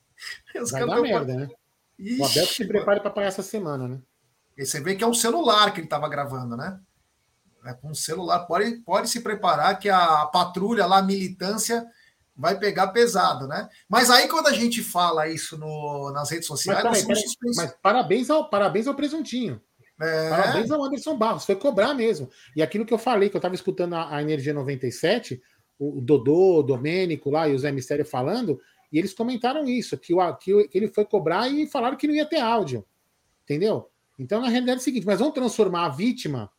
Vai 0.70 0.87
dar 0.87 1.01
merda, 1.01 1.35
né? 1.35 1.51
Ixi, 1.99 2.20
o 2.20 2.24
Abel 2.24 2.47
que 2.47 2.55
se 2.55 2.66
prepare 2.66 3.01
para 3.01 3.11
pagar 3.11 3.28
essa 3.28 3.43
semana, 3.43 3.87
né? 3.89 4.03
E 4.57 4.66
você 4.66 4.80
vê 4.80 4.97
que 4.97 5.05
é 5.05 5.07
um 5.07 5.14
celular 5.14 5.72
que 5.72 5.80
ele 5.80 5.87
estava 5.87 6.09
gravando, 6.09 6.57
né? 6.57 6.80
É 7.64 7.72
com 7.72 7.91
um 7.91 7.95
celular. 7.95 8.41
Pode, 8.41 8.76
pode 8.80 9.09
se 9.09 9.20
preparar 9.20 9.78
que 9.78 9.89
a, 9.89 10.22
a 10.22 10.26
patrulha 10.26 10.85
lá, 10.85 10.99
a 10.99 11.03
militância, 11.03 11.89
vai 12.37 12.59
pegar 12.59 12.89
pesado, 12.89 13.47
né? 13.47 13.68
Mas 13.89 14.11
aí, 14.11 14.28
quando 14.28 14.49
a 14.49 14.53
gente 14.53 14.83
fala 14.83 15.28
isso 15.28 15.57
no, 15.59 16.11
nas 16.12 16.30
redes 16.30 16.47
sociais. 16.47 16.83
Mas, 16.83 17.05
peraí, 17.05 17.22
peraí, 17.39 17.57
mas 17.57 17.74
parabéns, 17.83 18.30
ao, 18.30 18.49
parabéns 18.49 18.87
ao 18.87 18.95
presuntinho. 18.95 19.61
É... 20.01 20.30
Parabéns 20.30 20.70
ao 20.70 20.83
Anderson 20.83 21.16
Barros, 21.16 21.44
foi 21.44 21.56
cobrar 21.56 21.94
mesmo. 21.94 22.28
E 22.56 22.62
aquilo 22.62 22.85
que 22.85 22.93
eu 22.93 22.98
falei, 22.98 23.28
que 23.28 23.36
eu 23.36 23.39
estava 23.40 23.55
escutando 23.55 23.94
a, 23.94 24.16
a, 24.16 24.23
Energia 24.23 24.55
97, 24.55 25.40
o 25.78 26.01
Dodô, 26.01 26.59
o 26.59 26.62
Domênico 26.62 27.31
lá 27.31 27.48
e 27.48 27.55
o 27.55 27.59
Zé 27.59 27.70
Mistério 27.70 28.05
falando, 28.05 28.61
e 28.90 28.98
eles 28.98 29.15
comentaram 29.15 29.65
isso, 29.65 29.97
que, 29.97 30.15
o, 30.15 30.39
que 30.39 30.69
ele 30.73 30.89
foi 30.89 31.05
cobrar 31.05 31.48
e 31.48 31.66
falaram 31.66 31.97
que 31.97 32.06
não 32.06 32.15
ia 32.15 32.27
ter 32.27 32.40
áudio. 32.40 32.85
Entendeu? 33.44 33.90
Então, 34.19 34.40
na 34.40 34.48
realidade 34.48 34.78
é 34.78 34.81
o 34.81 34.85
seguinte: 34.85 35.06
mas 35.06 35.19
vamos 35.19 35.35
transformar 35.35 35.86
a 35.86 35.89
vítima. 35.89 36.51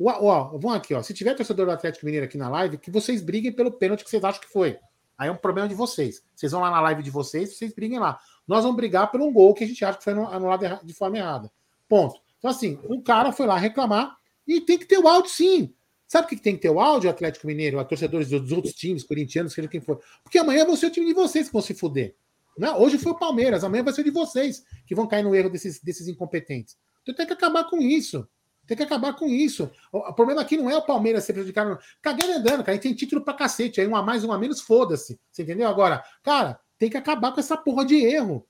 Ó, 0.00 0.24
ó, 0.24 0.58
vamos 0.58 0.76
aqui, 0.76 0.94
ó. 0.94 1.02
Se 1.02 1.14
tiver 1.14 1.34
torcedor 1.34 1.66
do 1.66 1.72
Atlético 1.72 2.04
Mineiro 2.04 2.26
aqui 2.26 2.36
na 2.36 2.48
live, 2.48 2.78
que 2.78 2.90
vocês 2.90 3.22
briguem 3.22 3.52
pelo 3.52 3.72
pênalti 3.72 4.04
que 4.04 4.10
vocês 4.10 4.24
acham 4.24 4.40
que 4.40 4.48
foi. 4.48 4.78
Aí 5.22 5.28
é 5.28 5.32
um 5.32 5.36
problema 5.36 5.68
de 5.68 5.74
vocês. 5.76 6.20
Vocês 6.34 6.50
vão 6.50 6.60
lá 6.60 6.68
na 6.68 6.80
live 6.80 7.00
de 7.00 7.10
vocês, 7.10 7.56
vocês 7.56 7.72
briguem 7.72 8.00
lá. 8.00 8.18
Nós 8.44 8.64
vamos 8.64 8.76
brigar 8.76 9.08
por 9.08 9.20
um 9.20 9.32
gol 9.32 9.54
que 9.54 9.62
a 9.62 9.66
gente 9.68 9.84
acha 9.84 9.96
que 9.96 10.02
foi 10.02 10.14
anulado 10.14 10.84
de 10.84 10.92
forma 10.92 11.16
errada. 11.16 11.48
Ponto. 11.88 12.20
Então, 12.38 12.50
assim, 12.50 12.76
um 12.88 13.00
cara 13.00 13.30
foi 13.30 13.46
lá 13.46 13.56
reclamar 13.56 14.16
e 14.44 14.60
tem 14.60 14.76
que 14.76 14.84
ter 14.84 14.98
o 14.98 15.06
áudio, 15.06 15.30
sim. 15.30 15.72
Sabe 16.08 16.26
o 16.26 16.28
que 16.28 16.36
tem 16.36 16.56
que 16.56 16.62
ter 16.62 16.70
o 16.70 16.80
áudio, 16.80 17.08
Atlético 17.08 17.46
Mineiro, 17.46 17.78
a 17.78 17.84
torcedores 17.84 18.30
dos 18.30 18.50
outros 18.50 18.74
times, 18.74 19.04
corintianos, 19.04 19.52
seja 19.52 19.68
quem 19.68 19.80
for? 19.80 20.02
Porque 20.24 20.38
amanhã 20.38 20.64
vão 20.66 20.74
ser 20.74 20.86
o 20.86 20.90
time 20.90 21.06
de 21.06 21.14
vocês 21.14 21.46
que 21.46 21.52
vão 21.52 21.62
se 21.62 21.72
fuder. 21.72 22.16
Não, 22.58 22.82
hoje 22.82 22.98
foi 22.98 23.12
o 23.12 23.18
Palmeiras, 23.18 23.62
amanhã 23.62 23.84
vai 23.84 23.94
ser 23.94 24.02
de 24.02 24.10
vocês 24.10 24.64
que 24.88 24.94
vão 24.96 25.06
cair 25.06 25.22
no 25.22 25.36
erro 25.36 25.50
desses, 25.50 25.80
desses 25.80 26.08
incompetentes. 26.08 26.76
Então 27.02 27.14
tem 27.14 27.26
que 27.26 27.32
acabar 27.32 27.62
com 27.70 27.80
isso. 27.80 28.26
Tem 28.66 28.76
que 28.76 28.82
acabar 28.82 29.14
com 29.14 29.26
isso. 29.26 29.70
O 29.92 30.12
problema 30.12 30.40
aqui 30.40 30.56
não 30.56 30.70
é 30.70 30.76
o 30.76 30.82
Palmeiras 30.82 31.24
ser 31.24 31.32
prejudicado. 31.32 31.78
Cagando 32.00 32.32
andando, 32.32 32.58
cara. 32.58 32.72
A 32.72 32.74
gente 32.74 32.82
tem 32.82 32.94
título 32.94 33.22
pra 33.22 33.34
cacete. 33.34 33.80
Aí 33.80 33.86
um 33.86 33.96
a 33.96 34.02
mais, 34.02 34.24
um 34.24 34.32
a 34.32 34.38
menos, 34.38 34.60
foda-se. 34.60 35.18
Você 35.30 35.42
entendeu? 35.42 35.68
Agora, 35.68 36.02
cara, 36.22 36.60
tem 36.78 36.88
que 36.88 36.96
acabar 36.96 37.32
com 37.32 37.40
essa 37.40 37.56
porra 37.56 37.84
de 37.84 37.96
erro. 37.96 38.46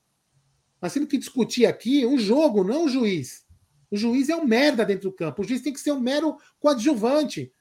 Nós 0.81 0.93
temos 0.93 1.09
que 1.09 1.17
discutir 1.17 1.65
aqui 1.65 2.05
o 2.05 2.19
jogo, 2.19 2.65
não 2.65 2.85
o 2.85 2.89
juiz. 2.89 3.47
O 3.91 3.97
juiz 3.97 4.29
é 4.29 4.37
um 4.37 4.45
merda 4.45 4.85
dentro 4.85 5.11
do 5.11 5.17
campo. 5.17 5.43
O 5.43 5.45
juiz 5.45 5.63
tem 5.63 5.73
que 5.73 5.81
ser 5.81 5.93
um 5.93 6.01
mero 6.01 6.37
coadjuvante. 6.59 7.53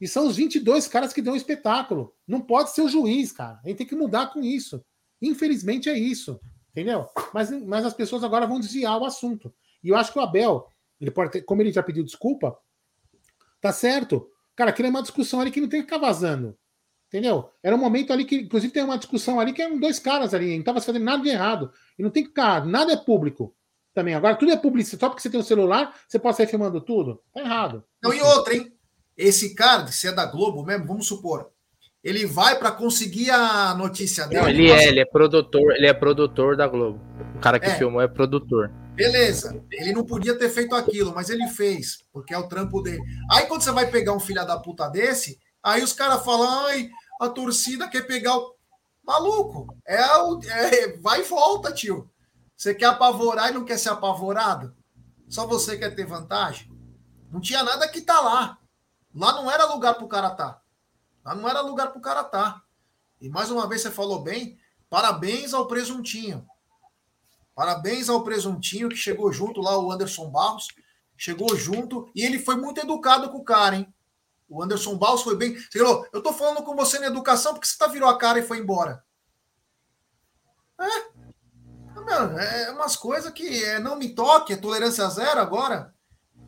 E 0.00 0.06
são 0.06 0.26
os 0.26 0.36
22 0.36 0.86
caras 0.86 1.12
que 1.12 1.22
dão 1.22 1.34
o 1.34 1.36
espetáculo. 1.36 2.14
Não 2.26 2.40
pode 2.40 2.72
ser 2.72 2.82
o 2.82 2.88
juiz, 2.88 3.32
cara. 3.32 3.60
A 3.64 3.68
gente 3.68 3.78
tem 3.78 3.86
que 3.86 3.94
mudar 3.94 4.26
com 4.26 4.40
isso. 4.40 4.84
Infelizmente 5.20 5.88
é 5.88 5.98
isso. 5.98 6.38
Entendeu? 6.70 7.06
Mas, 7.32 7.50
mas 7.64 7.86
as 7.86 7.94
pessoas 7.94 8.22
agora 8.22 8.46
vão 8.46 8.60
desviar 8.60 9.00
o 9.00 9.04
assunto. 9.04 9.52
E 9.82 9.88
eu 9.88 9.96
acho 9.96 10.12
que 10.12 10.18
o 10.18 10.22
Abel, 10.22 10.68
ele 11.00 11.10
pode 11.10 11.32
ter, 11.32 11.42
como 11.42 11.62
ele 11.62 11.72
já 11.72 11.82
pediu 11.82 12.04
desculpa, 12.04 12.56
tá 13.60 13.72
certo. 13.72 14.28
Cara, 14.54 14.70
aquilo 14.70 14.88
é 14.88 14.90
uma 14.90 15.02
discussão 15.02 15.40
ali 15.40 15.50
que 15.50 15.60
não 15.60 15.68
tem 15.68 15.80
que 15.80 15.86
ficar 15.86 15.98
vazando. 15.98 16.56
Entendeu? 17.08 17.50
Era 17.62 17.76
um 17.76 17.78
momento 17.78 18.12
ali 18.12 18.24
que, 18.24 18.36
inclusive, 18.36 18.72
tem 18.72 18.82
uma 18.82 18.98
discussão 18.98 19.38
ali 19.38 19.52
que 19.52 19.62
eram 19.62 19.78
dois 19.78 19.98
caras 19.98 20.34
ali, 20.34 20.56
não 20.56 20.64
tava 20.64 20.80
fazendo 20.80 21.04
nada 21.04 21.22
de 21.22 21.28
errado. 21.28 21.70
E 21.98 22.02
não 22.02 22.10
tem 22.10 22.22
que 22.22 22.30
ficar, 22.30 22.66
nada 22.66 22.92
é 22.92 22.96
público 22.96 23.54
também. 23.94 24.14
Agora, 24.14 24.34
tudo 24.34 24.52
é 24.52 24.56
publicidade. 24.56 25.00
Só 25.00 25.08
porque 25.08 25.22
você 25.22 25.30
tem 25.30 25.38
um 25.40 25.44
celular, 25.44 25.94
você 26.08 26.18
pode 26.18 26.36
sair 26.36 26.46
filmando 26.46 26.80
tudo. 26.80 27.22
Tá 27.32 27.40
errado. 27.40 27.84
Não, 28.02 28.12
e 28.12 28.20
outra, 28.20 28.54
hein? 28.54 28.72
Esse 29.16 29.54
cara, 29.54 29.86
se 29.86 30.08
é 30.08 30.12
da 30.12 30.26
Globo 30.26 30.62
mesmo, 30.64 30.86
vamos 30.86 31.06
supor, 31.06 31.50
ele 32.04 32.26
vai 32.26 32.58
para 32.58 32.70
conseguir 32.70 33.30
a 33.30 33.74
notícia 33.74 34.26
dele. 34.26 34.42
Não, 34.42 34.48
ele 34.48 34.70
é, 34.70 34.88
ele 34.88 35.00
é 35.00 35.04
produtor, 35.04 35.74
ele 35.74 35.86
é 35.86 35.94
produtor 35.94 36.56
da 36.56 36.66
Globo. 36.66 37.00
O 37.36 37.40
cara 37.40 37.58
que 37.58 37.66
é. 37.66 37.74
filmou 37.74 38.02
é 38.02 38.08
produtor. 38.08 38.70
Beleza, 38.96 39.62
ele 39.70 39.92
não 39.92 40.06
podia 40.06 40.38
ter 40.38 40.48
feito 40.48 40.74
aquilo, 40.74 41.14
mas 41.14 41.28
ele 41.28 41.46
fez, 41.48 42.02
porque 42.10 42.32
é 42.32 42.38
o 42.38 42.48
trampo 42.48 42.80
dele. 42.80 43.02
Aí 43.30 43.44
quando 43.44 43.60
você 43.60 43.70
vai 43.70 43.90
pegar 43.90 44.14
um 44.14 44.20
filho 44.20 44.44
da 44.46 44.58
puta 44.58 44.88
desse, 44.88 45.38
aí 45.62 45.82
os 45.82 45.92
caras 45.92 46.24
falam, 46.24 46.66
ai, 46.66 46.88
a 47.20 47.28
torcida 47.28 47.88
quer 47.88 48.06
pegar 48.06 48.38
o. 48.38 48.56
Maluco, 49.04 49.76
é, 49.86 50.02
o, 50.22 50.40
é 50.42 50.96
vai 50.96 51.20
e 51.20 51.24
volta, 51.24 51.70
tio. 51.72 52.10
Você 52.56 52.74
quer 52.74 52.86
apavorar 52.86 53.50
e 53.50 53.54
não 53.54 53.66
quer 53.66 53.78
ser 53.78 53.90
apavorado? 53.90 54.74
Só 55.28 55.46
você 55.46 55.76
quer 55.76 55.94
ter 55.94 56.06
vantagem? 56.06 56.72
Não 57.30 57.38
tinha 57.38 57.62
nada 57.62 57.86
que 57.86 58.00
tá 58.00 58.18
lá. 58.18 58.58
Lá 59.14 59.32
não 59.32 59.50
era 59.50 59.66
lugar 59.66 59.94
para 59.94 60.04
o 60.04 60.08
cara 60.08 60.30
tá. 60.30 60.60
Lá 61.22 61.34
não 61.34 61.46
era 61.46 61.60
lugar 61.60 61.88
para 61.88 61.98
o 61.98 62.02
cara 62.02 62.24
tá. 62.24 62.62
E 63.20 63.28
mais 63.28 63.50
uma 63.50 63.68
vez 63.68 63.82
você 63.82 63.90
falou 63.90 64.22
bem, 64.22 64.58
parabéns 64.88 65.52
ao 65.52 65.66
presuntinho. 65.66 66.46
Parabéns 67.56 68.10
ao 68.10 68.22
presuntinho 68.22 68.90
que 68.90 68.96
chegou 68.96 69.32
junto 69.32 69.62
lá, 69.62 69.78
o 69.78 69.90
Anderson 69.90 70.28
Barros. 70.28 70.68
Chegou 71.16 71.56
junto 71.56 72.06
e 72.14 72.22
ele 72.22 72.38
foi 72.38 72.54
muito 72.54 72.78
educado 72.78 73.30
com 73.30 73.38
o 73.38 73.44
cara, 73.44 73.76
hein? 73.76 73.94
O 74.46 74.62
Anderson 74.62 74.94
Barros 74.98 75.22
foi 75.22 75.34
bem. 75.34 75.56
Você 75.56 75.78
falou, 75.78 76.06
eu 76.12 76.22
tô 76.22 76.34
falando 76.34 76.62
com 76.62 76.76
você 76.76 76.98
na 76.98 77.06
educação 77.06 77.54
porque 77.54 77.66
você 77.66 77.78
tá 77.78 77.86
virou 77.86 78.10
a 78.10 78.18
cara 78.18 78.38
e 78.38 78.46
foi 78.46 78.58
embora. 78.58 79.02
É. 80.78 81.16
Meu, 82.04 82.38
é 82.38 82.70
umas 82.72 82.94
coisas 82.94 83.32
que 83.32 83.64
é, 83.64 83.80
não 83.80 83.96
me 83.96 84.14
toque, 84.14 84.52
é 84.52 84.56
tolerância 84.56 85.08
zero 85.08 85.40
agora. 85.40 85.94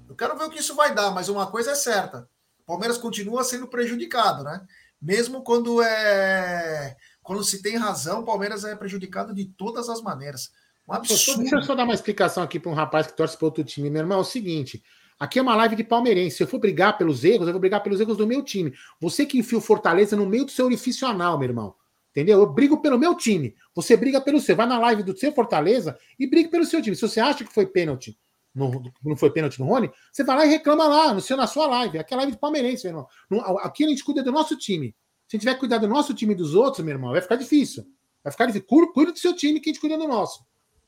Eu 0.07 0.15
quero 0.15 0.37
ver 0.37 0.45
o 0.45 0.51
que 0.51 0.61
isso 0.61 0.77
vai 0.77 0.95
dar, 0.95 1.11
mas 1.11 1.31
uma 1.31 1.51
coisa 1.51 1.71
é 1.71 1.75
certa. 1.75 2.29
O 2.61 2.67
Palmeiras 2.67 2.99
continua 2.99 3.43
sendo 3.43 3.67
prejudicado, 3.67 4.45
né? 4.45 4.65
Mesmo 5.01 5.43
quando 5.43 5.83
é 5.83 6.95
quando 7.23 7.43
se 7.43 7.63
tem 7.63 7.79
razão, 7.79 8.21
o 8.21 8.25
Palmeiras 8.27 8.65
é 8.65 8.77
prejudicado 8.77 9.35
de 9.35 9.47
todas 9.47 9.89
as 9.89 10.03
maneiras. 10.03 10.51
Um 10.89 10.95
absurdo. 10.95 11.41
Deixa 11.41 11.57
eu 11.57 11.63
só 11.63 11.75
dar 11.75 11.85
uma 11.85 11.95
explicação 11.95 12.43
aqui 12.43 12.59
para 12.59 12.71
um 12.71 12.75
rapaz 12.75 13.07
que 13.07 13.17
torce 13.17 13.37
para 13.37 13.47
outro 13.47 13.63
time. 13.63 13.91
Meu 13.91 14.01
irmão, 14.01 14.19
é 14.19 14.21
o 14.23 14.25
seguinte: 14.25 14.83
aqui 15.19 15.39
é 15.39 15.43
uma 15.43 15.55
live 15.55 15.77
de 15.77 15.85
palmeirense. 15.85 16.37
Se 16.37 16.43
eu 16.43 16.47
for 16.47 16.59
brigar 16.59 16.97
pelos 16.97 17.25
erros, 17.25 17.47
eu 17.47 17.53
vou 17.53 17.61
brigar 17.61 17.83
pelos 17.83 18.01
erros 18.01 18.17
do 18.17 18.27
meu 18.27 18.43
time. 18.43 18.73
Você 19.01 19.27
que 19.27 19.39
enfia 19.39 19.59
o 19.59 19.61
Fortaleza 19.61 20.17
no 20.17 20.27
meio 20.27 20.47
do 20.47 20.51
seu 20.51 20.65
orifício 20.65 21.07
anal, 21.07 21.39
meu 21.39 21.49
irmão. 21.49 21.75
Entendeu? 22.11 22.41
Eu 22.41 22.47
brigo 22.47 22.81
pelo 22.81 22.99
meu 22.99 23.15
time. 23.15 23.55
Você 23.75 23.97
briga 23.97 24.21
pelo 24.21 24.41
seu. 24.41 24.57
Vai 24.57 24.67
na 24.67 24.79
live 24.79 25.03
do 25.03 25.17
seu 25.17 25.31
Fortaleza 25.33 25.99
e 26.19 26.27
briga 26.27 26.49
pelo 26.49 26.65
seu 26.65 26.81
time. 26.81 26.97
Se 26.97 27.03
você 27.03 27.21
acha 27.21 27.45
que 27.45 27.53
foi 27.53 27.67
pênalti, 27.67 28.19
não 28.55 29.15
foi 29.17 29.31
pênalti 29.31 29.61
no 29.61 29.67
Rony, 29.67 29.91
você 30.11 30.25
vai 30.25 30.37
lá 30.37 30.47
e 30.47 30.49
reclama 30.49 30.89
lá, 30.89 31.15
no 31.15 31.21
seu, 31.21 31.37
na 31.37 31.47
sua 31.47 31.67
live. 31.67 31.99
Aqui 31.99 32.15
é 32.15 32.17
live 32.17 32.33
de 32.33 32.39
palmeirense, 32.39 32.85
meu 32.91 33.07
irmão. 33.31 33.59
Aqui 33.59 33.85
a 33.85 33.89
gente 33.89 34.03
cuida 34.03 34.23
do 34.23 34.33
nosso 34.33 34.57
time. 34.57 34.97
Se 35.29 35.37
a 35.37 35.37
gente 35.37 35.43
tiver 35.43 35.55
que 35.55 35.61
cuidar 35.61 35.79
do 35.79 35.87
nosso 35.87 36.15
time 36.15 36.33
e 36.33 36.37
dos 36.37 36.55
outros, 36.55 36.83
meu 36.83 36.95
irmão, 36.95 37.13
vai 37.13 37.21
ficar 37.21 37.37
difícil. 37.37 37.85
Vai 38.25 38.33
ficar 38.33 38.47
difícil. 38.47 38.67
Cuida 38.67 39.13
do 39.13 39.19
seu 39.19 39.37
time 39.37 39.61
que 39.61 39.69
a 39.69 39.73
gente 39.73 39.81
cuida 39.81 39.97
do 39.99 40.09
nosso. 40.09 40.43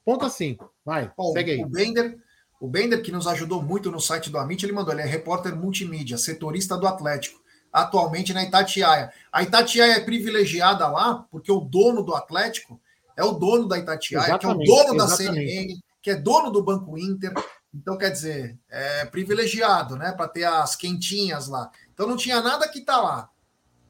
Ponto 0.04 0.24
assim. 0.24 0.58
Vai, 0.84 1.10
Bom, 1.16 1.32
segue 1.32 1.52
aí. 1.52 1.64
O 1.64 1.68
Bender, 1.68 2.18
o 2.60 2.68
Bender, 2.68 3.02
que 3.02 3.12
nos 3.12 3.26
ajudou 3.26 3.62
muito 3.62 3.90
no 3.90 4.00
site 4.00 4.30
do 4.30 4.38
Amit, 4.38 4.64
ele 4.64 4.72
mandou, 4.72 4.92
ele 4.92 5.02
é 5.02 5.06
repórter 5.06 5.54
multimídia, 5.54 6.18
setorista 6.18 6.76
do 6.76 6.86
Atlético, 6.86 7.40
atualmente 7.72 8.32
na 8.32 8.42
Itatiaia. 8.42 9.12
A 9.32 9.42
Itatiaia 9.42 9.92
é 9.92 10.00
privilegiada 10.00 10.88
lá, 10.88 11.26
porque 11.30 11.50
o 11.52 11.60
dono 11.60 12.02
do 12.02 12.14
Atlético 12.14 12.80
é 13.16 13.24
o 13.24 13.32
dono 13.32 13.68
da 13.68 13.78
Itatiaia, 13.78 14.26
exatamente, 14.26 14.64
que 14.64 14.70
é 14.70 14.74
o 14.74 14.84
dono 14.84 14.98
da 14.98 15.08
CNN, 15.08 15.80
que 16.02 16.10
é 16.10 16.16
dono 16.16 16.50
do 16.50 16.62
Banco 16.62 16.98
Inter. 16.98 17.32
Então, 17.72 17.96
quer 17.96 18.10
dizer, 18.10 18.58
é 18.68 19.04
privilegiado, 19.04 19.94
né? 19.96 20.10
Para 20.12 20.26
ter 20.26 20.44
as 20.44 20.74
quentinhas 20.74 21.46
lá. 21.46 21.70
Então 21.94 22.08
não 22.08 22.16
tinha 22.16 22.40
nada 22.40 22.66
que 22.68 22.80
tá 22.80 23.00
lá. 23.00 23.30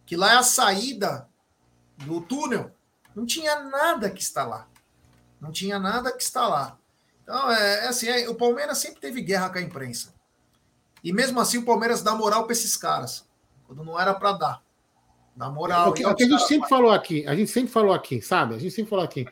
Que 0.04 0.16
lá 0.16 0.32
é 0.32 0.36
a 0.36 0.42
saída 0.42 1.28
do 1.98 2.20
túnel. 2.20 2.72
Não 3.14 3.24
tinha 3.24 3.60
nada 3.60 4.10
que 4.10 4.20
está 4.20 4.44
lá. 4.44 4.68
Não 5.40 5.50
tinha 5.50 5.78
nada 5.78 6.12
que 6.12 6.22
está 6.22 6.46
lá. 6.46 6.78
Então, 7.22 7.50
é, 7.50 7.84
é 7.84 7.88
assim, 7.88 8.08
é, 8.08 8.28
o 8.28 8.34
Palmeiras 8.34 8.78
sempre 8.78 9.00
teve 9.00 9.22
guerra 9.22 9.50
com 9.50 9.58
a 9.58 9.62
imprensa. 9.62 10.12
E 11.02 11.12
mesmo 11.12 11.40
assim 11.40 11.58
o 11.58 11.64
Palmeiras 11.64 12.02
dá 12.02 12.14
moral 12.14 12.44
para 12.44 12.52
esses 12.52 12.76
caras. 12.76 13.26
Quando 13.66 13.84
não 13.84 13.98
era 13.98 14.12
para 14.14 14.32
dar. 14.32 14.62
Dá 15.34 15.48
moral. 15.48 15.86
É 15.86 15.88
o 15.88 15.92
que, 15.92 16.04
o 16.04 16.14
que 16.14 16.24
a 16.24 16.28
gente 16.28 16.46
sempre 16.46 16.68
falou 16.68 16.90
aqui, 16.90 17.26
a 17.26 17.34
gente 17.34 17.50
sempre 17.50 17.70
falou 17.70 17.94
aqui, 17.94 18.20
sabe? 18.20 18.54
A 18.54 18.58
gente 18.58 18.74
sempre 18.74 18.90
falou 18.90 19.04
aqui. 19.04 19.26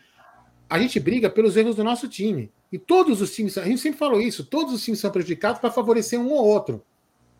A 0.70 0.78
gente 0.78 0.98
briga 1.00 1.28
pelos 1.28 1.56
erros 1.56 1.76
do 1.76 1.84
nosso 1.84 2.08
time. 2.08 2.52
E 2.70 2.78
todos 2.78 3.20
os 3.20 3.34
times, 3.34 3.56
a 3.56 3.64
gente 3.64 3.80
sempre 3.80 3.98
falou 3.98 4.20
isso, 4.20 4.44
todos 4.44 4.74
os 4.74 4.84
times 4.84 5.00
são 5.00 5.10
prejudicados 5.10 5.60
para 5.60 5.70
favorecer 5.70 6.20
um 6.20 6.30
ou 6.30 6.44
outro. 6.44 6.84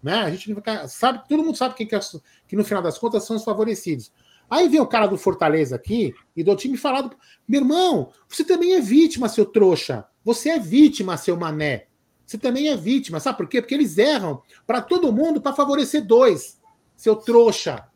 Né? 0.03 0.15
A 0.15 0.31
gente 0.31 0.55
sabe, 0.89 1.23
todo 1.29 1.43
mundo 1.43 1.57
sabe 1.57 1.75
quem 1.75 1.87
que, 1.87 1.95
é, 1.95 2.01
que 2.47 2.57
no 2.57 2.65
final 2.65 2.83
das 2.83 2.99
contas 2.99 3.25
são 3.25 3.37
os 3.37 3.45
favorecidos. 3.45 4.11
Aí 4.51 4.69
vem 4.69 4.81
o 4.81 4.87
cara 4.87 5.07
do 5.07 5.19
Fortaleza 5.19 5.77
aqui 5.77 6.15
e 6.37 6.43
do 6.43 6.57
time 6.57 6.77
falado: 6.77 7.17
meu 7.47 7.61
irmão, 7.61 8.13
você 8.29 8.45
também 8.45 8.75
é 8.75 8.81
vítima, 8.81 9.29
seu 9.29 9.45
trouxa. 9.45 10.07
Você 10.25 10.51
é 10.51 10.59
vítima, 10.59 11.17
seu 11.17 11.37
mané. 11.37 11.87
Você 12.25 12.37
também 12.37 12.69
é 12.69 12.77
vítima, 12.77 13.21
sabe 13.21 13.39
por 13.39 13.49
quê? 13.49 13.63
Porque 13.63 13.75
eles 13.75 13.97
erram 13.97 14.43
para 14.67 14.83
todo 14.83 15.13
mundo 15.13 15.41
para 15.41 15.55
favorecer 15.55 16.07
dois, 16.07 16.61
seu 16.95 17.17
trouxa. 17.17 17.89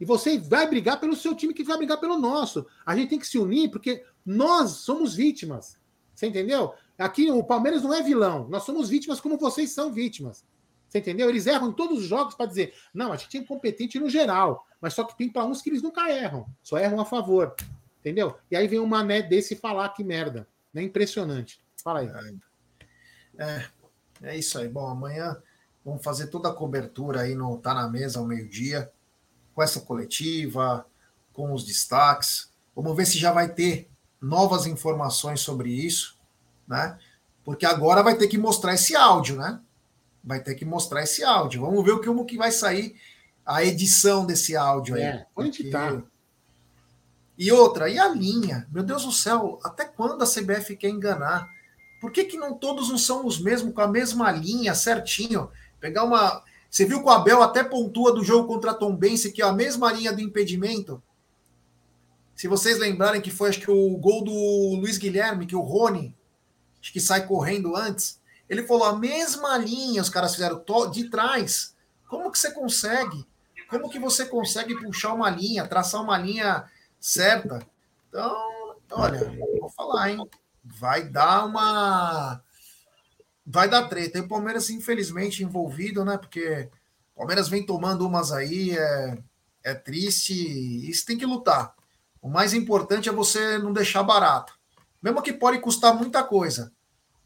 E 0.00 0.04
você 0.04 0.38
vai 0.38 0.66
brigar 0.68 0.98
pelo 0.98 1.14
seu 1.14 1.34
time 1.34 1.52
que 1.52 1.62
vai 1.62 1.76
brigar 1.76 2.00
pelo 2.00 2.16
nosso. 2.16 2.66
A 2.84 2.96
gente 2.96 3.10
tem 3.10 3.18
que 3.18 3.26
se 3.26 3.38
unir 3.38 3.70
porque 3.70 4.02
nós 4.24 4.70
somos 4.70 5.14
vítimas. 5.14 5.78
Você 6.14 6.26
entendeu? 6.26 6.72
Aqui 6.98 7.30
o 7.30 7.44
Palmeiras 7.44 7.82
não 7.82 7.92
é 7.92 8.02
vilão. 8.02 8.48
Nós 8.48 8.62
somos 8.62 8.88
vítimas 8.88 9.20
como 9.20 9.36
vocês 9.36 9.72
são 9.72 9.92
vítimas. 9.92 10.44
Você 10.94 11.00
entendeu? 11.00 11.28
Eles 11.28 11.48
erram 11.48 11.70
em 11.70 11.72
todos 11.72 11.98
os 11.98 12.04
jogos 12.04 12.36
para 12.36 12.46
dizer, 12.46 12.72
não, 12.94 13.12
a 13.12 13.16
gente 13.16 13.36
é 13.36 13.40
incompetente 13.40 13.98
no 13.98 14.08
geral. 14.08 14.64
Mas 14.80 14.94
só 14.94 15.02
que 15.02 15.18
tem 15.18 15.28
para 15.28 15.44
uns 15.44 15.60
que 15.60 15.68
eles 15.68 15.82
nunca 15.82 16.08
erram. 16.08 16.46
Só 16.62 16.78
erram 16.78 17.00
a 17.00 17.04
favor. 17.04 17.52
Entendeu? 17.98 18.36
E 18.48 18.54
aí 18.54 18.68
vem 18.68 18.78
um 18.78 18.86
mané 18.86 19.20
desse 19.20 19.56
falar 19.56 19.88
que 19.88 20.04
merda. 20.04 20.46
É 20.72 20.80
impressionante. 20.80 21.60
Fala 21.82 21.98
aí. 21.98 22.38
É, 23.36 23.64
é 24.22 24.38
isso 24.38 24.56
aí. 24.56 24.68
Bom, 24.68 24.86
amanhã 24.86 25.36
vamos 25.84 26.04
fazer 26.04 26.28
toda 26.28 26.48
a 26.48 26.54
cobertura 26.54 27.22
aí 27.22 27.34
no 27.34 27.58
Tá 27.58 27.74
na 27.74 27.88
Mesa 27.88 28.20
ao 28.20 28.24
meio-dia, 28.24 28.88
com 29.52 29.64
essa 29.64 29.80
coletiva, 29.80 30.86
com 31.32 31.52
os 31.52 31.64
destaques. 31.64 32.52
Vamos 32.72 32.96
ver 32.96 33.06
se 33.06 33.18
já 33.18 33.32
vai 33.32 33.48
ter 33.48 33.90
novas 34.20 34.64
informações 34.64 35.40
sobre 35.40 35.70
isso, 35.70 36.16
né? 36.68 36.96
Porque 37.44 37.66
agora 37.66 38.00
vai 38.00 38.16
ter 38.16 38.28
que 38.28 38.38
mostrar 38.38 38.74
esse 38.74 38.94
áudio, 38.94 39.36
né? 39.36 39.60
Vai 40.24 40.40
ter 40.40 40.54
que 40.54 40.64
mostrar 40.64 41.02
esse 41.02 41.22
áudio. 41.22 41.60
Vamos 41.60 41.84
ver 41.84 41.92
o 41.92 42.00
que, 42.00 42.06
como 42.06 42.24
que 42.24 42.36
vai 42.36 42.50
sair 42.50 42.96
a 43.44 43.62
edição 43.62 44.24
desse 44.24 44.56
áudio 44.56 44.94
aí. 44.94 45.02
É, 45.02 45.26
onde 45.36 45.70
tá? 45.70 46.02
E 47.36 47.50
outra, 47.52 47.90
e 47.90 47.98
a 47.98 48.08
linha? 48.08 48.66
Meu 48.72 48.82
Deus 48.82 49.04
do 49.04 49.12
céu, 49.12 49.58
até 49.62 49.84
quando 49.84 50.22
a 50.22 50.26
CBF 50.26 50.76
quer 50.76 50.88
enganar? 50.88 51.48
Por 52.00 52.12
que, 52.12 52.24
que 52.24 52.36
não 52.36 52.54
todos 52.54 52.88
não 52.88 52.98
são 52.98 53.26
os 53.26 53.40
mesmos, 53.40 53.74
com 53.74 53.80
a 53.80 53.88
mesma 53.88 54.30
linha, 54.30 54.74
certinho? 54.74 55.50
Pegar 55.80 56.04
uma. 56.04 56.42
Você 56.70 56.84
viu 56.84 57.00
que 57.00 57.06
o 57.06 57.10
Abel 57.10 57.42
até 57.42 57.62
pontua 57.62 58.12
do 58.12 58.24
jogo 58.24 58.48
contra 58.48 58.70
a 58.70 58.74
Tombense, 58.74 59.32
que 59.32 59.42
é 59.42 59.44
a 59.44 59.52
mesma 59.52 59.92
linha 59.92 60.12
do 60.12 60.20
impedimento? 60.20 61.02
Se 62.34 62.48
vocês 62.48 62.78
lembrarem 62.78 63.20
que 63.20 63.30
foi, 63.30 63.48
acho 63.48 63.60
que 63.60 63.70
o 63.70 63.96
gol 63.96 64.24
do 64.24 64.76
Luiz 64.76 64.98
Guilherme, 64.98 65.46
que 65.46 65.54
o 65.54 65.60
Rony, 65.60 66.14
acho 66.80 66.92
que 66.92 67.00
sai 67.00 67.26
correndo 67.26 67.76
antes, 67.76 68.20
ele 68.48 68.66
falou 68.66 68.84
a 68.84 68.96
mesma 68.96 69.56
linha, 69.56 70.02
os 70.02 70.08
caras 70.08 70.34
fizeram 70.34 70.62
de 70.90 71.08
trás. 71.08 71.74
Como 72.08 72.30
que 72.30 72.38
você 72.38 72.52
consegue? 72.52 73.26
Como 73.68 73.90
que 73.90 73.98
você 73.98 74.26
consegue 74.26 74.78
puxar 74.80 75.14
uma 75.14 75.30
linha, 75.30 75.66
traçar 75.66 76.02
uma 76.02 76.18
linha 76.18 76.64
certa? 77.00 77.66
Então, 78.08 78.76
olha, 78.92 79.20
vou 79.60 79.70
falar, 79.70 80.10
hein? 80.10 80.28
Vai 80.62 81.08
dar 81.08 81.46
uma. 81.46 82.42
Vai 83.46 83.68
dar 83.68 83.88
treta. 83.88 84.18
E 84.18 84.20
o 84.20 84.28
Palmeiras, 84.28 84.70
infelizmente, 84.70 85.42
envolvido, 85.42 86.04
né? 86.04 86.16
Porque 86.16 86.68
o 87.14 87.18
Palmeiras 87.18 87.48
vem 87.48 87.64
tomando 87.64 88.06
umas 88.06 88.32
aí, 88.32 88.76
é, 88.76 89.18
é 89.62 89.74
triste. 89.74 90.34
Isso 90.88 91.04
tem 91.04 91.18
que 91.18 91.26
lutar. 91.26 91.74
O 92.22 92.28
mais 92.28 92.54
importante 92.54 93.08
é 93.08 93.12
você 93.12 93.58
não 93.58 93.72
deixar 93.72 94.02
barato. 94.02 94.58
Mesmo 95.02 95.20
que 95.20 95.32
pode 95.32 95.58
custar 95.58 95.94
muita 95.94 96.22
coisa. 96.22 96.72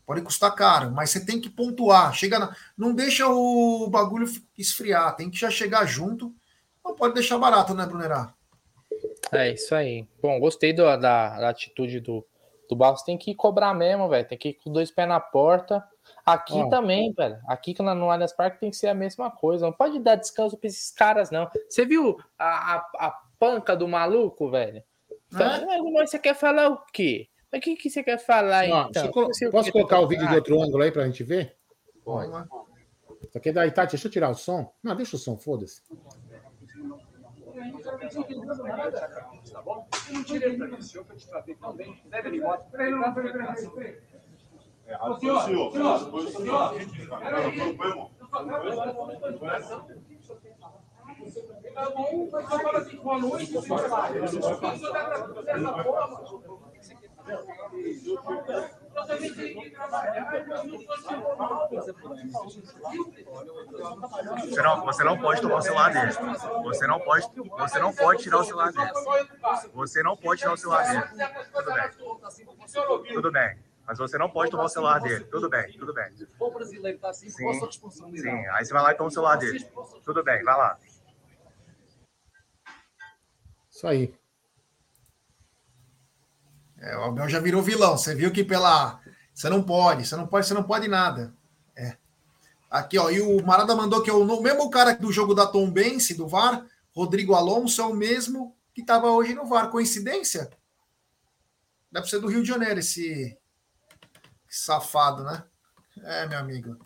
Pode 0.08 0.22
custar 0.22 0.54
caro, 0.54 0.90
mas 0.90 1.10
você 1.10 1.22
tem 1.22 1.38
que 1.38 1.50
pontuar. 1.50 2.14
Chega 2.14 2.38
na... 2.38 2.56
Não 2.78 2.94
deixa 2.94 3.28
o 3.28 3.86
bagulho 3.90 4.26
esfriar, 4.56 5.14
tem 5.14 5.28
que 5.28 5.36
já 5.36 5.50
chegar 5.50 5.84
junto. 5.84 6.34
Não 6.82 6.94
pode 6.94 7.12
deixar 7.12 7.36
barato, 7.36 7.74
né, 7.74 7.84
Brunerá? 7.84 8.32
É 9.30 9.50
isso 9.52 9.74
aí. 9.74 10.08
Bom, 10.22 10.40
gostei 10.40 10.72
do, 10.72 10.84
da, 10.96 11.38
da 11.38 11.48
atitude 11.50 12.00
do, 12.00 12.26
do 12.70 12.74
Barros. 12.74 13.02
Tem 13.02 13.18
que 13.18 13.34
cobrar 13.34 13.74
mesmo, 13.74 14.08
velho. 14.08 14.26
Tem 14.26 14.38
que 14.38 14.48
ir 14.48 14.54
com 14.54 14.72
dois 14.72 14.90
pés 14.90 15.06
na 15.06 15.20
porta. 15.20 15.86
Aqui 16.24 16.70
também, 16.70 17.12
velho. 17.12 17.38
Aqui 17.46 17.76
no 17.78 18.10
Allianz 18.10 18.32
Parque 18.32 18.60
tem 18.60 18.70
que 18.70 18.78
ser 18.78 18.88
a 18.88 18.94
mesma 18.94 19.30
coisa. 19.30 19.66
Não 19.66 19.74
pode 19.74 19.98
dar 19.98 20.14
descanso 20.14 20.56
para 20.56 20.68
esses 20.68 20.90
caras, 20.90 21.30
não. 21.30 21.50
Você 21.68 21.84
viu 21.84 22.18
a, 22.38 22.76
a, 22.76 22.76
a 23.08 23.20
panca 23.38 23.76
do 23.76 23.86
maluco, 23.86 24.50
velho? 24.50 24.82
É? 25.38 26.06
Você 26.06 26.18
quer 26.18 26.34
falar 26.34 26.70
o 26.70 26.78
quê? 26.94 27.28
Mas 27.50 27.60
o 27.60 27.64
que, 27.64 27.76
que 27.76 27.90
você 27.90 28.02
quer 28.02 28.18
falar 28.18 28.60
aí? 28.60 28.70
Então? 28.70 29.10
Posso 29.50 29.72
colocar 29.72 30.00
o 30.00 30.06
vídeo 30.06 30.28
de 30.28 30.34
outro 30.34 30.60
ângulo 30.60 30.82
aí 30.82 30.92
para 30.92 31.02
a 31.02 31.06
gente 31.06 31.24
ver? 31.24 31.56
Pode. 32.04 32.30
Isso 33.22 33.36
aqui 33.36 33.48
é 33.48 33.52
da 33.52 33.66
Itati. 33.66 33.92
Deixa 33.92 34.06
eu 34.06 34.12
tirar 34.12 34.30
o 34.30 34.34
som. 34.34 34.72
Não, 34.82 34.94
deixa 34.94 35.16
o 35.16 35.18
som, 35.18 35.36
foda-se. 35.36 35.82
Tá 39.52 39.62
bom? 39.62 39.88
Eu 40.08 40.14
não 40.14 40.24
tirei 40.24 40.56
para 40.56 40.76
o 40.76 40.82
senhor, 40.82 41.04
que 41.04 41.12
eu 41.12 41.16
te 41.16 41.26
tratei 41.26 41.54
tão 41.56 41.72
bem. 41.72 42.02
Leve 42.10 42.28
ele 42.28 42.36
embora. 42.38 42.60
Peraí, 42.70 42.90
não, 42.90 43.14
peraí, 43.14 43.32
peraí, 43.32 43.70
peraí. 43.70 43.98
É, 44.86 44.96
senhor, 45.18 45.42
senhor, 45.42 45.72
senhor, 45.72 46.30
senhor, 46.30 46.74
peraí. 47.18 47.78
Tá 51.74 51.90
bom, 51.90 52.28
mas 52.30 52.48
você 52.48 52.62
fala 52.62 52.78
assim, 52.78 52.96
boa 52.96 53.18
noite, 53.18 53.52
você 53.52 53.68
vai. 53.68 54.28
Se 54.28 54.38
você 54.38 55.42
dessa 55.42 55.82
forma, 55.82 56.22
Você 56.80 56.94
não, 64.62 64.84
você 64.84 65.04
não 65.04 65.18
pode 65.18 65.40
tomar 65.40 65.56
o 65.56 65.62
celular 65.62 65.92
dele. 65.92 66.12
Você 66.64 66.86
não 66.86 67.00
pode, 67.00 67.28
você 67.58 67.78
não 67.78 67.92
pode 67.92 68.22
tirar 68.22 68.38
o 68.38 68.44
celular 68.44 68.72
dele. 68.72 68.90
Você 69.74 70.02
não 70.02 70.16
pode 70.16 70.40
tirar 70.40 70.52
o 70.52 70.56
celular 70.56 70.84
dele. 70.88 71.02
Tudo 71.52 71.72
bem. 71.74 73.14
Tudo 73.14 73.32
bem. 73.32 73.58
Mas 73.86 73.98
você 73.98 74.18
não 74.18 74.28
pode 74.28 74.50
tomar 74.50 74.64
o 74.64 74.68
celular 74.68 75.00
dele. 75.00 75.24
Tudo 75.24 75.48
bem, 75.48 75.72
tudo 75.78 75.94
bem. 75.94 76.12
O 76.38 76.50
brasileiro 76.50 76.98
assim, 77.06 77.30
sim, 77.30 77.70
sim. 78.16 78.46
Aí 78.48 78.64
você 78.64 78.72
vai 78.74 78.82
lá 78.82 78.92
e 78.92 78.94
toma 78.94 79.08
o 79.08 79.12
celular 79.12 79.36
dele. 79.36 79.66
Tudo 80.04 80.22
bem, 80.22 80.44
vai 80.44 80.56
lá. 80.56 80.78
Isso 83.70 83.86
aí. 83.86 84.17
É, 86.80 86.96
o 86.96 87.04
Abel 87.04 87.28
já 87.28 87.40
virou 87.40 87.62
vilão. 87.62 87.96
Você 87.96 88.14
viu 88.14 88.32
que 88.32 88.44
pela. 88.44 89.00
Você 89.34 89.48
não 89.48 89.62
pode, 89.62 90.06
você 90.06 90.16
não 90.16 90.26
pode, 90.26 90.46
você 90.46 90.54
não 90.54 90.62
pode 90.62 90.88
nada. 90.88 91.32
É. 91.76 91.96
Aqui, 92.70 92.98
ó, 92.98 93.10
e 93.10 93.20
o 93.20 93.44
Marada 93.44 93.74
mandou 93.74 94.02
que 94.02 94.10
é 94.10 94.12
o 94.12 94.42
mesmo 94.42 94.68
cara 94.70 94.94
do 94.94 95.12
jogo 95.12 95.34
da 95.34 95.46
Tom 95.46 95.70
Bense, 95.70 96.14
do 96.14 96.26
VAR, 96.26 96.64
Rodrigo 96.94 97.34
Alonso, 97.34 97.80
é 97.80 97.84
o 97.84 97.94
mesmo 97.94 98.54
que 98.74 98.80
estava 98.80 99.10
hoje 99.10 99.34
no 99.34 99.46
VAR. 99.46 99.70
Coincidência? 99.70 100.50
Deve 101.90 102.08
ser 102.08 102.20
do 102.20 102.28
Rio 102.28 102.42
de 102.42 102.48
Janeiro, 102.48 102.80
esse 102.80 103.38
safado, 104.48 105.22
né? 105.24 105.44
É, 106.02 106.26
meu 106.26 106.38
amigo. 106.38 106.76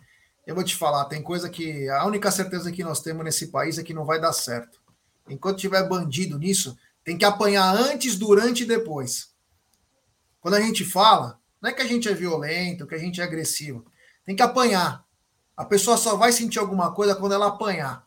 Eu 0.45 0.55
vou 0.55 0.63
te 0.63 0.75
falar, 0.75 1.05
tem 1.05 1.21
coisa 1.21 1.49
que. 1.49 1.89
A 1.89 2.05
única 2.05 2.31
certeza 2.31 2.71
que 2.71 2.83
nós 2.83 3.01
temos 3.01 3.23
nesse 3.23 3.47
país 3.47 3.77
é 3.77 3.83
que 3.83 3.93
não 3.93 4.05
vai 4.05 4.19
dar 4.19 4.33
certo. 4.33 4.81
Enquanto 5.27 5.59
tiver 5.59 5.87
bandido 5.87 6.37
nisso, 6.37 6.77
tem 7.03 7.17
que 7.17 7.25
apanhar 7.25 7.75
antes, 7.75 8.17
durante 8.17 8.63
e 8.63 8.67
depois. 8.67 9.32
Quando 10.43 10.55
a 10.55 10.61
gente 10.61 10.83
fala, 10.83 11.39
não 11.61 11.69
é 11.69 11.73
que 11.73 11.81
a 11.81 11.87
gente 11.87 12.09
é 12.09 12.13
violento, 12.13 12.85
que 12.85 12.93
a 12.93 12.97
gente 12.97 13.21
é 13.21 13.23
agressivo. 13.23 13.85
Tem 14.25 14.35
que 14.35 14.41
apanhar. 14.41 15.05
A 15.55 15.63
pessoa 15.63 15.95
só 15.95 16.17
vai 16.17 16.33
sentir 16.33 16.59
alguma 16.59 16.93
coisa 16.93 17.15
quando 17.15 17.31
ela 17.31 17.47
apanhar. 17.47 18.05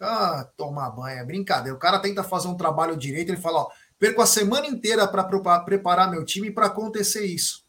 Ah, 0.00 0.48
tomar 0.56 0.88
banho, 0.88 1.18
é 1.18 1.24
brincadeira. 1.26 1.76
O 1.76 1.78
cara 1.78 1.98
tenta 1.98 2.24
fazer 2.24 2.48
um 2.48 2.56
trabalho 2.56 2.96
direito, 2.96 3.28
ele 3.28 3.40
fala, 3.40 3.64
ó, 3.64 3.70
perco 3.98 4.22
a 4.22 4.26
semana 4.26 4.66
inteira 4.66 5.06
para 5.06 5.22
preparar 5.60 6.10
meu 6.10 6.24
time 6.24 6.50
para 6.50 6.68
acontecer 6.68 7.26
isso. 7.26 7.66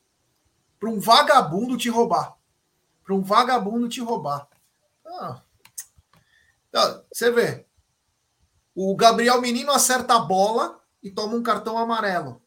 Para 0.79 0.89
um 0.89 0.97
vagabundo 0.97 1.75
te 1.75 1.89
roubar. 1.89 2.37
Para 3.03 3.15
um 3.15 3.21
vagabundo 3.21 3.89
te 3.89 3.99
roubar. 3.99 4.47
Ah. 5.05 5.41
Então, 6.69 7.03
você 7.11 7.29
vê, 7.29 7.65
o 8.73 8.95
Gabriel 8.95 9.41
Menino 9.41 9.73
acerta 9.73 10.15
a 10.15 10.19
bola 10.19 10.79
e 11.03 11.11
toma 11.11 11.35
um 11.35 11.43
cartão 11.43 11.77
amarelo. 11.77 12.41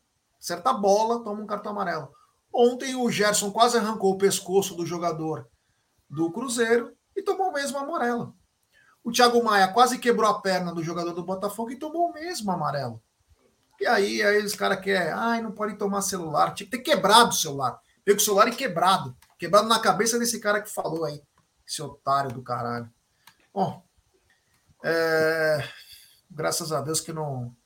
Acerta 0.45 0.69
a 0.69 0.75
bola, 0.75 1.25
toma 1.25 1.41
um 1.41 1.47
cartão 1.47 1.73
amarelo. 1.73 2.13
Ontem 2.53 2.95
o 2.95 3.11
Gerson 3.11 3.51
quase 3.51 3.79
arrancou 3.79 4.13
o 4.13 4.19
pescoço 4.19 4.75
do 4.75 4.85
jogador 4.85 5.49
do 6.09 6.31
Cruzeiro 6.31 6.95
e 7.17 7.23
tomou 7.23 7.49
o 7.49 7.53
mesmo 7.55 7.79
amarelo. 7.79 8.37
O 9.03 9.11
Thiago 9.11 9.43
Maia 9.43 9.69
quase 9.69 9.99
quebrou 9.99 10.29
a 10.29 10.43
perna 10.43 10.75
do 10.75 10.85
jogador 10.85 11.15
do 11.15 11.25
Botafogo 11.25 11.71
e 11.71 11.79
tomou 11.79 12.11
o 12.11 12.13
mesmo 12.13 12.51
amarelo. 12.53 13.03
E 13.81 13.87
aí, 13.87 14.23
aí 14.23 14.45
os 14.45 14.55
caras 14.55 14.81
querem, 14.81 15.15
ai, 15.15 15.41
não 15.41 15.51
pode 15.51 15.79
tomar 15.79 16.03
celular. 16.03 16.53
Tinha 16.53 16.69
que 16.69 16.77
ter 16.77 16.83
quebrado 16.83 17.31
o 17.31 17.33
celular. 17.33 17.81
Pego 18.05 18.19
o 18.19 18.23
celular 18.23 18.47
e 18.49 18.55
quebrado. 18.55 19.17
Quebrado 19.39 19.67
na 19.67 19.81
cabeça 19.81 20.19
desse 20.19 20.39
cara 20.41 20.61
que 20.61 20.69
falou 20.69 21.07
aí. 21.07 21.23
Esse 21.67 21.81
otário 21.81 22.31
do 22.31 22.43
caralho. 22.43 22.93
Bom, 23.53 23.83
é, 24.85 25.67
graças 26.31 26.71
a 26.71 26.83
Deus 26.83 27.01
que 27.01 27.15
não 27.15 27.57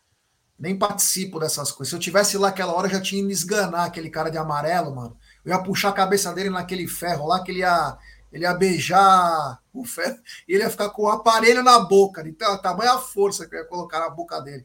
nem 0.59 0.77
participo 0.77 1.39
dessas 1.39 1.71
coisas. 1.71 1.91
Se 1.91 1.95
eu 1.95 2.01
tivesse 2.01 2.37
lá 2.37 2.49
aquela 2.49 2.73
hora, 2.73 2.89
eu 2.89 2.93
já 2.93 3.01
tinha 3.01 3.23
ido 3.23 3.31
esganar 3.31 3.87
aquele 3.87 4.11
cara 4.11 4.31
de 4.31 4.37
amarelo, 4.37 4.95
mano. 4.95 5.17
Eu 5.45 5.55
ia 5.55 5.63
puxar 5.63 5.91
a 5.91 5.93
cabeça 5.93 6.33
dele 6.33 6.51
naquele 6.51 6.89
ferro 6.89 7.29
lá, 7.29 7.43
que 7.45 7.53
ele 7.53 7.61
ia, 7.61 7.97
ele 8.33 8.45
ia 8.45 8.55
beijar 8.55 9.61
o 9.73 9.85
ferro 9.85 10.19
e 10.49 10.55
ele 10.55 10.65
ia 10.65 10.71
ficar 10.71 10.91
com 10.91 11.03
o 11.03 11.09
aparelho 11.09 11.63
na 11.63 11.79
boca. 11.79 12.27
Então, 12.27 12.61
tamanha 12.61 12.99
força 12.99 13.47
que 13.47 13.55
eu 13.55 13.61
ia 13.61 13.67
colocar 13.67 14.01
na 14.01 14.11
boca 14.11 14.41
dele. 14.41 14.65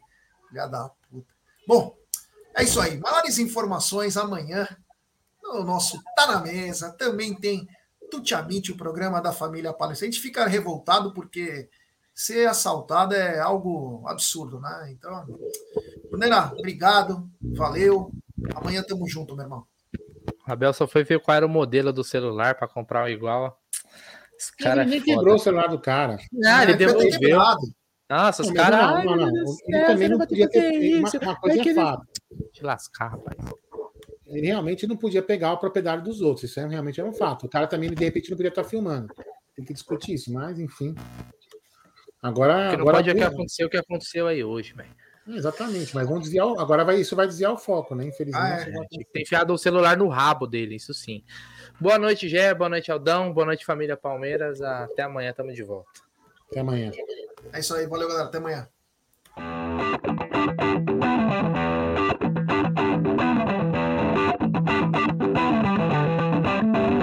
Ia 0.51 0.65
dar 0.65 0.89
puta. 1.09 1.31
Bom, 1.67 1.95
é 2.55 2.63
isso 2.63 2.81
aí. 2.81 2.99
Maiores 2.99 3.37
informações 3.37 4.17
amanhã 4.17 4.67
no 5.43 5.63
nosso 5.63 6.01
Tá 6.15 6.25
na 6.27 6.39
Mesa. 6.39 6.91
Também 6.91 7.35
tem 7.35 7.67
Tutiamite, 8.09 8.71
o 8.71 8.77
programa 8.77 9.21
da 9.21 9.31
família 9.31 9.73
Palestina. 9.73 10.09
A 10.09 10.11
gente 10.11 10.21
fica 10.21 10.45
revoltado 10.47 11.13
porque 11.13 11.69
ser 12.13 12.47
assaltado 12.47 13.15
é 13.15 13.39
algo 13.39 14.03
absurdo, 14.07 14.59
né? 14.59 14.89
Então, 14.91 15.25
Brunera, 16.09 16.53
obrigado, 16.57 17.29
valeu. 17.41 18.11
Amanhã 18.55 18.83
tamo 18.83 19.07
junto, 19.07 19.35
meu 19.35 19.45
irmão. 19.45 19.65
Abel 20.45 20.73
só 20.73 20.87
foi 20.87 21.03
ver 21.03 21.19
qual 21.19 21.37
era 21.37 21.45
o 21.45 21.49
modelo 21.49 21.93
do 21.93 22.03
celular 22.03 22.55
para 22.55 22.67
comprar 22.67 23.05
um 23.05 23.07
igual. 23.07 23.59
Esse 24.37 24.55
cara 24.57 24.81
ele 24.81 24.95
é 24.95 24.99
nem 24.99 25.01
quebrou 25.01 25.35
o 25.35 25.39
celular 25.39 25.67
do 25.67 25.79
cara. 25.79 26.17
Ah, 26.45 26.63
ele 26.63 26.75
devolveu. 26.75 27.39
Nossa, 28.09 28.41
os 28.43 28.51
caras. 28.51 29.05
Não, 29.05 29.15
não, 29.15 29.15
não, 29.15 29.31
não. 29.31 29.55
Ele 29.67 29.85
também 29.85 30.09
não 30.09 30.17
podia 30.19 30.49
ter 30.49 30.73
isso. 30.73 31.17
Uma, 31.17 31.31
uma 31.31 31.39
coisa 31.39 31.61
é 31.61 31.73
fato. 31.73 32.07
Te 32.51 32.63
lascar, 32.63 33.07
rapaz. 33.11 33.37
Ele 34.27 34.47
realmente 34.47 34.85
não 34.87 34.97
podia 34.97 35.21
pegar 35.21 35.51
a 35.51 35.57
propriedade 35.57 36.03
dos 36.03 36.21
outros. 36.21 36.49
Isso 36.49 36.59
é, 36.59 36.67
realmente 36.67 36.99
é 36.99 37.03
um 37.03 37.13
fato. 37.13 37.45
O 37.45 37.49
cara 37.49 37.67
também, 37.67 37.89
de 37.91 38.03
repente, 38.03 38.29
não 38.29 38.37
podia 38.37 38.49
estar 38.49 38.63
filmando. 38.63 39.13
Tem 39.55 39.63
que 39.63 39.73
discutir 39.73 40.13
isso, 40.13 40.33
mas 40.33 40.59
enfim. 40.59 40.95
Agora. 42.23 42.53
Porque 42.53 42.77
não 42.77 42.83
agora 42.83 42.97
pode 42.97 43.13
tem... 43.13 43.23
acontecer 43.23 43.65
o 43.65 43.69
que 43.69 43.77
aconteceu 43.77 44.27
aí 44.27 44.43
hoje, 44.43 44.73
velho. 44.73 44.95
Exatamente, 45.27 45.93
mas 45.95 46.07
vamos 46.07 46.23
desviar. 46.23 46.47
Agora 46.57 46.83
vai, 46.83 46.97
isso 46.97 47.15
vai 47.15 47.27
desviar 47.27 47.53
o 47.53 47.57
foco, 47.57 47.95
né? 47.95 48.05
Infelizmente. 48.05 48.45
Ah, 48.45 48.61
é. 48.61 48.87
Que 48.89 49.05
ter 49.05 49.21
enfiado 49.21 49.53
o 49.53 49.57
celular 49.57 49.95
no 49.97 50.07
rabo 50.07 50.47
dele, 50.47 50.75
isso 50.75 50.93
sim. 50.93 51.23
Boa 51.79 51.97
noite, 51.97 52.27
Gé. 52.27 52.53
Boa 52.53 52.69
noite, 52.69 52.91
Aldão. 52.91 53.33
Boa 53.33 53.45
noite, 53.45 53.65
família 53.65 53.95
Palmeiras. 53.95 54.61
Até 54.61 55.03
amanhã, 55.03 55.33
tamo 55.33 55.53
de 55.53 55.63
volta. 55.63 56.01
Até 56.49 56.59
amanhã. 56.59 56.91
É 57.51 57.59
isso 57.59 57.73
aí, 57.73 57.87
valeu, 57.87 58.07
galera. 58.07 58.27
Até 58.27 58.37
amanhã. 58.37 58.67